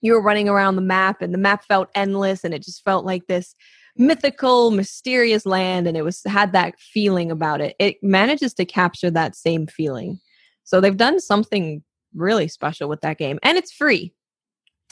you 0.00 0.12
were 0.12 0.22
running 0.22 0.48
around 0.48 0.76
the 0.76 0.82
map 0.82 1.22
and 1.22 1.32
the 1.32 1.38
map 1.38 1.64
felt 1.64 1.88
endless 1.94 2.44
and 2.44 2.52
it 2.52 2.62
just 2.62 2.84
felt 2.84 3.04
like 3.04 3.26
this 3.26 3.54
mythical 3.96 4.70
mysterious 4.70 5.46
land 5.46 5.86
and 5.86 5.96
it 5.96 6.02
was 6.02 6.22
had 6.26 6.52
that 6.52 6.78
feeling 6.78 7.30
about 7.30 7.62
it 7.62 7.74
it 7.78 7.96
manages 8.02 8.52
to 8.52 8.66
capture 8.66 9.10
that 9.10 9.34
same 9.34 9.66
feeling 9.66 10.20
so 10.66 10.80
they've 10.80 10.96
done 10.96 11.20
something 11.20 11.82
really 12.14 12.48
special 12.48 12.88
with 12.88 13.00
that 13.00 13.16
game, 13.16 13.38
and 13.42 13.56
it's 13.56 13.72
free. 13.72 14.12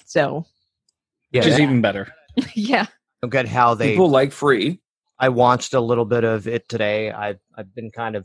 So 0.06 0.46
Yeah, 1.30 1.40
which 1.40 1.48
is 1.48 1.60
even 1.60 1.80
better. 1.80 2.08
yeah, 2.54 2.86
look 3.22 3.34
at 3.34 3.46
how 3.46 3.74
they. 3.74 3.90
People 3.90 4.08
like 4.08 4.32
free. 4.32 4.80
I 5.18 5.28
watched 5.28 5.74
a 5.74 5.80
little 5.80 6.04
bit 6.04 6.24
of 6.24 6.48
it 6.48 6.68
today. 6.68 7.10
I've 7.10 7.40
I've 7.54 7.74
been 7.74 7.90
kind 7.90 8.16
of 8.16 8.24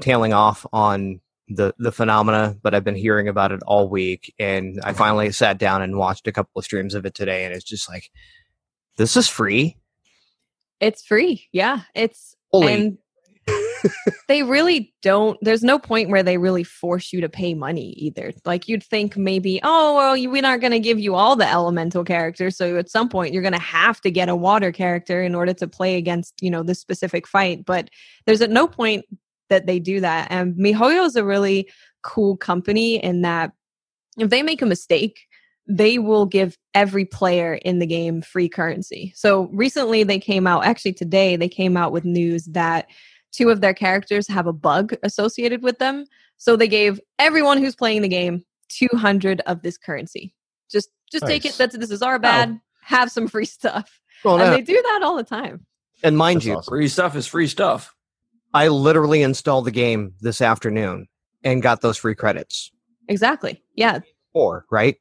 tailing 0.00 0.32
off 0.32 0.66
on 0.72 1.20
the 1.48 1.74
the 1.78 1.92
phenomena, 1.92 2.56
but 2.62 2.74
I've 2.74 2.84
been 2.84 2.96
hearing 2.96 3.28
about 3.28 3.52
it 3.52 3.60
all 3.66 3.88
week, 3.88 4.34
and 4.38 4.80
I 4.82 4.92
finally 4.92 5.32
sat 5.32 5.58
down 5.58 5.80
and 5.80 5.96
watched 5.96 6.26
a 6.26 6.32
couple 6.32 6.58
of 6.58 6.64
streams 6.64 6.94
of 6.94 7.06
it 7.06 7.14
today, 7.14 7.44
and 7.44 7.54
it's 7.54 7.64
just 7.64 7.88
like 7.88 8.10
this 8.96 9.16
is 9.16 9.28
free. 9.28 9.76
It's 10.80 11.02
free. 11.04 11.48
Yeah. 11.52 11.80
It's 11.94 12.36
Holy, 12.52 12.74
and 12.74 12.98
they 14.28 14.42
really 14.42 14.94
don't 15.02 15.38
there's 15.42 15.62
no 15.62 15.78
point 15.78 16.10
where 16.10 16.22
they 16.22 16.38
really 16.38 16.64
force 16.64 17.12
you 17.12 17.20
to 17.20 17.28
pay 17.28 17.54
money 17.54 17.90
either. 17.96 18.32
Like 18.44 18.68
you'd 18.68 18.82
think 18.82 19.16
maybe 19.16 19.60
oh 19.62 19.96
well 19.96 20.16
you- 20.16 20.30
we're 20.30 20.42
not 20.42 20.60
going 20.60 20.72
to 20.72 20.80
give 20.80 20.98
you 20.98 21.14
all 21.14 21.36
the 21.36 21.48
elemental 21.50 22.04
characters 22.04 22.56
so 22.56 22.76
at 22.76 22.90
some 22.90 23.08
point 23.08 23.32
you're 23.32 23.42
going 23.42 23.52
to 23.52 23.58
have 23.58 24.00
to 24.02 24.10
get 24.10 24.28
a 24.28 24.36
water 24.36 24.72
character 24.72 25.22
in 25.22 25.34
order 25.34 25.54
to 25.54 25.66
play 25.66 25.96
against 25.96 26.34
you 26.40 26.50
know 26.50 26.62
this 26.62 26.80
specific 26.80 27.26
fight 27.26 27.64
but 27.64 27.88
there's 28.26 28.40
at 28.40 28.50
no 28.50 28.66
point 28.66 29.04
that 29.50 29.66
they 29.66 29.78
do 29.78 30.00
that 30.00 30.28
and 30.30 30.54
mihoyo 30.54 31.04
is 31.04 31.16
a 31.16 31.24
really 31.24 31.68
cool 32.02 32.36
company 32.36 32.96
in 33.02 33.22
that 33.22 33.52
if 34.18 34.30
they 34.30 34.42
make 34.42 34.62
a 34.62 34.66
mistake 34.66 35.20
they 35.66 35.98
will 35.98 36.26
give 36.26 36.58
every 36.74 37.04
player 37.04 37.54
in 37.54 37.78
the 37.78 37.86
game 37.86 38.20
free 38.20 38.48
currency. 38.50 39.12
So 39.16 39.48
recently 39.52 40.02
they 40.02 40.18
came 40.18 40.46
out 40.46 40.64
actually 40.66 40.92
today 40.92 41.36
they 41.36 41.48
came 41.48 41.76
out 41.76 41.92
with 41.92 42.04
news 42.04 42.44
that 42.46 42.86
two 43.34 43.50
of 43.50 43.60
their 43.60 43.74
characters 43.74 44.28
have 44.28 44.46
a 44.46 44.52
bug 44.52 44.94
associated 45.02 45.62
with 45.62 45.78
them. 45.78 46.04
So 46.36 46.56
they 46.56 46.68
gave 46.68 47.00
everyone 47.18 47.58
who's 47.58 47.74
playing 47.76 48.02
the 48.02 48.08
game 48.08 48.44
200 48.70 49.40
of 49.46 49.62
this 49.62 49.76
currency. 49.76 50.34
Just 50.70 50.90
just 51.10 51.26
take 51.26 51.44
it 51.44 51.48
Nice. 51.48 51.56
that 51.58 51.72
this 51.72 51.90
is 51.90 52.02
our 52.02 52.18
bad. 52.18 52.58
Have 52.82 53.10
some 53.10 53.28
free 53.28 53.44
stuff. 53.44 54.00
well, 54.24 54.34
and 54.40 54.50
no, 54.50 54.56
they 54.56 54.62
do 54.62 54.74
that 54.74 55.00
all 55.04 55.16
the 55.16 55.22
time. 55.24 55.64
and 56.02 56.16
mind 56.16 56.38
That's 56.38 56.46
you, 56.46 56.54
awesome. 56.56 56.72
Free 56.72 56.88
stuff 56.88 57.14
is 57.16 57.26
free 57.26 57.46
stuff. 57.46 57.94
I 58.52 58.68
literally 58.68 59.22
installed 59.22 59.64
the 59.64 59.70
game 59.70 60.14
this 60.20 60.40
afternoon 60.40 61.06
and 61.42 61.62
got 61.62 61.80
those 61.80 61.96
free 61.96 62.14
credits. 62.14 62.70
Exactly. 63.08 63.62
Yeah. 63.74 64.00
Four, 64.32 64.64
right? 64.70 64.96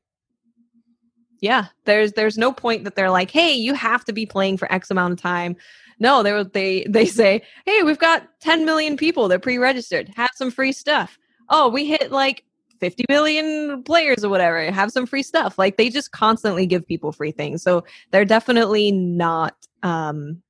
Yeah. 1.41 1.65
There's 1.85 2.13
there's 2.13 2.37
no 2.37 2.51
point 2.53 2.83
that 2.85 2.95
they're 2.95 3.09
like, 3.11 3.31
"Hey, 3.31 3.53
you 3.53 3.73
have 3.73 4.05
to 4.05 4.13
be 4.13 4.25
playing 4.25 4.57
for 4.57 4.71
X 4.71 4.89
amount 4.91 5.13
of 5.13 5.21
time." 5.21 5.55
No, 6.03 6.21
they 6.21 6.43
they 6.53 6.85
they 6.89 7.05
say, 7.05 7.41
"Hey, 7.65 7.81
we've 7.81 7.97
got 7.97 8.27
10 8.41 8.65
million 8.65 8.97
people. 8.97 9.27
They're 9.27 9.39
pre-registered. 9.39 10.09
Have 10.17 10.31
some 10.35 10.51
free 10.51 10.73
stuff." 10.73 11.17
Oh, 11.49 11.69
we 11.69 11.85
hit 11.85 12.11
like 12.11 12.43
50 12.81 13.05
million 13.09 13.81
players 13.83 14.23
or 14.25 14.29
whatever. 14.29 14.69
Have 14.69 14.91
some 14.91 15.05
free 15.05 15.23
stuff. 15.23 15.57
Like 15.57 15.77
they 15.77 15.89
just 15.89 16.11
constantly 16.11 16.65
give 16.65 16.85
people 16.85 17.13
free 17.13 17.31
things. 17.31 17.63
So 17.63 17.85
they're 18.11 18.25
definitely 18.25 18.91
not 18.91 19.55
um 19.81 20.41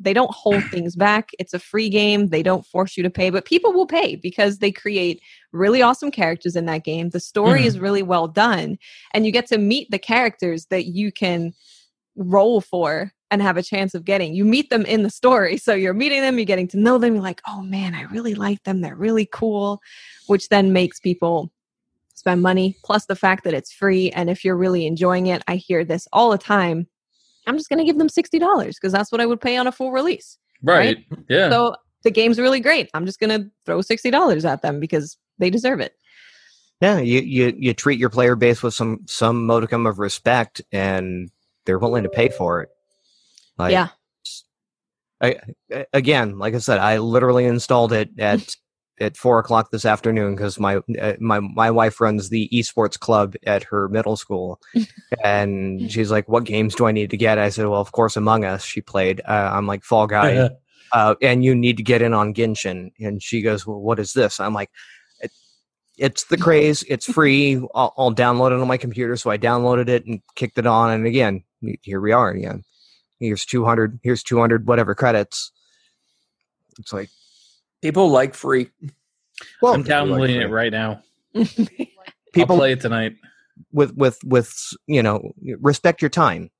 they 0.00 0.14
don't 0.14 0.30
hold 0.30 0.62
things 0.72 0.96
back. 0.96 1.30
It's 1.38 1.54
a 1.54 1.58
free 1.58 1.90
game. 1.90 2.28
They 2.28 2.42
don't 2.42 2.66
force 2.66 2.96
you 2.96 3.02
to 3.02 3.10
pay, 3.10 3.28
but 3.30 3.44
people 3.44 3.72
will 3.74 3.86
pay 3.86 4.16
because 4.16 4.58
they 4.58 4.72
create 4.72 5.20
really 5.52 5.82
awesome 5.82 6.10
characters 6.10 6.56
in 6.56 6.64
that 6.66 6.84
game. 6.84 7.10
The 7.10 7.20
story 7.20 7.62
Mhm. 7.62 7.66
is 7.66 7.78
really 7.78 8.02
well 8.02 8.28
done 8.28 8.78
and 9.12 9.26
you 9.26 9.32
get 9.32 9.46
to 9.48 9.58
meet 9.58 9.90
the 9.90 9.98
characters 9.98 10.66
that 10.66 10.86
you 10.86 11.12
can 11.12 11.52
roll 12.16 12.62
for 12.62 13.12
and 13.30 13.42
have 13.42 13.56
a 13.56 13.62
chance 13.62 13.94
of 13.94 14.04
getting. 14.04 14.34
You 14.34 14.44
meet 14.44 14.70
them 14.70 14.84
in 14.86 15.02
the 15.02 15.10
story. 15.10 15.56
So 15.56 15.74
you're 15.74 15.94
meeting 15.94 16.20
them, 16.20 16.38
you're 16.38 16.44
getting 16.44 16.68
to 16.68 16.78
know 16.78 16.98
them, 16.98 17.14
you're 17.14 17.22
like, 17.22 17.42
"Oh 17.48 17.62
man, 17.62 17.94
I 17.94 18.02
really 18.02 18.34
like 18.34 18.62
them. 18.64 18.80
They're 18.80 18.96
really 18.96 19.28
cool," 19.32 19.80
which 20.26 20.48
then 20.48 20.72
makes 20.72 21.00
people 21.00 21.50
spend 22.14 22.42
money 22.42 22.76
plus 22.82 23.06
the 23.06 23.14
fact 23.14 23.44
that 23.44 23.54
it's 23.54 23.72
free 23.72 24.10
and 24.10 24.28
if 24.28 24.44
you're 24.44 24.56
really 24.56 24.86
enjoying 24.86 25.26
it, 25.26 25.42
I 25.46 25.56
hear 25.56 25.84
this 25.84 26.08
all 26.12 26.30
the 26.30 26.38
time. 26.38 26.86
I'm 27.46 27.56
just 27.56 27.68
going 27.68 27.78
to 27.78 27.84
give 27.84 27.98
them 27.98 28.08
$60 28.08 28.68
because 28.68 28.92
that's 28.92 29.12
what 29.12 29.20
I 29.20 29.26
would 29.26 29.40
pay 29.40 29.56
on 29.56 29.68
a 29.68 29.72
full 29.72 29.92
release. 29.92 30.36
Right. 30.62 30.98
Yeah. 31.28 31.50
So 31.50 31.76
the 32.02 32.10
game's 32.10 32.40
really 32.40 32.58
great. 32.58 32.90
I'm 32.94 33.06
just 33.06 33.20
going 33.20 33.30
to 33.30 33.48
throw 33.64 33.78
$60 33.78 34.44
at 34.44 34.62
them 34.62 34.80
because 34.80 35.16
they 35.38 35.50
deserve 35.50 35.78
it. 35.80 35.94
Yeah, 36.80 36.98
you, 36.98 37.20
you 37.20 37.54
you 37.56 37.72
treat 37.72 37.98
your 37.98 38.10
player 38.10 38.36
base 38.36 38.62
with 38.62 38.74
some 38.74 39.00
some 39.06 39.46
modicum 39.46 39.86
of 39.86 39.98
respect, 39.98 40.60
and 40.72 41.30
they're 41.64 41.78
willing 41.78 42.02
to 42.02 42.10
pay 42.10 42.28
for 42.28 42.60
it. 42.60 42.68
Like, 43.58 43.72
yeah. 43.72 43.88
I, 45.20 45.84
again, 45.92 46.38
like 46.38 46.54
I 46.54 46.58
said, 46.58 46.78
I 46.78 46.98
literally 46.98 47.44
installed 47.46 47.92
it 47.92 48.10
at 48.18 48.54
at 48.98 49.14
four 49.16 49.38
o'clock 49.38 49.70
this 49.70 49.84
afternoon 49.84 50.34
because 50.34 50.58
my 50.58 50.76
uh, 51.00 51.14
my 51.20 51.40
my 51.40 51.70
wife 51.70 52.00
runs 52.00 52.28
the 52.30 52.48
esports 52.52 52.98
club 52.98 53.34
at 53.46 53.62
her 53.64 53.88
middle 53.88 54.16
school, 54.16 54.60
and 55.24 55.90
she's 55.90 56.10
like, 56.10 56.28
"What 56.28 56.44
games 56.44 56.74
do 56.74 56.86
I 56.86 56.92
need 56.92 57.10
to 57.10 57.16
get?" 57.16 57.38
I 57.38 57.48
said, 57.50 57.66
"Well, 57.66 57.80
of 57.80 57.92
course, 57.92 58.16
Among 58.16 58.44
Us." 58.44 58.64
She 58.64 58.80
played. 58.80 59.20
Uh, 59.26 59.50
I'm 59.52 59.66
like 59.66 59.84
Fall 59.84 60.06
Guy, 60.06 60.34
uh, 60.92 61.14
and 61.22 61.44
you 61.44 61.54
need 61.54 61.76
to 61.78 61.82
get 61.82 62.02
in 62.02 62.12
on 62.14 62.32
Genshin. 62.34 62.90
And 63.00 63.22
she 63.22 63.42
goes, 63.42 63.66
"Well, 63.66 63.80
what 63.80 63.98
is 63.98 64.12
this?" 64.12 64.38
I'm 64.40 64.54
like, 64.54 64.70
"It- 65.20 65.30
"It's 65.98 66.24
the 66.24 66.36
craze. 66.38 66.82
It's 66.88 67.10
free. 67.10 67.56
I'll, 67.74 67.92
I'll 67.98 68.14
download 68.14 68.52
it 68.52 68.60
on 68.60 68.68
my 68.68 68.76
computer." 68.78 69.16
So 69.16 69.30
I 69.30 69.36
downloaded 69.38 69.88
it 69.88 70.06
and 70.06 70.20
kicked 70.36 70.58
it 70.58 70.66
on, 70.66 70.90
and 70.90 71.06
again, 71.06 71.42
here 71.82 72.00
we 72.02 72.12
are 72.12 72.30
again. 72.30 72.64
Here's 73.20 73.44
200. 73.44 74.00
Here's 74.02 74.22
200 74.22 74.66
whatever 74.66 74.94
credits. 74.94 75.52
It's 76.78 76.92
like, 76.92 77.08
People 77.82 78.10
like 78.10 78.34
free. 78.34 78.70
well, 79.62 79.74
I'm 79.74 79.82
downloading 79.82 80.40
it 80.40 80.50
right 80.50 80.72
now. 80.72 81.02
People 81.34 81.96
I'll 82.36 82.58
play 82.58 82.72
it 82.72 82.80
tonight. 82.80 83.14
with 83.72 83.94
with 83.96 84.18
with 84.24 84.52
you 84.86 85.02
know 85.02 85.32
respect 85.60 86.02
your 86.02 86.08
time. 86.08 86.50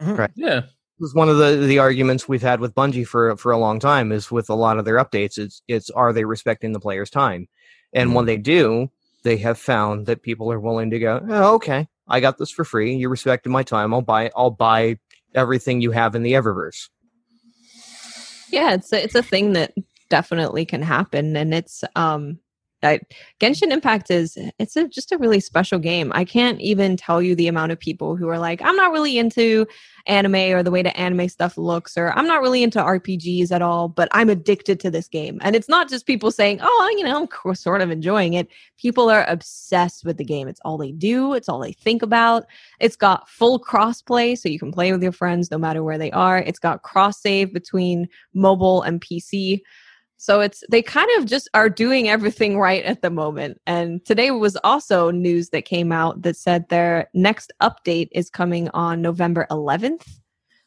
Mm-hmm. 0.00 0.14
Right. 0.14 0.30
Yeah. 0.34 0.62
This 0.98 1.10
is 1.10 1.14
one 1.14 1.28
of 1.28 1.38
the 1.38 1.56
the 1.56 1.78
arguments 1.78 2.28
we've 2.28 2.42
had 2.42 2.60
with 2.60 2.74
Bungie 2.74 3.06
for 3.06 3.36
for 3.36 3.52
a 3.52 3.58
long 3.58 3.78
time. 3.78 4.12
Is 4.12 4.30
with 4.30 4.50
a 4.50 4.54
lot 4.54 4.78
of 4.78 4.84
their 4.84 4.96
updates, 4.96 5.38
it's 5.38 5.62
it's 5.68 5.90
are 5.90 6.12
they 6.12 6.24
respecting 6.24 6.72
the 6.72 6.80
player's 6.80 7.10
time? 7.10 7.48
And 7.92 8.14
when 8.14 8.22
mm-hmm. 8.22 8.26
they 8.26 8.36
do, 8.36 8.90
they 9.22 9.36
have 9.38 9.58
found 9.58 10.06
that 10.06 10.22
people 10.22 10.52
are 10.52 10.60
willing 10.60 10.90
to 10.90 10.98
go, 10.98 11.24
oh, 11.30 11.54
okay, 11.54 11.88
I 12.08 12.20
got 12.20 12.38
this 12.38 12.50
for 12.50 12.64
free. 12.64 12.94
You 12.94 13.08
respected 13.08 13.50
my 13.50 13.62
time. 13.62 13.94
I'll 13.94 14.02
buy 14.02 14.30
I'll 14.36 14.50
buy 14.50 14.98
everything 15.34 15.80
you 15.80 15.90
have 15.90 16.14
in 16.14 16.22
the 16.22 16.32
Eververse. 16.32 16.88
yeah 18.50 18.74
it's 18.74 18.92
a, 18.92 19.02
it's 19.02 19.14
a 19.14 19.22
thing 19.22 19.52
that 19.52 19.72
definitely 20.08 20.64
can 20.64 20.82
happen 20.82 21.36
and 21.36 21.52
it's 21.52 21.82
um 21.96 22.38
I, 22.82 23.00
Genshin 23.40 23.72
Impact 23.72 24.10
is 24.10 24.36
it's 24.58 24.76
a, 24.76 24.86
just 24.88 25.12
a 25.12 25.18
really 25.18 25.40
special 25.40 25.78
game. 25.78 26.12
I 26.14 26.24
can't 26.24 26.60
even 26.60 26.96
tell 26.96 27.22
you 27.22 27.34
the 27.34 27.48
amount 27.48 27.72
of 27.72 27.78
people 27.78 28.16
who 28.16 28.28
are 28.28 28.38
like, 28.38 28.60
I'm 28.62 28.76
not 28.76 28.92
really 28.92 29.18
into 29.18 29.66
anime 30.06 30.54
or 30.54 30.62
the 30.62 30.70
way 30.70 30.82
the 30.82 30.96
anime 30.96 31.28
stuff 31.28 31.58
looks, 31.58 31.96
or 31.96 32.12
I'm 32.12 32.26
not 32.26 32.42
really 32.42 32.62
into 32.62 32.78
RPGs 32.78 33.50
at 33.50 33.62
all, 33.62 33.88
but 33.88 34.08
I'm 34.12 34.30
addicted 34.30 34.78
to 34.80 34.90
this 34.90 35.08
game. 35.08 35.38
And 35.42 35.56
it's 35.56 35.68
not 35.68 35.88
just 35.88 36.06
people 36.06 36.30
saying, 36.30 36.60
Oh, 36.62 36.94
you 36.96 37.04
know, 37.04 37.28
I'm 37.44 37.54
sort 37.54 37.80
of 37.80 37.90
enjoying 37.90 38.34
it. 38.34 38.48
People 38.78 39.10
are 39.10 39.24
obsessed 39.26 40.04
with 40.04 40.18
the 40.18 40.24
game. 40.24 40.46
It's 40.48 40.60
all 40.64 40.78
they 40.78 40.92
do. 40.92 41.34
It's 41.34 41.48
all 41.48 41.58
they 41.58 41.72
think 41.72 42.02
about. 42.02 42.44
It's 42.80 42.96
got 42.96 43.28
full 43.28 43.58
crossplay, 43.58 44.38
so 44.38 44.48
you 44.48 44.58
can 44.58 44.72
play 44.72 44.92
with 44.92 45.02
your 45.02 45.12
friends 45.12 45.50
no 45.50 45.58
matter 45.58 45.82
where 45.82 45.98
they 45.98 46.10
are. 46.12 46.38
It's 46.38 46.58
got 46.58 46.82
cross 46.82 47.20
save 47.20 47.52
between 47.52 48.08
mobile 48.34 48.82
and 48.82 49.00
PC. 49.00 49.60
So 50.18 50.40
it's 50.40 50.64
they 50.70 50.82
kind 50.82 51.08
of 51.18 51.26
just 51.26 51.48
are 51.54 51.68
doing 51.68 52.08
everything 52.08 52.58
right 52.58 52.82
at 52.84 53.02
the 53.02 53.10
moment. 53.10 53.60
And 53.66 54.04
today 54.04 54.30
was 54.30 54.56
also 54.64 55.10
news 55.10 55.50
that 55.50 55.66
came 55.66 55.92
out 55.92 56.22
that 56.22 56.36
said 56.36 56.68
their 56.68 57.08
next 57.14 57.52
update 57.62 58.08
is 58.12 58.30
coming 58.30 58.68
on 58.70 59.02
November 59.02 59.46
11th, 59.50 60.06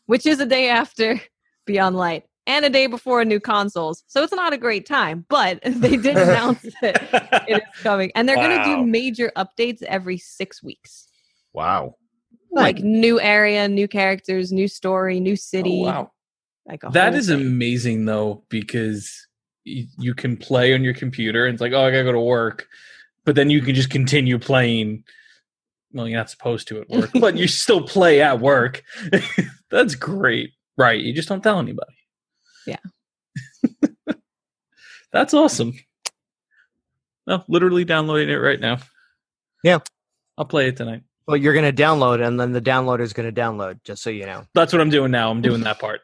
which 0.05 0.25
is 0.25 0.39
a 0.39 0.45
day 0.45 0.69
after 0.69 1.19
Beyond 1.65 1.95
Light 1.95 2.23
and 2.47 2.63
a 2.65 2.69
day 2.69 2.87
before 2.87 3.25
new 3.25 3.39
consoles. 3.39 4.03
So 4.07 4.23
it's 4.23 4.33
not 4.33 4.53
a 4.53 4.57
great 4.57 4.85
time, 4.85 5.25
but 5.29 5.59
they 5.65 5.97
did 5.97 6.17
announce 6.27 6.61
that 6.81 7.43
it 7.47 7.57
is 7.57 7.81
coming. 7.83 8.11
And 8.15 8.27
they're 8.29 8.35
going 8.35 8.57
to 8.57 8.63
do 8.63 8.85
major 8.85 9.31
updates 9.35 9.81
every 9.83 10.17
6 10.17 10.63
weeks. 10.63 11.07
Wow. 11.53 11.95
Like 12.51 12.79
new 12.79 13.19
area, 13.19 13.67
new 13.67 13.87
characters, 13.87 14.51
new 14.51 14.67
story, 14.67 15.19
new 15.19 15.33
Oh, 15.33 15.35
city. 15.35 15.81
wow. 15.83 16.11
Like 16.67 16.83
a 16.83 16.89
That 16.91 17.13
thing. 17.13 17.41
amazing 17.41 18.05
though, 18.05 18.43
because 18.49 19.27
y- 19.27 19.28
you 19.63 20.13
can 20.13 20.37
play 20.37 20.73
on 20.73 20.83
your 20.83 20.93
computer 20.93 21.45
and 21.45 21.53
it's 21.53 21.61
like, 21.61 21.73
oh, 21.73 21.85
I 21.85 21.91
gotta 21.91 22.03
go 22.03 22.11
to 22.11 22.19
work, 22.19 22.67
but 23.25 23.35
then 23.35 23.49
you 23.49 23.61
can 23.61 23.75
just 23.75 23.89
continue 23.89 24.39
playing. 24.39 25.03
Well, 25.91 26.07
you're 26.07 26.19
not 26.19 26.29
supposed 26.29 26.67
to 26.69 26.81
at 26.81 26.89
work, 26.89 27.11
but 27.19 27.37
you 27.37 27.47
still 27.47 27.81
play 27.81 28.21
at 28.21 28.39
work. 28.39 28.83
That's 29.71 29.95
great, 29.95 30.51
right? 30.77 30.99
You 30.99 31.13
just 31.13 31.29
don't 31.29 31.43
tell 31.43 31.59
anybody. 31.59 31.93
Yeah. 32.65 32.77
That's 35.11 35.33
awesome. 35.33 35.73
No, 37.27 37.43
literally 37.47 37.85
downloading 37.85 38.29
it 38.29 38.35
right 38.35 38.59
now. 38.59 38.77
Yeah. 39.63 39.79
I'll 40.37 40.45
play 40.45 40.67
it 40.67 40.77
tonight. 40.77 41.03
Well, 41.27 41.37
you're 41.37 41.53
going 41.53 41.75
to 41.75 41.83
download, 41.83 42.25
and 42.25 42.39
then 42.39 42.53
the 42.53 42.61
downloader 42.61 43.01
is 43.01 43.13
going 43.13 43.31
to 43.31 43.41
download. 43.41 43.83
Just 43.83 44.01
so 44.01 44.09
you 44.09 44.25
know, 44.25 44.45
That's 44.55 44.73
what 44.73 44.81
I'm 44.81 44.89
doing 44.89 45.11
now. 45.11 45.29
I'm 45.29 45.41
doing 45.41 45.61
that 45.61 45.79
part. 45.79 46.01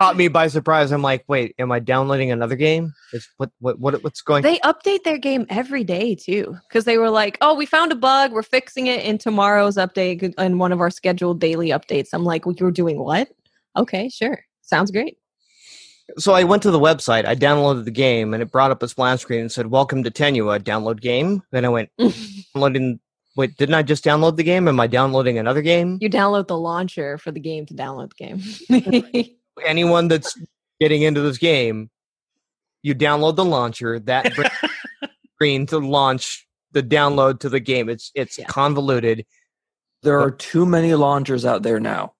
Caught 0.00 0.16
me 0.16 0.28
by 0.28 0.48
surprise. 0.48 0.92
I'm 0.92 1.02
like, 1.02 1.24
wait, 1.28 1.54
am 1.58 1.72
I 1.72 1.78
downloading 1.78 2.30
another 2.30 2.56
game? 2.56 2.94
Is 3.12 3.28
what 3.36 3.50
what 3.60 3.78
what 3.78 4.02
what's 4.02 4.20
going? 4.20 4.42
They 4.42 4.58
update 4.60 5.04
their 5.04 5.18
game 5.18 5.46
every 5.48 5.84
day 5.84 6.14
too, 6.14 6.56
because 6.68 6.84
they 6.84 6.98
were 6.98 7.10
like, 7.10 7.38
"Oh, 7.40 7.54
we 7.54 7.66
found 7.66 7.92
a 7.92 7.96
bug. 7.96 8.32
We're 8.32 8.42
fixing 8.42 8.86
it 8.86 9.04
in 9.04 9.18
tomorrow's 9.18 9.76
update 9.76 10.34
in 10.38 10.58
one 10.58 10.72
of 10.72 10.80
our 10.80 10.90
scheduled 10.90 11.40
daily 11.40 11.68
updates." 11.68 12.08
I'm 12.12 12.24
like, 12.24 12.46
well, 12.46 12.54
"You're 12.58 12.70
doing 12.70 12.98
what? 12.98 13.28
Okay, 13.76 14.08
sure, 14.08 14.44
sounds 14.62 14.90
great." 14.90 15.18
so 16.18 16.32
I 16.32 16.44
went 16.44 16.62
to 16.62 16.70
the 16.70 16.78
website. 16.78 17.24
I 17.24 17.34
downloaded 17.34 17.84
the 17.84 17.90
game, 17.90 18.32
and 18.32 18.40
it 18.40 18.52
brought 18.52 18.70
up 18.70 18.80
a 18.82 18.88
splash 18.88 19.22
screen 19.22 19.40
and 19.40 19.52
said, 19.52 19.68
"Welcome 19.68 20.04
to 20.04 20.10
Tenua. 20.10 20.60
Download 20.60 21.00
game." 21.00 21.42
Then 21.50 21.64
I 21.64 21.68
went 21.68 21.90
downloading 22.54 23.00
Wait, 23.36 23.54
didn't 23.58 23.74
I 23.74 23.82
just 23.82 24.02
download 24.02 24.36
the 24.36 24.42
game? 24.42 24.66
Am 24.66 24.80
I 24.80 24.86
downloading 24.86 25.36
another 25.36 25.60
game? 25.60 25.98
You 26.00 26.08
download 26.08 26.46
the 26.46 26.56
launcher 26.56 27.18
for 27.18 27.30
the 27.30 27.40
game 27.40 27.66
to 27.66 27.74
download 27.74 28.10
the 28.16 28.80
game. 28.80 29.36
Anyone 29.64 30.08
that's 30.08 30.38
getting 30.80 31.02
into 31.02 31.20
this 31.20 31.38
game, 31.38 31.90
you 32.82 32.94
download 32.94 33.36
the 33.36 33.44
launcher. 33.44 33.98
That 34.00 34.32
screen 35.34 35.66
to 35.66 35.78
launch 35.78 36.46
the 36.72 36.82
download 36.82 37.40
to 37.40 37.48
the 37.48 37.60
game. 37.60 37.88
It's 37.88 38.10
it's 38.14 38.38
Yeah. 38.38 38.46
convoluted. 38.46 39.24
There 40.02 40.20
are 40.20 40.30
too 40.30 40.66
many 40.66 40.94
launchers 40.94 41.44
out 41.44 41.62
there 41.62 41.80
now. 41.80 42.12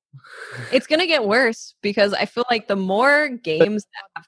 it's 0.73 0.87
gonna 0.87 1.07
get 1.07 1.27
worse 1.27 1.75
because 1.83 2.15
I 2.15 2.25
feel 2.25 2.45
like 2.51 2.69
the 2.69 2.77
more 2.77 3.29
games 3.29 3.85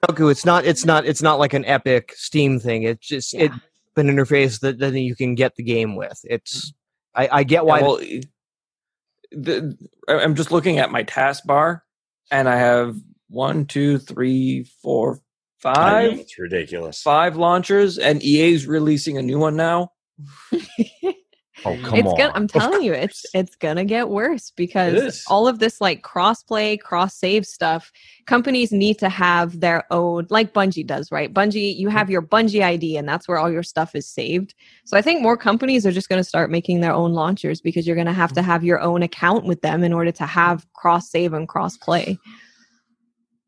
Goku, 0.06 0.30
it's 0.30 0.44
not 0.44 0.64
it's 0.66 0.85
not 0.85 1.06
it's 1.06 1.22
not 1.22 1.39
like 1.39 1.55
an 1.55 1.64
epic 1.64 2.12
Steam 2.16 2.60
thing. 2.60 2.82
It's 2.82 3.06
just 3.06 3.32
Yeah. 3.32 3.44
it's 3.44 3.55
an 3.97 4.06
interface 4.09 4.60
that 4.60 4.78
then 4.78 4.94
you 4.97 5.16
can 5.16 5.35
get 5.35 5.55
the 5.56 5.62
game 5.62 5.97
with. 5.97 6.20
It's 6.24 6.72
I, 7.14 7.28
I 7.32 7.43
get 7.43 7.56
Yeah, 7.56 7.60
why 7.62 7.80
well, 7.82 8.01
e- 8.02 8.22
the, 9.32 9.76
I- 10.09 10.20
I'm 10.20 10.35
just 10.35 10.52
looking 10.52 10.78
at 10.78 10.90
my 10.93 11.02
taskbar, 11.05 11.80
and 12.30 12.48
I 12.48 12.56
have 12.56 12.96
one, 13.28 13.66
two, 13.66 13.98
three, 13.98 14.64
four, 14.82 15.20
five. 15.59 16.12
Know, 16.12 16.20
it's 16.20 16.38
ridiculous. 16.38 17.02
five 17.02 17.36
launchers, 17.36 17.98
and 17.98 18.22
EA's 18.22 18.66
releasing 18.66 19.18
a 19.18 19.22
new 19.22 19.38
one 19.38 19.56
now. 19.56 19.92
Oh 21.64 21.76
come 21.82 21.98
it's 21.98 22.09
on! 22.09 22.16
gonna 22.16 22.32
i'm 22.35 22.48
telling 22.48 22.82
you 22.82 22.93
it's 22.93 23.24
it's 23.35 23.56
gonna 23.56 23.85
get 23.85 24.09
worse 24.09 24.52
because 24.52 25.24
all 25.28 25.48
of 25.48 25.59
this 25.59 25.80
like 25.80 26.02
cross 26.02 26.43
play 26.43 26.76
cross 26.76 27.16
save 27.16 27.47
stuff 27.47 27.90
companies 28.26 28.70
need 28.70 28.98
to 28.98 29.09
have 29.09 29.60
their 29.60 29.85
own 29.93 30.26
like 30.30 30.52
bungie 30.52 30.86
does 30.86 31.10
right? 31.10 31.32
Bungie 31.32 31.76
you 31.76 31.89
mm-hmm. 31.89 31.97
have 31.97 32.10
your 32.10 32.22
bungie 32.22 32.62
id 32.62 32.97
and 32.97 33.09
that's 33.09 33.26
where 33.26 33.39
all 33.39 33.51
your 33.51 33.62
stuff 33.62 33.94
is 33.94 34.06
saved. 34.06 34.55
So 34.85 34.97
i 34.97 35.02
think 35.02 35.22
more 35.22 35.36
companies 35.36 35.86
are 35.86 35.93
just 35.93 36.09
going 36.09 36.20
to 36.20 36.28
start 36.28 36.51
making 36.51 36.80
their 36.80 36.93
own 36.93 37.12
launchers 37.12 37.60
because 37.60 37.86
you're 37.86 37.97
going 37.97 38.06
to 38.06 38.12
have 38.12 38.32
to 38.35 38.40
mm-hmm. 38.40 38.51
have 38.51 38.64
your 38.64 38.80
own 38.80 39.02
account 39.02 39.44
with 39.44 39.62
them 39.62 39.82
in 39.82 39.93
order 39.93 40.12
to 40.12 40.26
have 40.26 40.66
cross 40.72 41.10
save 41.10 41.32
and 41.32 41.48
cross 41.48 41.76
play 41.76 42.18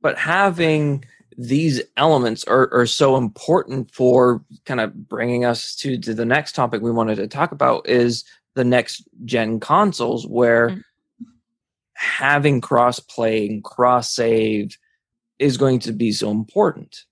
but 0.02 0.18
having 0.18 1.04
these 1.40 1.80
elements 1.96 2.44
are, 2.44 2.68
are 2.72 2.86
so 2.86 3.16
important 3.16 3.90
for 3.90 4.44
kind 4.66 4.78
of 4.78 5.08
bringing 5.08 5.44
us 5.46 5.74
to, 5.76 5.96
to 5.96 6.12
the 6.12 6.26
next 6.26 6.54
topic 6.54 6.82
we 6.82 6.90
wanted 6.90 7.16
to 7.16 7.26
talk 7.26 7.50
about 7.50 7.88
is 7.88 8.24
the 8.54 8.64
next 8.64 9.08
gen 9.24 9.58
consoles 9.58 10.26
where 10.26 10.70
Mm. 10.70 10.82
having 11.94 12.60
cross 12.60 12.98
play 13.00 13.46
and 13.46 13.64
cross 13.64 14.14
save 14.14 14.76
is 15.38 15.56
going 15.56 15.78
to 15.80 15.92
be 15.92 16.12
so 16.12 16.30
important. 16.30 17.04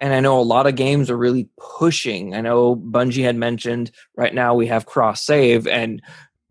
And 0.00 0.12
i 0.12 0.20
know 0.20 0.38
a 0.38 0.42
lot 0.42 0.68
of 0.68 0.76
games 0.76 1.10
are 1.10 1.16
really 1.16 1.48
pushing. 1.58 2.34
I 2.34 2.40
know 2.40 2.76
bungie 2.76 3.24
had 3.24 3.36
mentioned 3.36 3.90
right 4.16 4.34
now 4.34 4.54
we 4.54 4.68
have 4.68 4.86
cross 4.86 5.24
save 5.24 5.66
and 5.66 6.00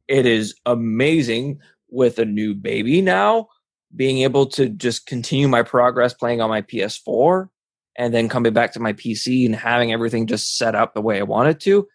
it 0.10 0.26
is 0.26 0.56
amazing 0.66 1.60
with 1.90 2.20
a 2.20 2.26
new 2.26 2.54
baby 2.54 3.02
now 3.02 3.48
being 3.96 4.20
able 4.20 4.46
to 4.48 4.70
just 4.70 5.06
continue 5.06 5.48
my 5.48 5.64
progress 5.64 6.14
playing 6.14 6.42
on 6.42 6.50
my 6.50 6.62
PS4 6.62 7.50
and 7.98 8.14
then 8.14 8.30
coming 8.30 8.54
back 8.54 8.74
to 8.74 8.80
my 8.80 8.94
PC 8.94 9.46
and 9.46 9.56
having 9.56 9.92
everything 9.94 10.28
just 10.28 10.58
set 10.58 10.76
up 10.76 10.94
the 10.94 11.02
way 11.02 11.20
I 11.20 11.24
want 11.24 11.50
it 11.50 11.60
to 11.62 11.88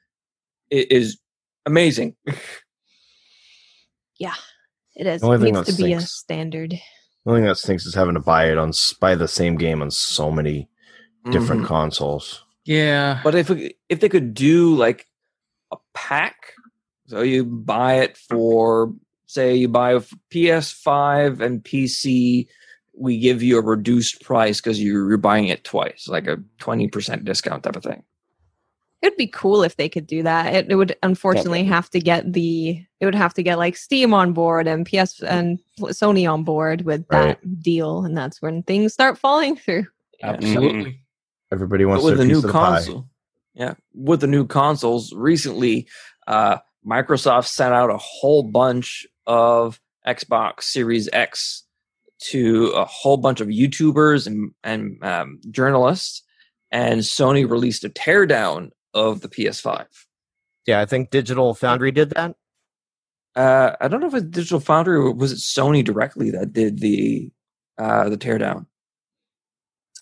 it 0.70 0.90
is 0.90 1.18
amazing. 1.66 2.16
Yeah, 4.18 4.34
it 4.94 5.06
is 5.06 5.20
The 5.20 5.26
only 5.26 5.36
it 5.36 5.40
thing 5.40 5.54
needs 5.54 5.66
that 5.66 5.76
to 5.76 5.82
be 5.82 5.92
a 5.94 6.00
standard 6.00 6.70
The 6.70 6.80
only 7.30 7.40
thing 7.40 7.48
that 7.48 7.56
stinks 7.56 7.86
is 7.86 7.94
having 7.94 8.14
to 8.14 8.20
buy 8.20 8.50
it 8.50 8.58
on 8.58 8.72
buy 9.00 9.14
the 9.14 9.26
same 9.28 9.56
game 9.56 9.82
on 9.82 9.90
so 9.90 10.30
many 10.30 10.68
different 11.30 11.62
Mhm. 11.62 11.66
consoles. 11.66 12.44
Yeah. 12.64 13.20
But 13.24 13.34
if 13.34 13.50
we- 13.50 13.76
if 13.88 14.00
they 14.00 14.08
could 14.08 14.34
do 14.34 14.74
like 14.76 15.06
a 15.72 15.76
pack, 15.94 16.52
so 17.06 17.22
you 17.22 17.44
buy 17.44 17.94
it 18.00 18.16
for 18.16 18.94
say 19.32 19.54
you 19.54 19.68
buy 19.68 19.92
a 19.92 19.96
f- 19.96 20.14
PS5 20.30 21.40
and 21.40 21.62
PC, 21.62 22.46
we 22.94 23.18
give 23.18 23.42
you 23.42 23.58
a 23.58 23.62
reduced 23.62 24.22
price 24.22 24.60
because 24.60 24.82
you're, 24.82 25.08
you're 25.08 25.18
buying 25.18 25.48
it 25.48 25.64
twice, 25.64 26.06
like 26.08 26.26
a 26.26 26.38
twenty 26.58 26.88
percent 26.88 27.24
discount 27.24 27.62
type 27.62 27.76
of 27.76 27.82
thing. 27.82 28.02
It'd 29.00 29.16
be 29.16 29.26
cool 29.26 29.64
if 29.64 29.76
they 29.76 29.88
could 29.88 30.06
do 30.06 30.22
that. 30.22 30.54
It, 30.54 30.70
it 30.70 30.76
would 30.76 30.94
unfortunately 31.02 31.64
have 31.64 31.90
to 31.90 31.98
get 31.98 32.32
the 32.32 32.80
it 33.00 33.04
would 33.04 33.16
have 33.16 33.34
to 33.34 33.42
get 33.42 33.58
like 33.58 33.76
Steam 33.76 34.14
on 34.14 34.32
board 34.32 34.68
and 34.68 34.86
PS 34.86 35.20
and 35.22 35.58
Sony 35.80 36.30
on 36.32 36.44
board 36.44 36.82
with 36.82 37.08
that 37.08 37.40
deal, 37.60 38.04
and 38.04 38.16
that's 38.16 38.40
when 38.40 38.62
things 38.62 38.92
start 38.92 39.18
falling 39.18 39.56
through. 39.56 39.86
Absolutely. 40.22 41.00
Everybody 41.50 41.84
But 41.84 41.88
wants 41.90 42.04
with 42.04 42.16
their 42.16 42.26
the 42.26 42.32
piece 42.32 42.32
new 42.32 42.38
of 42.38 42.42
the 42.44 42.52
pie. 42.52 42.76
console, 42.76 43.08
yeah, 43.54 43.74
with 43.92 44.20
the 44.20 44.26
new 44.28 44.46
consoles 44.46 45.12
recently, 45.12 45.88
uh, 46.28 46.58
Microsoft 46.86 47.46
sent 47.46 47.74
out 47.74 47.90
a 47.90 47.98
whole 47.98 48.44
bunch 48.44 49.06
of 49.26 49.80
Xbox 50.06 50.64
Series 50.64 51.08
X 51.12 51.64
to 52.30 52.68
a 52.68 52.84
whole 52.84 53.16
bunch 53.16 53.40
of 53.40 53.48
YouTubers 53.48 54.26
and 54.26 54.52
and 54.62 55.02
um, 55.02 55.40
journalists, 55.50 56.22
and 56.70 57.00
Sony 57.00 57.48
released 57.48 57.84
a 57.84 57.88
teardown 57.88 58.70
of 58.94 59.20
the 59.20 59.28
PS5. 59.28 59.86
yeah, 60.66 60.80
I 60.80 60.86
think 60.86 61.10
Digital 61.10 61.54
Foundry 61.54 61.90
did 61.90 62.10
that. 62.10 62.36
Uh, 63.34 63.74
I 63.80 63.88
don't 63.88 64.00
know 64.00 64.08
if 64.08 64.14
it's 64.14 64.26
Digital 64.26 64.60
Foundry 64.60 64.96
or 64.96 65.12
was 65.12 65.32
it 65.32 65.38
Sony 65.38 65.82
directly 65.82 66.30
that 66.32 66.52
did 66.52 66.80
the 66.80 67.30
uh, 67.78 68.08
the 68.08 68.18
teardown. 68.18 68.66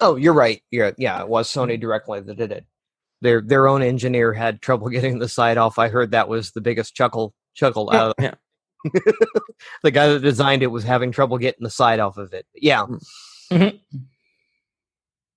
Oh, 0.00 0.16
you're 0.16 0.34
right. 0.34 0.62
Yeah, 0.70 0.92
yeah, 0.98 1.20
it 1.20 1.28
was 1.28 1.48
Sony 1.48 1.78
directly 1.78 2.20
that 2.20 2.36
did 2.36 2.52
it. 2.52 2.66
Their 3.20 3.40
their 3.40 3.68
own 3.68 3.82
engineer 3.82 4.32
had 4.32 4.60
trouble 4.62 4.88
getting 4.90 5.18
the 5.18 5.28
site 5.28 5.58
off. 5.58 5.78
I 5.78 5.88
heard 5.88 6.10
that 6.10 6.28
was 6.28 6.52
the 6.52 6.60
biggest 6.60 6.94
chuckle 6.94 7.34
chuckle 7.54 7.90
out 7.92 8.14
of 8.18 8.24
yeah. 8.24 8.34
The 9.82 9.90
guy 9.90 10.08
that 10.08 10.20
designed 10.20 10.62
it 10.62 10.68
was 10.68 10.84
having 10.84 11.12
trouble 11.12 11.38
getting 11.38 11.64
the 11.64 11.70
side 11.70 12.00
off 12.00 12.16
of 12.16 12.32
it. 12.32 12.46
Yeah, 12.54 12.86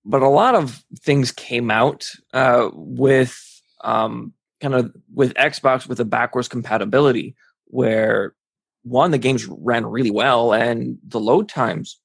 but 0.04 0.22
a 0.22 0.28
lot 0.28 0.54
of 0.54 0.84
things 1.00 1.32
came 1.32 1.70
out 1.70 2.10
uh, 2.32 2.70
with 2.72 3.62
um, 3.82 4.32
kind 4.60 4.74
of 4.74 4.94
with 5.12 5.34
Xbox 5.34 5.88
with 5.88 5.98
the 5.98 6.04
backwards 6.04 6.48
compatibility, 6.48 7.34
where 7.66 8.34
one 8.82 9.10
the 9.10 9.18
games 9.18 9.46
ran 9.46 9.86
really 9.86 10.10
well 10.10 10.52
and 10.52 10.98
the 11.06 11.20
load 11.20 11.48
times 11.48 11.98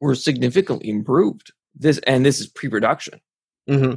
were 0.00 0.14
significantly 0.14 0.88
improved. 0.88 1.52
This 1.74 1.98
and 2.06 2.24
this 2.24 2.40
is 2.40 2.46
pre-production. 2.46 3.20
hmm 3.68 3.94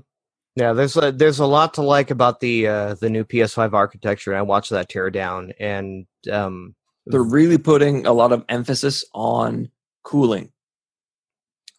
yeah. 0.55 0.73
There's 0.73 0.97
a, 0.97 1.11
there's 1.13 1.39
a 1.39 1.45
lot 1.45 1.75
to 1.75 1.81
like 1.81 2.11
about 2.11 2.41
the 2.41 2.67
uh, 2.67 2.95
the 2.95 3.09
new 3.09 3.23
PS5 3.23 3.71
architecture. 3.73 4.35
I 4.35 4.41
watched 4.41 4.71
that 4.71 4.89
tear 4.89 5.09
down, 5.09 5.53
and 5.57 6.05
um, 6.29 6.75
They're 7.05 7.23
really 7.23 7.57
putting 7.57 8.05
a 8.05 8.13
lot 8.13 8.31
of 8.31 8.45
emphasis 8.49 9.03
on 9.13 9.69
cooling. 10.03 10.51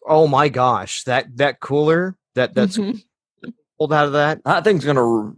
oh 0.07 0.27
my 0.27 0.49
gosh, 0.49 1.03
that 1.03 1.37
that 1.37 1.59
cooler 1.59 2.17
that 2.35 2.53
that's 2.55 2.77
Mhm. 2.77 3.03
pulled 3.77 3.93
out 3.93 4.07
of 4.07 4.13
that. 4.13 4.43
That 4.43 4.63
thing's 4.63 4.83
gonna. 4.83 5.33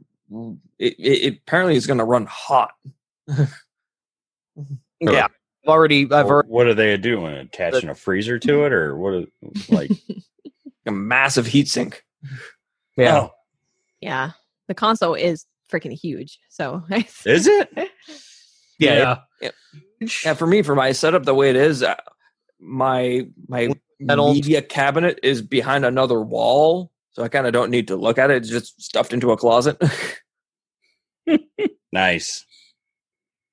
It, 0.79 0.93
it, 0.99 1.23
it 1.25 1.33
apparently 1.45 1.75
is 1.75 1.85
gonna 1.87 2.05
run 2.05 2.25
hot. 2.25 2.71
Yeah, 4.99 5.25
I've 5.25 5.67
already 5.69 6.03
I've 6.11 6.27
already 6.27 6.47
what 6.49 6.67
are 6.67 6.73
they 6.73 6.95
doing? 6.97 7.33
Attaching 7.35 7.89
a 7.89 7.95
freezer 7.95 8.39
to 8.39 8.63
it, 8.65 8.71
or 8.71 8.95
what? 8.95 9.13
Are, 9.13 9.25
like, 9.69 9.91
A 10.85 10.91
massive 10.91 11.45
heat 11.47 11.67
sink. 11.69 12.03
yeah. 12.97 13.17
oh, 13.21 13.31
yeah, 14.01 14.31
the 14.67 14.73
console 14.73 15.13
is 15.15 15.45
freaking 15.71 15.91
huge. 15.97 16.39
So 16.49 16.83
is 17.25 17.47
it? 17.47 17.89
Yeah, 18.79 19.19
Yeah, 20.25 20.33
for 20.33 20.47
me, 20.47 20.61
for 20.63 20.75
my 20.75 20.91
setup 20.91 21.23
the 21.23 21.33
way 21.33 21.49
it 21.49 21.55
is, 21.55 21.83
uh, 21.83 21.95
my 22.59 23.27
my 23.47 23.69
That 24.01 24.19
old- 24.19 24.35
media 24.35 24.61
cabinet 24.61 25.19
is 25.23 25.41
behind 25.41 25.85
another 25.85 26.21
wall, 26.21 26.91
so 27.11 27.23
I 27.23 27.27
kind 27.29 27.47
of 27.47 27.53
don't 27.53 27.69
need 27.71 27.87
to 27.89 27.95
look 27.95 28.17
at 28.17 28.31
it. 28.31 28.37
It's 28.37 28.49
just 28.49 28.81
stuffed 28.81 29.13
into 29.13 29.31
a 29.31 29.37
closet, 29.37 29.81
Nice. 31.91 32.45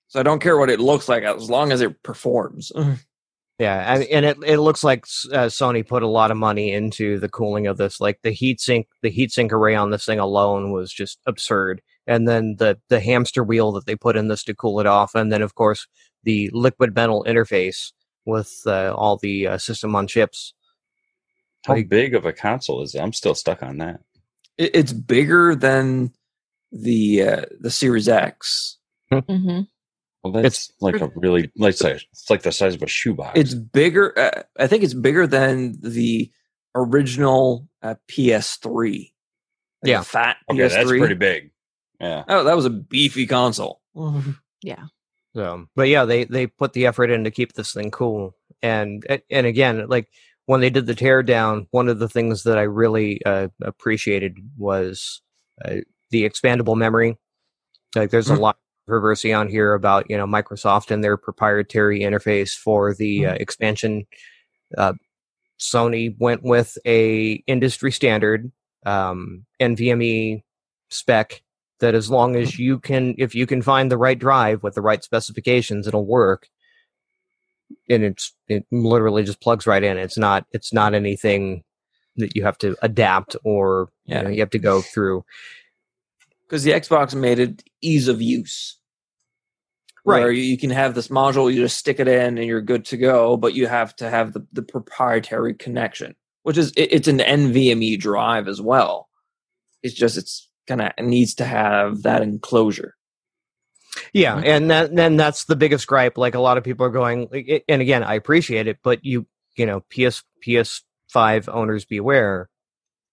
so 0.09 0.18
I 0.18 0.22
don't 0.22 0.40
care 0.40 0.56
what 0.59 0.70
it 0.70 0.80
looks 0.80 1.09
like 1.09 1.22
as 1.24 1.51
long 1.51 1.72
as 1.72 1.80
it 1.82 2.02
performs. 2.02 2.72
Yeah, 3.59 3.94
and, 3.94 4.05
and 4.05 4.24
it 4.24 4.38
it 4.44 4.59
looks 4.59 4.82
like 4.82 5.05
uh, 5.32 5.47
Sony 5.48 5.86
put 5.86 6.02
a 6.02 6.09
lot 6.09 6.30
of 6.30 6.38
money 6.38 6.72
into 6.72 7.18
the 7.20 7.28
cooling 7.28 7.66
of 7.66 7.76
this. 7.76 8.01
Like 8.01 8.20
the 8.22 8.30
heatsink, 8.34 8.86
the 9.02 9.10
heatsink 9.12 9.52
array 9.52 9.74
on 9.74 9.90
this 9.90 10.06
thing 10.06 10.18
alone 10.18 10.72
was 10.72 10.90
just 10.90 11.18
absurd. 11.26 11.82
And 12.10 12.26
then 12.28 12.56
the 12.58 12.76
the 12.88 12.98
hamster 13.00 13.44
wheel 13.44 13.70
that 13.72 13.86
they 13.86 13.94
put 13.94 14.16
in 14.16 14.26
this 14.28 14.42
to 14.44 14.54
cool 14.54 14.80
it 14.80 14.86
off, 14.86 15.14
and 15.14 15.30
then 15.32 15.42
of 15.42 15.54
course 15.54 15.86
the 16.24 16.50
liquid 16.52 16.94
metal 16.94 17.24
interface 17.26 17.92
with 18.26 18.52
uh, 18.66 18.92
all 18.94 19.16
the 19.16 19.46
uh, 19.46 19.58
system 19.58 19.94
on 19.94 20.06
chips. 20.06 20.52
How 21.66 21.74
Like- 21.74 21.88
big 21.88 22.14
of 22.14 22.26
a 22.26 22.32
console 22.32 22.82
is 22.82 22.94
it? 22.94 23.00
I'm 23.00 23.12
still 23.12 23.34
stuck 23.34 23.62
on 23.62 23.78
that. 23.78 24.00
It, 24.58 24.72
it's 24.74 24.92
bigger 24.92 25.54
than 25.54 26.12
the 26.72 27.22
uh, 27.22 27.44
the 27.60 27.70
Series 27.70 28.08
X. 28.08 28.78
Mhm. 29.12 29.68
Well, 30.22 30.32
that's 30.34 30.70
like 30.80 31.00
a 31.00 31.10
really, 31.14 31.50
let's 31.56 31.78
say, 31.78 31.92
it's 32.12 32.28
like 32.28 32.42
the 32.42 32.52
size 32.52 32.74
of 32.74 32.82
a 32.82 32.86
shoebox. 32.86 33.38
It's 33.38 33.54
bigger. 33.54 34.18
Uh, 34.18 34.42
I 34.58 34.66
think 34.66 34.82
it's 34.84 34.92
bigger 34.94 35.26
than 35.26 35.78
the 35.80 36.30
original 36.74 37.68
uh, 37.82 37.94
PS3. 38.10 39.12
Like 39.82 39.90
Yeah. 39.90 40.02
fat 40.02 40.36
okay. 40.50 40.58
PS3. 40.60 40.68
That's 40.68 40.88
pretty 40.90 41.14
big. 41.14 41.50
Yeah. 42.01 42.24
Oh, 42.28 42.44
that 42.44 42.56
was 42.56 42.64
a 42.64 42.70
beefy 42.70 43.27
console. 43.27 43.81
Yeah. 44.62 44.85
So, 45.35 45.66
but 45.74 45.89
yeah, 45.89 46.05
they 46.05 46.24
they 46.24 46.47
put 46.47 46.72
the 46.74 46.86
effort 46.86 47.10
in 47.10 47.24
to 47.24 47.31
keep 47.31 47.52
this 47.55 47.72
thing 47.72 47.90
cool. 47.90 48.35
And 48.62 49.06
and 49.31 49.47
again, 49.47 49.86
like 49.89 50.09
when 50.47 50.60
they 50.60 50.68
did 50.70 50.86
the 50.86 50.94
teardown, 50.94 51.66
one 51.70 51.89
of 51.89 51.98
the 51.98 52.09
things 52.09 52.43
that 52.43 52.59
I 52.59 52.62
really 52.62 53.24
uh, 53.24 53.48
appreciated 53.62 54.36
was 54.59 55.22
uh, 55.64 55.77
the 56.10 56.28
expandable 56.28 56.77
memory. 56.77 57.16
Like, 57.94 58.10
there's 58.10 58.28
a 58.28 58.35
Mhm. 58.35 58.40
lot 58.40 58.56
of 58.56 58.86
controversy 58.86 59.32
on 59.32 59.48
here 59.48 59.72
about 59.72 60.10
you 60.10 60.16
know 60.16 60.27
Microsoft 60.27 60.90
and 60.90 61.02
their 61.02 61.16
proprietary 61.16 62.01
interface 62.01 62.52
for 62.55 62.93
the 62.94 63.27
uh, 63.27 63.35
expansion. 63.35 64.06
Uh, 64.77 64.93
Sony 65.59 66.14
went 66.18 66.43
with 66.43 66.77
a 66.86 67.43
industry 67.47 67.93
standard 67.93 68.51
um, 68.85 69.47
NVMe 69.60 70.43
spec 70.90 71.43
that 71.81 71.94
as 71.94 72.11
long 72.11 72.36
as 72.36 72.59
you 72.59 72.78
can 72.78 73.15
if 73.19 73.35
you 73.35 73.47
can 73.47 73.62
find 73.62 73.90
the 73.90 73.98
right 73.98 74.19
drive 74.19 74.62
with 74.62 74.74
the 74.74 74.82
right 74.82 75.02
specifications 75.05 75.86
it'll 75.86 76.07
work 76.07 76.48
and 77.89 78.05
it's 78.05 78.32
it 78.48 78.65
literally 78.70 79.23
just 79.23 79.40
plugs 79.40 79.66
right 79.66 79.82
in 79.82 79.97
it's 79.98 80.19
not 80.19 80.44
it's 80.52 80.73
not 80.73 80.94
anything 80.94 81.62
that 82.16 82.35
you 82.36 82.43
have 82.43 82.59
to 82.59 82.77
adapt 82.82 83.36
or 83.44 83.89
Yeah. 84.07 84.19
you, 84.19 84.24
know, 84.24 84.31
you 84.31 84.40
have 84.40 84.51
to 84.51 84.59
go 84.59 84.81
through 84.82 85.24
because 86.51 86.65
the 86.65 86.73
Xbox 86.73 87.15
made 87.15 87.39
it 87.39 87.62
ease 87.81 88.09
of 88.09 88.20
use. 88.20 88.77
Right. 90.05 90.24
you, 90.35 90.43
you 90.43 90.59
can 90.59 90.70
have 90.70 90.94
this 90.97 91.07
module, 91.09 91.52
you 91.52 91.61
just 91.62 91.78
stick 91.78 92.01
it 92.01 92.09
in 92.09 92.39
and 92.39 92.47
you're 92.47 92.61
good 92.61 92.85
to 92.86 92.97
go, 92.97 93.36
but 93.36 93.55
you 93.55 93.69
have 93.69 93.94
to 93.97 94.11
have 94.11 94.32
the, 94.32 94.44
the 94.52 94.62
proprietary 94.62 95.55
connection, 95.55 96.16
which 96.43 96.59
is 96.59 96.73
it, 96.73 96.89
it's 96.93 97.07
an 97.07 97.19
NVMe 97.19 97.98
drive 98.01 98.48
as 98.48 98.61
well. 98.61 99.09
It's 99.85 99.94
just 99.94 100.16
it's 100.19 100.49
gonna 100.70 100.92
it 100.97 101.05
needs 101.05 101.34
to 101.34 101.44
have 101.44 102.02
that 102.05 102.22
enclosure. 102.22 102.94
yeah 104.14 104.36
Mhm. 104.40 104.47
and 104.47 104.70
that 104.70 104.94
then 104.94 105.16
that's 105.16 105.44
the 105.44 105.56
biggest 105.56 105.86
gripe 105.86 106.16
like 106.16 106.34
a 106.36 106.40
lot 106.40 106.56
of 106.59 106.64
people 106.64 106.86
are 106.86 106.90
going 106.90 107.28
and 107.68 107.82
again 107.82 108.02
i 108.05 108.14
appreciate 108.14 108.66
it 108.68 108.78
but 108.84 109.05
you 109.05 109.26
you 109.56 109.66
know 109.66 109.80
ps 109.90 110.22
ps5 110.47 111.48
owners 111.52 111.84
beware 111.84 112.48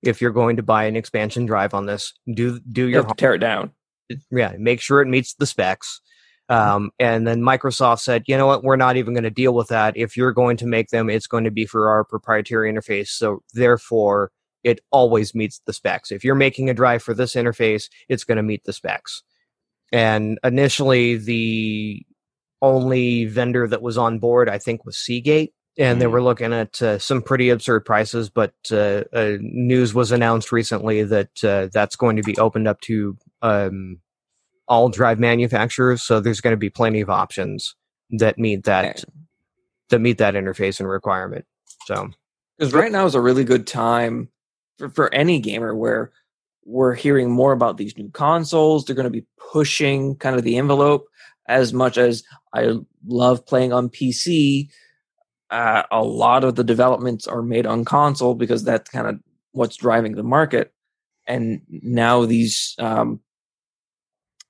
if 0.04 0.22
you're 0.22 0.32
going 0.32 0.58
to 0.58 0.64
buy 0.64 0.84
an 0.86 0.96
expansion 0.96 1.46
drive 1.48 1.74
on 1.74 1.86
this 1.88 2.14
do 2.32 2.60
do 2.72 2.84
You 2.84 2.94
your 2.94 3.04
to 3.04 3.14
tear 3.16 3.34
it 3.34 3.40
down. 3.40 3.72
yeah, 4.32 4.54
make 4.58 4.80
sure 4.80 5.02
it 5.02 5.08
meets 5.08 5.34
the 5.34 5.46
specs. 5.48 6.00
Um, 6.50 6.92
and 6.98 7.28
then 7.28 7.42
Microsoft 7.42 8.00
said, 8.00 8.24
you 8.28 8.38
know 8.38 8.46
what, 8.48 8.64
we're 8.64 8.78
not 8.78 8.96
even 8.96 9.14
going 9.14 9.26
to 9.26 9.30
deal 9.30 9.54
with 9.54 9.68
that. 9.68 9.98
If 9.98 10.16
you're 10.16 10.32
going 10.32 10.56
to 10.58 10.66
make 10.66 10.88
them, 10.92 11.10
it's 11.10 11.28
going 11.28 11.44
to 11.44 11.52
be 11.52 11.66
for 11.66 11.90
our 11.90 12.06
proprietary 12.06 12.72
interface. 12.72 13.10
So 13.10 13.42
therefore, 13.54 14.32
it 14.68 14.80
always 14.92 15.34
meets 15.34 15.62
the 15.66 15.74
specs. 15.74 16.12
If 16.12 16.24
you're 16.26 16.36
making 16.48 16.70
a 16.70 16.74
drive 16.76 17.02
for 17.04 17.14
this 17.16 17.36
interface, 17.36 17.90
it's 18.10 18.26
going 18.26 18.38
to 18.38 18.44
meet 18.52 18.64
the 18.66 18.74
specs. 18.74 19.24
And 19.94 20.38
initially, 20.44 21.16
the 21.18 22.06
only 22.62 23.26
vendor 23.26 23.68
that 23.68 23.82
was 23.82 23.98
on 23.98 24.20
board, 24.20 24.50
I 24.50 24.58
think, 24.60 24.86
was 24.86 24.98
Seagate. 24.98 25.54
And 25.80 26.02
they 26.02 26.08
Mm. 26.08 26.12
were 26.12 26.24
looking 26.24 26.54
at 26.54 26.82
uh, 26.82 27.00
some 27.00 27.22
pretty 27.22 27.50
absurd 27.50 27.86
prices, 27.86 28.30
but 28.32 28.54
uh, 28.72 29.04
uh, 29.14 29.38
news 29.42 29.94
was 29.94 30.12
announced 30.12 30.52
recently 30.52 31.04
that 31.04 31.44
uh, 31.44 31.68
that's 31.72 31.96
going 31.96 32.18
to 32.18 32.24
be 32.24 32.38
opened 32.38 32.68
up 32.68 32.82
to 32.82 33.18
um, 33.44 34.00
all 34.68 34.90
drive 34.90 35.20
manufacturers. 35.20 36.04
So 36.04 36.20
there's 36.20 36.42
going 36.42 36.54
to 36.54 36.58
be 36.58 36.72
plenty 36.72 37.02
of 37.02 37.10
options 37.12 37.76
that 38.12 38.38
meet 38.40 38.64
that 38.66 39.04
that 39.90 40.00
meet 40.02 40.18
that 40.18 40.34
interface 40.34 40.80
and 40.80 40.90
requirement. 40.90 41.46
So 41.86 42.10
Because 42.58 42.74
right 42.74 42.92
now 42.92 43.06
is 43.06 43.16
a 43.16 43.22
really 43.22 43.44
good 43.46 43.68
time 43.68 44.30
for, 44.78 44.90
for 44.90 45.14
any 45.14 45.40
gamer 45.40 45.76
where 45.76 46.12
we're 46.66 46.94
hearing 46.94 47.32
more 47.32 47.54
about 47.54 47.78
these 47.78 47.98
new 47.98 48.10
consoles. 48.10 48.86
They're 48.86 48.96
going 48.96 49.06
to 49.06 49.10
be 49.10 49.26
pushing 49.52 50.16
kind 50.16 50.36
of 50.36 50.44
the 50.44 50.58
envelope 50.58 51.08
as 51.48 51.74
much 51.74 51.98
as 51.98 52.24
I 52.54 52.74
love 53.06 53.46
playing 53.46 53.74
on 53.74 53.90
PC. 53.90 54.70
Uh, 55.50 55.84
a 55.92 56.04
lot 56.04 56.44
of 56.44 56.56
the 56.56 56.64
developments 56.64 57.26
are 57.26 57.42
made 57.42 57.66
on 57.66 57.86
console 57.86 58.36
because 58.36 58.66
that's 58.66 58.90
kind 58.90 59.08
of 59.08 59.20
what's 59.54 59.78
driving 59.78 60.16
the 60.16 60.24
market. 60.24 60.74
And 61.26 61.62
now 61.70 62.26
these 62.26 62.76
um, 62.80 63.22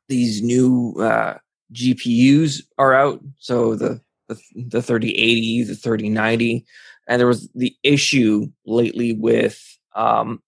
these 0.09 0.41
new 0.41 0.95
uh, 0.99 1.37
GPUs 1.73 2.63
are 2.77 2.93
out. 2.93 3.21
So 3.37 3.75
the 3.75 4.01
the, 4.27 4.35
the 4.55 4.81
3080, 4.81 5.63
the 5.63 5.75
3090, 5.75 6.65
and 7.07 7.19
there 7.19 7.27
was 7.27 7.49
the 7.55 7.75
issue 7.83 8.47
lately 8.65 9.13
with 9.13 9.76
um, 9.97 10.41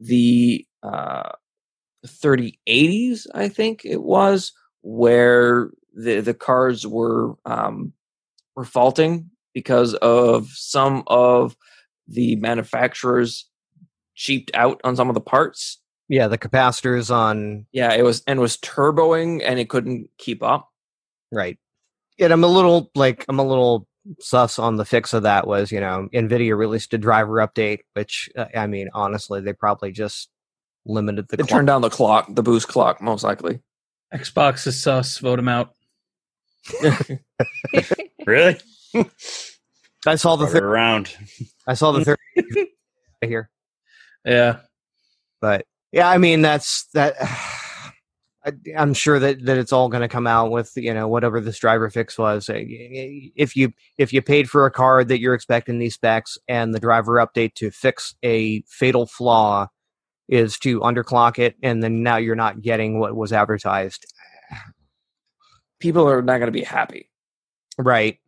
the 0.00 0.66
uh, 0.82 1.30
3080s, 2.06 3.26
I 3.34 3.48
think 3.48 3.82
it 3.84 4.02
was, 4.02 4.52
where 4.82 5.70
the 5.94 6.20
the 6.20 6.34
cards 6.34 6.86
were 6.86 7.34
um, 7.44 7.92
were 8.56 8.64
faulting 8.64 9.30
because 9.54 9.94
of 9.94 10.48
some 10.48 11.02
of 11.06 11.56
the 12.08 12.36
manufacturers 12.36 13.48
cheaped 14.14 14.50
out 14.54 14.80
on 14.84 14.96
some 14.96 15.08
of 15.08 15.14
the 15.14 15.20
parts. 15.20 15.80
yeah, 16.08 16.28
the 16.28 16.38
capacitors 16.38 17.14
on 17.14 17.66
Yeah, 17.72 17.92
it 17.94 18.02
was 18.02 18.22
and 18.26 18.40
was 18.40 18.56
turboing 18.58 19.42
and 19.44 19.58
it 19.58 19.68
couldn't 19.68 20.08
keep 20.18 20.42
up. 20.42 20.68
right. 21.30 21.58
And 22.18 22.32
I'm 22.32 22.44
a 22.44 22.48
little 22.48 22.90
like 22.94 23.24
I'm 23.28 23.38
a 23.38 23.46
little 23.46 23.86
sus 24.18 24.58
on 24.58 24.76
the 24.76 24.84
fix 24.84 25.12
of 25.12 25.22
that 25.24 25.46
was 25.46 25.70
you 25.70 25.80
know 25.80 26.08
Nvidia 26.12 26.56
released 26.56 26.94
a 26.94 26.98
driver 26.98 27.34
update, 27.46 27.80
which 27.94 28.28
uh, 28.36 28.46
I 28.56 28.66
mean 28.66 28.88
honestly 28.94 29.40
they 29.40 29.52
probably 29.52 29.92
just 29.92 30.28
limited 30.86 31.28
the 31.28 31.34
It 31.34 31.38
clock. 31.40 31.48
turned 31.48 31.66
down 31.66 31.82
the 31.82 31.90
clock, 31.90 32.26
the 32.30 32.42
boost 32.42 32.68
clock, 32.68 33.00
most 33.02 33.22
likely. 33.24 33.60
Xbox 34.14 34.66
is 34.66 34.82
sus. 34.82 35.18
Vote 35.18 35.38
him 35.38 35.48
out. 35.48 35.74
Really? 38.26 38.58
I 40.06 40.14
saw 40.16 40.36
the 40.36 40.46
third. 40.46 40.62
around. 40.62 41.14
I 41.66 41.74
saw 41.74 41.92
the 41.92 42.04
third 42.04 42.18
here. 43.22 43.50
Yeah. 44.24 44.58
but 45.40 45.64
yeah 45.92 46.08
i 46.08 46.18
mean 46.18 46.42
that's 46.42 46.84
that 46.92 47.14
I, 48.44 48.52
i'm 48.78 48.94
sure 48.94 49.18
that 49.18 49.44
that 49.44 49.58
it's 49.58 49.72
all 49.72 49.88
going 49.88 50.00
to 50.00 50.08
come 50.08 50.26
out 50.26 50.50
with 50.50 50.72
you 50.76 50.94
know 50.94 51.06
whatever 51.08 51.40
this 51.40 51.58
driver 51.58 51.90
fix 51.90 52.16
was 52.16 52.48
Uh, 52.48 52.54
if 52.56 53.54
you 53.56 53.72
if 53.98 54.12
you 54.12 54.22
paid 54.22 54.48
for 54.48 54.64
a 54.66 54.70
card 54.70 55.08
that 55.08 55.20
you're 55.20 55.34
expecting 55.34 55.78
these 55.78 55.94
specs 55.94 56.38
and 56.48 56.74
the 56.74 56.80
driver 56.80 57.14
update 57.16 57.54
to 57.54 57.70
fix 57.70 58.14
a 58.22 58.62
fatal 58.62 59.06
flaw 59.06 59.66
is 60.28 60.58
to 60.60 60.80
underclock 60.80 61.38
it 61.38 61.56
and 61.62 61.82
then 61.82 62.02
now 62.02 62.16
you're 62.16 62.34
not 62.36 62.62
getting 62.62 62.98
what 62.98 63.14
was 63.16 63.32
advertised 63.32 64.06
People 65.80 66.08
are 66.08 66.20
not 66.22 66.38
going 66.38 66.48
to 66.48 66.52
be 66.52 66.62
happy. 66.64 67.08
right 67.78 68.18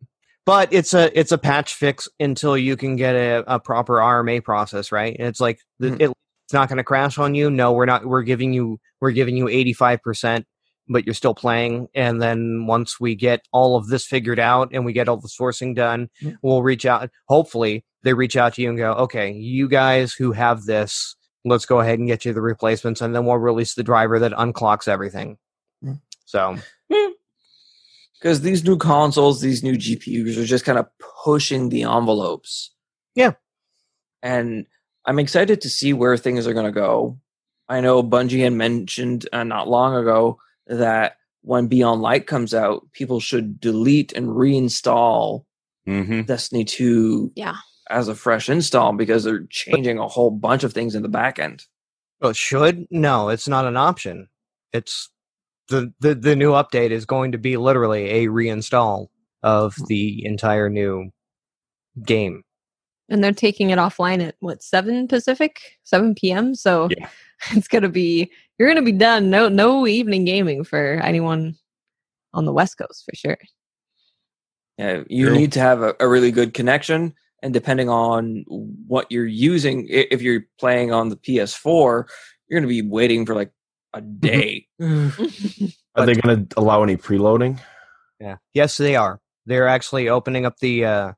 but 0.45 0.71
it's 0.73 0.93
a 0.93 1.17
it's 1.17 1.31
a 1.31 1.37
patch 1.37 1.73
fix 1.75 2.07
until 2.19 2.57
you 2.57 2.75
can 2.75 2.95
get 2.97 3.15
a, 3.15 3.43
a 3.47 3.59
proper 3.59 3.93
rma 3.95 4.43
process 4.43 4.91
right 4.91 5.15
and 5.17 5.27
it's 5.27 5.39
like 5.39 5.59
the- 5.79 5.91
Mhm. 5.91 6.13
It, 6.43 6.47
it's 6.47 6.53
not 6.53 6.69
going 6.69 6.77
to 6.77 6.83
crash 6.83 7.17
on 7.17 7.35
you 7.35 7.49
no 7.49 7.71
we're 7.71 7.85
not 7.85 8.05
we're 8.05 8.23
giving 8.23 8.53
you 8.53 8.79
we're 9.01 9.11
giving 9.11 9.35
you 9.37 9.45
85% 9.45 10.45
but 10.89 11.05
you're 11.05 11.13
still 11.13 11.33
playing 11.35 11.87
and 11.95 12.21
then 12.21 12.65
once 12.67 12.99
we 12.99 13.15
get 13.15 13.41
all 13.51 13.75
of 13.77 13.87
this 13.87 14.05
figured 14.05 14.39
out 14.39 14.69
and 14.73 14.85
we 14.85 14.93
get 14.93 15.07
all 15.07 15.17
the 15.17 15.29
sourcing 15.29 15.75
done 15.75 16.09
Mhm. 16.21 16.37
we'll 16.43 16.63
reach 16.63 16.85
out 16.85 17.09
hopefully 17.27 17.85
they 18.03 18.13
reach 18.13 18.35
out 18.35 18.53
to 18.55 18.61
you 18.61 18.69
and 18.69 18.77
go 18.77 18.91
okay 18.93 19.31
you 19.31 19.67
guys 19.69 20.13
who 20.13 20.31
have 20.33 20.63
this 20.65 21.15
let's 21.45 21.65
go 21.65 21.79
ahead 21.79 21.99
and 21.99 22.07
get 22.07 22.25
you 22.25 22.33
the 22.33 22.41
replacements 22.41 23.01
and 23.01 23.15
then 23.15 23.25
we'll 23.25 23.37
release 23.37 23.73
the 23.75 23.83
driver 23.83 24.19
that 24.19 24.31
unclocks 24.33 24.87
everything 24.87 25.37
Mhm. 25.83 26.01
so 26.25 26.57
because 28.19 28.41
these 28.41 28.63
new 28.63 28.77
consoles, 28.77 29.41
these 29.41 29.63
new 29.63 29.73
GPUs 29.75 30.37
are 30.37 30.45
just 30.45 30.63
kind 30.63 30.77
of 30.77 30.87
pushing 31.25 31.67
the 31.67 31.83
envelopes. 31.83 32.73
Yeah. 33.15 33.31
And 34.21 34.65
I'm 35.05 35.19
excited 35.19 35.61
to 35.61 35.69
see 35.69 35.93
where 35.93 36.17
things 36.17 36.47
are 36.47 36.53
going 36.53 36.65
to 36.65 36.71
go. 36.71 37.19
I 37.69 37.81
know 37.81 38.03
Bungie 38.03 38.43
had 38.43 38.53
mentioned 38.53 39.27
uh, 39.33 39.43
not 39.43 39.67
long 39.69 39.95
ago 39.95 40.39
that 40.67 41.17
when 41.41 41.67
Beyond 41.67 42.01
Light 42.01 42.25
comes 42.27 42.53
out, 42.53 42.87
people 42.93 43.19
should 43.19 43.59
delete 43.59 44.13
and 44.13 44.27
reinstall 44.29 45.45
Mm-hmm. 45.85 46.21
Destiny 46.21 46.63
2 46.63 47.33
Yeah. 47.35 47.55
as 47.89 48.07
a 48.07 48.15
fresh 48.15 48.47
install 48.47 48.93
because 48.93 49.25
they're 49.25 49.45
changing 49.49 49.97
a 49.97 50.07
whole 50.07 50.31
bunch 50.31 50.63
of 50.63 50.71
things 50.71 50.95
in 50.95 51.01
the 51.03 51.09
back 51.09 51.39
end. 51.39 51.65
Oh, 52.21 52.29
it 52.29 52.37
should? 52.37 52.87
No, 52.89 53.27
it's 53.27 53.49
not 53.49 53.65
an 53.65 53.75
option. 53.75 54.29
It's 54.71 55.09
the, 55.67 55.93
the 55.99 56.15
the 56.15 56.35
new 56.37 56.51
update 56.51 56.91
is 56.91 57.05
going 57.05 57.33
to 57.33 57.37
be 57.37 57.57
literally 57.57 58.09
a 58.09 58.27
reinstall 58.27 59.07
of 59.41 59.75
the 59.87 60.25
entire 60.25 60.69
new 60.69 61.09
game. 62.01 62.43
And 63.13 63.23
they're 63.23 63.31
taking 63.31 63.69
it 63.69 63.77
offline 63.77 64.27
at 64.27 64.35
what 64.39 64.63
seven 64.63 65.07
Pacific, 65.07 65.61
seven 65.83 66.15
p.m. 66.15 66.55
So 66.55 66.89
Yeah. 66.97 67.07
it's 67.51 67.67
gonna 67.67 67.89
be 67.89 68.31
you're 68.57 68.67
gonna 68.67 68.81
be 68.81 68.91
done. 68.91 69.29
No, 69.29 69.47
no 69.47 69.87
evening 69.87 70.25
gaming 70.25 70.63
for 70.63 70.99
anyone 71.03 71.55
on 72.33 72.45
the 72.45 72.53
West 72.53 72.77
Coast 72.77 73.03
for 73.05 73.15
sure. 73.15 73.37
Yeah, 74.77 75.03
you 75.07 75.27
True. 75.27 75.35
need 75.35 75.51
to 75.53 75.59
have 75.59 75.83
a, 75.83 75.95
a 75.99 76.07
really 76.07 76.31
good 76.31 76.53
connection, 76.55 77.13
and 77.43 77.53
depending 77.53 77.89
on 77.89 78.43
what 78.47 79.11
you're 79.11 79.27
using, 79.27 79.85
if 79.87 80.21
you're 80.21 80.45
playing 80.57 80.91
on 80.91 81.09
the 81.09 81.15
PS4, 81.15 82.07
you're 82.47 82.59
going 82.59 82.63
to 82.63 82.67
be 82.67 82.81
waiting 82.81 83.23
for 83.25 83.35
like 83.35 83.51
a 83.93 84.01
day. 84.01 84.65
Are 84.81 86.05
they 86.07 86.15
going 86.15 86.47
to 86.47 86.59
allow 86.59 86.81
any 86.81 86.97
preloading? 86.97 87.59
Yeah. 88.19 88.37
Yes, 88.55 88.77
they 88.77 88.95
are. 88.95 89.19
They're 89.45 89.67
actually 89.67 90.09
opening 90.09 90.45
up 90.47 90.57
the 90.57 90.85
uh 90.85 91.13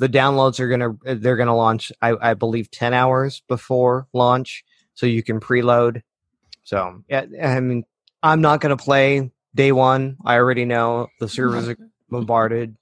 the 0.00 0.08
downloads 0.08 0.58
are 0.58 0.68
gonna 0.68 0.96
they're 1.16 1.36
gonna 1.36 1.56
launch 1.56 1.92
I, 2.00 2.30
I 2.30 2.34
believe 2.34 2.70
ten 2.70 2.94
hours 2.94 3.42
before 3.48 4.08
launch, 4.14 4.64
so 4.94 5.04
you 5.06 5.22
can 5.22 5.40
preload. 5.40 6.02
So 6.64 7.04
yeah, 7.08 7.26
I 7.40 7.60
mean 7.60 7.84
I'm 8.22 8.40
not 8.40 8.60
gonna 8.60 8.78
play 8.78 9.30
day 9.54 9.72
one. 9.72 10.16
I 10.24 10.36
already 10.36 10.64
know 10.64 11.08
the 11.20 11.28
servers 11.28 11.68
are 11.68 11.76
bombarded. 12.08 12.76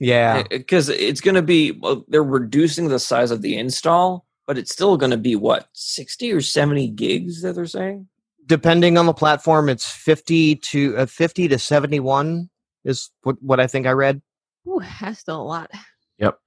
Yeah. 0.00 0.44
because 0.48 0.88
it's 0.88 1.20
going 1.20 1.34
to 1.34 1.42
be 1.42 1.72
well, 1.72 2.04
they're 2.08 2.22
reducing 2.22 2.88
the 2.88 3.00
size 3.00 3.30
of 3.30 3.42
the 3.42 3.56
install, 3.56 4.26
but 4.46 4.56
it's 4.56 4.72
still 4.72 4.96
going 4.96 5.10
to 5.10 5.16
be 5.16 5.36
what 5.36 5.68
sixty 5.72 6.32
or 6.32 6.40
seventy 6.40 6.88
gigs 6.88 7.42
that 7.42 7.54
they're 7.54 7.66
saying. 7.66 8.08
Depending 8.46 8.96
on 8.96 9.06
the 9.06 9.12
platform, 9.12 9.68
it's 9.68 9.90
fifty 9.90 10.56
to 10.56 10.96
uh, 10.96 11.06
fifty 11.06 11.48
to 11.48 11.58
seventy 11.58 12.00
one 12.00 12.48
is 12.84 13.10
what 13.22 13.42
what 13.42 13.60
I 13.60 13.66
think 13.66 13.86
I 13.86 13.92
read. 13.92 14.22
Ooh, 14.68 14.80
that's 15.00 15.20
still 15.20 15.40
a 15.40 15.42
lot. 15.42 15.70
Yep. 16.18 16.38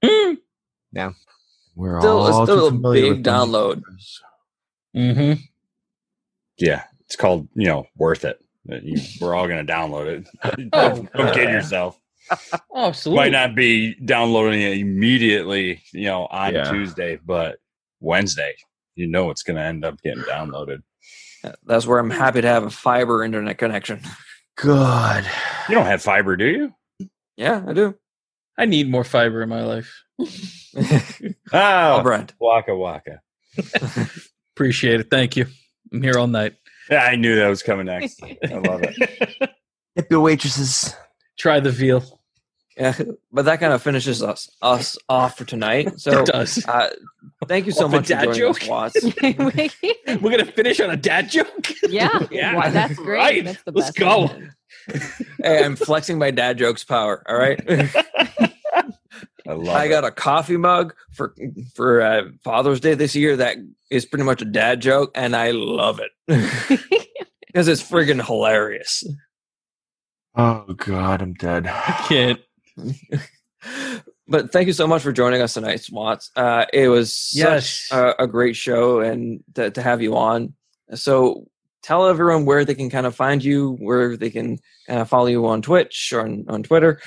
Yeah. 0.92 1.12
We're 1.74 2.00
Still, 2.00 2.18
all 2.18 2.28
it's 2.28 2.38
too 2.38 2.44
still 2.44 2.66
a 2.66 2.70
familiar 2.70 3.02
big 3.02 3.12
with 3.12 3.24
download. 3.24 3.82
Mm-hmm. 4.96 5.40
Yeah, 6.58 6.84
it's 7.06 7.16
called 7.16 7.48
you 7.54 7.66
know 7.66 7.86
worth 7.96 8.24
it. 8.24 8.38
We're 9.20 9.34
all 9.34 9.48
going 9.48 9.66
to 9.66 9.72
download 9.72 10.06
it. 10.06 10.28
Oh, 10.72 10.90
don't, 10.94 11.12
don't 11.12 11.34
kid 11.34 11.50
yourself. 11.50 11.98
Oh, 12.70 12.86
absolutely. 12.86 13.24
Might 13.24 13.32
not 13.32 13.54
be 13.56 13.94
downloading 13.96 14.62
it 14.62 14.78
immediately, 14.78 15.82
you 15.92 16.04
know, 16.06 16.26
on 16.26 16.54
Yeah. 16.54 16.70
Tuesday, 16.70 17.18
but 17.26 17.58
Wednesday, 18.00 18.54
you 18.94 19.08
know, 19.08 19.28
it's 19.30 19.42
going 19.42 19.56
to 19.56 19.62
end 19.62 19.84
up 19.84 20.00
getting 20.02 20.22
downloaded. 20.22 20.82
That's 21.66 21.84
where 21.86 21.98
I'm 21.98 22.10
happy 22.10 22.40
to 22.40 22.46
have 22.48 22.62
a 22.62 22.70
fiber 22.70 23.24
internet 23.24 23.58
connection. 23.58 24.00
Good. 24.56 25.24
You 25.68 25.74
don't 25.74 25.84
have 25.86 26.00
fiber, 26.00 26.36
do 26.36 26.46
you? 26.46 27.08
Yeah, 27.36 27.64
I 27.66 27.72
do. 27.72 27.96
I 28.58 28.66
need 28.66 28.88
more 28.90 29.04
fiber 29.04 29.42
in 29.42 29.48
my 29.48 29.62
life. 29.64 30.02
All 30.18 30.26
Oh, 31.52 32.02
right. 32.02 32.32
waka 32.38 32.74
waka. 32.76 33.20
Appreciate 34.54 35.00
it. 35.00 35.10
Thank 35.10 35.36
you. 35.36 35.46
I'm 35.92 36.02
here 36.02 36.18
all 36.18 36.26
night. 36.26 36.54
Yeah, 36.90 37.04
I 37.04 37.16
knew 37.16 37.36
that 37.36 37.48
was 37.48 37.62
coming 37.62 37.86
next. 37.86 38.22
I 38.22 38.36
love 38.58 38.82
it. 38.82 38.96
Tip 39.96 40.06
your 40.10 40.20
waitresses. 40.20 40.94
Try 41.38 41.60
the 41.60 41.70
veal. 41.70 42.20
Yeah, 42.76 42.94
but 43.30 43.44
that 43.44 43.60
kind 43.60 43.72
of 43.74 43.82
finishes 43.82 44.22
us 44.22 44.50
us 44.62 44.96
off 45.08 45.36
for 45.36 45.44
tonight. 45.44 46.00
So, 46.00 46.20
it 46.20 46.26
does. 46.26 46.66
uh, 46.66 46.88
thank 47.46 47.66
you 47.66 47.72
so 47.72 47.84
Off 47.84 47.92
a 47.92 47.96
much 47.96 48.06
for 48.06 48.14
dad 48.14 48.24
joining 48.24 48.38
joke? 48.40 48.62
us, 48.62 48.68
Watts. 48.68 49.04
We're 50.22 50.30
gonna 50.30 50.46
finish 50.46 50.80
on 50.80 50.90
a 50.90 50.96
dad 50.96 51.28
joke. 51.28 51.70
yeah. 51.82 52.26
Yeah. 52.30 52.56
Why, 52.56 52.70
that's 52.70 52.94
great. 52.94 53.18
Right. 53.18 53.44
That's 53.44 53.62
the 53.64 53.72
Let's 53.72 53.88
best 53.88 53.98
go. 53.98 54.20
one. 54.24 54.54
hey, 55.42 55.64
I'm 55.64 55.76
flexing 55.76 56.18
my 56.18 56.30
dad 56.30 56.58
jokes 56.58 56.84
power. 56.84 57.22
All 57.28 57.36
right. 57.36 57.60
I 59.44 59.54
love 59.54 59.74
I 59.76 59.84
it. 59.86 59.88
got 59.88 60.04
a 60.04 60.10
coffee 60.12 60.56
mug 60.56 60.94
for 61.12 61.34
for 61.74 62.00
uh, 62.00 62.22
Father's 62.44 62.80
Day 62.80 62.94
this 62.94 63.14
year 63.16 63.36
that 63.36 63.56
is 63.90 64.06
pretty 64.06 64.24
much 64.24 64.40
a 64.40 64.44
dad 64.46 64.80
joke, 64.80 65.10
and 65.16 65.34
I 65.34 65.50
love 65.50 66.00
it 66.00 66.10
because 67.46 67.66
it's 67.68 67.82
friggin' 67.82 68.24
hilarious. 68.24 69.02
Oh 70.36 70.64
God, 70.76 71.22
I'm 71.22 71.34
dead. 71.34 71.66
I 71.66 72.04
can't. 72.08 72.40
but 74.28 74.52
thank 74.52 74.66
you 74.68 74.72
so 74.72 74.86
much 74.86 75.02
for 75.02 75.12
joining 75.12 75.42
us 75.42 75.54
tonight, 75.54 75.80
Swats. 75.82 76.30
Uh, 76.36 76.66
it 76.72 76.88
was 76.88 77.14
such 77.14 77.36
Yes. 77.36 77.88
a, 77.90 78.14
a 78.20 78.26
great 78.28 78.56
show, 78.56 79.00
and 79.00 79.42
to, 79.54 79.70
to 79.72 79.82
have 79.82 80.00
you 80.02 80.16
on. 80.16 80.54
So 80.94 81.48
tell 81.82 82.06
everyone 82.06 82.44
where 82.44 82.64
they 82.64 82.74
can 82.74 82.90
kind 82.90 83.06
of 83.06 83.14
find 83.14 83.42
you, 83.42 83.72
where 83.80 84.16
they 84.16 84.30
can 84.30 84.58
kind 84.86 85.00
of 85.00 85.08
follow 85.08 85.26
you 85.26 85.46
on 85.46 85.62
Twitch 85.62 86.12
or 86.12 86.20
on, 86.20 86.44
on 86.48 86.62
Twitter. 86.62 87.00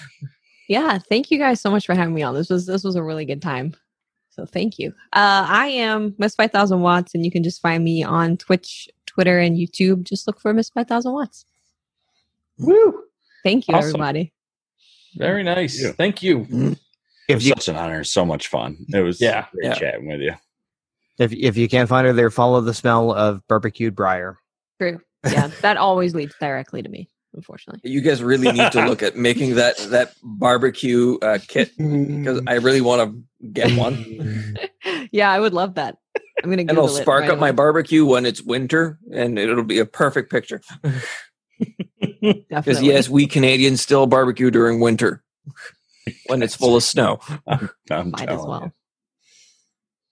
Yeah, 0.68 0.98
thank 1.10 1.30
you 1.32 1.38
guys 1.38 1.62
so 1.62 1.70
much 1.72 1.86
for 1.86 1.94
having 1.96 2.14
me 2.14 2.24
on. 2.24 2.34
This 2.34 2.50
was 2.50 2.66
this 2.66 2.84
was 2.84 2.96
a 2.96 3.04
really 3.04 3.26
good 3.26 3.42
time. 3.42 3.76
So 4.32 4.46
thank 4.46 4.78
you. 4.80 4.90
Uh, 5.14 5.46
I 5.48 5.68
am 5.68 6.14
Miss 6.18 6.36
Five 6.36 6.52
Thousand 6.52 6.82
Watts, 6.82 7.14
and 7.16 7.24
you 7.24 7.32
can 7.32 7.44
just 7.44 7.62
find 7.62 7.84
me 7.84 8.04
on 8.04 8.36
Twitch, 8.38 8.90
Twitter, 9.06 9.40
and 9.40 9.56
YouTube. 9.58 10.04
Just 10.04 10.28
look 10.28 10.42
for 10.42 10.54
Miss 10.54 10.70
Five 10.70 10.88
Thousand 10.88 11.14
Watts. 11.14 11.46
Woo! 12.58 13.04
Thank 13.44 13.68
you, 13.68 13.76
Awesome. 13.76 13.90
everybody. 13.90 14.34
Very 15.18 15.44
nice. 15.44 15.82
Yeah. 15.82 15.92
Thank 15.92 16.22
you. 16.24 16.42
It 16.50 16.78
If 17.30 17.36
was 17.36 17.48
you 17.48 17.54
such 17.56 17.68
an 17.70 17.76
honor, 17.78 18.04
so 18.04 18.26
much 18.26 18.48
fun. 18.48 18.78
It 18.90 19.02
was 19.02 19.22
Yeah, 19.22 19.46
great 19.54 19.66
yeah. 19.66 19.74
chatting 19.76 20.08
with 20.08 20.20
you. 20.22 20.34
if 21.20 21.32
if 21.32 21.56
you 21.58 21.70
can't 21.70 21.88
find 21.88 22.06
her 22.08 22.14
there, 22.14 22.30
follow 22.32 22.60
the 22.62 22.74
smell 22.74 23.14
of 23.14 23.46
barbecued 23.48 23.96
briar. 23.96 24.38
True. 24.80 25.00
Yeah, 25.26 25.50
that 25.64 25.78
always 25.78 26.14
leads 26.14 26.36
directly 26.40 26.84
to 26.84 26.90
me. 26.90 27.10
Unfortunately. 27.34 27.82
You 27.90 28.02
guys 28.02 28.22
really 28.22 28.52
need 28.52 28.72
to 28.74 28.86
look 28.86 29.02
at 29.02 29.16
making 29.16 29.56
that 29.56 29.76
that 29.90 30.14
barbecue 30.24 31.18
uh, 31.20 31.40
kit 31.48 31.72
because 31.78 32.42
I 32.46 32.54
really 32.54 32.80
want 32.80 33.02
to 33.42 33.48
get 33.52 33.76
one. 33.76 34.56
yeah, 35.12 35.32
I 35.32 35.40
would 35.40 35.56
love 35.56 35.74
that. 35.76 35.98
I'm 36.44 36.52
gonna 36.52 36.62
and 36.62 36.70
Google 36.70 36.86
it'll 36.86 36.98
it 36.98 37.02
spark 37.02 37.22
right 37.22 37.32
up 37.32 37.40
my 37.40 37.52
barbecue 37.52 38.06
when 38.06 38.28
it's 38.28 38.44
winter, 38.44 39.00
and 39.12 39.40
it'll 39.40 39.64
be 39.64 39.80
a 39.80 39.86
perfect 39.88 40.30
picture. 40.30 40.62
Because 42.22 42.84
yes, 42.84 43.10
we 43.10 43.26
Canadians 43.26 43.82
still 43.82 44.06
barbecue 44.06 44.52
during 44.52 44.80
winter 44.80 45.24
when 46.28 46.44
it's 46.44 46.56
full 46.56 46.76
of 46.76 46.84
snow. 46.84 47.20
I'm 47.48 48.12
Might 48.12 48.30
as 48.30 48.46
well. 48.46 48.72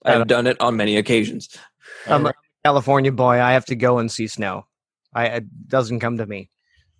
You. 0.05 0.11
I've 0.11 0.27
done 0.27 0.47
it 0.47 0.59
on 0.59 0.75
many 0.75 0.97
occasions. 0.97 1.49
I'm 2.07 2.25
a 2.25 2.33
California 2.63 3.11
boy. 3.11 3.41
I 3.41 3.53
have 3.53 3.65
to 3.65 3.75
go 3.75 3.99
and 3.99 4.11
see 4.11 4.27
snow. 4.27 4.65
I 5.13 5.25
it 5.25 5.67
doesn't 5.67 5.99
come 5.99 6.17
to 6.17 6.25
me. 6.25 6.49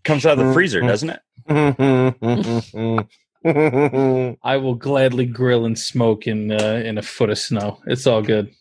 Comes 0.03 0.25
out 0.25 0.33
of 0.33 0.39
the 0.39 0.43
mm-hmm. 0.45 0.53
freezer, 0.53 0.81
doesn't 0.81 1.09
it? 1.09 1.21
Mm-hmm. 1.49 2.99
I 4.43 4.57
will 4.57 4.75
gladly 4.75 5.25
grill 5.25 5.65
and 5.65 5.77
smoke 5.79 6.27
in 6.27 6.51
uh, 6.51 6.81
in 6.85 6.97
a 6.97 7.01
foot 7.01 7.29
of 7.29 7.37
snow. 7.37 7.79
It's 7.85 8.07
all 8.07 8.21
good. 8.21 8.51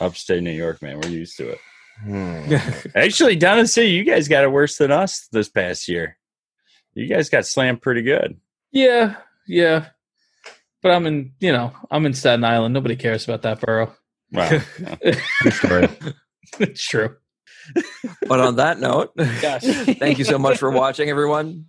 Upstate 0.00 0.42
New 0.42 0.52
York, 0.52 0.80
man. 0.80 1.00
We're 1.00 1.10
used 1.10 1.36
to 1.38 1.50
it. 1.50 1.58
Hmm. 2.02 2.54
Actually, 2.94 3.36
down 3.36 3.58
in 3.58 3.64
the 3.64 3.68
city, 3.68 3.90
you 3.90 4.04
guys 4.04 4.28
got 4.28 4.44
it 4.44 4.52
worse 4.52 4.78
than 4.78 4.90
us 4.90 5.28
this 5.32 5.48
past 5.48 5.88
year. 5.88 6.16
You 6.94 7.06
guys 7.06 7.28
got 7.28 7.46
slammed 7.46 7.82
pretty 7.82 8.02
good. 8.02 8.38
Yeah, 8.72 9.16
yeah. 9.46 9.86
But 10.82 10.92
I'm 10.92 11.06
in, 11.06 11.32
you 11.40 11.52
know, 11.52 11.72
I'm 11.90 12.06
in 12.06 12.14
Staten 12.14 12.44
Island. 12.44 12.72
Nobody 12.72 12.96
cares 12.96 13.24
about 13.24 13.42
that 13.42 13.60
borough. 13.60 13.94
Wow. 14.32 14.60
Good 15.42 15.52
story. 15.54 15.88
it's 16.58 16.84
true. 16.86 17.16
but 18.28 18.40
on 18.40 18.56
that 18.56 18.80
note, 18.80 19.12
Yes. 19.16 19.64
thank 19.98 20.18
you 20.18 20.24
so 20.24 20.38
much 20.38 20.58
for 20.58 20.70
watching, 20.70 21.08
everyone. 21.08 21.66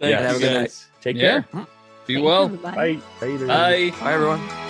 Thank 0.00 0.12
Yeah. 0.12 0.20
you 0.20 0.26
Have 0.26 0.36
a 0.36 0.38
good 0.40 0.54
guys. 0.62 0.86
Take 1.00 1.16
Yeah. 1.16 1.42
care. 1.52 1.66
Be 2.06 2.14
Thank 2.14 2.26
well. 2.26 2.48
you, 2.48 2.54
everybody. 2.56 2.96
Bye. 3.20 3.46
Bye. 3.46 3.90
Bye, 4.00 4.12
everyone. 4.12 4.67